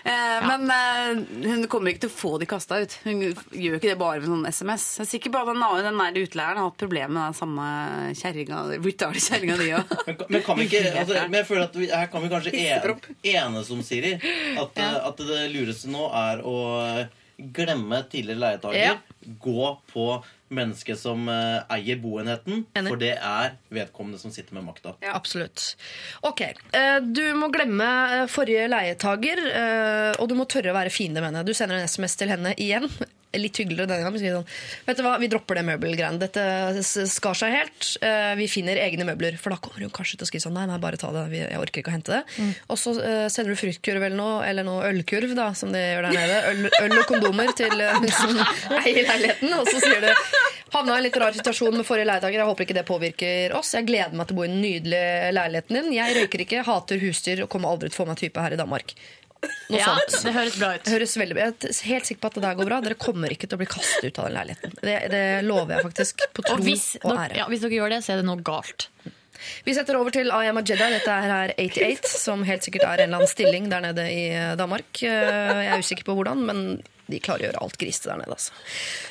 Eh, 0.06 0.38
Men 0.46 0.70
eh, 0.70 1.18
hun 1.50 1.64
kommer 1.66 1.90
ikke 1.90 2.04
til 2.04 2.10
å 2.12 2.14
få 2.14 2.28
de 2.38 2.46
kasta 2.46 2.76
ut. 2.78 2.92
Hun 3.02 3.24
gjør 3.50 3.74
ikke 3.80 3.88
det 3.90 3.96
bare 3.98 4.20
med 4.22 4.28
sånn 4.30 4.44
SMS. 4.46 4.84
Jeg 5.00 5.02
er 5.02 5.08
sikker 5.10 5.32
på 5.34 5.40
at 5.40 5.48
den, 5.50 5.58
den 5.82 5.98
der 5.98 6.20
utleieren 6.20 6.60
har 6.60 6.68
hatt 6.68 6.76
problemer 6.78 7.10
med 7.16 7.24
den 7.24 7.34
samme 7.34 7.64
kjerringa, 8.14 8.60
retarded 8.84 9.18
kjerringa 9.24 9.56
di 9.58 9.66
òg. 9.74 9.82
Men 10.30 10.44
kan 10.46 10.60
vi 10.62 10.68
ikke, 10.68 10.84
altså, 11.00 11.16
men 11.26 11.34
jeg 11.40 11.48
føler 11.48 11.64
at 11.66 11.74
vi, 11.80 11.88
her 11.90 12.06
kan 12.12 12.22
vi 12.22 12.30
kanskje 12.36 12.54
en, 12.54 13.02
enes 13.32 13.72
om, 13.74 13.82
Siri, 13.82 14.12
at, 14.14 14.78
Ja. 14.78 14.92
eh, 14.92 15.00
at 15.10 15.18
det 15.26 15.40
lureste 15.56 15.90
nå 15.90 16.06
er 16.22 16.38
å 16.46 16.54
glemme 17.58 17.98
tidligere 18.06 18.44
leietaker. 18.44 18.78
Ja. 18.78 18.94
Gå 19.42 19.72
på 19.90 20.06
mennesket 20.48 20.98
som 21.00 21.26
eh, 21.28 21.64
eier 21.74 21.98
boenheten, 22.02 22.64
Enig. 22.76 22.90
for 22.92 23.00
det 23.00 23.14
er 23.16 23.56
vedkommende 23.74 24.20
som 24.20 24.30
sitter 24.34 24.54
med 24.54 24.66
makta. 24.68 24.94
Absolutt. 25.10 25.74
Ok, 26.22 26.42
eh, 26.46 26.98
Du 27.02 27.22
må 27.34 27.48
glemme 27.54 27.88
eh, 28.22 28.26
forrige 28.30 28.68
leietager, 28.70 29.42
og 30.20 30.28
du 30.30 30.36
må 30.38 30.46
tørre 30.50 30.70
å 30.72 30.76
være 30.78 30.92
fiende 30.94 31.20
med 31.20 31.32
henne. 31.32 31.46
Du 31.46 31.54
sender 31.56 31.80
en 31.80 31.88
SMS 31.90 32.16
til 32.20 32.30
henne 32.32 32.54
igjen. 32.56 32.86
Litt 33.36 33.60
hyggeligere 33.60 33.88
denne 33.90 34.06
gangen. 34.06 34.36
Sånn, 34.40 34.46
vet 34.86 34.98
du 34.98 35.02
hva, 35.06 35.14
Vi 35.20 35.28
dropper 35.32 35.58
det 35.60 35.64
møbelgreiene. 35.68 36.20
Dette 36.22 36.82
skar 37.10 37.36
seg 37.38 37.52
helt. 37.54 37.90
Eh, 38.00 38.34
Vi 38.40 38.48
finner 38.50 38.76
egne 38.80 39.04
møbler. 39.08 39.36
For 39.40 39.52
da 39.54 39.60
kommer 39.62 39.84
hun 39.86 39.92
kanskje 39.94 40.18
til 40.20 40.26
å 40.26 40.30
skrive 40.30 40.46
sånn 40.46 40.56
Nei, 40.56 40.66
nei, 40.70 40.78
bare 40.82 40.96
ta 41.00 41.10
det. 41.14 41.26
Jeg 41.36 41.60
orker 41.60 41.82
ikke 41.82 41.92
å 41.92 41.96
hente 41.96 42.16
det. 42.16 42.50
Og 42.72 42.78
så 42.80 42.94
eh, 43.02 43.26
sender 43.32 43.52
du 43.54 43.60
fruktkurv 43.60 44.02
eller 44.08 44.16
noe, 44.16 44.40
eller 44.48 44.66
noe 44.66 44.86
ølkurv, 44.90 45.34
da, 45.36 45.50
som 45.58 45.72
de 45.74 45.82
gjør 45.82 46.08
der 46.08 46.16
nede. 46.16 46.38
Øl, 46.52 46.70
øl 46.86 46.98
og 47.00 47.06
kondomer 47.10 47.52
til 47.58 47.76
eh, 47.80 47.96
hun 48.00 48.08
som 48.12 48.38
eier 48.82 49.02
leiligheten. 49.10 49.52
Og 49.60 49.68
så 49.70 49.82
sier 49.84 50.00
du 50.06 50.12
Havna 50.74 50.96
i 50.96 50.98
en 50.98 51.04
litt 51.06 51.16
rar 51.22 51.32
situasjon 51.32 51.76
med 51.78 51.86
forrige 51.86 52.08
leietaker. 52.08 52.40
Jeg 52.40 52.48
håper 52.48 52.66
ikke 52.66 52.74
det 52.76 52.82
påvirker 52.88 53.52
oss. 53.56 53.70
Jeg 53.76 53.86
gleder 53.86 54.16
meg 54.18 54.26
til 54.26 54.34
å 54.34 54.40
bo 54.40 54.44
i 54.44 54.50
den 54.50 54.58
nydelige 54.64 55.28
leiligheten 55.36 55.78
din. 55.78 55.92
Jeg 55.94 56.16
røyker 56.18 56.42
ikke, 56.42 56.64
hater 56.66 56.98
husdyr 57.04 57.44
og 57.44 57.50
kommer 57.52 57.70
aldri 57.70 57.88
til 57.88 58.00
å 58.00 58.02
få 58.02 58.08
meg 58.10 58.18
type 58.20 58.42
her 58.42 58.56
i 58.56 58.58
Danmark. 58.60 58.96
Noe 59.42 59.78
Ja, 59.80 59.84
sånt. 59.96 60.22
det 60.24 60.32
høres 60.36 60.56
bra 60.60 60.68
ut. 60.76 60.86
Høres 60.88 61.14
veldig. 61.18 61.36
Jeg 61.36 61.54
er 61.70 61.74
helt 61.90 62.06
sikker 62.08 62.20
på 62.22 62.26
at 62.30 62.34
det 62.38 62.42
der 62.46 62.54
går 62.58 62.66
bra. 62.70 62.76
Dere 62.84 62.94
kommer 62.98 63.28
ikke 63.34 63.46
til 63.50 63.56
å 63.58 63.62
bli 63.62 63.68
kastet 63.70 64.04
ut 64.08 64.18
av 64.22 64.26
den 64.28 64.36
leiligheten. 64.38 64.70
Det, 64.82 64.96
det 65.12 65.24
lover 65.46 65.72
jeg 65.76 65.82
faktisk. 65.88 66.14
På 66.34 66.40
tro 66.46 66.54
Og 66.56 66.60
hvis, 66.66 66.84
og 67.02 67.12
ære. 67.18 67.36
ja, 67.42 67.46
hvis 67.50 67.62
dere 67.66 67.76
gjør 67.80 67.90
det, 67.96 68.00
så 68.06 68.10
er 68.14 68.18
det 68.22 68.28
noe 68.30 68.42
galt. 68.46 68.80
Vi 69.66 69.72
setter 69.76 69.94
over 70.00 70.10
til 70.14 70.28
I 70.32 70.46
Am 70.48 70.58
a 70.58 70.60
Jedi. 70.64 70.86
Dette 70.96 71.12
her 71.12 71.30
er 71.34 71.48
88, 71.60 72.08
som 72.22 72.38
helt 72.48 72.62
sikkert 72.64 72.84
er 72.88 72.96
en 73.04 73.08
eller 73.10 73.18
annen 73.20 73.30
stilling 73.30 73.64
der 73.70 73.80
nede 73.84 74.04
i 74.10 74.22
Danmark. 74.58 74.90
Eh, 75.02 75.08
Jeg 75.10 75.66
er 75.74 75.78
usikker 75.84 76.04
på 76.08 76.14
hvordan, 76.16 76.38
men 76.48 76.58
de 77.06 77.20
klarer 77.22 77.42
å 77.44 77.46
gjøre 77.50 77.62
alt 77.62 77.76
grisete 77.78 78.08
der 78.10 78.18
nede. 78.22 78.32
Altså. 78.34 78.50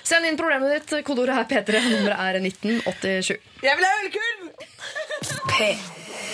Send 0.04 0.26
inn 0.28 0.38
problemet 0.40 0.70
ditt. 0.74 0.90
Kodeordet 1.08 1.36
er 1.44 1.48
P3. 1.52 1.68
Nummeret 1.94 2.20
er 2.26 2.34
1987. 2.42 3.38
Jeg 3.64 3.76
vil 3.80 3.86
ha 3.86 3.92
ølkurv! 4.02 4.42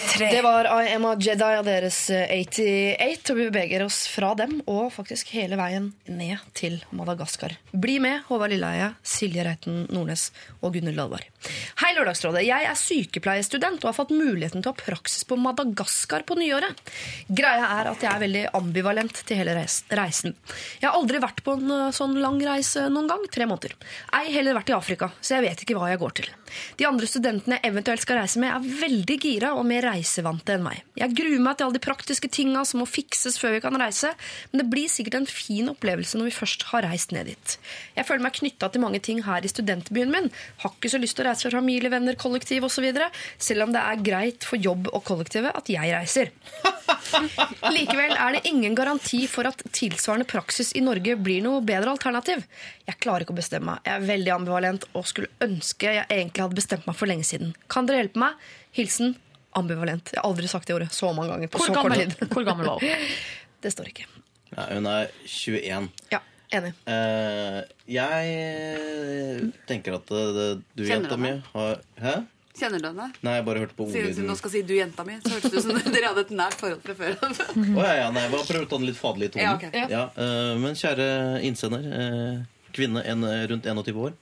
P3. 0.02 0.30
Det 0.32 0.42
var 0.42 0.66
I 0.84 0.94
Am 0.94 1.06
a 1.06 1.16
Jedi 1.20 1.44
av 1.44 1.66
deres 1.66 1.98
eh, 2.10 2.32
88, 2.42 3.32
og 3.32 3.38
vi 3.38 3.46
beveger 3.50 3.84
oss 3.86 4.04
fra 4.10 4.32
dem 4.38 4.58
og 4.70 4.90
faktisk 4.96 5.30
hele 5.36 5.58
veien 5.60 5.92
ned 6.10 6.42
til 6.58 6.80
Madagaskar. 6.96 7.54
Bli 7.72 8.00
med, 8.02 8.24
Håvard 8.28 8.54
Lilleheie, 8.54 8.92
Silje 9.06 9.46
Reiten 9.46 9.86
Nordnes 9.94 10.30
og 10.62 10.74
Gunhild 10.76 10.98
Dahlberg. 10.98 11.28
Hei, 11.84 11.92
Lørdagsrådet. 11.98 12.44
Jeg 12.48 12.68
er 12.70 12.78
sykepleierstudent 12.78 13.84
og 13.84 13.92
har 13.92 13.98
fått 13.98 14.14
muligheten 14.16 14.64
til 14.64 14.72
å 14.72 14.74
ha 14.74 14.82
praksis 14.82 15.26
på 15.30 15.38
Madagaskar 15.42 16.26
på 16.26 16.38
nyåret. 16.40 16.82
Greia 17.30 17.70
er 17.78 17.92
at 17.94 18.06
jeg 18.06 18.12
er 18.12 18.26
veldig 18.26 18.44
ambivalent 18.58 19.24
til 19.28 19.42
hele 19.42 19.56
reisen. 19.58 20.36
Jeg 20.82 20.90
har 20.90 20.98
aldri 20.98 21.22
vært 21.22 21.44
på 21.46 21.60
en 21.60 21.78
eh, 21.78 21.88
sånn 21.96 22.18
lang 22.22 22.42
reise 22.42 22.88
noen 22.90 23.10
gang, 23.12 23.30
tre 23.30 23.46
måneder. 23.50 23.78
Ei 24.18 24.34
heller 24.34 24.58
vært 24.58 24.74
i 24.74 24.78
Afrika, 24.78 25.14
så 25.22 25.38
jeg 25.38 25.50
vet 25.50 25.66
ikke 25.66 25.78
hva 25.78 25.94
jeg 25.94 26.02
går 26.02 26.18
til. 26.24 26.34
De 26.82 26.90
andre 26.90 27.08
studentene 27.08 27.62
jeg 27.62 27.72
eventuelt 27.72 28.04
skal 28.04 28.22
reise 28.24 28.42
med, 28.42 28.52
er 28.52 28.82
veldig 28.82 29.18
gira 29.22 29.54
og 29.56 29.66
mer 29.70 29.92
reisevante 30.02 30.56
enn 30.56 30.66
meg. 30.66 30.82
Jeg 30.98 31.14
gruer 31.16 31.42
meg 31.42 31.58
til 31.58 31.68
alle 31.68 31.78
de 31.78 31.84
praktiske 31.84 32.30
tinga 32.34 32.64
som 32.68 32.82
må 32.82 32.88
fikses 32.90 33.38
før 33.42 33.56
vi 33.56 33.62
kan 33.64 33.78
reise, 33.80 34.12
men 34.52 34.64
det 34.64 34.70
blir 34.72 34.90
sikkert 34.92 35.20
en 35.22 35.30
fin 35.30 35.70
opplevelse 35.72 36.18
når 36.18 36.30
vi 36.30 36.36
først 36.36 36.68
har 36.72 36.86
reist 36.88 37.14
ned 37.16 37.30
dit. 37.32 37.56
Jeg 37.96 38.08
føler 38.08 38.26
meg 38.26 38.38
knytta 38.40 38.72
til 38.72 38.84
mange 38.84 39.02
ting 39.04 39.22
her 39.26 39.46
i 39.46 39.52
studentbyen 39.52 40.12
min. 40.12 40.30
Har 40.64 40.74
ikke 40.74 40.92
så 40.92 41.02
lyst 41.02 41.18
til 41.18 41.26
å 41.26 41.30
reise 41.30 41.48
for 41.48 41.60
familie, 41.60 41.92
venner, 41.94 42.18
kollektiv 42.20 42.68
osv., 42.68 42.90
selv 43.42 43.68
om 43.68 43.74
det 43.74 43.82
er 43.82 44.04
greit 44.06 44.48
for 44.48 44.62
jobb 44.62 44.90
og 44.92 45.04
kollektivet 45.08 45.56
at 45.58 45.72
jeg 45.72 45.94
reiser. 45.94 46.32
Likevel 47.76 48.16
er 48.16 48.38
det 48.38 48.46
ingen 48.50 48.76
garanti 48.78 49.24
for 49.30 49.48
at 49.50 49.62
tilsvarende 49.76 50.28
praksis 50.30 50.74
i 50.78 50.84
Norge 50.84 51.18
blir 51.20 51.44
noe 51.46 51.64
bedre 51.66 51.94
alternativ. 51.94 52.44
Jeg 52.88 53.00
klarer 53.04 53.26
ikke 53.26 53.36
å 53.36 53.40
bestemme 53.40 53.76
meg. 53.76 53.84
Jeg 53.88 53.98
er 53.98 54.08
veldig 54.10 54.36
ambivalent 54.36 54.88
og 54.98 55.08
skulle 55.10 55.32
ønske 55.44 55.92
jeg 55.98 56.08
egentlig 56.08 56.46
hadde 56.46 56.58
bestemt 56.58 56.88
meg 56.88 56.98
for 56.98 57.12
lenge 57.12 57.28
siden. 57.28 57.54
Kan 57.72 57.88
dere 57.88 58.04
hjelpe 58.04 58.24
meg? 58.24 58.48
Hilsen 58.76 59.16
ambivalent. 59.58 60.12
Jeg 60.14 60.22
har 60.22 60.30
aldri 60.30 60.50
sagt 60.52 60.68
det 60.70 60.76
ordet 60.78 60.90
så 60.96 61.12
mange 61.16 61.32
ganger 61.34 61.52
på 61.52 61.62
Hvor 61.62 61.72
så 61.72 61.78
gammel- 61.78 62.02
kort 62.06 62.20
tid. 62.20 62.34
hvor 62.34 62.48
gammel 62.48 62.66
var 62.72 62.80
hun? 62.82 63.08
Det 63.62 63.70
står 63.74 63.92
ikke. 63.92 64.08
Ja, 64.56 64.66
hun 64.74 64.88
er 64.90 65.12
21. 65.30 65.90
Ja, 66.12 66.20
enig. 66.52 66.72
Uh, 66.90 67.62
jeg 67.88 69.52
tenker 69.70 70.00
at 70.00 70.10
det, 70.10 70.48
du, 70.76 70.84
Kjenner 70.84 71.12
jenta 71.12 71.18
mi, 71.22 71.36
har 71.54 71.84
Hæ? 72.02 72.16
Kjenner 72.58 72.82
du 72.84 72.88
henne? 72.90 73.06
Nei, 73.24 73.36
jeg 73.38 73.46
bare 73.48 73.62
hørte 73.64 73.78
på 73.78 73.86
ordlyden. 73.86 74.10
Siden 74.12 74.26
du 74.28 74.32
nå 74.32 74.36
skal 74.38 74.52
si 74.54 74.62
'du, 74.68 74.74
jenta 74.76 75.06
mi', 75.08 75.20
så 75.24 75.32
hørtes 75.38 75.54
det 75.54 75.62
ut 75.62 75.68
som 75.70 75.94
dere 75.96 76.10
hadde 76.12 76.26
et 76.26 76.34
nært 76.36 76.58
forhold 76.60 76.82
fra 76.84 76.96
før 77.00 77.16
oh, 77.22 77.80
ja, 77.86 77.94
ja, 78.02 78.10
nei, 78.12 78.26
jeg 78.26 78.34
bare 78.34 78.48
prøvde 78.50 78.66
å 78.66 78.70
ta 78.74 78.80
den 78.82 78.90
litt 78.90 79.00
faderlige 79.00 79.36
tonen. 79.36 79.46
Ja, 79.46 79.54
okay. 79.56 79.72
Ja. 79.78 79.88
Ja, 79.94 80.04
eh, 80.26 80.52
men 80.60 80.76
kjære 80.78 81.08
innsender, 81.48 81.88
uh, 81.88 82.68
kvinne 82.76 83.06
en, 83.08 83.24
rundt 83.54 83.70
21 83.72 84.04
år. 84.10 84.18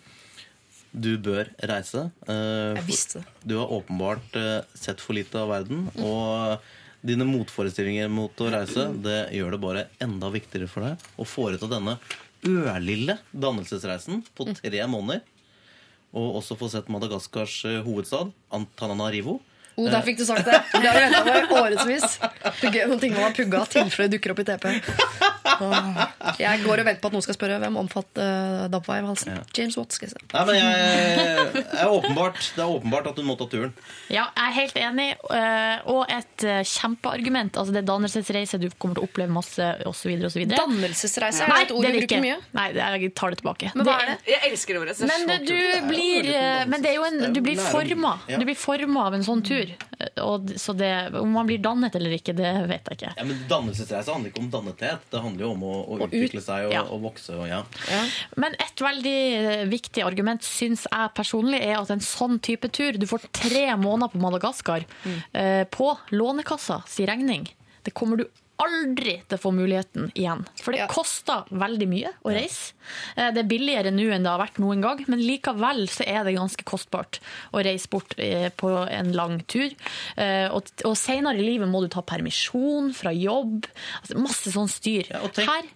Du 0.91 1.17
bør 1.21 1.49
reise. 1.69 2.11
eh, 2.27 2.75
Jeg 2.79 2.85
visste 2.87 3.19
det. 3.21 3.25
Du 3.45 3.57
har 3.59 3.71
åpenbart 3.71 4.35
eh, 4.35 4.61
sett 4.73 5.01
for 5.01 5.13
lite 5.13 5.35
av 5.37 5.49
verden. 5.51 5.87
Og 6.01 6.59
dine 7.05 7.23
motforestillinger 7.29 8.09
mot 8.11 8.33
å 8.43 8.49
reise 8.51 8.89
Det 8.99 9.29
gjør 9.37 9.51
det 9.55 9.59
bare 9.63 9.83
enda 10.03 10.27
viktigere 10.33 10.67
for 10.67 10.83
deg 10.83 10.97
å 11.15 11.27
foreta 11.29 11.69
denne 11.71 11.97
ørlille 12.43 13.17
dannelsesreisen 13.31 14.23
på 14.35 14.49
tre 14.57 14.81
måneder. 14.87 15.21
Og 16.17 16.39
også 16.41 16.57
få 16.57 16.69
sett 16.73 16.89
Madagaskars 16.89 17.59
eh, 17.69 17.81
hovedstad, 17.85 18.31
Antananarivo. 18.51 19.39
Oh, 19.79 19.87
der 19.89 20.03
fikk 20.05 20.19
du 20.19 20.25
sagt 20.27 20.45
det. 20.47 20.59
Det 20.75 20.85
har 20.85 20.97
du 20.97 21.03
venta 21.05 21.23
på 21.49 21.55
i 21.55 21.61
årevis. 21.63 22.17
Noen 22.89 22.99
ting 23.01 23.13
man 23.15 23.23
har 23.29 23.35
pugga 23.37 23.63
tilfelle 23.71 24.09
det 24.09 24.17
dukker 24.17 24.33
opp 24.35 24.41
i 24.43 24.47
TP. 24.49 24.65
Jeg 26.39 26.61
går 26.63 26.81
og 26.81 26.87
venter 26.87 27.01
på 27.03 27.09
at 27.09 27.15
noen 27.15 27.23
skal 27.25 27.35
spørre 27.35 27.57
hvem 27.61 27.77
omfatter 27.81 28.23
uh, 28.23 28.67
DAB-vei 28.71 28.97
i 29.01 29.05
halsen. 29.07 29.39
James 29.55 29.77
Watts. 29.79 29.97
skal 29.99 30.09
jeg 30.09 30.13
si. 30.15 30.21
Nei, 30.33 30.43
men 30.47 30.59
jeg, 30.59 31.63
er 31.83 31.91
åpenbart, 31.91 32.39
Det 32.55 32.63
er 32.63 32.73
åpenbart 32.75 33.09
at 33.11 33.19
hun 33.19 33.27
må 33.29 33.35
ta 33.39 33.47
turen. 33.51 33.73
Ja, 34.11 34.27
jeg 34.35 34.45
er 34.45 34.55
helt 34.59 34.79
enig. 34.83 35.07
øh, 35.29 35.89
Og 35.95 36.13
et 36.13 36.45
kjempeargument. 36.69 37.57
Altså 37.59 37.75
det 37.75 37.81
er 37.83 37.87
dannelsesreise, 37.89 38.59
du 38.61 38.69
kommer 38.77 38.99
til 38.99 39.05
å 39.05 39.09
oppleve 39.09 39.33
masse 39.35 39.69
osv. 39.89 40.13
Dannelsesreise, 40.53 41.43
er 41.45 41.53
det 41.55 41.65
et 41.67 41.75
ord 41.75 41.87
du 41.89 41.99
bruker 41.99 42.23
mye? 42.23 42.37
Nei, 42.57 42.67
jeg 42.77 43.11
tar 43.19 43.33
det 43.35 43.41
tilbake. 43.41 43.71
Men 43.75 43.87
hva 43.89 43.97
er 44.03 44.13
det? 44.13 44.17
Jeg 44.33 44.51
elsker 44.51 44.77
det 44.77 44.83
ordet. 44.85 44.97
Men 45.09 45.45
du 45.47 45.57
blir, 45.89 46.31
men 46.71 46.85
det 46.85 46.93
er 46.93 46.99
jo 46.99 47.07
en, 47.09 47.19
du 47.35 47.41
blir 47.45 47.59
forma. 47.69 48.15
Du 48.29 48.45
blir 48.47 48.57
forma 48.59 49.07
av 49.09 49.17
en 49.19 49.25
sånn 49.25 49.43
tur. 49.45 49.68
Og, 50.23 50.51
så 50.59 50.73
det, 50.77 50.89
om 51.19 51.31
man 51.35 51.47
blir 51.49 51.59
dannet 51.63 51.95
eller 51.95 52.13
ikke, 52.15 52.33
det 52.37 52.51
vet 52.69 52.87
jeg 52.87 52.97
ikke. 52.99 53.11
Ja, 53.17 53.25
men 53.27 53.39
Dannelsesreise 53.49 54.13
handler 54.13 54.31
ikke 54.31 54.43
om 54.43 54.49
dannethet. 54.53 55.05
Det 55.11 55.21
handler 55.23 55.45
jo 55.45 55.51
om 55.55 55.63
å, 55.67 55.73
å 55.83 55.99
utvikle 56.07 56.43
seg 56.45 56.67
og, 56.69 56.73
ja. 56.75 56.83
og 56.87 57.03
vokse. 57.07 57.35
Og, 57.35 57.45
ja. 57.49 57.61
Men 58.39 58.55
et 58.63 58.83
veldig 58.83 59.15
eh, 59.39 59.63
viktig 59.71 60.03
argument 60.07 60.45
syns 60.47 60.85
jeg 60.89 61.13
personlig 61.17 61.61
er 61.65 61.77
at 61.81 61.91
en 61.93 62.03
sånn 62.03 62.39
type 62.43 62.69
tur 62.75 62.97
Du 62.99 63.05
får 63.09 63.27
tre 63.35 63.65
måneder 63.79 64.13
på 64.15 64.21
Madagaskar 64.23 64.85
Mm. 65.05 65.17
eh, 65.33 65.63
på 65.71 65.91
Lånekassa 66.11 66.81
si 66.87 67.05
regning. 67.07 67.47
Det 67.83 67.91
kommer 67.95 68.17
du 68.19 68.25
aldri 68.59 69.15
til 69.27 69.37
å 69.37 69.41
få 69.41 69.51
muligheten 69.55 70.09
igjen. 70.13 70.43
For 70.59 70.75
det 70.75 70.87
koster 70.91 71.47
veldig 71.51 71.87
mye 71.89 72.11
å 72.27 72.33
reise. 72.35 72.73
Eh, 73.15 73.31
Det 73.31 73.43
er 73.43 73.49
billigere 73.49 73.91
nå 73.95 74.09
enn 74.11 74.23
det 74.27 74.31
har 74.33 74.41
vært 74.41 74.59
noen 74.59 74.81
gang, 74.83 75.03
men 75.07 75.23
likevel 75.23 75.85
så 75.91 76.03
er 76.07 76.23
det 76.27 76.35
ganske 76.37 76.63
kostbart 76.67 77.19
å 77.55 77.63
reise 77.63 77.87
bort 77.89 78.13
eh, 78.17 78.49
på 78.51 78.71
en 78.89 79.11
lang 79.15 79.39
tur. 79.47 79.71
Eh, 80.17 80.47
Og, 80.51 80.69
og 80.85 80.95
senere 80.99 81.39
i 81.39 81.45
livet 81.45 81.69
må 81.71 81.81
du 81.81 81.89
ta 81.89 82.01
permisjon 82.01 82.93
fra 82.93 83.11
jobb. 83.15 83.65
Altså, 84.01 84.19
masse 84.19 84.51
sånn 84.51 84.69
styr. 84.71 85.09
Her 85.39 85.67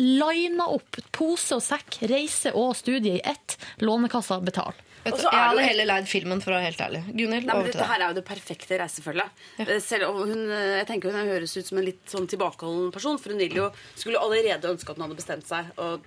lina 0.00 0.68
opp 0.70 0.96
pose 1.12 1.56
og 1.58 1.62
sekk, 1.64 1.98
reise 2.08 2.52
og 2.56 2.76
studie 2.78 3.18
i 3.18 3.24
ett. 3.24 3.56
Lånekassa 3.82 4.38
betal. 4.44 4.72
Er 5.06 5.16
jeg 5.16 5.30
hadde 5.32 5.56
det- 5.56 5.68
heller 5.68 5.86
leid 5.86 6.08
filmen, 6.08 6.40
for 6.42 6.52
å 6.52 6.58
være 6.58 6.68
helt 6.68 6.78
ærlig. 6.84 7.02
Gunhild, 7.16 7.46
Nei, 7.46 7.54
men 7.54 7.64
dette 7.70 7.86
her 7.88 8.00
er 8.00 8.08
jo 8.08 8.14
det 8.20 8.24
perfekte 8.26 8.78
reisefølget. 8.78 9.30
Ja. 9.58 9.64
Selv 9.80 10.14
hun, 10.14 10.50
eh, 10.50 10.78
jeg 10.84 10.86
tenker 10.88 11.10
hun 11.12 11.26
høres 11.28 11.56
ut 11.56 11.66
som 11.66 11.78
en 11.78 11.84
litt 11.84 12.04
sånn 12.06 12.28
tilbakeholden 12.28 12.92
person, 12.92 13.18
for 13.18 13.30
hun 13.32 13.40
jo, 13.40 13.70
skulle 13.96 14.20
allerede 14.20 14.68
ønske 14.68 14.90
at 14.90 14.96
hun 14.96 15.08
hadde 15.08 15.16
bestemt 15.16 15.46
seg. 15.46 15.70
Og 15.78 16.02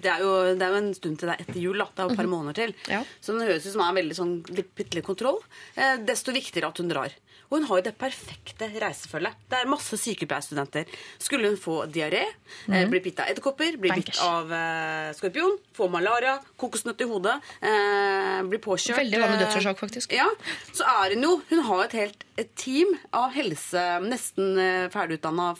det 0.00 0.10
er, 0.10 0.20
jo, 0.24 0.54
det 0.56 0.62
er 0.64 0.70
jo 0.72 0.80
en 0.80 0.94
stund 0.94 1.18
til 1.20 1.28
det 1.28 1.36
er 1.38 1.44
etter 1.44 1.60
jul, 1.60 1.76
da. 1.78 1.84
Det 1.94 2.00
er 2.00 2.08
jo 2.08 2.14
et 2.14 2.16
par 2.16 2.30
måneder 2.32 2.54
til. 2.54 2.74
Så 3.20 3.34
hun 3.36 3.42
høres 3.46 3.66
ut 3.66 3.72
som 3.72 3.82
hun 3.82 3.94
har 3.94 4.02
veldig 4.02 4.16
sånn 4.16 4.56
litt, 4.56 4.94
litt 4.96 5.04
kontroll. 5.04 5.38
Eh, 5.76 5.98
desto 5.98 6.32
viktigere 6.32 6.68
at 6.72 6.78
hun 6.78 6.88
drar. 6.88 7.12
Og 7.50 7.56
hun 7.58 7.64
har 7.66 7.80
jo 7.80 7.82
det 7.88 7.96
perfekte 7.98 8.68
reisefølget. 8.78 9.34
Det 9.50 9.58
er 9.58 9.66
masse 9.66 9.96
sykepleierstudenter. 9.98 10.86
Skulle 11.18 11.48
hun 11.50 11.56
få 11.58 11.80
diaré, 11.90 12.22
Mhm. 12.68 12.90
bli 12.90 13.00
bitt 13.00 13.18
av 13.18 13.26
edderkopper, 13.32 13.76
bli 13.76 13.90
bitt 13.90 14.20
av 14.22 14.46
uh, 14.54 15.10
skorpion, 15.18 15.56
få 15.74 15.88
malaria, 15.90 16.36
kokosnøtt 16.56 17.00
i 17.02 17.08
hodet, 17.10 17.34
uh, 17.62 18.42
bli 18.46 18.58
påkjørt 18.62 18.96
Veldig 19.02 19.18
vanlig 19.20 19.40
dødsårsak, 19.42 19.78
faktisk. 19.82 20.12
Ja, 20.14 20.28
så 20.72 20.84
er 20.86 21.14
hun 21.16 21.22
jo 21.26 21.42
Hun 21.50 21.62
har 21.66 21.84
et 21.84 21.92
helt 21.98 22.24
et 22.38 22.54
team 22.56 22.94
av 23.12 23.32
helse, 23.34 23.82
nesten 24.06 24.54
ferdigutdanna 24.94 25.50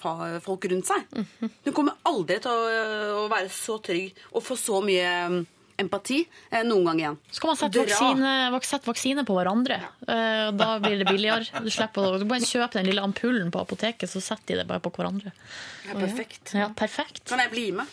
folk 0.41 0.65
rundt 0.71 0.87
seg. 0.87 1.03
Mhm. 1.13 1.51
Hun 1.67 1.75
kommer 1.75 1.97
aldri 2.07 2.39
til 2.41 2.51
å, 2.51 3.25
å 3.27 3.29
være 3.29 3.51
så 3.53 3.77
trygg 3.83 4.15
og 4.33 4.43
få 4.47 4.57
så 4.57 4.79
mye 4.85 5.11
mm, 5.29 5.47
empati 5.81 6.21
eh, 6.51 6.63
noen 6.67 6.89
gang 6.91 7.03
igjen. 7.03 7.19
Så 7.31 7.43
kan 7.43 7.53
man 7.53 7.61
sette 7.61 7.83
vaksine, 7.83 8.61
sette 8.69 8.91
vaksine 8.91 9.27
på 9.29 9.37
hverandre. 9.39 9.81
Eh, 10.07 10.47
Da 10.61 10.71
blir 10.83 11.01
det 11.01 11.09
billigere. 11.11 11.65
Du 11.65 11.71
slipper 11.73 12.21
å 12.21 12.25
bare 12.25 12.47
kjøpe 12.47 12.79
den 12.79 12.91
lille 12.91 13.05
ampullen 13.05 13.53
på 13.55 13.63
apoteket, 13.63 14.11
så 14.11 14.23
setter 14.25 14.55
de 14.55 14.63
det 14.63 14.71
bare 14.71 14.83
på 14.85 14.93
hverandre. 14.95 15.35
Ja, 15.89 15.99
perfekt. 15.99 16.55
Ja, 16.57 16.71
perfekt. 16.77 17.25
Kan 17.29 17.43
jeg 17.43 17.55
bli 17.55 17.71
med? 17.77 17.87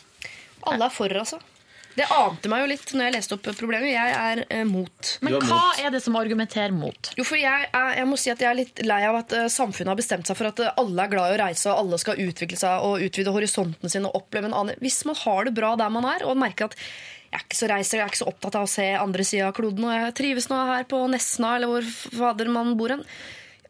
Alle 0.67 0.89
er 0.89 0.93
for, 0.93 1.13
altså. 1.13 1.39
Det 1.97 2.05
ante 2.13 2.49
meg 2.51 2.61
jo 2.61 2.67
litt 2.69 2.91
når 2.93 3.07
jeg 3.07 3.13
leste 3.15 3.35
opp 3.37 3.47
problemet. 3.57 3.89
Jeg 3.89 4.11
er 4.13 4.43
eh, 4.53 4.65
mot. 4.69 5.11
Men 5.25 5.39
hva 5.41 5.63
er 5.81 5.89
det 5.95 6.03
som 6.05 6.17
argumenterer 6.19 6.75
mot? 6.75 7.09
Jo, 7.17 7.25
for 7.25 7.41
jeg, 7.41 7.69
er, 7.73 7.93
jeg 7.97 8.09
må 8.09 8.19
si 8.21 8.29
at 8.29 8.43
jeg 8.43 8.49
er 8.51 8.59
litt 8.59 8.81
lei 8.85 8.99
av 9.07 9.17
at 9.23 9.33
uh, 9.33 9.47
samfunnet 9.49 9.95
har 9.95 9.97
bestemt 9.97 10.29
seg 10.29 10.37
for 10.37 10.51
at 10.51 10.61
uh, 10.61 10.69
alle 10.77 11.07
er 11.07 11.13
glad 11.15 11.31
i 11.31 11.37
å 11.39 11.41
reise, 11.41 11.65
og 11.71 11.81
alle 11.81 11.97
skal 12.03 12.21
utvikle 12.21 12.59
seg 12.61 12.85
og 12.85 13.01
utvide 13.07 13.33
horisonten 13.33 13.89
sin 13.89 14.05
og 14.05 14.19
oppleve 14.21 14.51
en 14.51 14.57
annen 14.59 14.83
Hvis 14.83 14.99
man 15.09 15.17
har 15.23 15.49
det 15.49 15.55
bra 15.57 15.73
der 15.79 15.89
man 15.97 16.05
er, 16.05 16.27
og 16.29 16.37
merker 16.37 16.69
at 16.69 16.77
jeg 17.27 17.35
er 17.35 17.43
ikke 17.43 17.59
så 17.59 17.67
reiser, 17.71 17.99
jeg 17.99 18.05
er 18.05 18.11
ikke 18.13 18.21
så 18.21 18.29
opptatt 18.31 18.55
av 18.59 18.67
å 18.67 18.71
se 18.71 18.85
andre 18.95 19.25
sida 19.27 19.49
av 19.49 19.55
kloden, 19.57 19.83
og 19.87 19.95
jeg 19.95 20.15
trives 20.15 20.47
nå 20.51 20.59
her 20.69 20.87
på 20.87 21.01
Nesna, 21.11 21.55
eller 21.57 21.71
hvor 21.71 21.89
fader 22.21 22.51
man 22.53 22.75
bor 22.79 22.93
hen, 22.95 23.03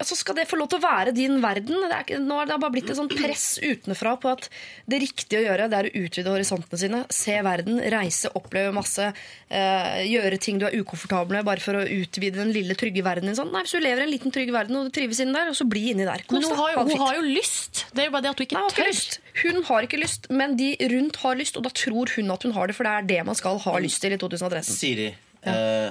så 0.05 0.15
skal 0.17 0.35
det 0.37 0.45
få 0.49 0.59
lov 0.59 0.69
til 0.69 0.79
å 0.79 0.83
være 0.85 1.13
din 1.15 1.39
verden. 1.41 1.79
Det 1.89 1.97
er 2.17 2.21
nå 2.21 2.37
har 2.37 2.49
det 2.49 2.57
bare 2.61 2.73
blitt 2.75 2.91
et 2.91 2.99
sånt 2.99 3.13
press 3.17 3.57
utenfra 3.63 4.15
på 4.21 4.29
at 4.35 4.47
det 4.89 4.99
riktige 5.01 5.41
å 5.41 5.45
gjøre 5.47 5.67
det 5.71 5.79
er 5.79 5.89
å 5.89 6.03
utvide 6.03 6.33
horisontene 6.33 6.79
sine, 6.81 6.99
se 7.13 7.37
verden, 7.45 7.79
reise, 7.93 8.29
oppleve 8.37 8.73
masse, 8.75 9.09
eh, 9.49 9.99
gjøre 10.05 10.39
ting 10.43 10.59
du 10.61 10.67
er 10.67 10.77
ukomfortabel 10.77 11.39
med 11.39 11.47
bare 11.47 11.63
for 11.63 11.79
å 11.79 11.85
utvide 11.85 12.37
den 12.41 12.53
lille, 12.55 12.77
trygge 12.77 13.03
verdenen 13.05 13.33
din. 13.33 13.39
Sånn. 13.39 13.51
Nei, 13.53 13.63
hvis 13.65 13.73
du 13.77 13.81
lever 13.81 14.03
i 14.03 14.07
en 14.07 14.13
liten, 14.13 14.33
trygg 14.33 14.51
verden 14.53 14.77
og 14.79 14.89
du 14.89 14.95
trives 14.99 15.19
inni 15.23 15.33
der, 15.33 15.49
og 15.51 15.57
så 15.57 15.67
bli 15.69 15.89
inni 15.95 16.05
der. 16.07 16.23
Men 16.29 16.43
hun 16.45 16.57
har, 16.61 16.73
jo, 16.75 16.85
hun 16.91 17.05
har 17.05 17.15
jo 17.17 17.25
lyst. 17.25 17.85
Det 17.93 18.05
er 18.05 18.09
jo 18.11 18.15
bare 18.17 18.27
det 18.27 18.33
at 18.35 18.37
du 18.41 18.45
ikke 18.45 18.57
Nei, 18.59 18.63
hun 18.63 18.69
har 18.69 18.75
ikke 18.77 18.85
tør. 18.85 18.93
lyst. 18.93 19.19
Hun 19.43 19.63
har 19.69 19.87
ikke 19.89 20.01
lyst, 20.01 20.29
men 20.29 20.57
de 20.57 20.71
rundt 20.93 21.21
har 21.23 21.37
lyst, 21.39 21.57
og 21.57 21.65
da 21.67 21.73
tror 21.73 22.13
hun 22.15 22.31
at 22.33 22.43
hun 22.47 22.53
har 22.57 22.67
det, 22.69 22.75
for 22.77 22.87
det 22.87 22.93
er 22.93 23.07
det 23.15 23.21
man 23.25 23.37
skal 23.37 23.57
ha 23.65 23.77
lyst 23.81 24.01
til 24.01 24.13
i 24.13 24.19
2013. 24.21 24.73
Siri, 24.77 25.07
eh, 25.43 25.89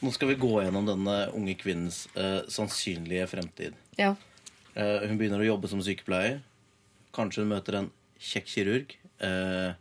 nå 0.00 0.12
skal 0.14 0.32
vi 0.32 0.38
gå 0.40 0.54
gjennom 0.64 0.88
denne 0.88 1.16
unge 1.36 1.54
kvinnens 1.60 2.06
eh, 2.16 2.40
sannsynlige 2.48 3.26
fremtid. 3.30 3.76
Ja. 4.00 4.14
Eh, 4.74 5.06
hun 5.06 5.18
begynner 5.20 5.42
å 5.42 5.50
jobbe 5.52 5.70
som 5.70 5.82
sykepleier. 5.84 6.40
Kanskje 7.16 7.44
hun 7.44 7.52
møter 7.52 7.80
en 7.82 7.90
kjekk 8.20 8.48
kirurg. 8.48 8.96
Eh, 9.20 9.72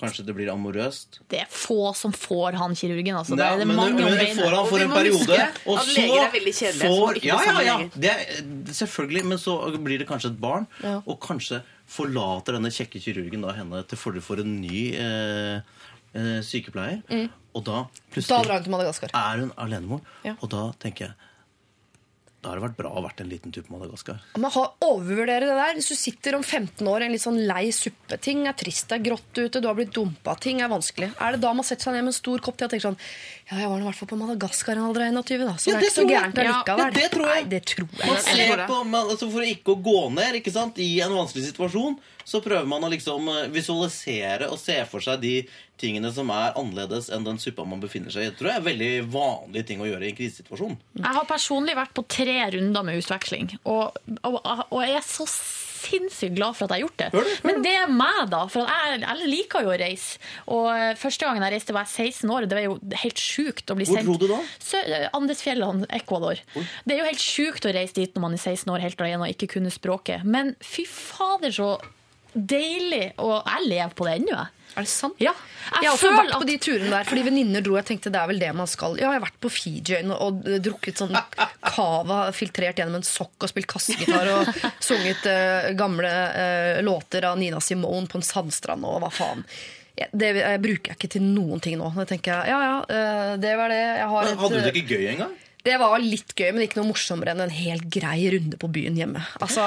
kanskje 0.00 0.24
det 0.26 0.34
blir 0.34 0.50
amorøst. 0.52 1.20
Det 1.30 1.42
er 1.42 1.48
få 1.50 1.92
som 1.98 2.12
får 2.14 2.56
han 2.58 2.74
kirurgen. 2.78 3.16
Altså. 3.20 3.36
Det 3.38 3.46
er 3.46 3.60
det 3.60 3.66
men 3.68 3.78
mange 3.78 4.04
men 4.04 4.16
hun 4.18 4.38
får 4.38 4.56
han 4.56 4.68
for 4.70 4.84
en 4.84 4.94
periode. 4.94 5.38
Og 5.66 5.82
så 5.84 6.06
får 6.80 7.20
ja, 7.26 7.40
ja, 7.46 7.60
ja, 7.66 7.76
det 7.94 8.12
er, 8.12 8.24
Selvfølgelig, 8.80 9.24
men 9.32 9.40
så 9.42 9.56
blir 9.82 10.00
det 10.02 10.08
kanskje 10.08 10.32
et 10.32 10.40
barn. 10.40 10.66
Og 11.04 11.18
kanskje 11.22 11.62
forlater 11.90 12.56
denne 12.56 12.70
kjekke 12.74 13.02
kirurgen 13.02 13.46
da 13.46 13.54
henne 13.56 13.82
til 13.90 13.98
fordel 13.98 14.24
for 14.24 14.42
en 14.42 14.56
ny 14.62 14.82
eh, 14.94 15.62
eh, 16.14 16.38
sykepleier. 16.46 17.02
Og 17.54 17.64
da 17.66 17.80
plutselig 18.12 18.46
da 18.46 18.60
hun 18.60 19.10
er 19.10 19.42
hun 19.42 19.52
alenemor. 19.58 20.00
Ja. 20.24 20.36
Og 20.40 20.48
da 20.52 20.68
tenker 20.78 21.08
jeg 21.10 21.14
Da 22.40 22.48
har 22.48 22.56
det 22.56 22.62
vært 22.70 22.76
bra 22.78 22.88
å 22.88 22.94
ha 22.94 23.00
vært 23.04 23.18
en 23.20 23.28
liten 23.28 23.52
tur 23.52 23.60
på 23.66 23.74
Madagaskar. 23.76 24.16
Men 24.40 24.48
ha- 24.54 24.70
overvurdere 24.80 25.44
det 25.44 25.56
der. 25.58 25.74
Hvis 25.76 25.90
du 25.92 25.94
sitter 25.94 26.36
om 26.38 26.42
15 26.42 26.86
år 26.88 27.02
i 27.02 27.04
en 27.04 27.12
litt 27.12 27.20
sånn 27.20 27.36
lei 27.44 27.66
suppe, 27.70 28.16
ting 28.18 28.46
er 28.48 28.54
trist, 28.56 28.86
det 28.88 28.96
er 28.96 29.02
grått 29.10 29.36
ute, 29.36 29.60
du 29.60 29.66
har 29.68 29.74
blitt 29.76 29.92
dumpa, 29.92 30.38
ting 30.40 30.62
er 30.64 30.70
vanskelig. 30.72 31.10
Er 31.20 31.32
det 31.36 31.42
da 31.42 31.52
man 31.52 31.66
setter 31.68 31.90
seg 31.90 31.98
ned 31.98 32.06
med 32.06 32.14
en 32.14 32.16
stor 32.16 32.40
kopp 32.40 32.56
te 32.56 32.64
og 32.64 32.70
tenker 32.72 32.86
sånn 32.88 32.96
Ja, 33.50 33.58
jeg 33.60 33.68
var 33.68 33.76
i 33.76 33.84
hvert 33.90 33.98
fall 34.00 34.08
på 34.14 34.18
Madagaskar 34.22 34.72
en 34.80 34.86
alder 34.88 35.04
av 35.10 35.20
21, 35.20 35.44
da, 35.50 35.54
så 35.60 35.68
Ja, 35.68 35.74
det 35.76 35.84
er 35.84 35.90
ikke 35.90 35.98
så 35.98 36.06
gærent 36.08 36.40
allikevel. 36.40 36.80
ja, 36.80 36.90
det 36.96 37.10
tror 37.12 37.28
jeg. 37.28 37.42
Nei, 37.44 37.50
det 37.52 37.62
tror 37.74 37.88
jeg. 37.98 38.08
Man 38.08 38.24
ser 38.24 38.66
på, 38.72 38.80
man, 38.88 39.10
altså 39.12 39.30
For 39.36 39.42
ikke 39.52 39.76
å 39.76 39.82
gå 39.84 39.98
ned 40.16 40.40
ikke 40.40 40.52
sant, 40.56 40.78
i 40.80 40.88
en 41.04 41.12
vanskelig 41.12 41.44
situasjon, 41.52 42.00
så 42.24 42.40
prøver 42.44 42.66
man 42.70 42.84
å 42.86 42.90
liksom 42.92 43.28
eh, 43.32 43.48
visualisere 43.54 44.50
og 44.50 44.58
se 44.60 44.78
for 44.90 45.00
seg 45.04 45.20
de 45.22 45.34
tingene 45.80 46.10
som 46.12 46.28
er 46.34 46.52
annerledes 46.60 47.08
enn 47.14 47.24
den 47.24 47.38
suppa 47.40 47.64
man 47.64 47.80
befinner 47.80 48.12
seg 48.12 48.26
i. 48.26 48.30
Det 48.32 48.38
tror 48.40 48.50
jeg 48.52 48.60
er 48.60 48.66
veldig 48.68 48.90
vanlig 49.14 49.62
ting 49.70 49.80
å 49.80 49.88
gjøre 49.88 50.04
i 50.04 50.10
en 50.12 50.18
krisesituasjon. 50.18 50.76
Jeg 51.00 51.14
har 51.16 51.24
personlig 51.30 51.76
vært 51.78 51.94
på 51.96 52.04
tre 52.12 52.36
runder 52.52 52.84
med 52.84 53.00
utveksling, 53.00 53.54
og, 53.64 53.96
og, 54.28 54.36
og 54.44 54.78
jeg 54.84 54.98
er 55.00 55.06
så 55.08 55.24
sinnssykt 55.80 56.34
glad 56.36 56.52
for 56.58 56.66
at 56.68 56.74
jeg 56.76 56.82
har 56.82 56.84
gjort 56.84 57.00
det. 57.00 57.38
Men 57.48 57.62
det 57.64 57.70
er 57.80 57.88
meg, 57.88 58.18
da. 58.28 58.42
For 58.52 58.68
jeg, 58.68 58.98
jeg 59.00 59.30
liker 59.32 59.64
jo 59.64 59.70
å 59.72 59.78
reise. 59.80 60.18
Og 60.52 60.66
eh, 60.74 60.90
Første 61.00 61.24
gangen 61.24 61.46
jeg 61.46 61.54
reiste, 61.54 61.72
var 61.72 61.86
jeg 61.88 62.10
16 62.12 62.34
år. 62.34 62.44
Det 62.50 62.58
var 62.58 62.66
jo 62.66 62.74
helt 63.00 63.22
sjukt 63.24 63.72
å 63.72 63.76
bli 63.78 63.86
sendt 63.88 64.04
Hvor 64.10 64.18
dro 64.20 64.28
du 64.28 64.34
da? 64.34 64.40
Sø- 64.60 64.82
eh, 64.84 65.06
Andesfjellene, 65.16 65.88
Ecuador. 65.96 66.42
Det 66.84 66.92
er 66.92 67.00
jo 67.00 67.08
helt 67.08 67.24
sjukt 67.24 67.64
å 67.64 67.72
reise 67.72 67.96
dit 67.96 68.12
når 68.12 68.26
man 68.26 68.36
er 68.36 68.42
16 68.44 68.68
år 68.74 68.84
helt 68.84 69.00
alene 69.06 69.24
og 69.24 69.32
ikke 69.32 69.48
kunne 69.56 69.72
språket. 69.72 70.28
Men 70.28 70.52
fy 70.60 70.84
fader, 70.84 71.56
så 71.56 71.70
deilig. 72.34 73.12
Og 73.22 73.36
jeg 73.38 73.68
lever 73.68 73.94
på 73.96 74.08
det 74.08 74.16
ennå, 74.20 74.34
jeg. 74.36 74.56
Er 74.70 74.86
det 74.86 74.90
sant? 74.92 75.16
Ja. 75.18 75.32
Jeg 75.80 75.88
har 75.88 75.96
også 75.96 76.12
vært 76.14 76.36
på 76.38 76.46
de 76.46 76.54
turene 76.62 76.92
der, 76.92 77.08
fordi 77.08 77.24
venninner 77.26 77.64
dro. 77.64 77.74
Jeg 77.80 77.88
tenkte 77.88 78.12
det 78.14 78.20
er 78.20 78.30
vel 78.30 78.38
det 78.42 78.52
man 78.54 78.70
skal. 78.70 78.94
Ja, 79.00 79.08
jeg 79.08 79.18
har 79.18 79.24
vært 79.24 79.40
på 79.42 79.50
Fiji-øyene 79.50 80.18
og 80.22 80.46
drukket 80.62 81.02
sånn 81.02 81.16
cava 81.74 82.20
filtrert 82.36 82.78
gjennom 82.78 83.00
en 83.00 83.06
sokk 83.06 83.46
og 83.46 83.50
spilt 83.50 83.68
kassegitar 83.70 84.30
og 84.36 84.62
sunget 84.88 85.26
uh, 85.26 85.72
gamle 85.78 86.10
uh, 86.10 86.78
låter 86.86 87.26
av 87.32 87.40
Nina 87.40 87.58
Simone 87.64 88.06
på 88.10 88.20
en 88.20 88.26
sandstrand 88.26 88.86
og 88.86 89.02
hva 89.02 89.10
faen. 89.14 89.44
Det 90.00 90.30
jeg, 90.32 90.60
bruker 90.62 90.92
jeg 90.92 90.96
ikke 90.96 91.12
til 91.12 91.24
noen 91.26 91.60
ting 91.62 91.76
nå. 91.76 91.90
Jeg 91.98 92.08
tenker 92.14 92.46
ja, 92.48 92.58
ja, 92.64 92.76
eh, 92.88 93.32
det 93.42 93.50
var 93.58 93.68
det. 93.68 93.80
Jeg 93.98 94.06
har 94.12 94.28
et, 94.30 94.38
Hadde 94.40 94.60
du 94.60 94.64
det 94.64 94.80
ikke 94.80 94.96
gøy 94.96 95.08
engang? 95.12 95.34
Det 95.66 95.74
var 95.80 95.98
litt 96.00 96.32
gøy, 96.36 96.50
men 96.56 96.64
ikke 96.64 96.78
noe 96.80 96.88
morsommere 96.88 97.34
enn 97.34 97.42
en 97.44 97.52
helt 97.52 97.84
grei 97.92 98.18
runde 98.32 98.56
på 98.60 98.70
byen 98.72 98.96
hjemme. 98.96 99.20
Altså, 99.44 99.66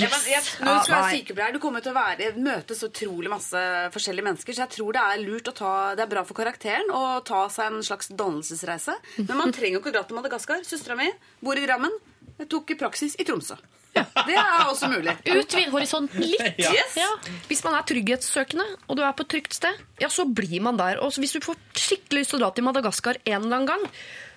Ja, 0.00 0.08
men 0.10 0.24
jeg, 0.26 0.42
når 0.58 0.80
du 0.80 0.80
skal 0.86 0.94
Ja, 0.94 1.02
være 1.04 1.18
sykepleier, 1.18 1.52
du 1.54 1.60
kommer 1.62 1.84
til 1.84 1.92
å 1.92 1.98
være, 1.98 2.32
møte 2.42 2.74
så 2.78 2.88
utrolig 2.90 3.30
masse 3.30 3.60
forskjellige 3.94 4.26
mennesker, 4.26 4.56
så 4.56 4.64
jeg 4.64 4.74
tror 4.78 4.96
det 4.96 5.04
er 5.04 5.22
lurt 5.22 5.50
å 5.52 5.54
ta 5.54 5.74
Det 5.94 6.02
er 6.06 6.10
bra 6.10 6.24
for 6.26 6.34
karakteren 6.38 6.90
å 6.90 7.04
ta 7.26 7.44
seg 7.52 7.70
en 7.70 7.86
slags 7.86 8.10
dannelsesreise. 8.10 8.96
Men 9.22 9.38
man 9.38 9.54
trenger 9.54 9.78
jo 9.78 9.84
ikke 9.84 9.92
å 9.92 9.96
dra 10.00 10.02
til 10.08 10.18
Madagaskar. 10.18 10.66
Søstera 10.66 10.98
mi 10.98 11.06
bor 11.44 11.58
i 11.60 11.64
Drammen. 11.66 11.94
Jeg 12.40 12.50
tok 12.50 12.74
i 12.74 12.78
praksis 12.80 13.14
i 13.20 13.26
Tromsø. 13.28 13.54
Det 13.94 14.34
er 14.34 14.64
også 14.66 14.88
mulig. 14.90 15.12
Utvid 15.30 15.68
horisonten 15.70 16.24
litt. 16.26 16.58
Yes. 16.58 16.96
Ja. 16.98 17.06
Hvis 17.46 17.62
man 17.62 17.76
er 17.78 17.84
trygghetssøkende, 17.86 18.64
og 18.90 18.98
du 18.98 19.04
er 19.06 19.12
på 19.14 19.22
et 19.22 19.30
trygt 19.36 19.54
sted, 19.54 19.78
ja, 20.02 20.08
så 20.10 20.26
blir 20.26 20.58
man 20.66 20.80
der. 20.80 20.98
Og 20.98 21.14
hvis 21.22 21.36
du 21.36 21.38
får 21.44 21.60
skikkelig 21.78 22.24
lyst 22.24 22.34
til 22.34 22.40
å 22.40 22.42
dra 22.42 22.50
til 22.56 22.66
Madagaskar 22.66 23.20
en 23.22 23.36
eller 23.44 23.60
annen 23.60 23.70
gang, 23.70 23.84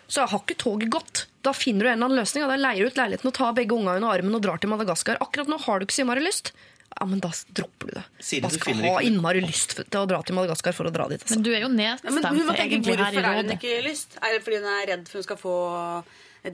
så 0.07 0.25
har 0.27 0.39
ikke 0.39 0.57
toget 0.57 0.89
gått. 0.89 1.25
Da 1.43 1.51
finner 1.53 1.83
du 1.85 1.89
en 1.89 1.97
eller 1.97 2.05
annen 2.09 2.19
løsning. 2.21 2.43
og 2.43 2.49
Da 2.49 2.55
leier 2.59 2.83
du 2.83 2.91
ut 2.91 2.97
leiligheten 2.99 3.27
og 3.27 3.33
tar 3.37 3.53
begge 3.53 3.75
unga 3.75 3.95
under 3.99 4.09
armen 4.15 4.35
og 4.35 4.41
drar 4.43 4.57
til 4.59 4.69
Madagaskar. 4.71 5.17
Akkurat 5.23 5.47
nå 5.51 5.59
har 5.65 5.79
du 5.79 5.85
ikke 5.85 5.95
så 5.97 6.03
innmari 6.05 6.23
lyst. 6.25 6.51
Ja, 6.97 7.05
men 7.05 7.19
da 7.21 7.29
dropper 7.53 7.87
du 7.91 7.93
det. 7.99 8.03
Siden 8.23 8.41
Man 8.47 8.51
skal 8.55 8.73
ha 8.73 8.93
ikke- 8.97 9.05
innmari 9.11 9.41
lyst 9.43 9.75
til 9.77 9.99
å 10.01 10.07
dra 10.07 10.21
til 10.23 10.35
Madagaskar 10.35 10.73
for 10.73 10.85
å 10.89 10.91
dra 10.93 11.07
dit. 11.11 11.21
Altså. 11.21 11.35
Men 11.35 11.43
du 11.43 11.51
er 11.51 11.59
jo 11.59 11.67
Ja, 11.67 11.67
men 11.67 11.77
nedstemt 11.77 12.25
hun 12.25 12.47
må 12.47 12.55
tenke, 12.55 12.71
egentlig 12.71 12.95
her 12.97 13.11
Hvorfor 13.11 13.27
er 13.27 13.35
hun 13.43 13.51
ikke 13.57 13.83
lyst? 13.83 14.15
Er 14.23 14.31
det 14.33 14.43
fordi 14.45 14.57
hun 14.63 14.69
er 14.71 14.85
redd 14.87 15.07
for 15.07 15.17
hun 15.19 15.23
skal 15.23 15.37
få 15.37 15.55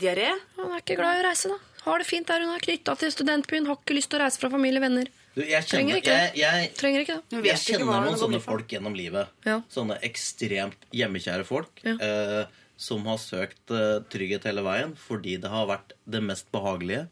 diaré? 0.02 0.30
Hun 0.58 0.72
er 0.74 0.82
ikke 0.82 0.98
glad 0.98 1.20
i 1.20 1.24
å 1.24 1.28
reise, 1.30 1.50
da. 1.54 1.58
Har 1.84 2.00
det 2.00 2.08
fint 2.08 2.28
der 2.28 2.40
hun 2.40 2.54
er 2.56 2.60
knytta 2.64 2.98
til 2.98 3.12
studentbyen. 3.12 3.68
Har 3.68 3.76
ikke 3.78 3.96
lyst 3.98 4.10
til 4.10 4.20
å 4.20 4.24
reise 4.24 4.40
fra 4.40 4.50
familie 4.50 4.80
og 4.80 4.86
venner. 4.88 5.08
Du, 5.36 5.42
jeg 5.42 5.66
kjenner, 5.66 5.98
ikke 5.98 6.14
jeg, 6.14 6.34
jeg, 6.38 6.74
Trenger 6.78 7.02
ikke 7.02 7.16
det. 7.30 7.44
jeg 7.50 7.58
kjenner 7.64 8.04
noen 8.06 8.20
sånne 8.22 8.42
folk 8.44 8.68
gjennom 8.70 8.96
livet. 8.96 9.28
Ja. 9.46 9.62
Sånne 9.74 9.98
ekstremt 10.06 10.78
hjemmekjære 10.94 11.46
folk. 11.48 11.72
Ja. 11.84 11.96
Eh, 12.00 12.46
som 12.80 13.06
har 13.08 13.20
søkt 13.22 13.72
eh, 13.72 14.00
trygghet 14.12 14.48
hele 14.50 14.64
veien 14.66 14.96
fordi 15.00 15.38
det 15.42 15.52
har 15.54 15.70
vært 15.70 15.94
det 16.10 16.24
mest 16.26 16.50
behagelige. 16.54 17.06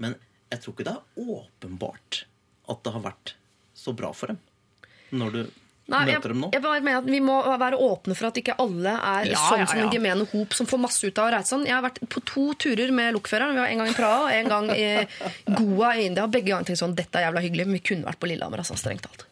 Men 0.00 0.16
jeg 0.52 0.62
tror 0.62 0.76
ikke 0.76 0.88
det 0.88 0.94
er 0.98 1.32
åpenbart 1.38 2.24
at 2.72 2.84
det 2.84 2.92
har 2.94 3.04
vært 3.08 3.34
så 3.74 3.94
bra 3.96 4.12
for 4.14 4.32
dem. 4.34 4.40
Når 5.12 5.34
du 5.34 5.42
Nei, 5.92 6.04
jeg, 6.06 6.20
møter 6.20 6.30
dem 6.30 6.38
nå. 6.44 6.48
jeg 6.54 6.62
bare 6.62 6.80
mener 6.80 7.00
at 7.02 7.08
Vi 7.10 7.18
må 7.20 7.34
være 7.58 7.76
åpne 7.82 8.14
for 8.14 8.28
at 8.28 8.36
ikke 8.38 8.54
alle 8.62 8.92
er 8.94 9.26
Ja, 9.32 9.40
sånn 9.50 9.64
ja, 9.64 9.66
som 9.66 9.80
en 9.82 9.90
gemene 9.92 10.24
hop 10.30 10.54
som 10.54 10.68
får 10.70 10.78
masse 10.80 11.02
ut 11.10 11.18
av 11.18 11.26
å 11.26 11.32
reise 11.34 11.50
sånn. 11.50 11.64
Jeg 11.66 11.74
har 11.74 11.82
vært 11.84 11.98
på 12.06 12.22
to 12.30 12.44
turer 12.62 12.92
med 12.94 13.10
lokføreren. 13.16 13.56
Vi 13.58 13.60
var 13.64 13.72
En 13.74 13.82
gang 13.82 13.90
i 13.90 13.96
Praha 13.98 14.20
og 14.28 14.36
en 14.36 14.52
gang 14.52 14.70
i 14.76 14.86
Goa 15.58 15.90
i 15.98 16.06
India. 16.06 16.28
Begge 16.30 16.52
ganger 16.52 16.70
tenkte 16.70 16.84
sånn, 16.84 16.94
dette 16.96 17.18
er 17.18 17.26
jævla 17.26 17.42
hyggelig, 17.44 17.66
men 17.68 17.76
vi 17.80 17.82
kunne 17.90 18.08
vært 18.08 18.20
på 18.22 18.30
Lillehammer. 18.30 18.62
Altså, 18.62 18.78
strengt 18.78 19.04
talt. 19.08 19.26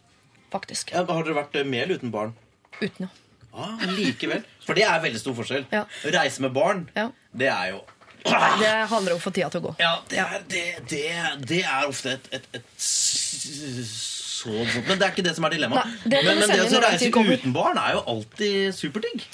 Faktisk. 0.51 0.91
Ja, 0.91 1.05
har 1.07 1.23
dere 1.23 1.37
vært 1.39 1.55
eh, 1.55 1.65
med 1.71 1.85
eller 1.85 2.01
uten 2.03 2.11
barn? 2.13 2.35
Uten, 2.81 3.07
ja. 3.07 3.11
Ah, 3.53 3.81
likevel. 3.97 4.43
For 4.65 4.77
det 4.77 4.85
er 4.87 5.01
veldig 5.03 5.19
stor 5.19 5.35
forskjell. 5.41 5.65
Ja. 5.73 5.85
Reise 6.13 6.43
med 6.45 6.53
barn, 6.55 6.85
Ja. 6.95 7.09
det 7.35 7.49
er 7.51 7.73
jo 7.73 7.81
Det 8.23 8.71
handler 8.91 9.15
om 9.15 9.17
å 9.17 9.21
få 9.23 9.31
tida 9.33 9.49
til 9.49 9.61
å 9.63 9.63
gå. 9.69 9.75
Ja, 9.81 9.95
det 10.07 10.19
er, 10.21 10.43
det, 10.47 10.65
det, 10.91 11.05
det 11.49 11.61
er 11.65 11.87
ofte 11.89 12.11
et, 12.13 12.27
et, 12.37 12.43
et 12.53 12.67
så 12.77 14.51
vondt 14.53 14.87
Men 14.87 14.99
det 14.99 15.07
er 15.07 15.11
ikke 15.15 15.25
det 15.25 15.33
som 15.37 15.47
er 15.47 15.55
dilemmaet. 15.55 15.95
Men, 16.05 16.27
men 16.29 16.43
det 16.45 16.59
å 16.77 16.83
reise 16.85 17.09
uten 17.09 17.55
barn 17.55 17.79
er 17.81 17.95
jo 17.97 18.03
alltid 18.13 18.75
superdigg. 18.77 19.25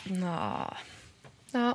Ja. 1.54 1.74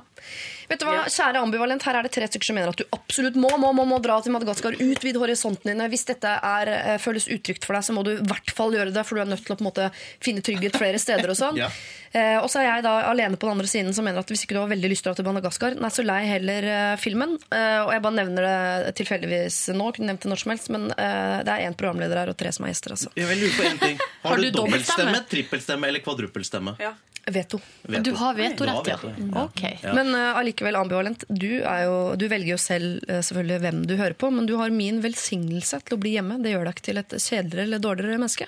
Vet 0.73 0.81
du 0.81 0.87
hva, 0.89 1.03
Kjære 1.13 1.41
ambivalent, 1.45 1.83
her 1.85 1.99
er 1.99 2.07
det 2.07 2.13
tre 2.15 2.27
stykker 2.29 2.49
som 2.49 2.57
mener 2.57 2.73
at 2.73 2.79
du 2.81 2.85
absolutt 2.95 3.37
må 3.37 3.51
må, 3.61 3.69
må, 3.77 3.85
må 3.85 3.99
dra 4.01 4.17
til 4.25 4.33
Madagaskar. 4.33 4.75
Utvid 4.81 5.19
horisonten 5.21 5.69
dine. 5.69 5.85
Hvis 5.91 6.07
dette 6.09 6.31
er, 6.33 6.71
eh, 6.73 6.97
føles 7.01 7.27
utrygt 7.29 7.67
for 7.67 7.77
deg, 7.77 7.85
så 7.85 7.93
må 7.93 8.01
du 8.07 8.15
i 8.15 8.21
hvert 8.25 8.53
fall 8.57 8.73
gjøre 8.73 8.93
det, 8.95 9.03
for 9.05 9.19
du 9.19 9.23
er 9.23 9.29
nødt 9.29 9.45
til 9.45 9.53
å 9.53 9.59
på 9.59 9.63
en 9.65 9.69
måte 9.69 9.89
finne 10.23 10.41
trygghet 10.45 10.79
flere 10.81 11.01
steder. 11.01 11.29
Og 11.33 11.37
sånn. 11.39 11.59
Ja. 11.63 11.69
eh, 12.17 12.39
og 12.41 12.49
så 12.51 12.59
er 12.59 12.65
jeg 12.67 12.83
da 12.85 12.95
alene 13.11 13.37
på 13.39 13.47
den 13.47 13.53
andre 13.55 13.69
siden 13.69 13.93
som 13.95 14.03
mener 14.05 14.19
at 14.23 14.29
hvis 14.33 14.43
ikke 14.43 14.57
du 14.57 14.59
har 14.63 14.71
veldig 14.73 14.89
lyst 14.91 15.05
til 15.05 15.11
å 15.11 15.13
dra 15.13 15.21
til 15.21 15.29
Madagaskar, 15.29 15.77
nei, 15.79 15.91
så 15.93 16.03
lei 16.05 16.19
heller 16.27 16.67
eh, 16.73 16.95
filmen. 16.99 17.37
Eh, 17.53 17.79
og 17.85 17.93
jeg 17.93 18.03
bare 18.03 18.17
nevner 18.17 18.47
det 18.49 18.95
tilfeldigvis 18.99 19.61
nå, 19.77 19.91
kunne 19.95 20.09
nevnt 20.11 20.25
det 20.25 20.33
når 20.33 20.41
som 20.43 20.53
helst, 20.55 20.69
men 20.73 20.89
eh, 20.97 21.39
det 21.45 21.53
er 21.53 21.69
én 21.69 21.77
programleder 21.77 22.23
her 22.23 22.33
og 22.33 22.37
tre 22.41 22.51
som 22.55 22.65
er 22.67 22.73
gjester. 22.73 22.97
Altså. 22.97 23.13
Jeg 23.21 23.29
vil 23.29 23.45
lure 23.45 23.55
på 23.61 23.69
en 23.69 23.81
ting. 23.85 24.03
Har, 24.23 24.33
Har 24.33 24.41
du, 24.41 24.49
du 24.49 24.57
dobbeltstemme? 24.57 25.23
trippelstemme 25.29 25.89
eller 25.93 26.03
kvadruppelstemme? 26.03 26.77
Veto. 27.25 27.59
Veto. 27.87 28.03
Du 28.03 28.11
har 28.19 28.33
vetorett, 28.35 28.83
Du 28.83 28.89
ja. 28.91 28.97
har 29.33 29.43
Ok. 29.45 29.61
Ja. 29.81 29.93
Men 29.95 30.09
uh, 30.15 30.33
allikevel 30.63 30.79
ambivalent. 30.79 31.23
Du, 31.29 31.49
er 31.67 31.83
jo, 31.85 31.95
du 32.19 32.25
velger 32.31 32.53
jo 32.53 32.59
selv 32.61 33.03
eh, 33.11 33.21
selvfølgelig 33.25 33.59
hvem 33.63 33.81
du 33.89 33.95
hører 33.99 34.15
på, 34.19 34.29
men 34.33 34.47
du 34.49 34.55
har 34.59 34.71
min 34.73 35.01
velsignelse 35.03 35.81
til 35.83 35.97
å 35.97 36.01
bli 36.01 36.15
hjemme. 36.15 36.39
Det 36.43 36.53
gjør 36.53 36.65
deg 36.69 36.77
ikke 36.77 36.87
til 36.87 37.01
et 37.01 37.15
kjedeligere 37.19 37.67
eller 37.67 37.83
dårligere 37.83 38.17
menneske. 38.21 38.47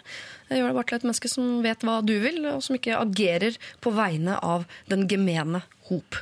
Det 0.50 0.60
gjør 0.60 0.72
deg 0.72 0.80
bare 0.80 0.90
til 0.92 1.00
et 1.02 1.08
menneske 1.10 1.32
som 1.32 1.52
vet 1.66 1.86
hva 1.88 1.98
du 2.06 2.14
vil, 2.24 2.42
og 2.54 2.64
som 2.66 2.78
ikke 2.80 2.98
agerer 3.02 3.60
på 3.84 3.94
vegne 3.96 4.38
av 4.46 4.66
den 4.92 5.08
gemene 5.12 5.64
hop. 5.90 6.22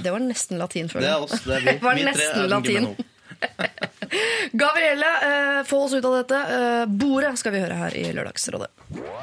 Det 0.00 0.08
var 0.14 0.22
nesten 0.24 0.56
latin, 0.60 0.88
føler 0.88 1.04
Det 1.04 1.10
jeg. 1.10 1.18
er 1.18 1.26
oss. 1.26 1.42
Det 1.44 1.56
er 1.58 1.66
vi. 1.66 1.72
Det 1.76 1.82
var 1.84 1.98
tre 2.00 2.28
er 2.28 2.38
den 2.38 2.52
latin. 2.52 2.76
gemene 2.76 2.94
hop. 2.96 3.08
Gabrielle, 4.52 5.58
eh, 5.58 5.64
få 5.64 5.84
oss 5.84 5.94
ut 5.94 6.04
av 6.04 6.14
dette. 6.14 6.36
Eh, 6.36 6.86
bordet 6.86 7.32
skal 7.38 7.54
vi 7.54 7.62
høre 7.62 7.76
her 7.78 7.96
i 7.96 8.04
Lørdagsrådet. 8.12 8.68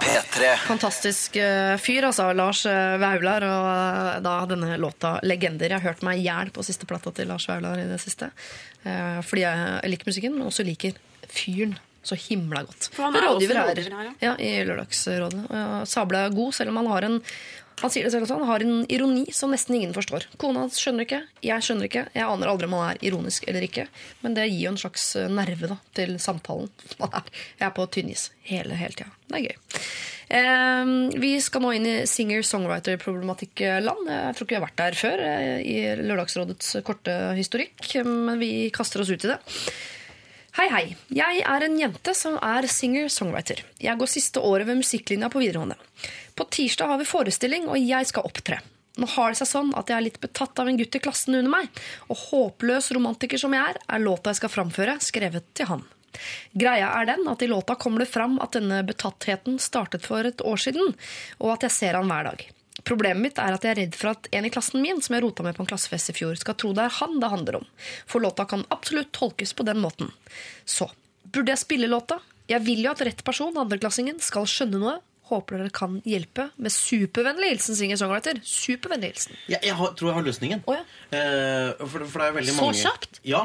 P3. 0.02 0.54
Fantastisk 0.66 1.36
eh, 1.38 1.76
fyr, 1.78 2.08
altså. 2.10 2.32
Lars 2.34 2.64
eh, 2.70 2.96
Vaular. 3.02 3.46
Og 3.46 3.68
eh, 3.74 4.16
da 4.26 4.38
denne 4.50 4.80
låta 4.82 5.20
'Legender'. 5.22 5.70
Jeg 5.70 5.78
har 5.78 5.92
hørt 5.92 6.02
meg 6.06 6.22
i 6.22 6.26
hjel 6.26 6.50
på 6.56 6.66
siste 6.66 6.90
plata 6.90 7.14
til 7.14 7.30
Lars 7.30 7.46
Vaular 7.50 7.78
i 7.78 7.86
det 7.90 8.00
siste. 8.02 8.32
Eh, 8.84 9.22
fordi 9.22 9.46
jeg 9.46 9.94
liker 9.94 10.12
musikken, 10.12 10.40
men 10.40 10.50
også 10.50 10.66
liker 10.66 10.98
fyren 11.30 11.78
så 12.02 12.16
himla 12.16 12.64
godt. 12.66 12.90
Er 12.96 13.22
Rådgiver 13.22 13.60
her, 13.60 14.14
ja, 14.24 14.34
i 14.40 14.64
Lørdagsrådet. 14.66 15.44
Sabla 15.86 16.30
god, 16.34 16.56
selv 16.56 16.72
om 16.72 16.80
han 16.80 16.88
har 16.88 17.06
en 17.06 17.18
han 17.80 17.92
sier 17.94 18.06
det 18.06 18.12
selv 18.14 18.26
også, 18.26 18.38
han 18.42 18.50
har 18.50 18.64
en 18.66 18.82
ironi 18.92 19.26
som 19.36 19.54
nesten 19.54 19.78
ingen 19.78 19.94
forstår. 19.96 20.28
Kona 20.42 20.66
hans 20.66 20.80
skjønner 20.82 21.08
ikke, 21.08 21.22
jeg 21.46 21.66
skjønner 21.66 21.88
ikke. 21.88 22.06
Jeg 22.16 22.26
aner 22.28 22.52
aldri 22.52 22.68
om 22.68 22.76
han 22.78 22.92
er 22.92 23.02
ironisk 23.08 23.48
eller 23.48 23.64
ikke. 23.66 23.86
Men 24.24 24.36
det 24.38 24.50
gir 24.50 24.66
jo 24.66 24.74
en 24.74 24.82
slags 24.82 25.04
eh, 25.20 25.32
nerve 25.32 25.72
da, 25.72 25.78
til 25.98 26.16
samtalen. 26.22 26.70
Jeg 27.60 27.66
er 27.68 27.76
på 27.76 27.86
tynn 27.92 28.12
is 28.12 28.30
hele, 28.48 28.76
hele 28.80 28.96
tida. 28.96 29.12
Det 29.30 29.36
er 29.40 29.46
gøy. 29.48 29.56
Eh, 30.40 30.86
vi 31.24 31.32
skal 31.44 31.64
nå 31.64 31.72
inn 31.78 31.88
i 31.90 31.96
singer-songwriter-problematikkland. 32.10 34.04
Jeg 34.12 34.36
tror 34.36 34.46
ikke 34.46 34.54
vi 34.56 34.60
har 34.60 34.68
vært 34.68 34.82
der 34.82 35.00
før 35.00 35.24
eh, 35.26 35.60
i 35.64 35.78
Lørdagsrådets 36.02 36.76
korte 36.88 37.16
historikk, 37.40 37.80
men 38.06 38.36
vi 38.42 38.52
kaster 38.76 39.04
oss 39.04 39.14
ut 39.14 39.24
i 39.24 39.32
det. 39.32 39.40
Hei, 40.60 40.66
hei. 40.74 40.88
Jeg 41.16 41.40
er 41.48 41.64
en 41.64 41.76
jente 41.80 42.12
som 42.20 42.34
er 42.44 42.66
singer-songwriter. 42.68 43.62
Jeg 43.80 43.96
går 43.96 44.10
siste 44.12 44.42
året 44.44 44.68
ved 44.68 44.82
musikklinja 44.82 45.30
på 45.32 45.40
videregående. 45.40 45.78
På 46.36 46.44
tirsdag 46.52 46.92
har 46.92 47.00
vi 47.00 47.08
forestilling, 47.08 47.70
og 47.72 47.80
jeg 47.80 48.10
skal 48.10 48.28
opptre. 48.28 48.58
Nå 49.00 49.08
har 49.14 49.32
det 49.32 49.40
seg 49.40 49.48
sånn 49.54 49.72
at 49.80 49.88
jeg 49.88 49.96
er 49.96 50.06
litt 50.10 50.20
betatt 50.20 50.60
av 50.60 50.68
en 50.68 50.82
gutt 50.82 51.00
i 51.00 51.02
klassen 51.06 51.40
under 51.40 51.54
meg, 51.54 51.72
og 52.12 52.26
håpløs 52.26 52.92
romantiker 52.92 53.40
som 53.40 53.56
jeg 53.56 53.72
er, 53.72 53.80
er 53.88 54.04
låta 54.04 54.34
jeg 54.34 54.42
skal 54.42 54.54
framføre, 54.58 55.00
skrevet 55.00 55.48
til 55.56 55.72
han. 55.72 55.88
Greia 56.52 56.92
er 57.00 57.08
den 57.14 57.24
at 57.32 57.40
i 57.40 57.48
låta 57.48 57.80
kommer 57.80 58.04
det 58.04 58.12
fram 58.12 58.36
at 58.44 58.60
denne 58.60 58.84
betattheten 58.84 59.64
startet 59.64 60.12
for 60.12 60.28
et 60.28 60.44
år 60.44 60.60
siden, 60.60 60.92
og 61.40 61.56
at 61.56 61.70
jeg 61.70 61.78
ser 61.78 62.02
han 62.02 62.12
hver 62.12 62.34
dag. 62.34 62.50
Problemet 62.88 63.22
mitt 63.24 63.42
er 63.42 63.56
at 63.56 63.66
jeg 63.66 63.74
er 63.74 63.82
redd 63.84 63.98
for 64.00 64.14
at 64.14 64.30
en 64.36 64.48
i 64.48 64.52
klassen 64.54 64.82
min 64.84 65.02
som 65.04 65.16
jeg 65.18 65.24
rota 65.26 65.44
med 65.46 65.58
på 65.58 65.66
en 65.66 65.70
klassefest 65.70 66.14
i 66.14 66.18
fjor, 66.20 66.38
skal 66.40 66.58
tro 66.60 66.72
det 66.78 66.86
er 66.88 66.98
han 67.02 67.20
det 67.20 67.30
handler 67.34 67.60
om. 67.62 67.68
For 68.10 68.24
låta 68.24 68.46
kan 68.50 68.66
absolutt 68.74 69.12
tolkes 69.16 69.54
på 69.54 69.66
den 69.68 69.82
måten. 69.84 70.12
Så, 70.66 70.90
burde 71.30 71.54
jeg 71.54 71.64
spille 71.66 71.90
låta? 71.92 72.20
Jeg 72.50 72.64
vil 72.66 72.82
jo 72.86 72.90
at 72.92 73.04
rett 73.06 73.22
person, 73.26 73.54
andreklassingen, 73.62 74.18
skal 74.24 74.48
skjønne 74.50 74.82
noe. 74.82 74.96
Håper 75.30 75.60
dere 75.62 75.70
kan 75.70 76.00
hjelpe. 76.10 76.48
Med 76.58 76.74
supervennlig 76.74 77.52
hilsen 77.52 77.78
singer-songwriter. 77.78 78.40
Supervennlig 78.42 79.12
hilsen. 79.12 79.36
Jeg, 79.52 79.62
jeg 79.68 79.76
har, 79.78 79.92
tror 80.00 80.10
jeg 80.10 80.18
har 80.18 80.26
løsningen. 80.26 80.64
Oh, 80.66 80.74
ja. 80.74 80.86
Eh, 81.14 81.84
for, 81.84 82.08
for 82.10 82.24
det 82.24 82.30
er 82.32 82.38
veldig 82.40 82.56
Så 82.56 82.64
mange 82.64 82.80
kjapt? 82.80 83.20
Ja. 83.30 83.44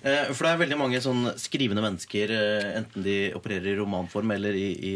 eh, 0.00 0.30
for 0.30 0.46
det 0.46 0.54
er 0.54 0.62
veldig 0.64 0.78
mange 0.80 1.02
sånn 1.04 1.26
skrivende 1.42 1.84
mennesker, 1.84 2.32
eh, 2.32 2.70
enten 2.80 3.04
de 3.04 3.18
opererer 3.36 3.74
i 3.74 3.76
romanform 3.82 4.32
eller 4.38 4.56
i, 4.56 4.66
i 4.80 4.94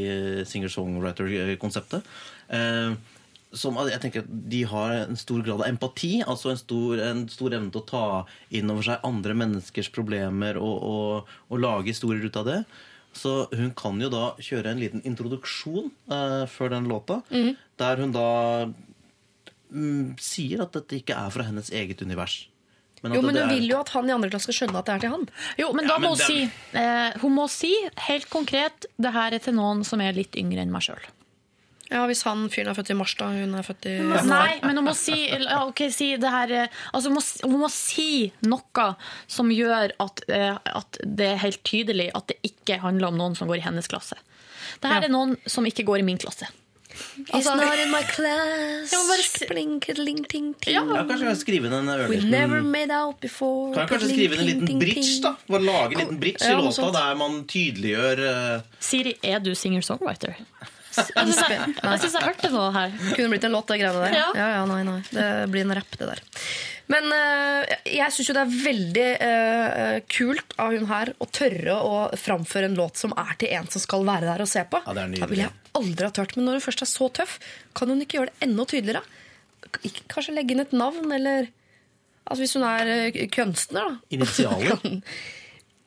singer-songwriter-konseptet, 0.49 2.09
eh, 2.57 2.95
som 3.53 3.75
jeg 3.89 3.99
tenker 4.03 4.23
at 4.23 4.29
de 4.51 4.61
har 4.71 4.93
en 5.09 5.17
stor 5.19 5.41
grad 5.43 5.61
av 5.63 5.67
empati, 5.69 6.21
altså 6.23 6.53
en 6.53 6.61
stor, 6.61 7.01
en 7.03 7.25
stor 7.33 7.57
evne 7.57 7.73
til 7.75 7.81
å 7.83 7.89
ta 7.89 8.03
inn 8.55 8.71
over 8.71 8.87
seg 8.87 9.03
andre 9.09 9.35
menneskers 9.35 9.89
problemer 9.95 10.59
og, 10.61 10.77
og, 10.87 11.33
og 11.51 11.59
lage 11.65 11.91
historier 11.91 12.23
ut 12.29 12.37
av 12.39 12.47
det. 12.47 12.61
Så 13.13 13.49
hun 13.59 13.73
kan 13.75 13.99
jo 13.99 14.07
da 14.13 14.37
kjøre 14.39 14.71
en 14.71 14.79
liten 14.79 15.03
introduksjon 15.03 15.89
eh, 16.15 16.45
før 16.47 16.71
den 16.77 16.87
låta, 16.87 17.17
der 17.81 17.99
hun 18.05 18.13
da 18.15 18.29
mm, 19.75 20.15
sier 20.23 20.63
at 20.65 20.77
dette 20.79 21.01
ikke 21.01 21.17
er 21.19 21.33
fra 21.35 21.47
hennes 21.49 21.73
eget 21.75 22.03
univers. 22.07 22.45
Men 23.03 23.13
at 23.15 23.17
Jo, 23.17 23.23
men 23.25 23.35
hun 23.35 23.43
er- 23.49 23.55
vil 23.57 23.67
jo 23.71 23.79
at 23.81 23.89
han 23.97 24.09
i 24.11 24.13
andre 24.13 24.29
klasse 24.31 24.47
skal 24.53 24.59
skjønne 24.69 24.79
at 24.79 24.87
det 24.87 24.95
er 24.95 25.03
til 25.07 25.11
han. 25.17 25.29
Jo, 25.59 25.73
men 25.73 25.87
Ja, 25.89 25.95
da 25.95 25.99
må 25.99 26.13
hun 26.15 26.19
den... 26.19 26.27
si 26.27 26.79
eh, 26.79 27.19
Hun 27.23 27.35
må 27.35 27.49
si 27.51 27.73
helt 28.07 28.29
konkret 28.31 28.87
det 29.01 29.13
her 29.15 29.33
er 29.33 29.39
til 29.43 29.55
noen 29.57 29.83
som 29.89 30.01
er 30.05 30.13
litt 30.13 30.37
yngre 30.37 30.61
enn 30.63 30.71
meg 30.71 30.83
sjøl. 30.85 31.01
Ja, 31.91 32.05
Hvis 32.07 32.23
han 32.23 32.45
fyren 32.53 32.71
er 32.71 32.77
født 32.79 32.91
i 32.93 32.95
mars, 32.95 33.15
da. 33.19 33.27
Hun 33.35 33.55
er 33.59 33.65
født 33.67 33.87
i 33.91 33.97
Nei, 34.31 34.61
men 34.63 34.77
hun 34.79 34.85
må 34.87 34.95
si, 34.95 35.17
okay, 35.59 35.91
si 35.91 36.13
det 36.23 36.31
her 36.31 36.53
eh, 36.55 36.79
altså 36.95 37.11
hun, 37.11 37.17
må, 37.19 37.25
hun 37.51 37.61
må 37.65 37.71
si 37.75 38.31
noe 38.47 38.87
som 39.27 39.51
gjør 39.51 39.97
at, 39.99 40.23
eh, 40.31 40.55
at 40.71 41.01
det 41.05 41.33
er 41.33 41.43
helt 41.43 41.63
tydelig 41.67 42.11
at 42.15 42.31
det 42.31 42.39
ikke 42.47 42.79
handler 42.85 43.11
om 43.11 43.19
noen 43.19 43.35
som 43.39 43.51
går 43.51 43.59
i 43.59 43.67
hennes 43.67 43.91
klasse. 43.91 44.15
Det 44.81 44.87
her 44.93 45.03
Ja. 45.03 45.09
er 45.09 45.15
noen 45.17 45.35
som 45.51 45.67
ikke 45.67 45.83
går 45.89 45.99
i 46.05 46.07
min 46.07 46.19
klasse. 46.23 46.47
He's 47.31 47.47
Altså- 47.47 47.55
not 47.57 47.79
in 47.79 47.91
my 47.91 48.03
class. 48.03 48.91
Ja, 48.93 48.99
men 48.99 49.09
bare 49.09 49.23
si- 49.23 49.47
Blinkeling-ting-ting. 49.47 50.75
Ja. 50.75 50.83
Ja, 50.87 51.05
kanskje 51.09 51.27
kan 51.27 51.37
skrive 51.37 51.67
inn 51.67 51.73
en 51.75 51.89
ørliten 51.89 52.31
never 52.31 52.63
made 52.63 52.91
out 52.95 53.21
before. 53.21 53.75
Kan 53.75 53.89
kanskje 53.89 54.11
skrive 54.15 54.35
inn 54.35 54.41
en 54.41 54.47
liten 54.63 54.79
bridge, 54.79 55.21
da? 55.23 55.35
Bare 55.49 55.63
lage 55.63 55.93
en 55.95 55.99
liten 56.05 56.21
bridge 56.21 56.43
i 56.47 56.51
Ja, 56.51 56.59
låta 56.61 56.91
der 56.93 57.15
man 57.17 57.45
tydeliggjør 57.51 58.23
uh... 58.57 58.63
Siri, 58.81 59.15
er 59.23 59.39
du 59.41 59.53
singer-songwriter? 59.55 60.35
Jeg 60.97 61.07
syns 61.07 61.39
jeg, 61.45 61.59
jeg, 61.77 62.01
synes 62.03 62.15
jeg 62.17 62.25
hørte 62.27 62.51
noe 62.55 62.71
her. 62.75 62.95
Kunne 63.15 63.31
blitt 63.33 63.47
en 63.47 63.55
låt, 63.55 63.71
de 63.71 63.79
greiene 63.81 64.03
der. 64.05 64.17
Ja. 64.17 64.27
Ja, 64.37 64.49
ja, 64.57 64.63
nei, 64.71 64.81
nei. 64.89 64.99
Det 65.13 65.27
blir 65.53 65.67
en 65.67 65.75
rapp, 65.79 65.99
det 66.01 66.09
der. 66.11 66.23
Men 66.91 67.07
eh, 67.15 67.75
jeg 67.95 68.15
syns 68.17 68.31
jo 68.33 68.35
det 68.35 68.43
er 68.43 68.57
veldig 68.65 69.07
eh, 69.29 69.99
kult 70.11 70.57
av 70.59 70.75
hun 70.75 70.89
her 70.91 71.13
å 71.23 71.29
tørre 71.31 71.77
å 71.87 71.95
framføre 72.19 72.67
en 72.67 72.75
låt 72.79 72.99
som 72.99 73.15
er 73.15 73.37
til 73.39 73.55
en 73.55 73.71
som 73.71 73.85
skal 73.85 74.03
være 74.09 74.27
der 74.27 74.43
og 74.43 74.51
se 74.51 74.65
på. 74.67 74.83
Ja, 74.87 74.97
det 74.97 75.05
er 75.05 75.13
nydelig. 75.13 75.23
Da 75.23 75.31
ville 75.31 75.47
jeg 75.47 75.79
aldri 75.81 76.09
ha 76.09 76.15
tørt. 76.19 76.35
Men 76.37 76.49
når 76.49 76.59
hun 76.59 76.67
først 76.67 76.83
er 76.87 76.91
så 76.91 77.11
tøff, 77.21 77.39
kan 77.79 77.93
hun 77.95 78.03
ikke 78.03 78.19
gjøre 78.19 78.33
det 78.35 78.49
enda 78.49 78.67
tydeligere? 78.75 79.05
Kanskje 80.11 80.35
legge 80.35 80.57
inn 80.57 80.65
et 80.67 80.75
navn, 80.75 81.07
eller 81.15 81.53
Altså 82.31 82.45
Hvis 82.45 82.53
hun 82.55 82.63
er 82.69 83.29
kunstner, 83.35 83.89
da. 83.91 83.97
initialer. 84.15 84.83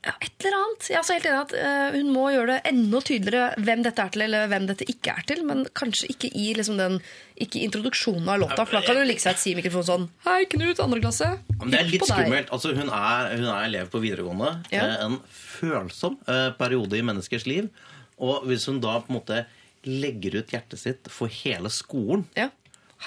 Ja, 0.04 0.12
et 0.20 0.44
eller 0.44 0.58
annet. 0.60 0.88
Jeg 0.90 0.98
er 0.98 1.00
også 1.00 1.14
helt 1.16 1.26
enig 1.30 1.42
at 1.46 1.54
uh, 1.56 1.94
Hun 1.96 2.10
må 2.12 2.24
gjøre 2.34 2.58
det 2.58 2.72
enda 2.74 3.00
tydeligere 3.08 3.54
hvem 3.64 3.84
dette 3.86 4.04
er 4.04 4.10
til, 4.12 4.24
eller 4.26 4.50
hvem 4.52 4.66
dette 4.68 4.88
ikke 4.92 5.14
er 5.16 5.24
til. 5.30 5.44
Men 5.48 5.62
kanskje 5.80 6.10
ikke 6.12 6.28
i 6.36 6.50
liksom 6.58 6.76
den 6.82 6.98
Ikke 7.40 7.62
introduksjonen 7.64 8.28
av 8.34 8.42
låta. 8.42 8.66
For 8.68 8.76
da 8.76 8.82
kan 8.84 9.00
hun 9.00 9.08
like 9.08 9.24
seg 9.24 9.40
si 9.40 9.54
i 9.54 9.58
mikrofonen 9.62 9.88
sånn 9.88 10.08
Hei, 10.28 10.42
Knut, 10.52 10.82
andre 10.84 11.00
klasse. 11.06 11.30
Men 11.62 11.72
det 11.72 11.80
er 11.80 11.88
litt 11.94 12.04
skummelt. 12.10 12.52
Altså, 12.52 12.74
hun, 12.76 12.92
er, 12.92 13.32
hun 13.38 13.48
er 13.54 13.68
elev 13.70 13.88
på 13.96 14.02
videregående. 14.04 14.52
Ja. 14.76 14.90
Eh, 14.90 15.06
En 15.08 15.16
følsom 15.40 16.20
uh, 16.28 16.50
periode 16.60 17.00
i 17.00 17.06
menneskers 17.08 17.48
liv. 17.48 17.72
Og 18.20 18.44
hvis 18.50 18.68
hun 18.68 18.82
da 18.84 18.98
på 19.06 19.14
en 19.14 19.22
måte 19.22 19.40
legger 19.88 20.36
ut 20.42 20.52
hjertet 20.54 20.80
sitt 20.84 21.08
for 21.12 21.32
hele 21.32 21.72
skolen, 21.74 22.28
Ja. 22.40 22.50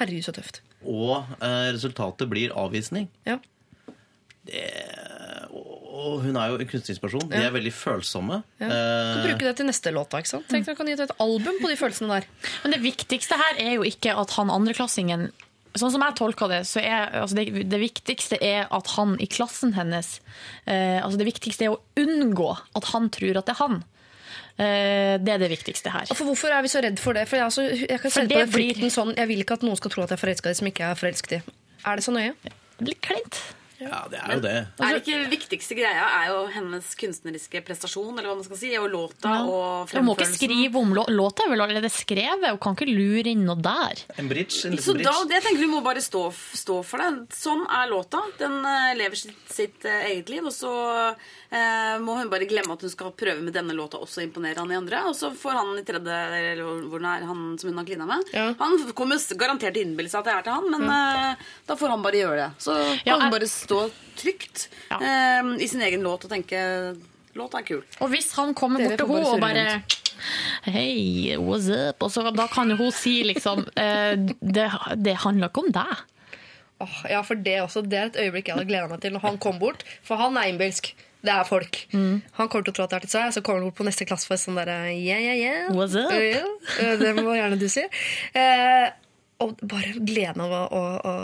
Herregud, 0.00 0.24
så 0.26 0.32
tøft. 0.36 0.62
og 0.84 1.28
uh, 1.40 1.68
resultatet 1.72 2.28
blir 2.28 2.52
avvisning 2.56 3.06
Ja. 3.28 3.36
og, 3.36 4.95
og 5.96 6.20
hun 6.26 6.36
er 6.36 6.52
jo 6.52 6.58
en 6.60 6.68
kunstnerisk 6.68 7.02
person. 7.06 7.24
De 7.30 7.40
er 7.40 7.54
veldig 7.54 7.72
følsomme. 7.72 8.42
Ja. 8.60 8.68
Du 8.68 9.16
kan 9.16 9.24
bruke 9.30 9.48
det 9.48 9.54
til 9.60 9.68
neste 9.70 9.92
låt. 9.96 10.10
da, 10.12 10.20
ikke 10.22 10.34
sant? 10.34 10.46
Tenk 10.52 10.68
deg, 10.68 10.76
kan 10.78 10.90
gi 10.90 10.96
ut 10.98 11.04
et 11.06 11.16
album 11.24 11.58
på 11.62 11.72
de 11.72 11.78
følelsene 11.80 12.18
der. 12.20 12.28
Men 12.64 12.76
det 12.76 12.82
viktigste 12.84 13.38
her 13.40 13.60
er 13.64 13.74
jo 13.78 13.86
ikke 13.88 14.14
at 14.20 14.36
han 14.38 14.52
andreklassingen 14.54 15.30
Sånn 15.76 15.90
som 15.92 16.00
jeg 16.00 16.14
tolker 16.16 16.48
det, 16.48 16.62
så 16.64 16.80
er 16.80 17.10
altså 17.20 17.36
det, 17.36 17.66
det 17.68 17.78
viktigste 17.82 18.38
er 18.40 18.62
at 18.72 18.86
han 18.94 19.10
i 19.20 19.26
klassen 19.28 19.74
hennes 19.76 20.14
eh, 20.64 21.02
Altså 21.04 21.18
det 21.20 21.26
viktigste 21.28 21.66
er 21.66 21.74
å 21.74 21.82
unngå 22.00 22.46
at 22.56 22.88
han 22.94 23.10
tror 23.12 23.42
at 23.42 23.50
det 23.50 23.52
er 23.52 23.60
han. 23.60 23.76
Eh, 24.56 25.18
det 25.20 25.34
er 25.34 25.42
det 25.42 25.50
viktigste 25.52 25.92
her. 25.92 26.08
For 26.16 26.24
Hvorfor 26.30 26.54
er 26.56 26.64
vi 26.64 26.72
så 26.72 26.80
redd 26.80 26.96
for 27.02 27.12
det? 27.18 27.26
For 27.28 27.36
Jeg, 27.36 27.50
altså, 27.50 27.66
jeg 27.68 28.00
kan 28.00 28.08
For 28.08 28.16
se 28.16 28.24
på 28.24 28.32
det 28.32 28.40
den 28.46 28.54
frykten 28.54 28.94
sånn, 28.94 29.12
jeg 29.20 29.28
vil 29.28 29.44
ikke 29.44 29.58
at 29.60 29.68
noen 29.68 29.76
skal 29.76 29.92
tro 29.92 30.06
at 30.06 30.14
jeg 30.14 30.16
er 30.16 30.24
forelska 30.24 30.54
i 30.54 30.58
som 30.62 30.72
ikke 30.72 30.88
er 30.88 31.00
forelsket 31.02 31.36
i. 31.36 31.42
Er 31.84 32.00
det 32.00 32.06
så 32.08 32.16
nøye? 32.16 32.32
Litt 32.80 33.04
kleint. 33.04 33.42
Ja, 33.80 34.04
det 34.10 34.18
er 34.22 34.34
jo 34.36 34.40
det. 34.44 34.54
Er 34.80 34.94
det 34.96 35.02
ikke 35.02 35.18
viktigste 35.32 35.76
greia 35.76 36.04
er 36.22 36.30
jo 36.32 36.38
hennes 36.54 36.94
kunstneriske 36.96 37.60
prestasjon, 37.66 38.14
eller 38.16 38.30
hva 38.30 38.36
man 38.38 38.46
skal 38.46 38.60
si, 38.60 38.70
og 38.80 38.88
låta 38.92 39.34
og 39.44 39.90
Hun 39.92 40.06
må 40.06 40.14
ikke 40.16 40.28
skrive 40.32 40.80
om 40.80 40.94
lå- 40.96 41.08
låta, 41.12 41.44
er 41.44 41.52
vel 41.52 41.64
allerede 41.66 41.90
skrevet. 41.92 42.48
Hun 42.54 42.58
kan 42.62 42.76
ikke 42.78 42.88
lure 42.96 43.32
inn 43.34 43.44
noe 43.44 43.58
der. 43.60 44.00
En 44.16 44.28
bridge, 44.30 44.64
en 44.68 44.78
Så 44.80 44.94
liten 44.96 45.04
da, 45.04 45.12
det 45.28 45.42
tenker 45.44 45.60
Du 45.66 45.72
må 45.72 45.82
bare 45.84 46.00
stå, 46.04 46.24
stå 46.56 46.78
for 46.84 46.98
det. 47.04 47.10
Sånn 47.36 47.66
er 47.68 47.90
låta. 47.92 48.22
Den 48.40 48.58
eh, 48.64 48.94
lever 48.96 49.16
sitt, 49.20 49.36
sitt 49.52 49.84
eh, 49.84 50.08
eget 50.12 50.28
liv. 50.32 50.46
Og 50.48 50.54
så 50.56 50.72
eh, 51.50 51.98
må 52.02 52.16
hun 52.18 52.30
bare 52.32 52.48
glemme 52.48 52.72
at 52.76 52.82
hun 52.84 52.92
skal 52.92 53.12
prøve 53.16 53.42
med 53.44 53.54
denne 53.56 53.74
låta 53.76 54.00
også 54.00 54.20
å 54.22 54.26
imponere 54.26 54.58
han 54.62 54.72
i 54.72 54.78
andre. 54.78 55.02
Og 55.10 55.16
så 55.18 55.30
får 55.36 55.58
han 55.60 55.74
i 55.80 55.84
tredje, 55.86 56.16
eller 56.52 56.62
hvor 56.88 57.02
den 57.02 57.10
er, 57.12 57.26
han 57.28 57.44
som 57.60 57.70
hun 57.70 57.80
har 57.82 57.88
klina 57.88 58.06
med 58.08 58.32
Han 58.60 58.78
kommer 58.96 59.20
garantert 59.36 59.74
til 59.76 59.84
å 59.84 59.86
innbille 59.90 60.08
seg 60.12 60.20
at 60.22 60.28
det 60.30 60.34
er 60.38 60.46
til 60.48 60.56
han, 60.56 60.70
men 60.72 60.88
eh, 60.96 61.46
da 61.68 61.76
får 61.78 61.92
han 61.94 62.04
bare 62.04 62.20
gjøre 62.24 62.40
det. 62.40 62.50
Så 62.62 62.74
kan 62.76 63.00
Ja, 63.10 63.18
hun 63.20 63.32
bare 63.36 63.48
stå 63.66 63.82
trygt 64.16 64.68
eh, 64.96 65.52
i 65.60 65.68
sin 65.68 65.84
egen 65.84 66.06
låt 66.06 66.26
og 66.26 66.32
tenke 66.32 66.62
Låta 67.36 67.60
er 67.60 67.66
kul. 67.68 67.82
Og 68.00 68.08
hvis 68.08 68.30
han 68.38 68.54
kommer 68.56 68.80
Dere 68.80 69.04
bort 69.04 69.20
til 69.20 69.26
henne 69.26 69.34
og 69.36 69.42
bare 69.42 69.64
bare 69.76 70.72
Hei, 70.72 71.36
what's 71.36 71.68
up? 71.68 72.00
Og 72.02 72.10
så, 72.10 72.24
da 72.32 72.46
kan 72.48 72.72
jo 72.72 72.78
hun 72.80 72.94
si 72.94 73.18
liksom 73.28 73.66
eh, 73.82 74.14
det, 74.40 74.70
det 75.04 75.18
handler 75.26 75.50
ikke 75.50 75.66
om 75.66 75.74
deg. 75.74 76.06
Oh, 76.80 76.96
ja, 77.08 77.20
for 77.24 77.40
det, 77.40 77.58
også, 77.62 77.82
det 77.84 77.98
er 77.98 78.08
et 78.10 78.18
øyeblikk 78.24 78.48
jeg 78.48 78.56
hadde 78.56 78.68
gleda 78.68 78.88
meg 78.90 79.02
til 79.04 79.14
når 79.16 79.24
han 79.24 79.38
kom 79.40 79.60
bort. 79.60 79.84
For 80.04 80.20
han 80.20 80.36
er 80.40 80.50
innbilsk. 80.50 80.94
Det 81.26 81.32
er 81.32 81.46
folk. 81.48 81.78
Han 81.92 82.48
kommer 82.48 82.66
til 82.66 82.72
å 82.72 82.76
tro 82.76 82.84
at 82.86 82.92
det 82.92 82.98
er 82.98 83.06
til 83.06 83.14
seg, 83.14 83.30
så 83.34 83.42
kommer 83.44 83.62
han 83.62 83.70
bort 83.70 83.78
på 83.80 83.86
neste 83.88 84.06
klassefest 84.08 84.46
sånn 84.46 84.58
derre 84.60 84.92
yeah, 84.94 85.20
yeah, 85.20 85.36
yeah. 85.36 85.70
What's 85.74 85.96
up? 85.98 86.12
Ja, 86.12 86.44
eh, 86.80 86.92
det 87.00 87.14
må 87.18 87.34
gjerne 87.34 87.58
du 87.60 87.66
si. 87.72 87.84
Eh, 88.36 88.86
og 89.42 89.56
bare 89.60 89.96
gleden 89.98 90.44
av 90.44 90.52
å, 90.54 90.62
å, 90.64 90.84
å 91.10 91.14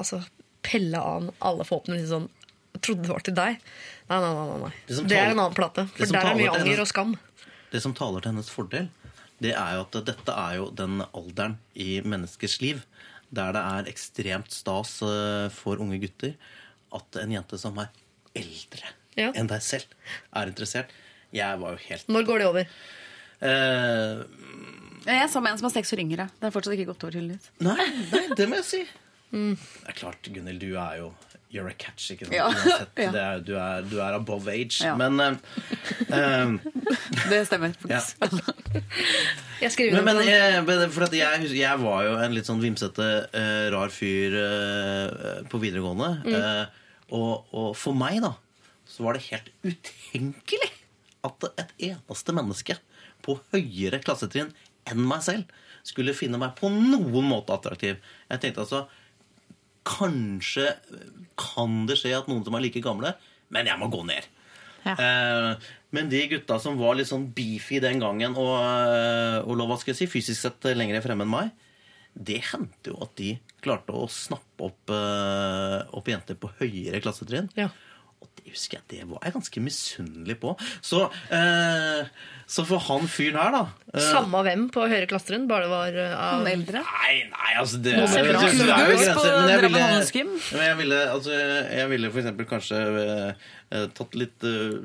altså, 0.00 0.20
pelle 0.66 1.00
an 1.00 1.30
alle 1.44 1.66
forhåpningene 1.68 2.02
liksom 2.04 2.24
sånn 2.26 2.30
Trodde 2.84 3.04
det 3.06 3.12
var 3.12 3.22
til 3.24 3.36
deg. 3.36 3.60
Nei, 4.10 4.16
nei, 4.18 4.30
nei. 4.34 4.46
nei, 4.50 4.56
nei. 4.64 4.70
Det 4.88 4.96
Det 5.08 5.16
er 5.16 5.30
en 5.30 5.38
annen 5.38 5.54
plate. 5.56 5.84
For 5.94 6.10
der 6.10 6.26
er 6.26 6.34
mye 6.36 6.50
anger 6.58 6.80
og 6.82 6.88
skam. 6.90 7.12
Det 7.70 7.80
som 7.84 7.94
taler 7.96 8.20
til 8.24 8.32
hennes 8.32 8.50
fordel, 8.50 8.88
det 9.40 9.52
er 9.54 9.76
jo 9.76 9.84
at 9.86 9.98
dette 10.08 10.34
er 10.34 10.56
jo 10.58 10.66
den 10.74 10.98
alderen 11.14 11.54
i 11.78 12.00
menneskers 12.04 12.58
liv 12.60 12.82
der 13.34 13.54
det 13.54 13.62
er 13.62 13.88
ekstremt 13.90 14.52
stas 14.54 14.96
eh, 15.06 15.46
for 15.54 15.80
unge 15.82 16.00
gutter 16.02 16.34
at 16.94 17.18
en 17.22 17.32
jente 17.34 17.58
som 17.62 17.78
er 17.82 17.88
eldre 18.36 18.90
Ja. 19.16 19.30
enn 19.38 19.46
deg 19.50 19.62
selv, 19.62 19.86
er 20.34 20.50
interessert. 20.50 20.90
Jeg 21.34 21.58
var 21.62 21.74
jo 21.78 21.82
helt 21.88 22.08
Når 22.10 22.26
går 22.26 22.38
det 22.42 22.46
over? 22.50 22.68
Uh, 23.42 24.24
Jeg 25.06 25.22
er 25.22 25.28
sammen 25.30 25.48
med 25.48 25.54
en 25.54 25.58
som 25.62 25.68
er 25.70 25.74
seks 25.74 25.92
år 25.94 26.02
yngre. 26.04 26.28
Det 26.40 26.48
er 26.48 26.54
fortsatt 26.54 26.74
ikke 26.76 26.90
gått 26.92 27.02
over, 27.06 27.12
tydeligvis. 27.16 27.50
Nei, 27.62 27.88
nei, 28.12 28.22
det 28.38 28.46
må 28.50 28.58
jeg 28.62 28.66
si. 28.70 28.82
Det 29.32 29.88
er 29.90 29.96
klart, 29.98 30.28
Gunhild, 30.30 30.60
du 30.62 30.76
er 30.78 30.98
jo 31.00 31.12
You're 31.54 31.70
a 31.70 31.74
catch, 31.78 32.08
ikke 32.10 32.26
sant? 32.26 32.34
Ja. 32.34 32.48
Uansett, 32.50 32.98
er, 32.98 33.42
du, 33.46 33.52
er, 33.54 33.84
du 33.86 33.98
er 34.02 34.16
above 34.16 34.50
age. 34.50 34.80
Ja. 34.82 34.96
Men 34.98 35.20
eh, 35.22 35.36
eh, 36.08 36.54
Det 37.30 37.44
stemmer. 37.46 37.76
ja. 37.86 38.00
Jeg 39.62 39.70
skriver 39.70 40.00
Men, 40.00 40.04
men, 40.04 40.18
den. 40.18 40.28
jeg, 40.28 40.90
for 40.92 41.14
jeg, 41.14 41.44
jeg 41.56 41.80
var 41.80 42.00
jo 42.04 42.16
en 42.20 42.34
litt 42.34 42.48
sånn 42.48 42.60
vimsete, 42.60 43.06
uh, 43.32 43.66
rar 43.72 43.92
fyr 43.94 44.34
uh, 44.34 45.44
på 45.48 45.60
videregående. 45.62 46.08
Mm. 46.26 46.34
Uh, 46.34 47.14
og, 47.14 47.54
og 47.54 47.68
for 47.78 47.96
meg, 47.96 48.18
da, 48.24 48.34
så 48.90 49.06
var 49.06 49.16
det 49.16 49.28
helt 49.30 49.48
utenkelig 49.62 50.72
at 51.24 51.46
et 51.54 51.70
eneste 51.92 52.34
menneske 52.36 52.76
på 53.24 53.38
høyere 53.54 54.02
klassetrinn 54.04 54.50
enn 54.90 55.06
meg 55.06 55.22
selv 55.24 55.54
skulle 55.86 56.16
finne 56.18 56.40
meg 56.42 56.58
på 56.58 56.68
noen 56.72 57.30
måte 57.30 57.54
attraktiv. 57.54 58.02
Jeg 58.28 58.42
tenkte 58.42 58.66
altså 58.66 58.84
Kanskje 59.84 60.70
kan 61.40 61.84
det 61.88 61.98
skje 62.00 62.14
at 62.16 62.30
noen 62.30 62.44
som 62.46 62.56
er 62.56 62.64
like 62.64 62.82
gamle, 62.84 63.14
men 63.52 63.68
jeg 63.68 63.80
må 63.80 63.90
gå 63.92 64.02
ned. 64.08 64.30
Eh, 64.84 65.50
men 65.96 66.10
de 66.12 66.22
gutta 66.28 66.58
som 66.60 66.76
var 66.76 66.96
litt 66.98 67.08
sånn 67.08 67.30
beefy 67.36 67.80
den 67.80 68.02
gangen 68.02 68.34
og, 68.36 68.56
eh, 68.60 69.38
og 69.44 69.56
lov, 69.56 69.76
skal 69.80 69.94
jeg 69.94 70.02
si, 70.02 70.10
fysisk 70.10 70.42
sett 70.42 70.68
lenger 70.76 71.00
fremme 71.04 71.24
enn 71.24 71.32
meg, 71.32 71.52
det 72.14 72.42
hendte 72.52 72.92
jo 72.92 73.00
at 73.02 73.14
de 73.18 73.32
klarte 73.64 73.94
å 73.96 74.06
snappe 74.10 74.68
opp, 74.68 74.92
eh, 74.92 75.78
opp 75.96 76.10
jenter 76.10 76.38
på 76.38 76.52
høyere 76.60 77.00
klassetrinn. 77.02 77.48
Og 77.56 77.70
det 78.38 78.52
husker 78.54 78.78
jeg, 78.78 78.84
det 78.92 79.06
var 79.10 79.22
jeg 79.26 79.34
ganske 79.34 79.60
misunnelig 79.64 80.36
på. 80.42 80.54
Så, 80.84 81.00
eh, 81.34 82.06
så 82.46 82.64
for 82.68 82.82
han 82.88 83.06
fyren 83.08 83.38
her, 83.40 83.54
da 83.54 83.62
eh, 83.94 84.04
Samme 84.10 84.42
hvem 84.46 84.66
på 84.74 84.84
Høyre 84.90 85.08
klassetrinn, 85.10 85.46
bare 85.50 85.64
det 85.66 85.72
var 85.72 85.98
uh, 85.98 86.18
av 86.40 86.46
eldre? 86.50 86.82
Nei, 86.84 87.14
nei, 87.32 87.54
altså 87.62 87.80
det 87.82 87.94
ser 88.12 88.28
det- 88.28 88.36
det- 88.36 88.52
det 88.60 88.76
er 88.76 88.92
jo 88.92 89.00
grenser, 89.00 89.32
men 89.40 89.48
jeg 89.54 89.64
ville- 89.64 90.52
Men 90.52 90.64
jeg 90.68 90.76
ville, 90.82 91.00
altså, 91.16 91.40
jeg 91.80 91.88
ville 91.94 92.10
for 92.12 92.20
eksempel 92.24 92.46
kanskje 92.52 92.80
eh, 93.04 93.48
eh, 93.72 93.86
tatt 93.96 94.14
litt 94.14 94.44
eh, 94.44 94.78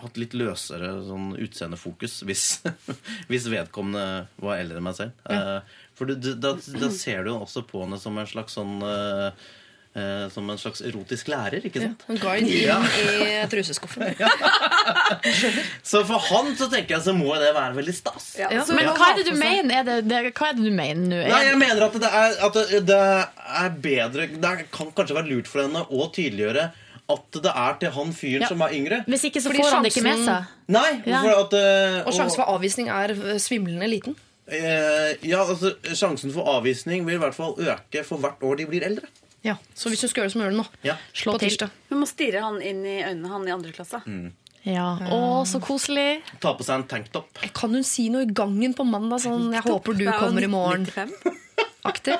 Hatt 0.00 0.16
litt 0.16 0.32
løsere 0.32 0.94
sånn 1.04 1.34
utseendefokus 1.44 2.22
hvis, 2.24 2.44
hvis 3.28 3.44
vedkommende 3.52 4.28
var 4.40 4.56
eldre 4.62 4.78
enn 4.80 4.86
meg 4.86 4.94
selv. 4.96 5.10
Ja. 5.28 5.58
For 5.92 6.08
da, 6.08 6.14
da 6.56 6.88
ser 6.88 7.26
du 7.26 7.34
jo 7.34 7.42
også 7.44 7.60
på 7.68 7.82
henne 7.84 7.98
som 8.00 8.16
en 8.16 8.24
slags 8.30 8.56
sånn 8.56 8.78
eh, 8.80 9.26
eh, 9.96 10.28
Som 10.34 10.50
en 10.50 10.58
slags 10.58 10.80
erotisk 10.86 11.28
lærer, 11.32 11.64
ikke 11.66 11.80
sant? 11.82 12.04
En 12.08 12.18
guide 12.20 12.46
inn 12.46 12.66
Ja. 12.68 12.78
i 12.82 13.46
truseskuffen. 13.50 14.14
Så 15.90 16.02
for 16.08 16.18
han 16.30 16.52
så 16.58 16.68
tenker 16.72 16.96
jeg 16.96 17.04
så 17.04 17.14
må 17.16 17.32
det 17.40 17.50
være 17.56 17.74
veldig 17.78 17.94
stas. 17.96 18.28
Men 18.70 18.90
hva 18.94 19.10
er 19.12 19.18
det 19.20 19.26
du 19.30 19.34
mener? 19.38 19.80
Er 19.80 19.88
det, 19.88 19.96
det, 20.10 20.20
hva 20.36 20.50
er 20.50 20.58
det 20.58 20.66
du 20.68 20.70
mener 20.74 21.02
nå? 21.10 21.18
Nei, 21.30 21.42
jeg 21.48 21.58
mener 21.60 21.86
at 21.88 21.98
det 22.04 22.12
er, 22.20 22.36
at 22.48 22.58
det, 22.60 22.82
det 22.90 23.00
er 23.64 23.74
bedre 23.88 24.28
Det 24.40 24.54
kan 24.74 24.92
kanskje 24.96 25.16
være 25.18 25.30
lurt 25.32 25.50
for 25.50 25.64
henne 25.64 25.82
å 25.88 26.08
tydeliggjøre 26.14 26.68
at 27.10 27.38
det 27.42 27.50
er 27.58 27.78
til 27.80 27.90
han 27.96 28.12
fyren 28.14 28.44
Ja. 28.44 28.48
som 28.52 28.60
er 28.62 28.74
yngre. 28.76 29.00
Hvis 29.10 29.24
ikke 29.26 29.40
så 29.42 29.50
Fordi 29.50 29.64
får 29.64 29.72
han 29.74 29.82
det 29.86 29.90
ikke 29.90 30.04
med 30.06 30.20
seg. 30.28 30.50
Nei, 30.70 30.90
Ja. 31.10 31.22
for 31.24 31.32
at 31.40 31.56
uh, 31.58 31.96
Og 32.06 32.12
sjansen 32.14 32.38
for 32.38 32.52
avvisning 32.54 32.86
er 32.94 33.10
eh, 33.16 33.38
svimlende 33.42 33.88
liten. 33.90 34.14
Uh, 34.46 35.10
Ja, 35.26 35.40
altså 35.42 35.72
Sjansen 35.90 36.30
for 36.34 36.46
avvisning 36.54 37.02
vil 37.08 37.18
i 37.18 37.22
hvert 37.24 37.34
fall 37.34 37.56
øke 37.58 38.04
for 38.06 38.22
hvert 38.22 38.38
år 38.46 38.60
de 38.62 38.66
blir 38.70 38.86
eldre. 38.86 39.10
Ja, 39.42 39.56
Så 39.74 39.88
hvis 39.88 40.00
du 40.04 40.08
skal 40.08 40.22
gjøre 40.22 40.28
det, 40.28 40.32
så 40.34 40.38
må 40.38 40.44
du 40.44 40.48
gjøre 40.50 40.56
det 40.56 40.60
nå. 40.60 40.68
Ja. 40.84 40.96
Slå 41.16 41.32
på 41.32 41.40
tirsdag. 41.46 41.70
Hun 41.88 42.00
må 42.02 42.06
stirre 42.10 42.42
han 42.44 42.60
inn 42.60 42.82
i 42.84 42.98
øynene, 43.02 43.28
han 43.32 43.48
i 43.48 43.54
andre 43.54 43.72
klasse. 43.72 44.02
Ja. 44.68 44.98
Å, 45.08 45.20
så 45.48 45.60
koselig. 45.64 46.20
Ta 46.42 46.52
på 46.58 46.66
seg 46.66 46.74
en 46.82 46.88
tanktopp. 46.90 47.40
Kan 47.56 47.72
hun 47.72 47.84
si 47.86 48.10
noe 48.12 48.26
i 48.26 48.32
gangen 48.36 48.74
på 48.76 48.84
mandag? 48.84 49.22
Sånn 49.24 49.52
'Jeg 49.52 49.62
håper 49.64 49.96
du 49.96 50.04
Det 50.04 50.08
er 50.12 50.18
kommer 50.20 50.42
i 50.44 50.50
morgen'. 50.52 50.84
95. 50.84 51.36
Aktig. 51.90 52.12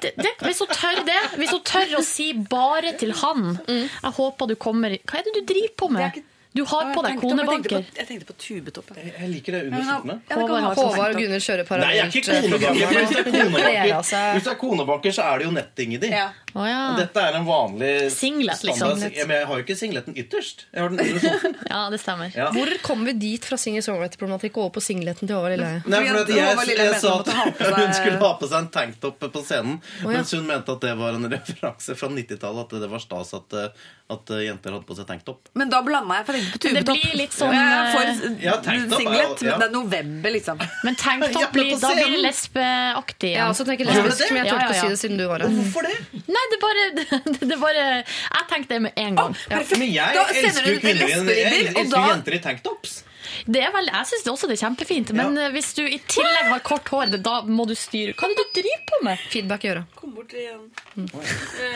Det, 0.00 0.12
det, 0.16 0.30
hvis 0.38 0.60
hun 0.62 0.68
tør 0.70 1.00
det, 1.04 1.18
hvis 1.34 1.50
hun 1.50 1.64
tør 1.66 1.96
å 1.98 2.02
si 2.06 2.32
bare 2.32 2.92
til 2.96 3.10
han 3.12 3.58
Mm. 3.66 3.88
'Jeg 3.90 4.12
håper 4.20 4.46
du 4.46 4.54
kommer 4.54 4.90
Hva 5.02 5.18
er 5.18 5.22
det 5.26 5.34
du 5.34 5.42
driver 5.52 5.74
på 5.76 5.90
med? 5.90 6.22
Du 6.52 6.64
har 6.66 6.88
på 6.94 7.02
deg 7.06 7.20
konebanker. 7.22 7.84
jeg 7.94 8.06
tenkte 8.08 8.26
på 8.26 8.34
tubetopp. 8.34 8.88
jeg. 8.96 9.12
Jeg 9.14 9.28
liker 9.30 9.54
det 9.54 9.60
under 9.68 9.84
skjortene. 9.86 10.16
ja, 10.30 10.38
Håvard, 10.40 11.14
og 11.14 11.20
Gunnar 11.20 11.42
kjører 11.44 11.60
kjører 11.64 11.80
Nei, 11.84 11.90
jeg 11.94 12.02
er 12.02 12.10
ikke 12.10 12.22
parallelt. 12.26 12.50
konebanker. 12.50 12.90
Hvis 13.00 13.10
det 13.10 13.20
er 13.20 13.28
konebanker, 13.30 13.70
Gleder 13.70 14.06
seg. 14.06 14.28
hvis 14.34 14.46
det 14.46 14.52
er 14.52 14.58
konebanker, 14.60 15.14
så 15.14 15.26
er 15.30 15.38
det 15.38 15.46
jo 15.46 15.52
netting 15.54 15.94
i 15.94 16.00
de. 16.02 16.10
Ja. 16.10 16.26
Å, 16.50 16.64
ja. 16.66 16.80
Dette 16.98 17.22
er 17.22 17.36
en 17.38 17.46
vanlig 17.46 17.92
Singlet, 18.10 18.64
liksom. 18.66 19.04
Ja, 19.04 19.26
Men 19.28 19.36
jeg 19.36 19.46
har 19.46 19.60
jo 19.60 19.64
ikke 19.64 19.76
singleten 19.78 20.16
ytterst. 20.18 20.64
Jeg 20.74 20.82
har 20.82 20.90
den 20.90 21.04
under. 21.04 21.46
Ja, 21.70 21.82
det 21.92 22.00
stemmer. 22.02 22.32
Ja. 22.34 22.48
Hvor 22.54 22.72
kom 22.82 23.04
vi 23.06 23.14
dit 23.20 23.46
fra 23.46 23.58
singer-songwriter-problematikk 23.60 24.58
over 24.58 24.72
på 24.74 24.82
singleten 24.82 25.30
til 25.30 25.36
Håvard 25.36 25.54
Lilleheie? 25.54 25.84
Nei, 25.86 26.00
for 26.08 26.34
jeg, 26.34 26.78
jeg, 26.80 26.98
sa 26.98 27.14
at 27.20 27.30
hun 27.78 27.94
skulle 27.94 28.18
ha 28.24 28.32
på 28.40 28.50
seg 28.50 28.58
en 28.64 28.70
tanktop 28.74 29.22
på 29.22 29.44
scenen. 29.46 29.78
Mens 30.02 30.34
hun 30.34 30.48
mente 30.50 30.74
at 30.74 30.82
det 30.82 30.96
var 30.98 31.18
en 31.18 31.30
referanse 31.36 31.94
fra 31.98 32.10
90-tallet. 32.10 32.66
At 32.66 32.82
det 32.82 32.90
var 32.90 33.04
stas 33.04 33.34
at, 33.38 33.58
eh, 33.60 33.88
at 34.10 34.30
eh, 34.34 34.40
jenter 34.46 34.74
hadde 34.74 34.86
på 34.88 34.96
seg 34.98 35.06
tanktop. 35.08 35.50
Men 35.60 35.70
da 35.72 35.80
blanda 35.86 36.18
jeg, 36.20 36.26
for 36.28 36.36
lenge 36.38 36.52
på 36.54 36.60
tubetopp. 36.64 36.88
det 36.96 37.04
blir 37.04 37.18
litt 37.20 37.36
sånn, 37.36 37.54
er 37.54 37.74
eh, 37.76 37.90
for 37.94 38.40
Ja, 38.44 38.54
tanktop 38.64 39.02
singlet, 39.02 39.42
ja. 39.46 39.52
men 39.54 39.62
det 39.62 39.68
er 39.68 39.74
november, 39.74 40.34
liksom. 40.36 40.62
Men 40.84 40.96
Ja, 40.98 41.02
tanktopp 41.04 41.52
blir, 41.56 41.70
da 41.80 41.92
blir 41.96 42.14
det 42.16 42.22
lesbeaktig 42.24 43.32
Ja, 43.36 43.48
også 43.52 43.66
tenker 43.68 43.90
lesbisk, 43.90 44.32
men 44.32 44.42
jeg 44.42 44.50
Ja, 44.50 44.56
turte 44.56 44.70
ikke 44.70 44.78
å 44.78 44.80
si 44.80 44.94
det 44.94 45.00
siden 45.04 45.20
du 45.20 45.26
var 45.30 45.44
her. 45.44 45.54
Hvorfor 45.60 45.86
det? 45.88 46.24
Nei, 46.30 46.46
det 46.54 46.60
bare, 46.64 46.88
det 47.52 47.60
bare 47.60 47.84
Jeg 48.00 48.48
tenkte 48.54 48.74
det 48.74 48.82
med 48.88 49.04
en 49.06 49.20
gang. 49.20 49.38
Men 49.50 49.86
jeg 49.90 50.18
Da 50.18 50.26
elsker 50.34 50.72
jo 50.74 50.80
kvinner 50.82 51.06
jeg 51.10 51.70
elsker 51.74 52.10
jenter 52.10 52.36
i 52.36 52.42
tanktops. 52.50 52.98
Det 53.46 53.62
er 53.64 53.72
vel, 53.74 53.90
jeg 53.90 54.08
syns 54.10 54.28
også 54.32 54.50
det 54.50 54.56
er 54.58 54.62
kjempefint, 54.64 55.12
men 55.16 55.38
ja. 55.38 55.48
hvis 55.54 55.72
du 55.78 55.82
i 55.84 55.98
tillegg 56.10 56.50
har 56.50 56.62
kort 56.66 56.88
hår, 56.92 57.16
da 57.22 57.40
må 57.46 57.66
du 57.68 57.74
styre. 57.78 58.14
Hva 58.18 58.28
er 58.28 58.34
det 58.34 58.44
du 58.44 58.60
driver 58.60 58.84
på 58.90 59.00
med? 59.06 59.24
Feedback 59.32 59.66
i 59.66 59.72
øra. 59.72 59.84
Kom 59.98 60.14
bort 60.16 60.34
igjen. 60.34 60.66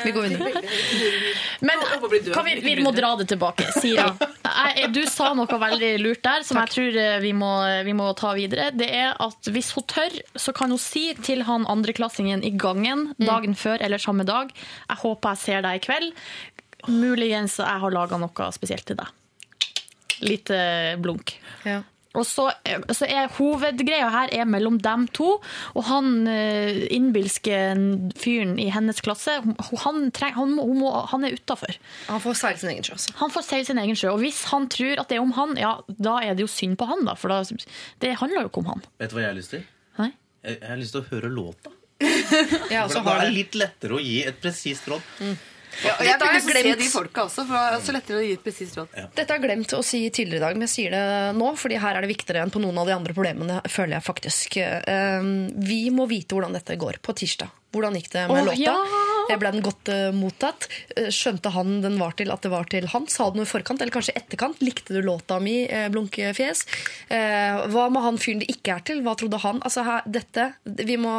Vi 0.05 0.15
går 0.15 0.29
videre. 0.29 0.63
Men 1.65 1.85
kan 2.35 2.47
vi, 2.47 2.57
vi 2.65 2.77
må 2.83 2.93
dra 2.97 3.15
det 3.21 3.29
tilbake. 3.33 3.69
Sira, 3.79 4.11
jeg, 4.45 4.91
du 4.95 5.03
sa 5.11 5.33
noe 5.37 5.61
veldig 5.65 5.93
lurt 6.03 6.23
der 6.25 6.47
som 6.47 6.61
jeg 6.63 6.73
tror 6.75 7.01
eh, 7.01 7.17
vi 7.25 7.33
må, 7.37 7.53
vi 7.87 7.97
må 7.97 8.11
ta 8.19 8.35
videre. 8.37 8.71
Det 8.75 8.89
er 8.91 9.15
at 9.23 9.51
hvis 9.55 9.73
hun 9.77 9.87
tør, 9.91 10.19
så 10.37 10.55
kan 10.57 10.75
hun 10.75 10.81
si 10.81 11.07
til 11.25 11.45
han 11.49 11.67
andreklassingen 11.71 12.45
i 12.45 12.55
gangen 12.59 13.11
dagen 13.21 13.57
før 13.59 13.83
eller 13.85 14.01
samme 14.03 14.25
dag 14.27 14.51
Jeg 14.55 15.01
håper 15.03 15.35
jeg 15.35 15.43
ser 15.45 15.67
deg 15.67 15.81
i 15.81 15.85
kveld. 15.85 16.15
Muligens 16.91 17.59
jeg 17.63 17.83
har 17.85 17.95
laga 17.95 18.19
noe 18.21 18.51
spesielt 18.55 18.87
til 18.89 18.99
deg. 19.01 19.24
Litt 20.23 20.53
eh, 20.55 20.95
blunk. 21.01 21.35
Ja. 21.67 21.83
Og 22.15 22.23
så, 22.29 22.47
så 22.95 23.07
er 23.11 23.31
Hovedgreia 23.37 24.07
her 24.13 24.33
er 24.35 24.47
mellom 24.47 24.77
dem 24.83 25.09
to, 25.15 25.41
og 25.75 25.87
han 25.89 26.29
eh, 26.31 26.85
innbilske 26.95 27.57
fyren 28.21 28.55
i 28.63 28.69
hennes 28.71 29.03
klasse 29.03 29.41
han, 29.83 29.99
treng, 30.15 30.37
han, 30.37 30.55
må, 30.55 30.69
må, 30.79 30.93
han 31.11 31.27
er 31.27 31.35
utafor. 31.35 31.75
Han 32.07 32.23
får 32.23 32.39
seile 32.39 32.61
sin 32.63 32.71
egen 32.71 32.87
sjø. 32.87 32.95
altså. 32.99 33.15
Han 33.19 33.35
får 33.35 33.47
seile 33.49 33.67
sin 33.67 33.83
egen 33.83 33.99
sjø. 33.99 34.13
Og 34.15 34.23
hvis 34.23 34.45
han 34.53 34.69
tror 34.71 35.03
at 35.03 35.11
det 35.11 35.19
er 35.19 35.25
om 35.25 35.35
han, 35.35 35.57
ja, 35.59 35.77
da 35.89 36.21
er 36.23 36.39
det 36.39 36.47
jo 36.47 36.51
synd 36.51 36.79
på 36.79 36.89
han, 36.91 37.03
da. 37.09 37.17
For 37.19 37.35
da, 37.35 37.43
det 38.05 38.15
handler 38.23 38.45
jo 38.45 38.53
ikke 38.53 38.63
om 38.63 38.71
han. 38.77 38.85
Vet 39.03 39.11
du 39.11 39.19
hva 39.19 39.25
jeg 39.25 39.33
har 39.33 39.41
lyst 39.41 39.57
til? 39.57 39.65
Nei. 39.99 40.13
Jeg, 40.45 40.61
jeg 40.61 40.71
har 40.71 40.79
lyst 40.85 40.95
til 40.95 41.03
å 41.03 41.09
høre 41.11 41.33
låta. 41.35 41.75
ja, 42.75 42.85
For 42.91 43.01
da 43.01 43.19
er 43.19 43.27
det 43.27 43.35
litt 43.35 43.59
lettere 43.59 43.99
å 43.99 44.03
gi 44.03 44.21
et 44.29 44.39
presist 44.43 44.87
råd. 44.91 45.11
Ja, 45.83 45.95
og 45.97 46.05
jeg 46.07 46.15
Dette 46.15 46.29
har 46.31 46.45
se 46.45 46.75
de 46.81 46.89
folka 46.93 47.25
også, 47.27 47.45
for 47.49 47.57
det 47.57 47.79
er 47.81 47.87
så 47.89 47.95
lettere 47.97 48.21
å 48.21 48.25
gi 48.25 48.35
et 48.37 48.45
presist 48.45 48.79
råd. 48.79 48.95
Dette 49.17 49.27
har 49.27 49.41
jeg 49.41 49.45
glemt 49.47 49.75
å 49.77 49.83
si 49.87 50.03
tidligere 50.09 50.43
i 50.43 50.45
dag, 50.47 50.59
men 50.59 50.67
jeg 50.69 50.75
sier 50.75 50.95
det 50.95 51.05
nå, 51.41 51.51
fordi 51.61 51.81
her 51.83 51.99
er 51.99 52.07
det 52.07 52.13
viktigere 52.13 52.45
enn 52.45 52.55
på 52.55 52.63
noen 52.63 52.79
av 52.83 52.91
de 52.91 52.97
andre 52.97 53.17
problemene, 53.17 53.61
føler 53.71 53.99
jeg 53.99 54.07
faktisk. 54.07 54.59
Eh, 54.63 55.29
Vi 55.73 55.83
må 55.95 56.09
vite 56.11 56.37
hvordan 56.37 56.57
dette 56.57 56.79
går 56.81 57.01
på 57.05 57.17
tirsdag. 57.19 57.53
Hvordan 57.75 57.99
gikk 57.99 58.13
det 58.13 58.29
med 58.31 58.39
oh, 58.39 58.47
låta? 58.53 58.61
ja! 58.63 58.79
Jeg 59.31 59.41
ble 59.41 59.53
den 59.55 59.65
godt 59.65 59.91
uh, 59.93 60.11
mottatt. 60.15 60.67
Eh, 60.97 61.09
Skjønte 61.15 61.53
han 61.55 61.79
den 61.85 61.97
var 62.01 62.17
til 62.19 62.33
at 62.35 62.45
det 62.45 62.51
var 62.53 62.69
til 62.71 62.89
han? 62.93 63.07
Sa 63.11 63.29
du 63.31 63.39
noe 63.39 63.47
i 63.47 63.51
forkant, 63.51 63.81
eller 63.83 63.95
kanskje 63.95 64.17
etterkant? 64.19 64.61
Likte 64.65 64.97
du 64.97 65.01
låta 65.05 65.39
mi, 65.43 65.65
eh, 65.65 65.87
Blunkefjes? 65.93 66.65
Eh, 67.09 67.65
hva 67.73 67.87
med 67.93 68.05
han 68.05 68.21
fyren 68.21 68.43
det 68.43 68.51
ikke 68.53 68.77
er 68.77 68.85
til? 68.91 69.03
Hva 69.07 69.17
trodde 69.19 69.41
han? 69.45 69.63
Altså, 69.65 69.85
her, 69.87 70.05
dette 70.09 70.51
Vi 70.65 70.97
må 71.01 71.15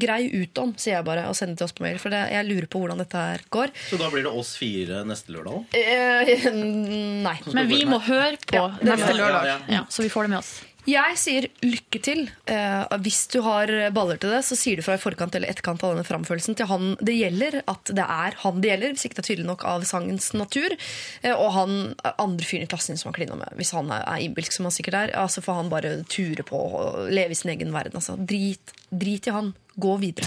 greie 0.00 0.30
ut 0.42 0.58
om, 0.62 0.74
sier 0.80 0.98
jeg 0.98 1.06
bare, 1.06 1.26
og 1.28 1.36
sende 1.38 1.58
til 1.58 1.68
oss 1.68 1.76
på 1.76 1.84
mail. 1.86 2.00
For 2.02 2.14
det, 2.14 2.24
jeg 2.32 2.48
lurer 2.48 2.68
på 2.72 2.82
hvordan 2.82 3.02
dette 3.02 3.26
her 3.28 3.46
går. 3.52 3.72
Så 3.90 4.00
da 4.00 4.10
blir 4.12 4.26
det 4.26 4.34
oss 4.42 4.54
fire 4.60 5.02
neste 5.08 5.34
lørdag? 5.34 5.64
Eh, 5.76 6.50
nei. 7.26 7.38
Men 7.52 7.70
vi 7.70 7.84
må 7.88 8.00
høre 8.06 8.36
på 8.42 8.58
Ja, 8.58 8.68
neste 8.80 9.14
lørdag, 9.16 9.48
ja, 9.48 9.58
ja, 9.80 9.86
så 9.92 10.04
vi 10.04 10.12
får 10.12 10.28
det 10.28 10.36
med 10.36 10.42
oss. 10.42 10.52
Jeg 10.88 11.18
sier 11.20 11.46
lykke 11.62 12.00
til. 12.02 12.24
Eh, 12.50 12.94
hvis 13.04 13.20
du 13.30 13.38
har 13.46 13.70
baller 13.94 14.18
til 14.18 14.32
det, 14.34 14.40
så 14.46 14.58
sier 14.58 14.80
du 14.80 14.82
fra 14.82 14.96
i 14.98 15.02
forkant 15.02 15.36
eller 15.38 15.52
etterkant 15.52 15.82
av 15.86 15.94
denne 15.94 16.06
framførelsen 16.06 16.58
til 16.58 16.66
han 16.70 16.96
det 16.98 17.14
gjelder, 17.14 17.60
at 17.70 17.92
det 17.94 18.02
er 18.02 18.38
han 18.42 18.58
det 18.62 18.72
gjelder, 18.72 18.96
hvis 18.96 19.06
ikke 19.06 19.20
det 19.20 19.22
er 19.22 19.28
tydelig 19.28 19.48
nok 19.52 19.66
av 19.68 19.86
sangens 19.86 20.32
natur. 20.34 20.74
Eh, 21.22 21.34
og 21.36 21.52
han 21.54 21.76
andre 22.16 22.48
fyren 22.48 22.66
i 22.66 22.70
klassen 22.70 22.98
som 22.98 23.12
han 23.12 23.18
klina 23.20 23.38
med. 23.38 23.54
Hvis 23.60 23.70
han 23.76 23.92
er, 23.94 24.02
er 24.02 24.24
innbilsk, 24.26 24.58
som 24.58 24.66
han 24.66 24.74
sikkert 24.74 24.98
er, 25.04 25.14
altså 25.22 25.44
får 25.44 25.60
han 25.60 25.70
bare 25.72 25.94
ture 26.10 26.46
på 26.46 26.64
og 26.82 27.12
leve 27.14 27.36
i 27.36 27.38
sin 27.38 27.54
egen 27.54 27.70
verden. 27.74 28.00
Altså. 28.02 28.18
Drit, 28.18 28.74
drit 28.90 29.30
i 29.30 29.36
han. 29.36 29.54
Gå 29.78 29.96
videre. 30.02 30.26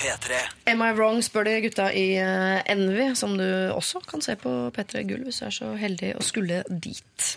P3. 0.00 0.38
Am 0.70 0.80
I 0.80 0.92
wrong, 0.96 1.18
spør 1.22 1.44
de 1.44 1.58
gutta 1.66 1.90
i 1.92 2.14
eh, 2.22 2.62
Envy, 2.72 3.10
som 3.18 3.34
du 3.36 3.44
også 3.74 4.00
kan 4.08 4.22
se 4.24 4.38
på 4.40 4.52
P3 4.76 5.04
Gull 5.10 5.26
hvis 5.26 5.42
du 5.42 5.48
er 5.50 5.58
så 5.58 5.74
heldig 5.76 6.14
å 6.16 6.24
skulle 6.24 6.62
dit. 6.70 7.34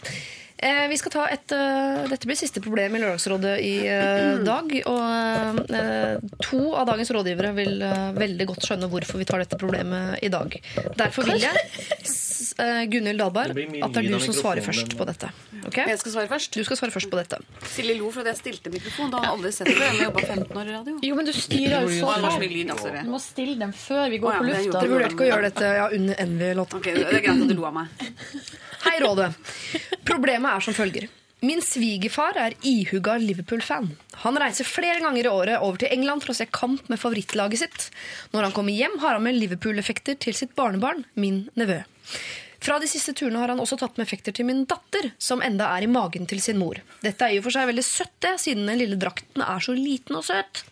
Eh, 0.63 0.85
vi 0.87 0.95
skal 0.97 1.11
ta 1.11 1.23
et, 1.27 1.51
eh, 1.51 2.05
Dette 2.07 2.27
blir 2.29 2.37
siste 2.39 2.61
problem 2.63 2.95
i 2.95 2.99
Lørdagsrådet 3.01 3.55
i 3.59 3.73
eh, 3.91 4.37
dag. 4.51 4.69
Og 4.87 5.71
eh, 5.75 6.21
to 6.45 6.61
av 6.79 6.87
dagens 6.87 7.11
rådgivere 7.11 7.51
vil 7.57 7.81
eh, 7.83 8.11
veldig 8.15 8.47
godt 8.53 8.67
skjønne 8.69 8.87
hvorfor 8.91 9.19
vi 9.19 9.27
tar 9.27 9.43
dette 9.43 9.59
problemet 9.59 10.21
i 10.23 10.29
dag. 10.31 10.55
Derfor 10.99 11.27
vil 11.27 11.43
jeg, 11.43 11.65
s- 12.05 12.53
eh, 12.63 12.85
Gunhild 12.87 13.19
Dahlberg, 13.19 13.51
Det 13.51 13.59
blir 13.59 13.73
mye 13.75 13.83
at 13.89 13.97
det 13.97 14.05
er 14.05 14.13
du 14.15 14.19
som 14.23 14.37
svarer 14.39 14.61
mikrofonen, 14.63 14.69
først 14.71 14.87
men- 14.93 15.01
på 15.03 15.09
dette. 15.11 15.31
Ok? 15.67 15.77
Jeg 15.87 15.99
skal 15.99 16.11
svare 16.15 16.27
først. 16.31 16.55
Du 16.59 16.63
skal 16.67 16.79
svare 16.79 16.91
først 16.95 17.09
på 17.11 17.19
dette. 17.19 17.37
Silje 17.71 17.93
lo 17.99 18.09
for 18.11 18.23
at 18.23 18.31
jeg 18.33 18.39
stilte 18.41 18.71
mikrofon. 18.73 19.11
Da 19.13 19.19
har 19.21 19.27
jeg 19.29 19.35
aldri 19.37 19.51
sett 19.55 19.69
det. 19.69 19.77
Jeg 19.79 19.93
har 19.99 20.05
jobba 20.09 20.23
15 20.27 20.57
år 20.59 20.67
i 20.71 20.73
radio. 20.77 20.95
Jo, 21.07 21.15
men 21.19 21.27
du 21.29 21.31
styrer 21.35 21.85
jo 21.87 21.91
så 21.93 22.09
det 22.17 22.23
var 22.25 22.35
så 22.35 22.41
mye 22.43 22.51
lyd, 22.55 22.67
da, 22.71 22.75
sorry. 22.81 23.03
Du 23.07 23.11
må 23.13 23.19
stille 23.23 23.55
dem 23.61 23.71
før 23.83 24.09
vi 24.11 24.19
går 24.23 24.31
Å, 24.31 24.33
ja, 24.33 24.39
på 24.39 24.47
det 24.47 24.53
lufta. 24.53 24.65
gjorde 24.67 24.81
Dere 24.83 24.93
vurderte 24.95 25.15
ikke 25.15 25.23
å 25.23 25.29
gjøre 25.31 25.47
dette 25.49 25.71
ja, 25.79 25.85
under 25.99 26.23
Envy-låta. 26.25 26.79
Ok, 26.81 26.89
Det 26.91 27.05
er 27.07 27.23
greit 27.27 27.43
at 27.45 27.51
du 27.51 27.55
lo 27.59 27.67
av 27.69 27.77
meg. 27.79 27.87
Hei, 28.83 28.97
Rådet. 28.99 29.29
Problemet 30.03 30.51
er 30.53 30.63
som 30.63 30.77
følger. 30.77 31.09
Min 31.43 31.59
svigerfar 31.59 32.37
er 32.39 32.53
ihuga 32.63 33.17
Liverpool-fan. 33.19 33.89
Han 34.21 34.37
reiser 34.39 34.63
flere 34.63 35.01
ganger 35.03 35.27
i 35.27 35.31
året 35.31 35.65
over 35.65 35.81
til 35.81 35.91
England 35.91 36.23
for 36.23 36.31
å 36.31 36.37
se 36.37 36.47
kamp 36.47 36.87
med 36.87 37.01
favorittlaget 37.01 37.59
sitt. 37.59 37.89
Når 38.31 38.47
han 38.47 38.55
kommer 38.55 38.71
hjem, 38.71 38.95
har 39.01 39.17
han 39.17 39.25
med 39.25 39.35
Liverpool-effekter 39.41 40.15
til 40.23 40.37
sitt 40.37 40.55
barnebarn, 40.55 41.03
min 41.19 41.43
nevø. 41.59 41.81
Fra 42.63 42.77
de 42.79 42.87
siste 42.87 43.11
turene 43.19 43.41
har 43.41 43.51
han 43.51 43.59
også 43.59 43.75
tatt 43.81 43.99
med 43.99 44.05
effekter 44.07 44.31
til 44.31 44.47
min 44.47 44.63
datter, 44.71 45.09
som 45.19 45.43
enda 45.43 45.67
er 45.75 45.83
i 45.83 45.91
magen 45.91 46.29
til 46.31 46.39
sin 46.39 46.61
mor. 46.61 46.79
Dette 47.03 47.27
er 47.27 47.35
i 47.35 47.43
for 47.43 47.51
seg 47.51 47.67
veldig 47.67 47.83
søtt, 47.83 48.15
det, 48.23 48.37
siden 48.39 48.69
den 48.69 48.79
lille 48.79 48.95
drakten 49.01 49.43
er 49.43 49.67
så 49.67 49.75
liten 49.75 50.15
og 50.15 50.23
søt. 50.29 50.63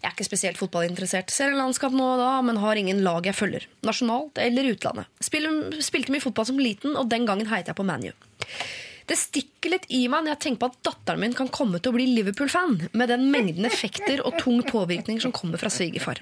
Jeg 0.00 0.08
er 0.08 0.16
ikke 0.16 0.26
spesielt 0.26 0.58
fotballinteressert. 0.58 1.30
Ser 1.30 1.52
en 1.52 1.60
landskap 1.60 1.94
nå 1.94 2.14
og 2.16 2.18
da, 2.18 2.32
men 2.42 2.58
har 2.58 2.82
ingen 2.82 3.04
lag 3.06 3.30
jeg 3.30 3.38
følger. 3.38 3.70
Nasjonalt 3.86 4.42
eller 4.42 4.72
utlandet. 4.72 5.06
Spil, 5.22 5.46
spilte 5.86 6.10
mye 6.10 6.24
fotball 6.24 6.50
som 6.50 6.58
liten, 6.58 6.98
og 6.98 7.12
den 7.12 7.30
gangen 7.30 7.52
heiet 7.52 7.70
jeg 7.70 7.78
på 7.78 7.86
ManU. 7.86 8.10
Det 9.10 9.16
stikker 9.18 9.72
litt 9.72 9.88
i 9.90 10.04
meg 10.06 10.22
når 10.22 10.36
jeg 10.36 10.40
tenker 10.44 10.60
på 10.62 10.68
at 10.70 10.76
datteren 10.86 11.20
min 11.24 11.32
kan 11.34 11.48
komme 11.50 11.80
til 11.82 11.90
å 11.90 11.96
bli 11.96 12.04
Liverpool-fan, 12.14 12.76
med 12.94 13.10
den 13.10 13.24
mengden 13.32 13.66
effekter 13.66 14.22
og 14.22 14.36
tung 14.38 14.60
påvirkning 14.62 15.18
som 15.22 15.32
kommer 15.34 15.58
fra 15.58 15.70
svigerfar. 15.72 16.20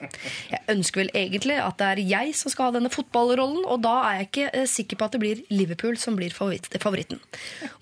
Jeg 0.49 0.63
ønsker 0.73 1.03
vel 1.03 1.13
egentlig 1.13 1.59
at 1.61 1.77
det 1.83 1.91
er 1.91 2.01
jeg 2.15 2.33
som 2.39 2.53
skal 2.53 2.71
ha 2.71 2.77
denne 2.79 2.93
fotballrollen, 2.93 3.61
og 3.69 3.83
da 3.85 3.93
er 4.07 4.23
jeg 4.23 4.29
ikke 4.31 4.47
eh, 4.63 4.67
sikker 4.73 5.01
på 5.01 5.09
at 5.09 5.19
det 5.19 5.23
blir 5.23 5.45
Liverpool 5.53 6.01
som 6.01 6.17
blir 6.17 6.33
favoritten. 6.33 7.21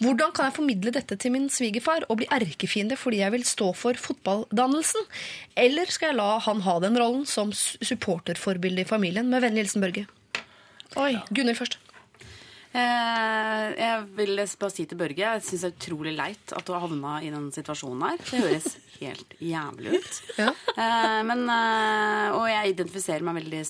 Hvordan 0.03 0.35
kan 0.35 0.51
jeg 0.51 0.57
formidle 0.59 0.97
dette 0.99 1.21
til 1.23 1.37
min 1.37 1.47
svigerfar 1.55 2.09
og 2.11 2.19
bli 2.21 2.31
erkefiende 2.35 2.99
fordi 2.99 3.23
jeg 3.23 3.37
vil 3.37 3.47
stå 3.47 3.71
for 3.79 4.03
fotballdannelsen? 4.09 5.07
Eller 5.55 5.95
skal 5.95 6.13
jeg 6.13 6.19
la 6.19 6.33
han 6.51 6.67
ha 6.67 6.79
den 6.83 6.99
rollen 6.99 7.27
som 7.31 7.55
supporterforbilde 7.55 8.83
i 8.83 8.91
familien? 8.91 9.31
Med 9.31 9.47
vennlig 9.47 9.69
hilsen 9.69 9.87
Børge. 9.87 10.09
Oi, 10.99 11.13
Gunhild 11.31 11.63
først. 11.63 11.79
Eh, 12.77 13.67
jeg 13.79 14.01
vil 14.19 14.37
bare 14.37 14.73
si 14.75 14.85
til 14.85 14.99
Børge 15.01 15.23
jeg 15.23 15.45
syns 15.47 15.63
det 15.65 15.69
er 15.71 15.77
utrolig 15.79 16.13
leit 16.17 16.53
at 16.53 16.67
du 16.67 16.75
har 16.75 16.83
havna 16.85 17.15
i 17.25 17.31
den 17.33 17.49
situasjonen 17.55 18.05
her. 18.05 18.21
Det 18.21 18.43
høres 18.43 18.69
helt 19.01 19.37
jævlig 19.41 19.97
ut. 19.97 20.21
Ja. 20.37 20.51
Eh, 20.77 21.21
men, 21.29 21.47
eh, 21.53 22.37
og 22.37 22.45
jeg 22.51 22.75
identifiserer 22.75 23.25
meg 23.25 23.41
veldig 23.41 23.63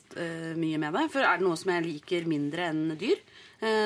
mye 0.58 0.82
med 0.82 0.98
det. 0.98 1.06
For 1.14 1.26
er 1.26 1.38
det 1.38 1.46
noe 1.46 1.60
som 1.60 1.74
jeg 1.76 1.86
liker 1.86 2.26
mindre 2.30 2.70
enn 2.72 2.96
dyr, 2.98 3.20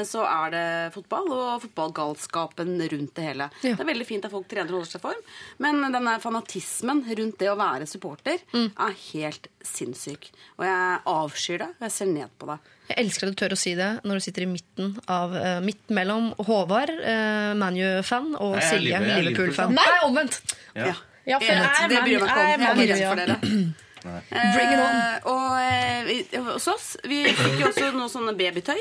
så 0.07 0.25
er 0.27 0.51
det 0.55 0.65
fotball 0.95 1.29
og 1.35 1.61
fotballgalskapen 1.63 2.73
rundt 2.93 3.15
det 3.15 3.25
hele. 3.25 3.47
Ja. 3.63 3.75
Det 3.77 3.85
er 3.85 3.89
veldig 3.93 4.07
fint 4.09 4.25
at 4.27 4.33
folk 4.33 4.49
trener 4.51 4.71
og 4.73 4.81
holder 4.81 4.91
seg 4.91 5.01
i 5.01 5.05
form, 5.05 5.21
men 5.63 5.81
denne 5.95 6.17
fanatismen 6.23 7.05
rundt 7.07 7.39
det 7.39 7.51
å 7.53 7.57
være 7.61 7.87
supporter 7.91 8.41
er 8.57 8.97
helt 9.13 9.47
sinnssyk. 9.67 10.31
Og 10.59 10.67
jeg 10.67 11.01
avskyr 11.15 11.63
det, 11.63 11.69
og 11.79 11.87
jeg 11.87 11.95
ser 11.97 12.11
ned 12.11 12.33
på 12.41 12.51
det. 12.51 12.59
Jeg 12.91 13.05
elsker 13.05 13.29
at 13.31 13.37
du 13.37 13.39
tør 13.45 13.55
å 13.55 13.61
si 13.61 13.75
det 13.79 13.91
når 14.03 14.19
du 14.19 14.25
sitter 14.25 14.43
i 14.47 14.51
midten 14.51 14.97
av 15.07 15.37
uh, 15.37 15.61
midt 15.63 15.93
mellom 15.95 16.33
Håvard, 16.49 16.91
uh, 16.99 17.53
ManU-fan, 17.61 18.33
og 18.41 18.57
Nei, 18.59 18.65
Silje, 18.67 18.99
er 18.99 19.23
Liverpool-fan. 19.23 19.77
Nei, 19.79 19.87
omvendt! 20.09 20.41
Ja. 20.75 20.97
Ja, 21.29 21.39
for 21.39 21.47
jeg 21.47 21.63
er 21.63 21.89
det 21.93 22.03
bryr 22.03 22.25
meg 22.25 22.31
ikke 22.31 22.41
om. 22.41 22.49
jeg 22.49 22.91
er 22.91 23.05
Jeg 23.05 23.31
Man-. 23.31 23.75
Bring 24.01 24.71
it 24.73 24.81
on. 24.81 24.97
Eh, 24.97 25.27
og 25.29 25.57
eh, 25.61 26.05
vi- 26.07 26.39
hos 26.41 26.67
oss 26.73 26.97
Vi 27.05 27.19
fikk 27.37 27.59
jo 27.61 27.67
også 27.69 27.91
noe 27.93 28.09
sånne 28.09 28.33
babytøy 28.39 28.79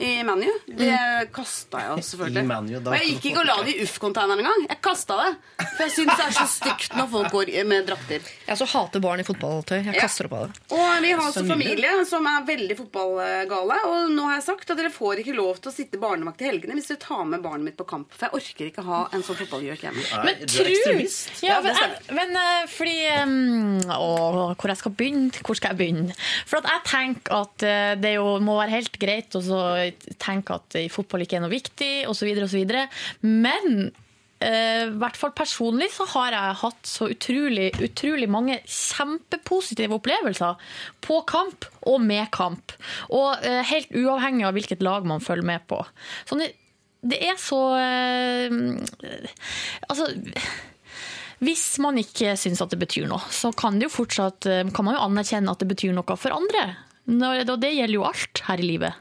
i 0.00 0.22
ManU. 0.24 0.48
Det 0.66 0.96
kasta 1.34 1.80
jeg 1.82 1.90
jo 1.92 2.04
selvfølgelig. 2.10 2.42
I 2.42 2.48
Man 2.48 2.68
U, 2.70 2.78
da 2.80 2.92
og 2.92 2.96
jeg 2.96 3.08
gikk 3.12 3.26
ikke 3.32 3.42
og 3.42 3.48
la 3.50 3.56
det 3.66 3.74
i 3.74 3.82
Uff-containeren 3.84 4.40
engang. 4.44 4.64
Jeg 4.70 4.80
kasta 4.84 5.18
det. 5.20 5.30
For 5.62 5.82
jeg 5.84 5.94
syns 5.96 6.12
det 6.16 6.26
er 6.26 6.36
så 6.38 6.46
stygt 6.48 6.96
når 6.96 7.10
folk 7.12 7.30
går 7.34 7.52
med 7.68 7.86
drakter. 7.90 8.28
Jeg 8.48 8.60
så 8.60 8.68
hater 8.72 9.02
barn 9.04 9.20
i 9.22 9.26
fotballtøy. 9.26 9.78
Jeg 9.82 9.94
Ja. 9.94 10.00
kaster 10.06 10.28
opp 10.28 10.32
av 10.38 10.46
det. 10.48 10.62
Og 10.72 11.02
vi 11.02 11.10
har 11.12 11.22
også 11.26 11.44
familie 11.48 11.92
som 12.08 12.26
er 12.26 12.46
veldig 12.48 12.76
fotballgale. 12.78 13.78
Og 13.90 14.10
nå 14.14 14.26
har 14.28 14.38
jeg 14.38 14.46
sagt 14.48 14.70
at 14.72 14.76
dere 14.80 14.90
får 14.94 15.22
ikke 15.22 15.36
lov 15.36 15.60
til 15.60 15.70
å 15.72 15.74
sitte 15.74 16.00
barnevakt 16.02 16.40
i 16.42 16.48
helgene 16.50 16.76
hvis 16.78 16.88
dere 16.92 17.02
tar 17.04 17.24
med 17.28 17.42
barnet 17.44 17.64
mitt 17.68 17.76
på 17.76 17.86
kamp. 17.88 18.12
For 18.16 18.26
jeg 18.28 18.40
orker 18.40 18.70
ikke 18.72 18.86
ha 18.86 19.02
en 19.12 19.22
sånn 19.26 19.38
fotballgjøk 19.42 19.84
hjemme. 19.86 20.02
Nei, 20.12 20.24
Men 20.24 20.40
du 20.40 20.46
tru 20.46 20.70
ja, 21.42 21.60
men, 21.64 21.76
men 22.16 22.36
eh, 22.36 22.66
fordi 22.70 22.96
um, 23.22 23.80
Å, 23.92 24.54
hvor 24.56 24.70
jeg 24.72 24.80
skal 24.80 24.94
begynne? 24.96 25.42
Hvor 25.44 25.58
skal 25.58 25.72
jeg 25.74 25.80
begynne? 25.82 26.16
For 26.48 26.60
at 26.62 26.68
jeg 26.70 26.84
tenker 26.90 27.38
at 27.42 27.66
eh, 27.66 27.94
det 28.00 28.14
jo 28.16 28.36
må 28.44 28.56
være 28.60 28.76
helt 28.76 28.98
greit 29.02 29.34
å 29.38 29.42
så 29.44 29.60
tenke 30.22 30.56
at 30.58 30.78
fotball 30.92 31.24
ikke 31.24 31.38
er 31.38 31.44
noe 31.44 31.52
viktig, 31.52 31.92
osv., 32.10 32.30
osv. 32.44 32.72
Men 33.26 33.68
eh, 34.42 34.86
i 34.86 34.96
hvert 35.00 35.18
fall 35.18 35.34
personlig 35.36 35.90
så 35.94 36.06
har 36.14 36.36
jeg 36.36 36.58
hatt 36.62 36.88
så 36.88 37.10
utrolig, 37.12 37.68
utrolig 37.82 38.28
mange 38.30 38.58
kjempepositive 38.66 39.98
opplevelser 39.98 40.58
på 41.04 41.20
kamp 41.28 41.68
og 41.88 42.02
med 42.04 42.30
kamp. 42.34 42.74
Og 43.10 43.44
eh, 43.46 43.62
helt 43.72 43.94
uavhengig 43.94 44.48
av 44.48 44.58
hvilket 44.58 44.84
lag 44.84 45.08
man 45.08 45.24
følger 45.24 45.48
med 45.54 45.66
på. 45.70 45.80
Sånn, 46.30 46.44
det 47.02 47.18
er 47.26 47.38
så 47.40 47.58
eh, 47.82 48.52
Altså 49.90 50.12
hvis 51.42 51.64
man 51.82 51.96
ikke 51.98 52.36
syns 52.38 52.60
at 52.62 52.70
det 52.70 52.78
betyr 52.78 53.08
noe, 53.10 53.18
så 53.34 53.50
kan, 53.58 53.74
det 53.74 53.88
jo 53.88 53.96
fortsatt, 53.96 54.46
kan 54.46 54.86
man 54.86 54.94
jo 54.94 55.06
anerkjenne 55.08 55.50
at 55.50 55.58
det 55.58 55.66
betyr 55.72 55.90
noe 55.96 56.14
for 56.14 56.30
andre. 56.30 56.68
Og 57.10 57.58
det 57.58 57.72
gjelder 57.74 57.96
jo 57.96 58.04
alt 58.06 58.42
her 58.46 58.62
i 58.62 58.68
livet. 58.68 58.94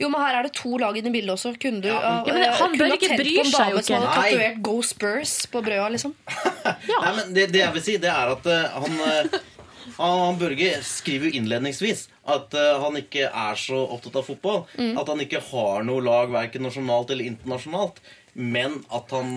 Jo, 0.00 0.08
men 0.08 0.20
her 0.24 0.38
er 0.38 0.46
det 0.48 0.52
to 0.56 0.78
lag 0.80 0.96
inne 0.96 1.10
i 1.10 1.14
bildet 1.18 1.34
også. 1.34 1.52
Kunne 1.60 1.82
du, 1.84 1.88
Ja, 1.90 2.22
men 2.26 2.36
eh, 2.40 2.54
han 2.56 2.72
kunne 2.72 2.78
bør 2.80 2.94
ikke 2.96 3.16
bry 3.20 3.34
seg 3.50 3.74
jo 3.74 3.80
ikke. 3.82 3.88
Kunne 3.94 4.14
tatovert 4.16 4.60
Go 4.64 4.76
Spurs 4.86 5.34
på 5.52 5.62
brøda, 5.66 5.88
liksom? 5.92 6.14
Nei, 7.04 7.12
men 7.18 7.34
det, 7.36 7.48
det 7.52 7.60
jeg 7.64 7.74
vil 7.76 7.84
si, 7.84 7.96
det 8.00 8.08
er 8.12 8.32
at 8.32 8.48
uh, 8.48 8.78
han, 8.84 8.96
han, 9.98 10.16
han 10.22 10.38
Børge 10.40 10.70
skriver 10.86 11.28
jo 11.30 11.40
innledningsvis 11.42 12.06
at 12.30 12.54
uh, 12.56 12.78
han 12.84 12.96
ikke 13.00 13.26
er 13.28 13.58
så 13.60 13.82
opptatt 13.92 14.16
av 14.22 14.26
fotball. 14.30 14.62
Mm. 14.78 14.94
At 15.02 15.12
han 15.12 15.20
ikke 15.26 15.42
har 15.50 15.84
noe 15.88 16.00
lag 16.06 16.32
verken 16.32 16.64
nasjonalt 16.68 17.12
eller 17.12 17.28
internasjonalt. 17.34 18.00
Men 18.32 18.76
at 18.94 19.10
han, 19.10 19.30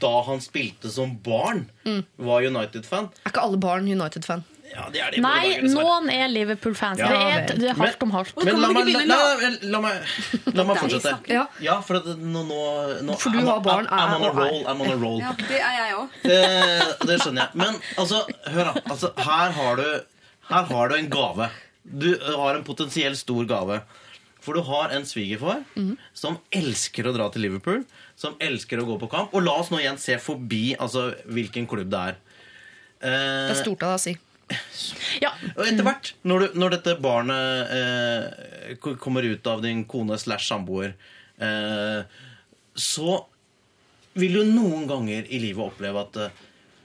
da 0.00 0.10
han 0.28 0.38
spilte 0.44 0.88
som 0.94 1.16
barn, 1.26 1.64
Mm. 1.84 2.04
var 2.22 2.44
United-fan. 2.46 3.08
Er 3.24 3.32
ikke 3.32 3.42
alle 3.42 3.58
barn 3.58 3.88
United-fan? 3.90 4.44
Ja, 4.70 4.84
det 4.94 5.00
er 5.02 5.10
det 5.16 5.20
Nei, 5.24 5.48
dager, 5.50 5.64
noen 5.74 6.10
er 6.14 6.28
Liverpool-fans. 6.30 7.00
Ja. 7.02 7.08
Det, 7.10 7.20
er, 7.20 7.56
det 7.58 7.68
er 7.72 7.78
hardt 7.80 8.02
om 8.06 8.12
hardt. 8.14 8.36
Men 8.38 8.60
la 8.62 8.68
meg, 8.74 8.90
la, 8.94 9.00
la, 9.10 9.48
la 9.72 9.80
meg, 9.82 10.12
la 10.60 10.64
meg 10.68 10.78
fortsette. 10.78 11.14
Ja. 11.32 11.44
Ja. 11.64 11.78
for 11.86 11.98
at 11.98 12.06
nå, 12.20 12.44
nå, 12.46 12.60
nå 13.08 13.16
For 13.18 13.34
du 13.34 13.40
I'm- 13.40 13.48
har 13.50 13.64
barn, 13.66 13.88
I'm, 13.90 14.12
I'm 14.14 14.14
on 14.14 14.22
a 14.22 14.28
og 14.30 14.36
er. 14.36 14.44
roll. 14.44 14.62
I'm 14.70 14.84
on 14.86 14.92
a 14.92 14.98
roll. 15.02 15.18
Ja, 15.24 15.32
det 15.40 15.58
er 15.58 15.74
jeg 15.80 15.96
òg. 15.98 16.20
Det, 16.22 16.38
det 17.10 17.18
skjønner 17.24 17.42
jeg. 17.48 17.62
Men 17.64 17.80
altså, 17.98 18.22
hør 18.54 18.70
da. 18.70 18.76
Altså, 18.94 19.12
her, 19.26 19.56
har 19.58 19.82
du, 19.82 19.88
her 20.52 20.70
har 20.70 20.94
du 20.94 20.96
en 21.00 21.10
gave. 21.18 21.50
Du 22.04 22.08
har 22.36 22.54
en 22.60 22.64
potensiell 22.70 23.18
stor 23.18 23.44
gave. 23.50 23.80
For 24.40 24.56
du 24.56 24.62
har 24.70 24.94
en 24.96 25.02
svigerfar 25.04 25.58
som 26.16 26.38
elsker 26.56 27.10
å 27.10 27.12
dra 27.12 27.26
til 27.34 27.42
Liverpool. 27.44 27.82
Som 28.16 28.38
elsker 28.40 28.80
å 28.80 28.86
gå 28.88 28.94
på 29.02 29.10
kamp. 29.12 29.34
Og 29.36 29.42
la 29.44 29.58
oss 29.60 29.68
nå 29.74 29.82
igjen 29.82 29.98
se 30.00 30.16
forbi 30.22 30.70
altså, 30.80 31.10
hvilken 31.28 31.66
klubb 31.68 31.90
det 31.92 32.06
er. 32.14 32.20
Det 33.00 33.08
Eh, 33.10 33.50
er 33.50 33.56
stort 33.56 33.80
av 33.84 33.94
deg 33.94 33.98
å 33.98 34.00
si. 34.02 34.12
Ja. 35.20 35.32
og 35.56 35.64
etter 35.66 35.84
hvert, 35.86 36.12
når, 36.28 36.42
du, 36.42 36.58
når 36.62 36.74
dette 36.76 36.94
barnet 37.02 37.72
eh, 37.74 38.76
kommer 39.02 39.26
ut 39.26 39.46
av 39.50 39.62
din 39.64 39.82
kone 39.90 40.18
slash 40.20 40.46
samboer, 40.48 40.94
eh, 41.42 42.02
så 42.74 43.16
vil 44.20 44.38
du 44.38 44.52
noen 44.52 44.86
ganger 44.90 45.28
i 45.28 45.40
livet 45.42 45.72
oppleve 45.72 46.04
at 46.06 46.20
eh, 46.20 46.42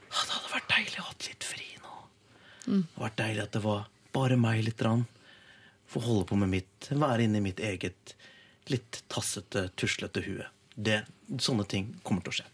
«Ah, 0.10 0.24
det 0.24 0.36
hadde 0.36 0.54
vært 0.54 0.72
deilig 0.72 1.02
å 1.02 1.08
ha 1.08 1.16
litt 1.28 1.48
fri 1.48 1.68
nå. 1.82 1.96
Det 2.66 2.78
hadde 2.80 3.06
vært 3.06 3.20
deilig 3.22 3.44
at 3.46 3.56
det 3.58 3.64
var 3.66 3.86
bare 4.16 4.40
meg 4.40 4.64
litt. 4.64 4.84
Rann. 4.86 5.06
Få 5.92 6.02
holde 6.06 6.28
på 6.30 6.38
med 6.40 6.54
mitt, 6.54 6.90
være 6.90 7.26
inni 7.28 7.42
mitt 7.44 7.60
eget 7.64 8.16
litt 8.72 9.04
tassete, 9.12 9.68
tuslete 9.78 10.24
hue. 10.26 10.48
Det, 10.76 11.04
sånne 11.40 11.68
ting 11.70 11.92
kommer 12.04 12.26
til 12.26 12.34
å 12.34 12.38
skje. 12.40 12.48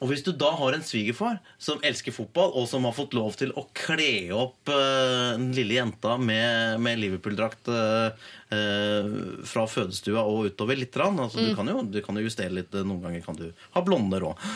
Og 0.00 0.08
hvis 0.08 0.22
du 0.24 0.30
da 0.32 0.48
har 0.56 0.72
en 0.72 0.84
svigerfar 0.84 1.38
som 1.60 1.80
elsker 1.84 2.14
fotball, 2.16 2.54
og 2.56 2.64
som 2.70 2.86
har 2.88 2.94
fått 2.96 3.12
lov 3.16 3.34
til 3.36 3.50
å 3.52 3.66
kle 3.76 4.30
opp 4.32 4.70
uh, 4.72 5.36
den 5.36 5.50
lille 5.56 5.76
jenta 5.76 6.14
med, 6.16 6.80
med 6.80 7.02
Liverpool-drakt 7.02 7.68
uh, 7.68 8.08
uh, 8.48 9.10
fra 9.44 9.66
fødestua 9.68 10.24
og 10.24 10.48
utover 10.48 10.80
litt, 10.80 10.96
rann. 10.96 11.20
altså, 11.20 11.44
du, 11.44 11.52
kan 11.58 11.68
jo, 11.68 11.82
du 11.84 12.00
kan 12.04 12.16
jo 12.16 12.24
justere 12.24 12.54
litt, 12.56 12.72
noen 12.80 13.02
ganger 13.04 13.26
kan 13.26 13.36
du 13.36 13.50
ha 13.76 13.82
blonder 13.84 14.30
òg. 14.30 14.46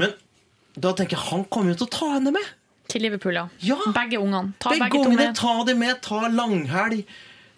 men 0.00 0.16
da 0.74 0.90
tenker 0.96 1.18
jeg 1.18 1.28
han 1.28 1.46
kommer 1.52 1.74
jo 1.74 1.82
til 1.82 1.90
å 1.90 1.94
ta 1.94 2.10
henne 2.16 2.32
med. 2.34 2.50
Til 2.90 3.06
Liverpool, 3.06 3.38
ja. 3.38 3.46
Ja. 3.62 3.78
Begge 3.94 4.18
ungene. 4.18 4.56
Ta 4.58 4.72
Begge 4.72 4.88
begge, 4.88 4.98
to 4.98 5.06
ungene, 5.06 5.28
med. 5.28 5.38
ta 5.38 5.54
dem 5.68 5.82
med. 5.84 6.02
Ta 6.02 6.26
langhelg 6.32 7.04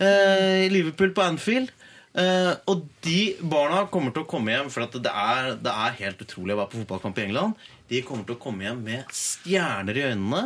i 0.04 0.68
Liverpool 0.68 1.14
på 1.16 1.22
Anfield. 1.24 1.72
Eh, 2.14 2.52
og 2.70 2.84
de 3.02 3.18
barna 3.42 3.84
kommer 3.90 4.14
til 4.14 4.22
å 4.22 4.28
komme 4.30 4.54
hjem, 4.54 4.68
for 4.70 4.86
at 4.86 4.94
det 5.02 5.10
er, 5.10 5.54
det 5.58 5.72
er 5.86 5.96
helt 5.98 6.20
utrolig 6.22 6.54
å 6.54 6.60
være 6.60 6.70
på 6.70 6.82
fotballkamp 6.84 7.18
i 7.18 7.24
England. 7.26 7.64
De 7.90 8.02
kommer 8.06 8.28
til 8.28 8.36
å 8.36 8.42
komme 8.42 8.66
hjem 8.66 8.84
med 8.86 9.14
stjerner 9.14 9.98
i 9.98 10.04
øynene, 10.12 10.44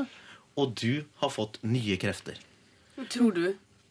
og 0.58 0.72
du 0.80 1.04
har 1.20 1.32
fått 1.34 1.60
nye 1.68 1.98
krefter. 2.00 2.40
Tror 3.12 3.36
du? 3.36 3.44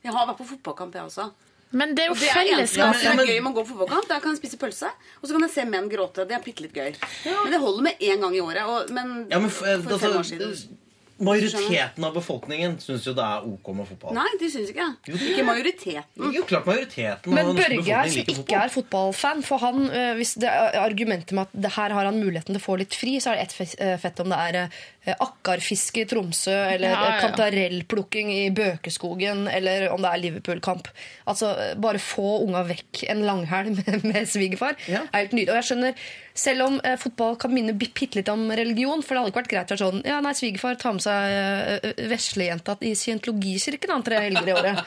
Jeg 0.04 0.16
har 0.16 0.26
vært 0.30 0.42
på 0.42 0.50
fotballkamp, 0.56 0.98
jeg 0.98 1.12
også. 1.12 1.30
Men 1.78 1.94
det 1.94 2.06
er 2.06 2.10
jo 2.10 2.16
det 2.16 2.30
er 2.32 2.38
fellesskap. 2.40 2.96
det 2.96 3.12
er 3.12 3.30
gøy 3.36 3.40
man 3.44 3.54
går 3.56 3.68
på 3.68 3.76
fotballkamp. 3.76 4.10
Der 4.10 4.24
kan 4.24 4.34
jeg 4.34 4.40
spise 4.40 4.60
pølse, 4.60 4.90
og 5.20 5.28
så 5.28 5.36
kan 5.36 5.46
jeg 5.46 5.54
se 5.54 5.66
menn 5.68 5.90
gråte. 5.92 6.26
Det 6.26 6.36
er 6.38 6.44
bitte 6.44 6.66
litt 6.66 6.76
gøy. 6.76 6.94
Men 7.28 7.54
det 7.54 7.62
holder 7.62 7.88
med 7.90 8.04
én 8.10 8.24
gang 8.24 8.36
i 8.36 8.42
året. 8.42 8.64
Og, 8.66 8.94
men, 8.96 9.16
Ja, 9.30 9.42
men, 9.44 9.52
for, 9.54 9.70
for 9.86 10.02
fem 10.02 10.16
år 10.16 10.24
altså, 10.24 10.34
siden 10.34 10.84
Majoriteten 11.20 12.04
av 12.06 12.14
befolkningen 12.14 12.78
syns 12.80 13.06
jo 13.08 13.14
det 13.18 13.24
er 13.26 13.46
ok 13.48 13.72
med 13.76 13.88
fotball. 13.90 14.14
Nei, 14.18 14.28
de 14.40 14.50
syns 14.54 14.70
ikke 14.70 14.88
det- 15.08 15.16
Ikke 15.32 15.46
majoriteten. 15.48 16.34
Jo, 16.34 16.44
klart 16.44 16.66
majoriteten 16.66 17.34
Men 17.34 17.56
Børge 17.56 17.84
her, 17.84 18.10
som 18.10 18.22
ikke 18.36 18.56
er 18.64 18.70
fotballfan, 18.70 19.44
for 19.44 19.58
han, 19.58 19.90
hvis 20.18 20.36
det 20.36 20.50
er 20.50 20.78
argumentet 20.82 21.32
med 21.34 21.48
at 21.48 21.62
det 21.62 21.72
her 21.74 21.90
har 21.90 22.06
han 22.06 22.20
muligheten 22.22 22.54
til 22.54 22.62
å 22.62 22.66
få 22.66 22.78
litt 22.78 22.94
fri, 22.94 23.18
så 23.20 23.32
er 23.34 23.42
det 23.42 23.48
ett 23.62 24.00
fett 24.02 24.20
om 24.20 24.30
det 24.30 24.38
er 24.38 24.70
akkarfiske 25.20 26.02
i 26.02 26.06
Tromsø, 26.06 26.52
eller 26.52 26.90
Ja, 26.90 27.02
ja, 27.02 27.16
ja. 27.16 27.20
kantarellplukking 27.28 28.32
i 28.34 28.50
Bøkeskogen, 28.52 29.48
eller 29.48 29.90
om 29.94 30.02
det 30.02 30.10
er 30.12 30.18
Liverpool-kamp. 30.22 30.88
Altså, 31.28 31.54
Bare 31.80 32.00
få 32.00 32.44
unga 32.44 32.64
vekk 32.68 33.06
en 33.10 33.24
langhelg 33.24 33.76
med, 33.88 34.04
med 34.04 34.28
svigerfar 34.28 34.76
Ja. 34.88 35.06
er 35.14 35.26
helt 35.26 35.32
nydelig. 35.34 35.50
Og 35.50 35.62
jeg 35.62 35.70
skjønner, 35.72 35.94
selv 36.38 36.68
om 36.68 36.76
eh, 36.86 36.96
fotball 37.02 37.36
kan 37.42 37.52
minne 37.54 37.74
bi- 37.74 37.90
bitte 37.98 38.20
litt 38.20 38.30
om 38.30 38.46
religion, 38.54 39.02
for 39.02 39.16
det 39.18 39.22
hadde 39.24 39.32
ikke 39.34 39.42
vært 39.42 39.52
greit 39.56 39.72
å 39.72 39.76
være 39.76 39.84
sånn 39.84 40.04
Ja, 40.06 40.20
nei, 40.22 40.34
svigerfar 40.38 40.78
tar 40.80 40.94
med 40.94 41.04
seg 41.08 41.34
eh, 41.34 42.08
veslejenta 42.12 42.78
i 42.86 42.94
scientologikirken 42.96 43.96
han 43.98 44.06
tre 44.06 44.22
helger 44.28 44.48
i 44.52 44.56
året. 44.56 44.82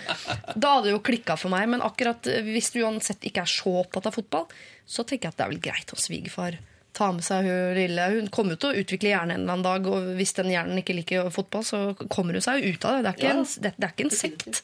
Da 0.55 0.77
hadde 0.77 0.89
det 0.89 0.95
jo 0.97 1.03
klikka 1.11 1.37
for 1.41 1.51
meg. 1.53 1.67
Men 1.75 1.83
akkurat 1.87 2.27
eh, 2.31 2.41
hvis 2.47 2.71
du 2.75 2.81
uansett 2.85 3.27
ikke 3.27 3.43
er 3.45 3.51
så 3.51 3.77
opptatt 3.83 4.07
av 4.11 4.15
fotball, 4.17 4.47
så 4.87 5.03
tenker 5.05 5.29
jeg 5.29 5.35
at 5.35 5.41
det 5.43 5.47
er 5.49 5.55
vel 5.57 5.65
greit 5.71 5.95
om 5.97 6.01
svigerfar 6.07 6.59
ta 6.97 7.07
med 7.15 7.23
seg 7.23 7.47
hun 7.47 7.77
lille 7.77 8.03
Hun 8.17 8.27
kommer 8.35 8.57
jo 8.57 8.59
til 8.65 8.73
å 8.73 8.81
utvikle 8.83 9.13
hjernen 9.13 9.37
en 9.37 9.43
eller 9.45 9.53
annen 9.55 9.67
dag, 9.69 9.85
og 9.93 10.09
hvis 10.19 10.33
den 10.41 10.49
hjernen 10.51 10.81
ikke 10.83 10.97
liker 10.99 11.29
fotball, 11.31 11.63
så 11.69 11.83
kommer 12.11 12.35
hun 12.35 12.43
seg 12.43 12.59
jo 12.65 12.73
ut 12.75 12.87
av 12.91 12.97
det. 12.97 13.03
Det 13.05 13.11
er 13.13 13.21
ikke, 13.21 13.29
Ja. 13.31 13.37
en, 13.39 13.47
det, 13.67 13.71
det 13.79 13.87
er 13.87 13.95
ikke 13.95 14.09
en 14.09 14.17
sekt. 14.19 14.63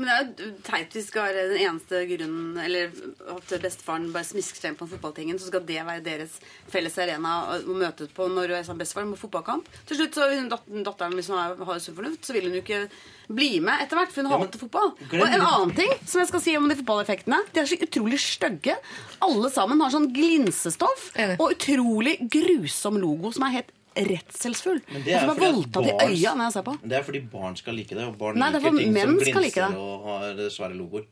Men 0.00 0.08
det 0.08 0.16
er 0.16 0.48
jo 0.48 0.56
teit 0.64 0.96
hvis 0.96 1.10
skal 1.10 1.28
være 1.28 1.46
den 1.52 1.62
eneste 1.66 2.02
grunnen 2.08 2.58
Eller 2.64 2.90
at 3.34 3.54
bestefaren 3.60 4.08
bare 4.14 4.24
smisker 4.26 4.62
seg 4.62 4.72
inn 4.72 4.78
på 4.80 4.86
en 4.88 4.92
fotballtingen, 4.94 5.38
så 5.38 5.50
skal 5.50 5.64
det 5.68 5.80
være 5.84 6.04
deres 6.06 6.38
felles 6.72 6.96
arena 7.02 7.36
å 7.60 7.76
møte 7.76 7.90
møtes 7.90 8.12
på 8.16 8.28
når 8.30 8.50
du 8.50 8.54
er 8.56 8.66
sammen 8.66 8.80
bestefaren 8.80 9.12
på 9.14 9.20
fotballkamp. 9.24 9.68
Til 9.88 9.98
slutt, 10.00 10.16
så 10.16 10.28
datteren 10.86 11.16
hvis 11.18 11.30
hun 11.30 11.38
har 11.38 11.56
har 11.66 11.80
sunn 11.82 11.96
fornuft, 11.96 12.24
så 12.24 12.36
vil 12.36 12.48
hun 12.48 12.56
jo 12.58 12.62
ikke 12.64 12.82
bli 13.30 13.60
med 13.62 13.84
etter 13.84 13.98
hvert, 13.98 14.12
for 14.12 14.22
hun 14.22 14.30
Ja, 14.30 14.38
hater 14.42 14.62
fotball. 14.64 14.92
glem 15.10 15.22
Og 15.22 15.34
en 15.34 15.44
annen 15.46 15.74
ting 15.76 15.92
som 16.04 16.20
jeg 16.22 16.30
skal 16.30 16.44
si 16.44 16.56
om 16.58 16.68
de 16.70 16.78
fotballeffektene, 16.80 17.42
de 17.52 17.60
er 17.62 17.68
så 17.70 17.78
utrolig 17.78 18.20
stygge. 18.22 18.76
Alle 19.22 19.50
sammen 19.52 19.80
har 19.82 19.92
sånn 19.94 20.10
glinsestoff 20.14 21.10
og 21.38 21.46
utrolig 21.52 22.16
grusom 22.30 22.98
logo 23.02 23.32
som 23.34 23.46
er 23.46 23.60
helt 23.60 23.76
redselsfull. 23.96 24.80
Jeg 25.06 25.22
får 25.24 25.32
at 25.34 25.42
voldtatt 25.42 25.88
i 25.90 25.94
øya 26.06 26.34
når 26.36 26.44
jeg 26.48 26.52
ser 26.56 26.66
på. 26.68 26.76
Det 26.84 26.98
er 26.98 27.02
fordi 27.06 27.20
barn 27.32 27.56
skal 27.58 27.74
like 27.74 27.96
det, 27.96 28.04
og 28.06 28.16
barn 28.20 28.38
Nei, 28.38 28.50
er 28.50 28.60
liker 28.60 28.78
ting 28.78 28.94
som 28.96 29.18
glinser 29.18 29.44
like 29.46 29.70
og 29.80 30.06
har 30.10 30.42
svære 30.54 30.78
logoer. 30.78 31.08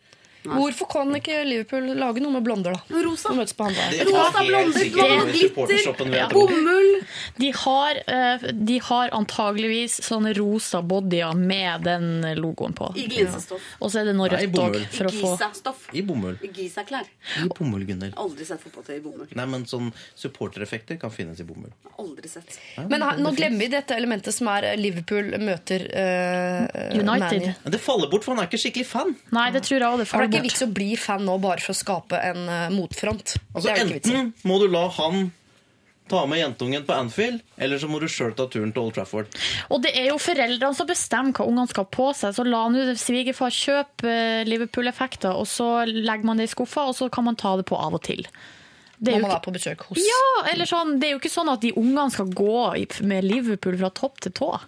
Hvorfor 0.47 0.87
kan 0.91 1.11
ikke 1.19 1.41
Liverpool 1.45 1.89
lage 1.99 2.23
noe 2.23 2.33
med 2.37 2.45
blonder, 2.47 2.77
da? 2.77 3.01
Rosa. 3.05 3.33
Møtes 3.35 3.57
på 3.59 3.67
andre. 3.67 3.87
Rosa, 4.07 4.45
blonder, 4.47 4.79
sikkert 4.79 5.33
glitter. 5.33 6.29
Bomull. 6.33 6.91
De 7.37 7.51
har, 7.65 8.01
eh, 8.07 8.47
de 8.55 8.79
har 8.89 9.13
antageligvis 9.17 9.99
sånne 10.07 10.35
rosa 10.39 10.83
bodyer 10.83 11.35
med 11.35 11.83
den 11.89 12.23
logoen 12.39 12.77
på. 12.79 12.93
I 12.97 13.09
glinsestoff. 13.11 13.67
Og 13.81 13.91
så 13.91 14.03
er 14.03 14.11
det 14.11 14.15
noe 14.19 14.31
rødt 14.31 14.61
òg, 14.63 14.79
I 14.79 14.87
Giza-stoff. 15.19 15.89
I 15.93 16.03
bomull. 16.07 16.39
I 16.43 16.53
Giza-klær. 16.55 17.11
I 17.43 17.49
bomull, 17.51 17.85
Gunnhild. 17.89 18.15
Aldri 18.19 18.47
sett 18.47 18.63
fotballtøy 18.63 18.97
i 18.97 19.03
bomull. 19.03 19.29
Nei, 19.35 19.47
men 19.51 19.67
sånn 19.69 19.91
supportereffekter 20.19 21.01
kan 21.03 21.13
finnes 21.15 21.43
i 21.43 21.47
bomull. 21.49 21.75
Aldri 21.99 22.31
sett. 22.31 22.59
Men 22.89 23.03
her, 23.03 23.19
nå 23.19 23.35
glemmer 23.37 23.67
vi 23.67 23.71
dette 23.75 23.97
elementet 23.97 24.35
som 24.35 24.51
er 24.55 24.71
Liverpool 24.79 25.35
møter 25.43 25.85
uh, 25.91 26.95
United. 26.95 27.51
Men 27.65 27.75
det 27.75 27.83
faller 27.83 28.11
bort, 28.13 28.25
for 28.25 28.35
han 28.37 28.45
er 28.45 28.51
ikke 28.51 28.63
skikkelig 28.63 28.87
fan. 28.89 29.15
Nei, 29.35 29.49
det 29.55 29.65
tror 29.67 29.79
jeg 29.79 29.89
òg 29.89 30.03
det 30.03 30.28
det 30.28 30.28
er 30.29 30.43
ikke 30.43 30.49
vits 30.51 30.63
å 30.67 30.71
bli 30.75 30.93
fan 31.01 31.25
nå 31.25 31.39
bare 31.43 31.65
for 31.65 31.73
å 31.75 31.79
skape 31.79 32.21
en 32.31 32.45
uh, 32.49 32.69
motfront. 32.75 33.37
Altså. 33.55 33.75
Enten 33.75 34.33
må 34.45 34.59
du 34.63 34.69
la 34.73 34.87
han 34.99 35.31
ta 36.09 36.23
med 36.27 36.39
jentungen 36.41 36.85
på 36.89 36.95
Anfield, 36.97 37.43
eller 37.61 37.79
så 37.79 37.89
må 37.91 37.99
du 38.01 38.07
sjøl 38.09 38.33
ta 38.37 38.47
turen 38.49 38.71
til 38.73 38.87
Old 38.87 38.95
Trafford. 38.97 39.29
Og 39.69 39.83
det 39.85 39.93
er 39.93 40.09
jo 40.09 40.19
foreldrene 40.23 40.77
som 40.77 40.89
bestemmer 40.89 41.37
hva 41.37 41.45
ungene 41.45 41.69
skal 41.69 41.85
ha 41.85 41.91
på 41.93 42.07
seg. 42.17 42.33
Så 42.37 42.47
la 42.49 42.63
nå 42.73 42.95
svigerfar 42.97 43.53
kjøpe 43.53 44.09
eh, 44.09 44.45
Liverpool-effekter, 44.49 45.37
og 45.37 45.45
så 45.51 45.85
legger 45.85 46.25
man 46.25 46.41
det 46.41 46.49
i 46.49 46.55
skuffa, 46.55 46.87
og 46.89 46.97
så 46.97 47.11
kan 47.13 47.29
man 47.29 47.37
ta 47.37 47.57
det 47.61 47.67
på 47.69 47.77
av 47.77 47.99
og 47.99 48.03
til. 48.09 48.25
Det 48.99 49.13
er 49.13 49.21
jo 49.21 49.27
man 49.27 49.31
ikke- 49.31 49.37
er 49.37 49.45
på 49.45 49.55
besøk 49.55 49.85
hos 49.91 49.99
Ja, 50.03 50.51
eller 50.53 50.67
sånn, 50.67 50.97
det 50.99 51.07
er 51.09 51.13
jo 51.13 51.21
ikke 51.21 51.31
sånn 51.37 51.53
at 51.53 51.61
de 51.61 51.73
ungene 51.77 52.11
skal 52.11 52.27
gå 52.27 53.03
med 53.07 53.25
Liverpool 53.25 53.77
fra 53.79 53.91
topp 53.91 54.21
til 54.21 54.33
tå. 54.33 54.59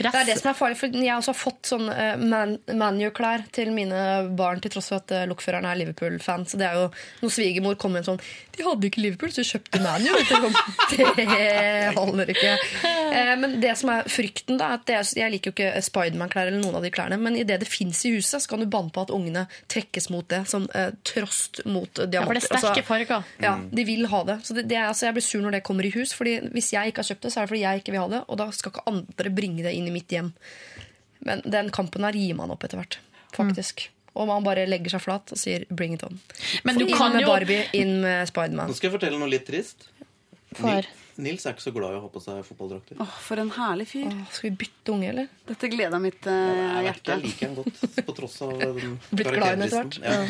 Det 0.00 0.22
er 0.22 0.28
det 0.30 0.36
som 0.40 0.50
er 0.50 0.56
farlig, 0.58 0.78
for 0.80 0.94
jeg 0.96 1.10
har 1.10 1.20
også 1.20 1.34
fått 1.36 1.70
sånn 1.72 1.88
uh, 1.90 2.14
man, 2.20 2.56
ManU-klær 2.66 3.46
til 3.54 3.72
mine 3.76 4.00
barn, 4.38 4.62
til 4.62 4.72
tross 4.74 4.90
for 4.92 5.00
at 5.00 5.12
eh, 5.14 5.26
lokføreren 5.28 5.68
er 5.68 5.78
Liverpool-fan. 5.80 6.46
Så 6.48 6.60
det 6.60 6.68
er 6.68 6.78
jo 6.78 6.86
når 7.20 7.34
svigermor 7.34 7.78
kom 7.80 7.94
inn 7.94 8.02
en 8.02 8.08
sånn 8.12 8.22
De 8.56 8.64
hadde 8.66 8.88
ikke 8.88 9.02
Liverpool, 9.04 9.32
så 9.34 9.42
de 9.44 9.50
kjøpte 9.50 9.80
ManU. 9.82 10.08
Jeg 10.10 10.28
tenkte, 10.30 11.06
Det 11.20 11.92
holder 11.96 12.32
ikke. 12.32 12.54
Eh, 12.86 13.34
men 13.40 13.58
det 13.62 13.74
som 13.80 13.92
er 13.94 14.08
frykten, 14.10 14.58
da, 14.60 14.72
er 14.72 14.80
at 14.80 14.86
det 14.88 14.96
er, 14.98 15.12
jeg 15.22 15.34
liker 15.34 15.52
jo 15.52 15.56
ikke 15.56 15.84
Spiderman-klær 15.84 16.50
eller 16.50 16.62
noen 16.62 16.80
av 16.80 16.86
de 16.86 16.92
klærne, 16.94 17.20
men 17.20 17.38
idet 17.40 17.60
det 17.62 17.68
fins 17.70 18.02
i 18.08 18.14
huset, 18.16 18.40
så 18.42 18.52
kan 18.52 18.62
du 18.62 18.68
banne 18.70 18.92
på 18.94 19.04
at 19.04 19.12
ungene 19.14 19.46
trekkes 19.70 20.10
mot 20.12 20.26
det 20.30 20.44
som 20.50 20.66
eh, 20.76 20.90
trost 21.06 21.62
mot 21.68 22.02
Ja, 22.10 22.24
for 22.24 22.36
det 22.36 22.44
er 22.44 22.48
sterke 22.48 22.68
Altså, 22.80 23.22
ja, 23.42 23.54
de 23.70 23.84
vil 23.86 24.06
ha 24.10 24.20
det. 24.28 24.38
Så 24.46 24.54
det, 24.56 24.66
det 24.70 24.78
er, 24.78 24.88
altså, 24.90 25.06
jeg 25.08 25.16
blir 25.16 25.26
sur 25.26 25.42
når 25.44 25.58
det 25.58 25.62
kommer 25.66 25.86
i 25.86 25.92
hus. 25.94 26.14
Fordi 26.16 26.38
Hvis 26.54 26.72
jeg 26.74 26.90
ikke 26.90 27.02
har 27.02 27.10
kjøpt 27.10 27.26
det, 27.26 27.32
så 27.32 27.40
er 27.40 27.46
det 27.46 27.52
fordi 27.52 27.62
jeg 27.62 27.82
ikke 27.82 27.94
vil 27.94 28.02
ha 28.02 28.08
det. 28.12 28.20
Og 28.28 28.40
da 28.40 28.48
skal 28.54 28.74
ikke 28.74 28.86
andre 28.90 29.34
bringe 29.34 29.64
det 29.66 29.74
inn 29.76 29.88
i 29.88 29.89
mitt 29.92 30.12
hjem. 30.14 30.32
Men 31.26 31.42
den 31.44 31.70
kampen 31.74 32.04
her 32.06 32.16
gir 32.16 32.34
man 32.38 32.50
opp 32.54 32.64
etter 32.64 32.80
hvert. 32.80 32.98
Faktisk. 33.36 33.88
Og 34.18 34.26
man 34.26 34.42
bare 34.46 34.64
legger 34.66 34.90
seg 34.96 35.04
flat 35.04 35.30
og 35.32 35.38
sier 35.38 35.66
'bring 35.70 35.94
it 35.94 36.02
on'. 36.02 36.18
Men 36.64 36.78
du 36.78 36.86
inn 36.86 36.96
kan 36.96 37.12
med 37.12 37.22
jo- 37.22 37.28
Barbie, 37.28 37.66
inn 37.72 38.00
med 38.02 38.26
Spiderman. 38.28 38.68
Nå 38.68 38.74
skal 38.74 38.90
jeg 38.90 38.98
fortelle 39.00 39.18
noe 39.20 39.28
litt 39.30 39.46
trist. 39.46 39.86
For- 40.54 40.66
Nil- 40.66 40.86
Nils 41.20 41.44
er 41.46 41.52
ikke 41.52 41.62
så 41.62 41.72
glad 41.74 41.92
i 41.92 41.98
å 41.98 42.00
ha 42.00 42.08
på 42.08 42.20
seg 42.22 42.40
fotballdrakter. 42.46 42.96
Åh, 42.98 43.06
for 43.20 43.36
en 43.38 43.50
herlig 43.50 43.86
fyr. 43.86 44.06
Åh, 44.08 44.26
skal 44.32 44.50
vi 44.50 44.56
bytte 44.56 44.88
unge, 44.94 45.08
eller? 45.10 45.28
Dette 45.46 45.68
gleder 45.68 46.00
mitt 46.00 46.26
uh, 46.26 46.32
ja, 46.32 46.80
hjerte. 46.88 47.12
jeg 47.12 47.22
liker 47.22 47.46
han 47.46 47.54
godt, 47.56 48.06
på 48.06 48.14
tross 48.16 48.40
av 48.42 48.58
den 48.58 48.98
Blitt 49.12 49.28
glad 49.28 49.46
i 49.46 49.50
ham 49.50 49.62
etter 49.62 49.84
hvert? 49.84 49.98
Ja. 50.02 50.24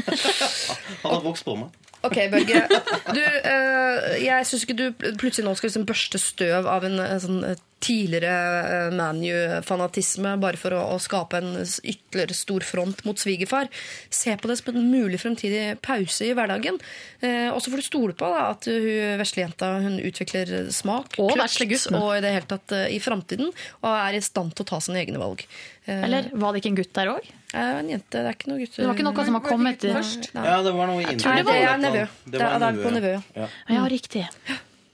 Han 1.05 1.15
har 1.15 1.23
vokst 1.23 1.45
på 1.45 1.57
meg. 1.57 1.70
Ok, 2.03 2.16
Børge. 2.32 2.66
Du, 3.15 3.20
uh, 3.23 4.19
jeg 4.20 4.47
syns 4.51 4.65
ikke 4.66 4.77
du 4.77 4.93
plutselig 5.20 5.45
nå 5.47 5.55
skal 5.57 5.69
liksom 5.70 5.87
børste 5.87 6.19
støv 6.19 6.66
av 6.66 6.85
en, 6.85 6.99
en 6.99 7.20
sånn 7.20 7.45
eh, 7.45 7.57
tidligere 7.81 8.90
eh, 8.90 8.90
ManU-fanatisme 8.97 10.35
bare 10.43 10.59
for 10.61 10.74
å, 10.77 10.82
å 10.94 10.98
skape 11.01 11.39
en 11.40 11.55
ytterligere 11.65 12.36
stor 12.36 12.65
front 12.66 13.02
mot 13.09 13.19
svigerfar. 13.20 13.70
Se 14.12 14.35
på 14.36 14.51
det 14.51 14.59
som 14.61 14.74
en 14.77 14.90
mulig 14.93 15.20
fremtidig 15.23 15.78
pause 15.85 16.28
i 16.28 16.35
hverdagen. 16.36 16.78
Eh, 17.24 17.48
og 17.55 17.61
så 17.65 17.73
får 17.73 17.82
du 17.82 17.86
stole 17.89 18.16
på 18.20 18.28
da, 18.31 18.51
at 18.52 18.69
hun 18.70 19.19
veslejenta 19.20 19.73
hun 19.81 19.98
utvikler 20.05 20.70
smak, 20.74 21.16
Og 21.20 21.32
kløkt, 21.35 21.89
og 21.97 22.12
i 22.19 22.23
det 22.24 22.35
hele 22.36 22.51
tatt 22.52 22.77
eh, 22.77 22.86
i 22.97 23.01
framtiden, 23.02 23.51
og 23.82 23.90
er 23.97 24.19
i 24.20 24.24
stand 24.24 24.55
til 24.55 24.66
å 24.66 24.70
ta 24.74 24.81
sine 24.85 25.01
egne 25.02 25.20
valg. 25.23 25.44
Eh, 25.89 26.05
Eller 26.07 26.31
var 26.36 26.52
det 26.52 26.62
ikke 26.62 26.74
en 26.74 26.81
gutt 26.82 26.97
der 27.01 27.15
òg? 27.16 27.36
en 27.51 27.89
jente, 27.90 28.15
det 28.15 28.28
er 28.31 28.36
ikke 28.36 28.47
noe 28.52 28.61
gutter. 28.61 28.78
Det 28.78 28.86
var 28.86 28.94
ikke 28.94 29.05
noe 29.09 29.24
som 29.27 29.35
har 29.40 29.43
kommet 29.43 29.82
først? 29.82 30.28
Ja, 30.36 30.61
det 30.62 30.70
var 30.77 30.86
noe 30.86 31.01
Jeg 31.02 31.16
tror 31.19 31.40
det 31.40 31.47
nevø. 31.82 32.05
Det, 32.07 32.31
det 32.31 32.40
er- 32.47 32.59
det 32.62 32.69
er 32.69 32.77
på 32.78 32.90
ja. 32.90 32.97
nevø, 33.01 33.11
ja. 33.16 33.23
Ja. 33.35 33.48
Ja, 33.74 33.86
riktig. 33.90 34.27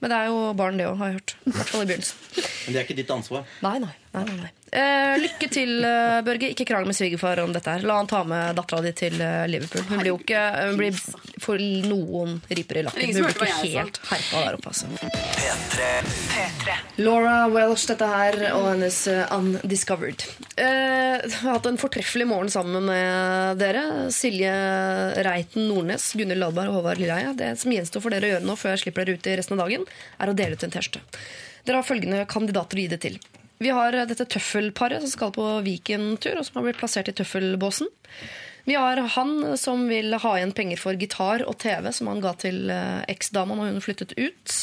Men 0.00 0.12
det 0.12 0.16
er 0.18 0.26
jo 0.28 0.40
barn, 0.58 0.76
det 0.80 0.86
òg, 0.90 0.96
har 1.00 1.12
jeg 1.12 1.18
hørt. 1.20 1.36
I 1.46 1.52
hvert 1.56 1.70
fall 1.72 1.84
i 1.84 1.88
begynnelsen. 1.88 2.16
Men 2.36 2.74
det 2.74 2.80
er 2.80 2.84
ikke 2.84 2.96
ditt 2.98 3.12
ansvar. 3.14 3.46
Nei, 3.64 3.78
nei. 3.80 3.94
Nei, 4.16 4.24
nei, 4.26 4.36
nei. 4.44 4.52
Eh, 4.76 5.14
lykke 5.22 5.48
til, 5.48 5.84
eh, 5.84 6.20
Børge. 6.26 6.50
Ikke 6.52 6.66
krangel 6.66 6.90
med 6.90 6.96
svigerfar 6.98 7.38
om 7.44 7.52
dette 7.54 7.70
her. 7.70 7.84
La 7.86 7.96
han 8.00 8.08
ta 8.10 8.24
med 8.26 8.56
dattera 8.58 8.82
di 8.84 8.92
til 8.98 9.14
eh, 9.22 9.46
Liverpool. 9.48 9.84
Hun 9.88 9.98
blir 10.02 10.10
jo 10.10 10.18
ikke 10.18 10.42
hun 10.66 10.76
blir 10.80 10.92
for 11.40 11.56
noen 11.86 12.40
riper 12.50 12.80
i 12.80 12.82
lakken. 12.86 13.02
Ingen 13.06 13.14
som 13.16 13.22
Hun 13.22 13.30
hørte 13.30 13.40
blir 13.40 13.52
hva 13.52 13.56
ikke 13.62 13.70
jeg 13.70 13.78
helt 13.78 14.00
herpa 14.10 14.36
der 14.42 14.54
oppe, 14.58 14.68
altså. 14.74 14.86
Laura 16.98 17.36
Welsh, 17.52 17.86
dette 17.92 18.06
her, 18.10 18.38
og 18.56 18.66
hennes 18.72 18.98
eh, 19.12 19.36
Undiscovered. 19.36 20.26
Eh, 20.56 21.22
jeg 21.22 21.38
har 21.38 21.56
hatt 21.56 21.70
en 21.70 21.80
fortreffelig 21.80 22.26
morgen 22.28 22.50
sammen 22.52 22.90
med 22.90 23.62
dere. 23.62 24.10
Silje 24.14 24.52
Reiten 25.26 25.70
Nordnes, 25.70 26.10
Gunhild 26.18 26.42
Ladberg 26.42 26.74
og 26.74 26.80
Håvard 26.80 27.00
Lilleheie. 27.00 27.32
Det 27.38 27.54
som 27.62 27.72
gjenstår 27.72 28.04
for 28.04 28.10
dere 28.12 28.26
å 28.28 28.34
gjøre 28.34 28.48
nå 28.50 28.54
før 28.60 28.74
jeg 28.74 28.86
slipper 28.86 29.06
dere 29.06 29.16
ut 29.16 29.30
i 29.30 29.38
resten 29.38 29.56
av 29.56 29.64
dagen, 29.64 29.88
er 30.20 30.26
å 30.32 30.36
dele 30.36 30.58
ut 30.58 30.66
en 30.66 30.74
T-skjorte. 30.74 31.00
Dere 31.66 31.80
har 31.80 31.86
følgende 31.86 32.26
kandidater 32.30 32.78
å 32.78 32.84
gi 32.84 32.90
det 32.92 33.02
til. 33.06 33.16
Vi 33.62 33.72
har 33.72 33.94
dette 33.96 34.26
tøffelparet 34.28 35.00
som 35.04 35.12
skal 35.12 35.32
på 35.36 35.44
Viken-tur, 35.64 36.36
og 36.36 36.44
som 36.44 36.58
har 36.58 36.68
blitt 36.68 36.80
plassert 36.80 37.08
i 37.08 37.16
tøffelbåsen. 37.16 37.88
Vi 38.66 38.74
har 38.74 38.98
han 39.14 39.56
som 39.56 39.86
vil 39.88 40.16
ha 40.18 40.32
igjen 40.36 40.52
penger 40.56 40.80
for 40.80 40.98
gitar 40.98 41.44
og 41.46 41.56
TV, 41.62 41.92
som 41.94 42.10
han 42.10 42.22
ga 42.24 42.34
til 42.40 42.66
eh, 42.72 43.04
eksdama 43.12 43.54
når 43.54 43.70
hun 43.70 43.84
flyttet 43.84 44.16
ut. 44.18 44.56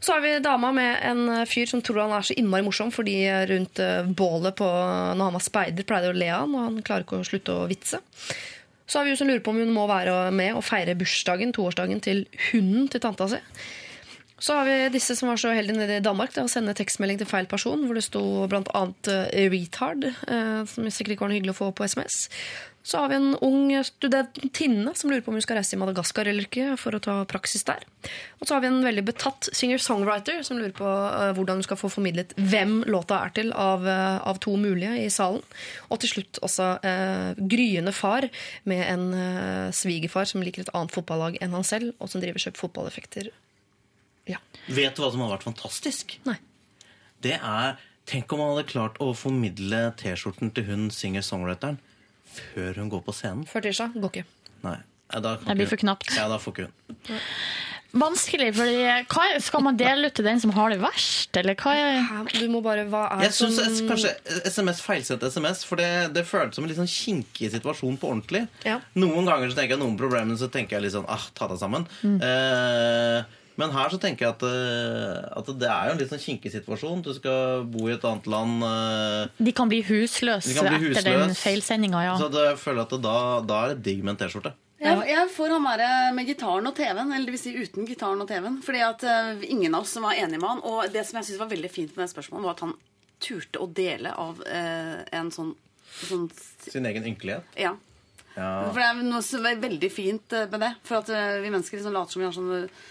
Så 0.00 0.14
har 0.14 0.22
vi 0.22 0.38
dama 0.40 0.70
med 0.72 0.96
en 1.04 1.46
fyr 1.46 1.66
som 1.68 1.82
tror 1.82 2.04
han 2.04 2.14
er 2.16 2.24
så 2.24 2.36
innmari 2.38 2.64
morsom 2.64 2.92
fordi 2.94 3.18
rundt 3.50 3.82
eh, 3.82 4.06
bålet 4.06 4.56
på, 4.56 4.66
når 4.66 5.24
han 5.28 5.36
var 5.36 5.44
speider, 5.44 5.86
pleide 5.86 6.12
å 6.12 6.16
le 6.16 6.30
av 6.32 6.46
han, 6.46 6.54
og 6.56 6.64
han 6.70 6.86
klarer 6.86 7.04
ikke 7.04 7.20
å 7.20 7.26
slutte 7.28 7.54
å 7.54 7.66
vitse. 7.70 8.00
Så 8.88 8.98
har 8.98 9.04
vi 9.04 9.12
hun 9.12 9.20
som 9.20 9.28
lurer 9.28 9.44
på 9.44 9.52
om 9.52 9.60
hun 9.60 9.74
må 9.76 9.84
være 9.90 10.30
med 10.32 10.56
og 10.56 10.64
feire 10.64 10.96
bursdagen, 10.96 11.52
toårsdagen 11.52 12.00
til 12.00 12.24
hunden 12.48 12.88
til 12.88 13.04
tanta 13.04 13.28
si. 13.28 13.42
Så 14.38 14.54
har 14.54 14.68
vi 14.68 14.76
disse 14.94 15.16
som 15.18 15.32
var 15.32 15.40
så 15.40 15.50
heldige 15.50 15.80
nede 15.80 15.98
i 15.98 16.04
Danmark 16.04 16.30
da, 16.34 16.44
å 16.46 16.50
sende 16.50 16.76
tekstmelding 16.78 17.18
til 17.18 17.26
feil 17.26 17.48
person, 17.50 17.82
hvor 17.86 17.98
det 17.98 18.06
sto 18.06 18.22
bl.a. 18.50 18.82
Uh, 19.10 19.46
'retard', 19.50 20.06
eh, 20.06 20.60
som 20.70 20.86
sikkert 20.86 21.16
ikke 21.16 21.24
var 21.26 21.32
noe 21.32 21.38
hyggelig 21.40 21.56
å 21.56 21.58
få 21.58 21.70
på 21.74 21.88
SMS. 21.90 22.28
Så 22.88 22.96
har 23.02 23.10
vi 23.10 23.18
en 23.18 23.34
ung 23.44 23.72
studentinne 23.84 24.94
som 24.96 25.10
lurer 25.10 25.20
på 25.20 25.28
om 25.32 25.36
hun 25.36 25.44
skal 25.44 25.58
reise 25.58 25.74
til 25.74 25.80
Madagaskar 25.82 26.30
eller 26.30 26.46
ikke 26.46 26.76
for 26.80 26.96
å 26.96 27.00
ta 27.04 27.16
praksis 27.28 27.66
der. 27.68 27.82
Og 28.38 28.46
så 28.48 28.54
har 28.54 28.62
vi 28.62 28.70
en 28.70 28.78
veldig 28.86 29.04
betatt 29.10 29.50
singer-songwriter 29.52 30.40
som 30.46 30.56
lurer 30.56 30.72
på 30.76 30.86
eh, 30.86 31.32
hvordan 31.36 31.60
hun 31.60 31.66
skal 31.66 31.80
få 31.80 31.90
formidlet 31.92 32.32
hvem 32.38 32.78
låta 32.88 33.18
er 33.26 33.34
til 33.36 33.52
av, 33.52 33.84
eh, 33.84 34.20
av 34.22 34.40
to 34.44 34.54
mulige 34.56 34.94
i 35.02 35.10
salen. 35.12 35.42
Og 35.90 36.00
til 36.00 36.14
slutt 36.14 36.40
også 36.46 36.70
eh, 36.86 37.42
gryende 37.50 37.92
far 37.92 38.30
med 38.70 38.86
en 38.86 39.04
eh, 39.18 39.68
svigerfar 39.76 40.30
som 40.30 40.46
liker 40.46 40.64
et 40.64 40.72
annet 40.72 40.94
fotballag 40.94 41.36
enn 41.42 41.58
han 41.58 41.66
selv, 41.66 41.92
og 41.98 42.08
som 42.08 42.24
driver 42.24 42.46
kjøpt 42.46 42.62
kjøper 42.64 43.36
fotballeffekter. 44.28 44.74
Vet 44.78 44.96
du 44.96 45.02
hva 45.02 45.10
som 45.12 45.20
hadde 45.24 45.34
vært 45.36 45.48
fantastisk? 45.48 46.18
Nei. 46.28 46.36
Det 47.24 47.38
er 47.40 47.78
Tenk 48.08 48.32
om 48.32 48.38
man 48.40 48.54
hadde 48.54 48.70
klart 48.70 48.94
å 49.04 49.10
formidle 49.12 49.90
T-skjorten 50.00 50.48
til 50.56 50.64
hun 50.64 50.86
singer-songwriteren 50.88 51.76
før 52.32 52.78
hun 52.80 52.88
går 52.88 53.02
på 53.04 53.12
scenen. 53.12 53.44
Før 53.44 53.66
tirsdag 53.66 53.98
går 54.00 54.14
ikke. 54.14 54.24
Nei. 54.64 54.78
Da 55.12 55.34
Det 55.36 55.56
blir 55.56 55.68
for 55.68 55.80
knapt. 55.80 56.14
Ja, 56.16 56.24
da 56.28 56.38
får 56.40 56.54
ikke 56.54 56.68
hun. 56.70 57.20
Vanskelig, 57.98 58.50
fordi 58.52 58.82
hva 59.08 59.26
Skal 59.40 59.62
man 59.64 59.76
dele 59.80 60.10
ut 60.10 60.14
til 60.18 60.26
den 60.26 60.40
som 60.40 60.50
har 60.52 60.68
det 60.72 60.80
verst, 60.82 61.36
eller 61.40 61.56
hva 61.56 61.72
er 61.72 62.28
Du 62.36 62.48
må 62.52 62.60
bare 62.64 62.84
Hva 62.88 63.06
er 63.14 63.22
Jeg 63.24 63.32
syns 63.32 63.56
som- 63.56 63.88
kanskje 63.88 64.12
SMS 64.44 64.80
feilsett 64.84 65.22
SMS, 65.22 65.64
for 65.64 65.76
det, 65.76 66.12
det 66.12 66.26
føltes 66.26 66.54
som 66.56 66.64
en 66.64 66.68
litt 66.68 66.78
sånn 66.78 66.88
kinkig 66.88 67.50
situasjon 67.50 67.98
på 67.98 68.08
ordentlig. 68.12 68.46
Ja. 68.64 68.80
Noen 68.94 69.24
ganger 69.24 69.48
så 69.48 69.56
tenker 69.56 69.76
jeg 69.76 69.80
noen 69.80 69.96
problemer, 69.96 70.36
så 70.36 70.50
tenker 70.50 70.76
jeg 70.76 70.82
litt 70.82 70.92
sånn 70.92 71.08
ah, 71.08 71.26
ta 71.34 71.48
deg 71.48 71.58
sammen. 71.58 71.86
Mm. 72.02 72.20
Eh, 72.22 73.24
men 73.58 73.72
her 73.74 73.90
så 73.90 73.98
tenker 74.00 74.24
jeg 74.28 74.34
at, 74.36 74.42
eh, 74.46 75.26
at 75.40 75.48
det 75.58 75.68
er 75.68 75.88
jo 75.88 75.94
en 75.96 75.98
litt 76.00 76.12
sånn 76.12 76.22
kinkig 76.22 76.52
situasjon. 76.54 77.02
Du 77.02 77.10
skal 77.16 77.64
bo 77.66 77.88
i 77.88 77.94
et 77.96 78.04
annet 78.06 78.26
land. 78.30 78.62
eh, 78.62 79.44
De 79.48 79.52
kan 79.52 79.68
bli 79.70 79.82
husløse 79.88 80.48
De 80.52 80.54
kan 80.56 80.70
bli 80.70 80.92
etter 80.92 81.02
den 81.10 81.24
husløs. 81.28 81.42
feilsendinga, 81.42 82.04
ja. 82.06 82.14
Så 82.20 82.30
jeg 82.32 82.56
føler 82.62 82.86
at 82.86 82.96
da, 83.02 83.16
da 83.42 83.60
er 83.66 83.74
det 83.74 83.82
digg 83.88 84.04
med 84.06 84.14
en 84.14 84.20
T-skjorte. 84.22 84.54
Jeg, 84.78 84.94
jeg 85.10 85.30
får 85.34 85.50
han 85.56 85.64
være 85.66 85.86
med 86.14 86.28
gitaren 86.30 86.66
og 86.70 86.74
TV-en, 86.78 87.08
eller 87.10 87.26
det 87.26 87.32
vil 87.34 87.40
si 87.42 87.54
uten 87.58 87.84
gitaren 87.88 88.20
og 88.22 88.28
TV-en. 88.30 88.60
Fordi 88.62 88.82
at 88.86 89.02
eh, 89.10 89.40
ingen 89.50 89.74
av 89.74 89.82
oss 89.82 89.96
som 89.96 90.04
var 90.06 90.14
enige 90.14 90.38
med 90.38 90.48
han. 90.52 90.60
Og 90.62 90.86
det 90.94 91.02
som 91.08 91.18
jeg 91.18 91.26
synes 91.32 91.40
var 91.42 91.50
veldig 91.50 91.70
fint 91.74 91.96
med 91.96 92.04
det 92.06 92.12
spørsmålet, 92.14 92.46
var 92.46 92.54
at 92.54 92.62
han 92.68 92.76
turte 93.18 93.58
å 93.58 93.66
dele 93.74 94.12
av 94.14 94.38
eh, 94.46 95.00
en 95.18 95.32
sånn, 95.34 95.50
sånn 96.06 96.28
Sin 96.70 96.86
egen 96.86 97.08
ynkelighet. 97.10 97.42
Ja. 97.58 97.74
Ja. 98.38 98.68
For 98.70 98.78
det 98.78 98.86
er 98.86 99.00
noe 99.02 99.24
som 99.26 99.46
er 99.50 99.58
veldig 99.58 99.90
fint 99.90 100.30
eh, 100.38 100.46
med 100.52 100.62
det. 100.62 100.70
For 100.86 101.00
at 101.02 101.10
eh, 101.10 101.40
vi 101.42 101.50
mennesker 101.50 101.80
liksom 101.80 101.96
later 101.96 102.14
som 102.14 102.22
vi 102.22 102.28
har 102.28 102.36
sånne 102.38 102.60
eh, 102.68 102.86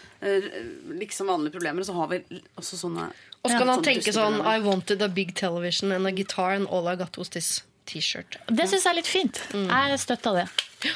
liksom 0.97 1.27
vanlige 1.29 1.53
problemer, 1.57 1.83
og 1.83 1.85
så 1.89 1.93
har 1.93 2.07
vi 2.11 2.21
også 2.57 2.79
sånne 2.79 3.09
Og 3.43 3.51
så 3.51 3.57
kan 3.59 3.69
han 3.69 3.83
tenke 3.85 4.11
sånn. 4.15 4.39
I 4.41 4.59
wanted 4.63 5.01
a 5.01 5.07
big 5.07 5.35
television 5.35 5.91
and 5.91 6.07
a 6.07 6.11
guitar 6.11 6.55
and 6.55 6.67
all 6.67 6.87
I 6.89 6.95
got 6.99 7.17
was 7.17 7.29
this 7.29 7.63
T-shirt. 7.87 8.35
Det 8.49 8.65
syns 8.67 8.83
jeg 8.83 8.91
er 8.91 8.97
litt 8.97 9.07
fint. 9.07 9.37
Jeg 9.53 9.99
støtter 10.03 10.41
det. 10.41 10.47
Ja. 10.83 10.95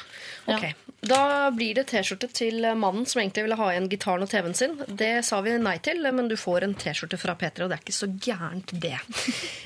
Ok, 0.58 0.66
Da 1.02 1.50
blir 1.50 1.74
det 1.80 1.88
T-skjorte 1.90 2.28
til 2.30 2.62
mannen 2.78 3.08
som 3.10 3.22
egentlig 3.24 3.48
ville 3.48 3.56
ha 3.58 3.70
igjen 3.74 3.88
gitaren 3.90 4.22
og 4.22 4.30
TV-en 4.30 4.54
sin. 4.54 4.76
Det 4.86 5.24
sa 5.26 5.40
vi 5.42 5.56
nei 5.58 5.80
til, 5.82 6.04
men 6.14 6.28
du 6.30 6.36
får 6.38 6.68
en 6.68 6.76
T-skjorte 6.78 7.18
fra 7.18 7.34
P3, 7.40 7.64
og 7.66 7.72
det 7.72 7.80
er 7.80 7.82
ikke 7.82 7.96
så 7.98 8.10
gærent, 8.22 8.76
det. 8.84 8.98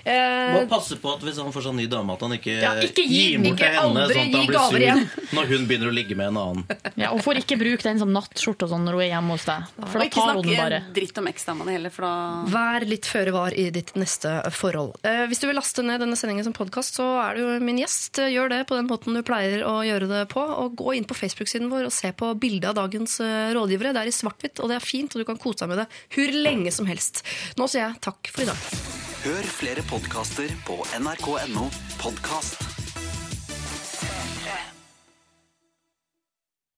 Eh, 0.06 0.52
Må 0.53 0.60
passe 0.70 0.99
på 1.02 1.10
at 1.16 1.24
hvis 1.26 1.40
han 1.41 1.48
får 1.49 1.64
seg 1.66 1.74
ny 1.80 1.88
dame, 1.90 2.14
at 2.14 2.22
han 2.22 2.36
ikke, 2.36 2.53
Ja, 2.62 2.76
ikke 2.86 3.02
gi- 3.10 3.16
gir 3.32 3.40
bort 3.41 3.56
ikke 3.57 3.70
til 3.72 3.78
henne 3.80 4.03
sånn 4.06 4.20
at 4.22 4.36
han 4.38 4.49
blir 4.52 4.60
sur 4.70 4.84
igjen. 4.86 4.99
når 5.34 5.48
hun 5.49 5.64
begynner 5.66 5.90
å 5.90 5.94
ligge 5.98 6.18
med 6.20 6.28
en 6.30 6.38
annen. 6.38 6.76
Ja, 7.02 7.07
og 7.10 7.24
får 7.26 7.40
ikke 7.41 7.57
bruke 7.57 7.82
den 7.88 7.98
som 8.03 8.12
nattskjorte 8.14 8.68
og 8.68 8.70
sånn 8.76 8.86
når 8.86 8.99
hun 8.99 9.02
er 9.02 9.10
hjemme 9.10 9.34
hos 9.34 9.48
deg. 9.49 9.66
For 9.82 9.98
da 9.98 10.06
ikke 10.06 10.20
tar 10.22 10.30
hun 10.30 10.44
den 10.45 10.53
snakke 10.53 10.62
bare. 10.62 10.80
dritt 10.99 11.18
om 11.24 11.30
eksdamene 11.32 11.74
heller, 11.74 11.94
for 11.95 12.06
da 12.06 12.14
Vær 12.53 12.86
litt 12.86 13.10
føre 13.10 13.34
var 13.34 13.57
i 13.57 13.66
ditt 13.74 13.95
neste 13.98 14.36
forhold. 14.53 14.94
Eh, 15.10 15.24
hvis 15.32 15.41
du 15.41 15.48
vil 15.49 15.57
laste 15.57 15.82
ned 15.90 16.06
denne 16.06 16.20
sendingen 16.22 16.45
som 16.45 16.53
podkast, 16.53 17.02
så 17.02 17.10
er 17.26 17.41
du 17.41 17.66
min 17.66 17.82
gjest. 17.82 18.22
Gjør 18.30 18.53
det 18.53 18.62
på 18.70 18.78
den 18.78 18.86
måten 18.94 19.18
du 19.18 19.24
pleier 19.26 19.66
å 19.66 19.80
gjøre 19.90 20.12
det 20.14 20.22
på. 20.36 20.45
Og 20.62 20.78
gå 20.84 20.94
inn 21.02 21.10
på 21.10 21.18
Facebook-siden 21.26 21.72
vår 21.72 21.90
og 21.90 21.96
se 21.96 22.12
på 22.18 22.32
bildet 22.40 22.70
av 22.72 22.78
dagens 22.84 23.20
eh, 23.26 23.50
rådgivere. 23.58 23.96
Det 23.96 24.06
er 24.06 24.12
i 24.12 24.16
svart-hvitt, 24.16 24.62
og 24.62 24.72
det 24.72 24.80
er 24.80 24.86
fint, 24.86 25.16
og 25.16 25.24
du 25.24 25.28
kan 25.28 25.42
kose 25.42 25.64
deg 25.64 25.74
med 25.74 25.84
det 25.84 25.90
hvor 26.16 26.40
lenge 26.48 26.74
som 26.76 26.90
helst. 26.90 27.26
Nå 27.60 27.70
sier 27.72 27.88
jeg 27.88 28.02
takk 28.06 28.32
for 28.32 28.46
i 28.46 28.50
dag. 28.52 28.70
Hør 29.26 29.52
flere 29.58 29.86
podkaster 29.90 30.52
på 30.68 30.80
nrk.no 31.02 31.70
podkast. 32.02 32.75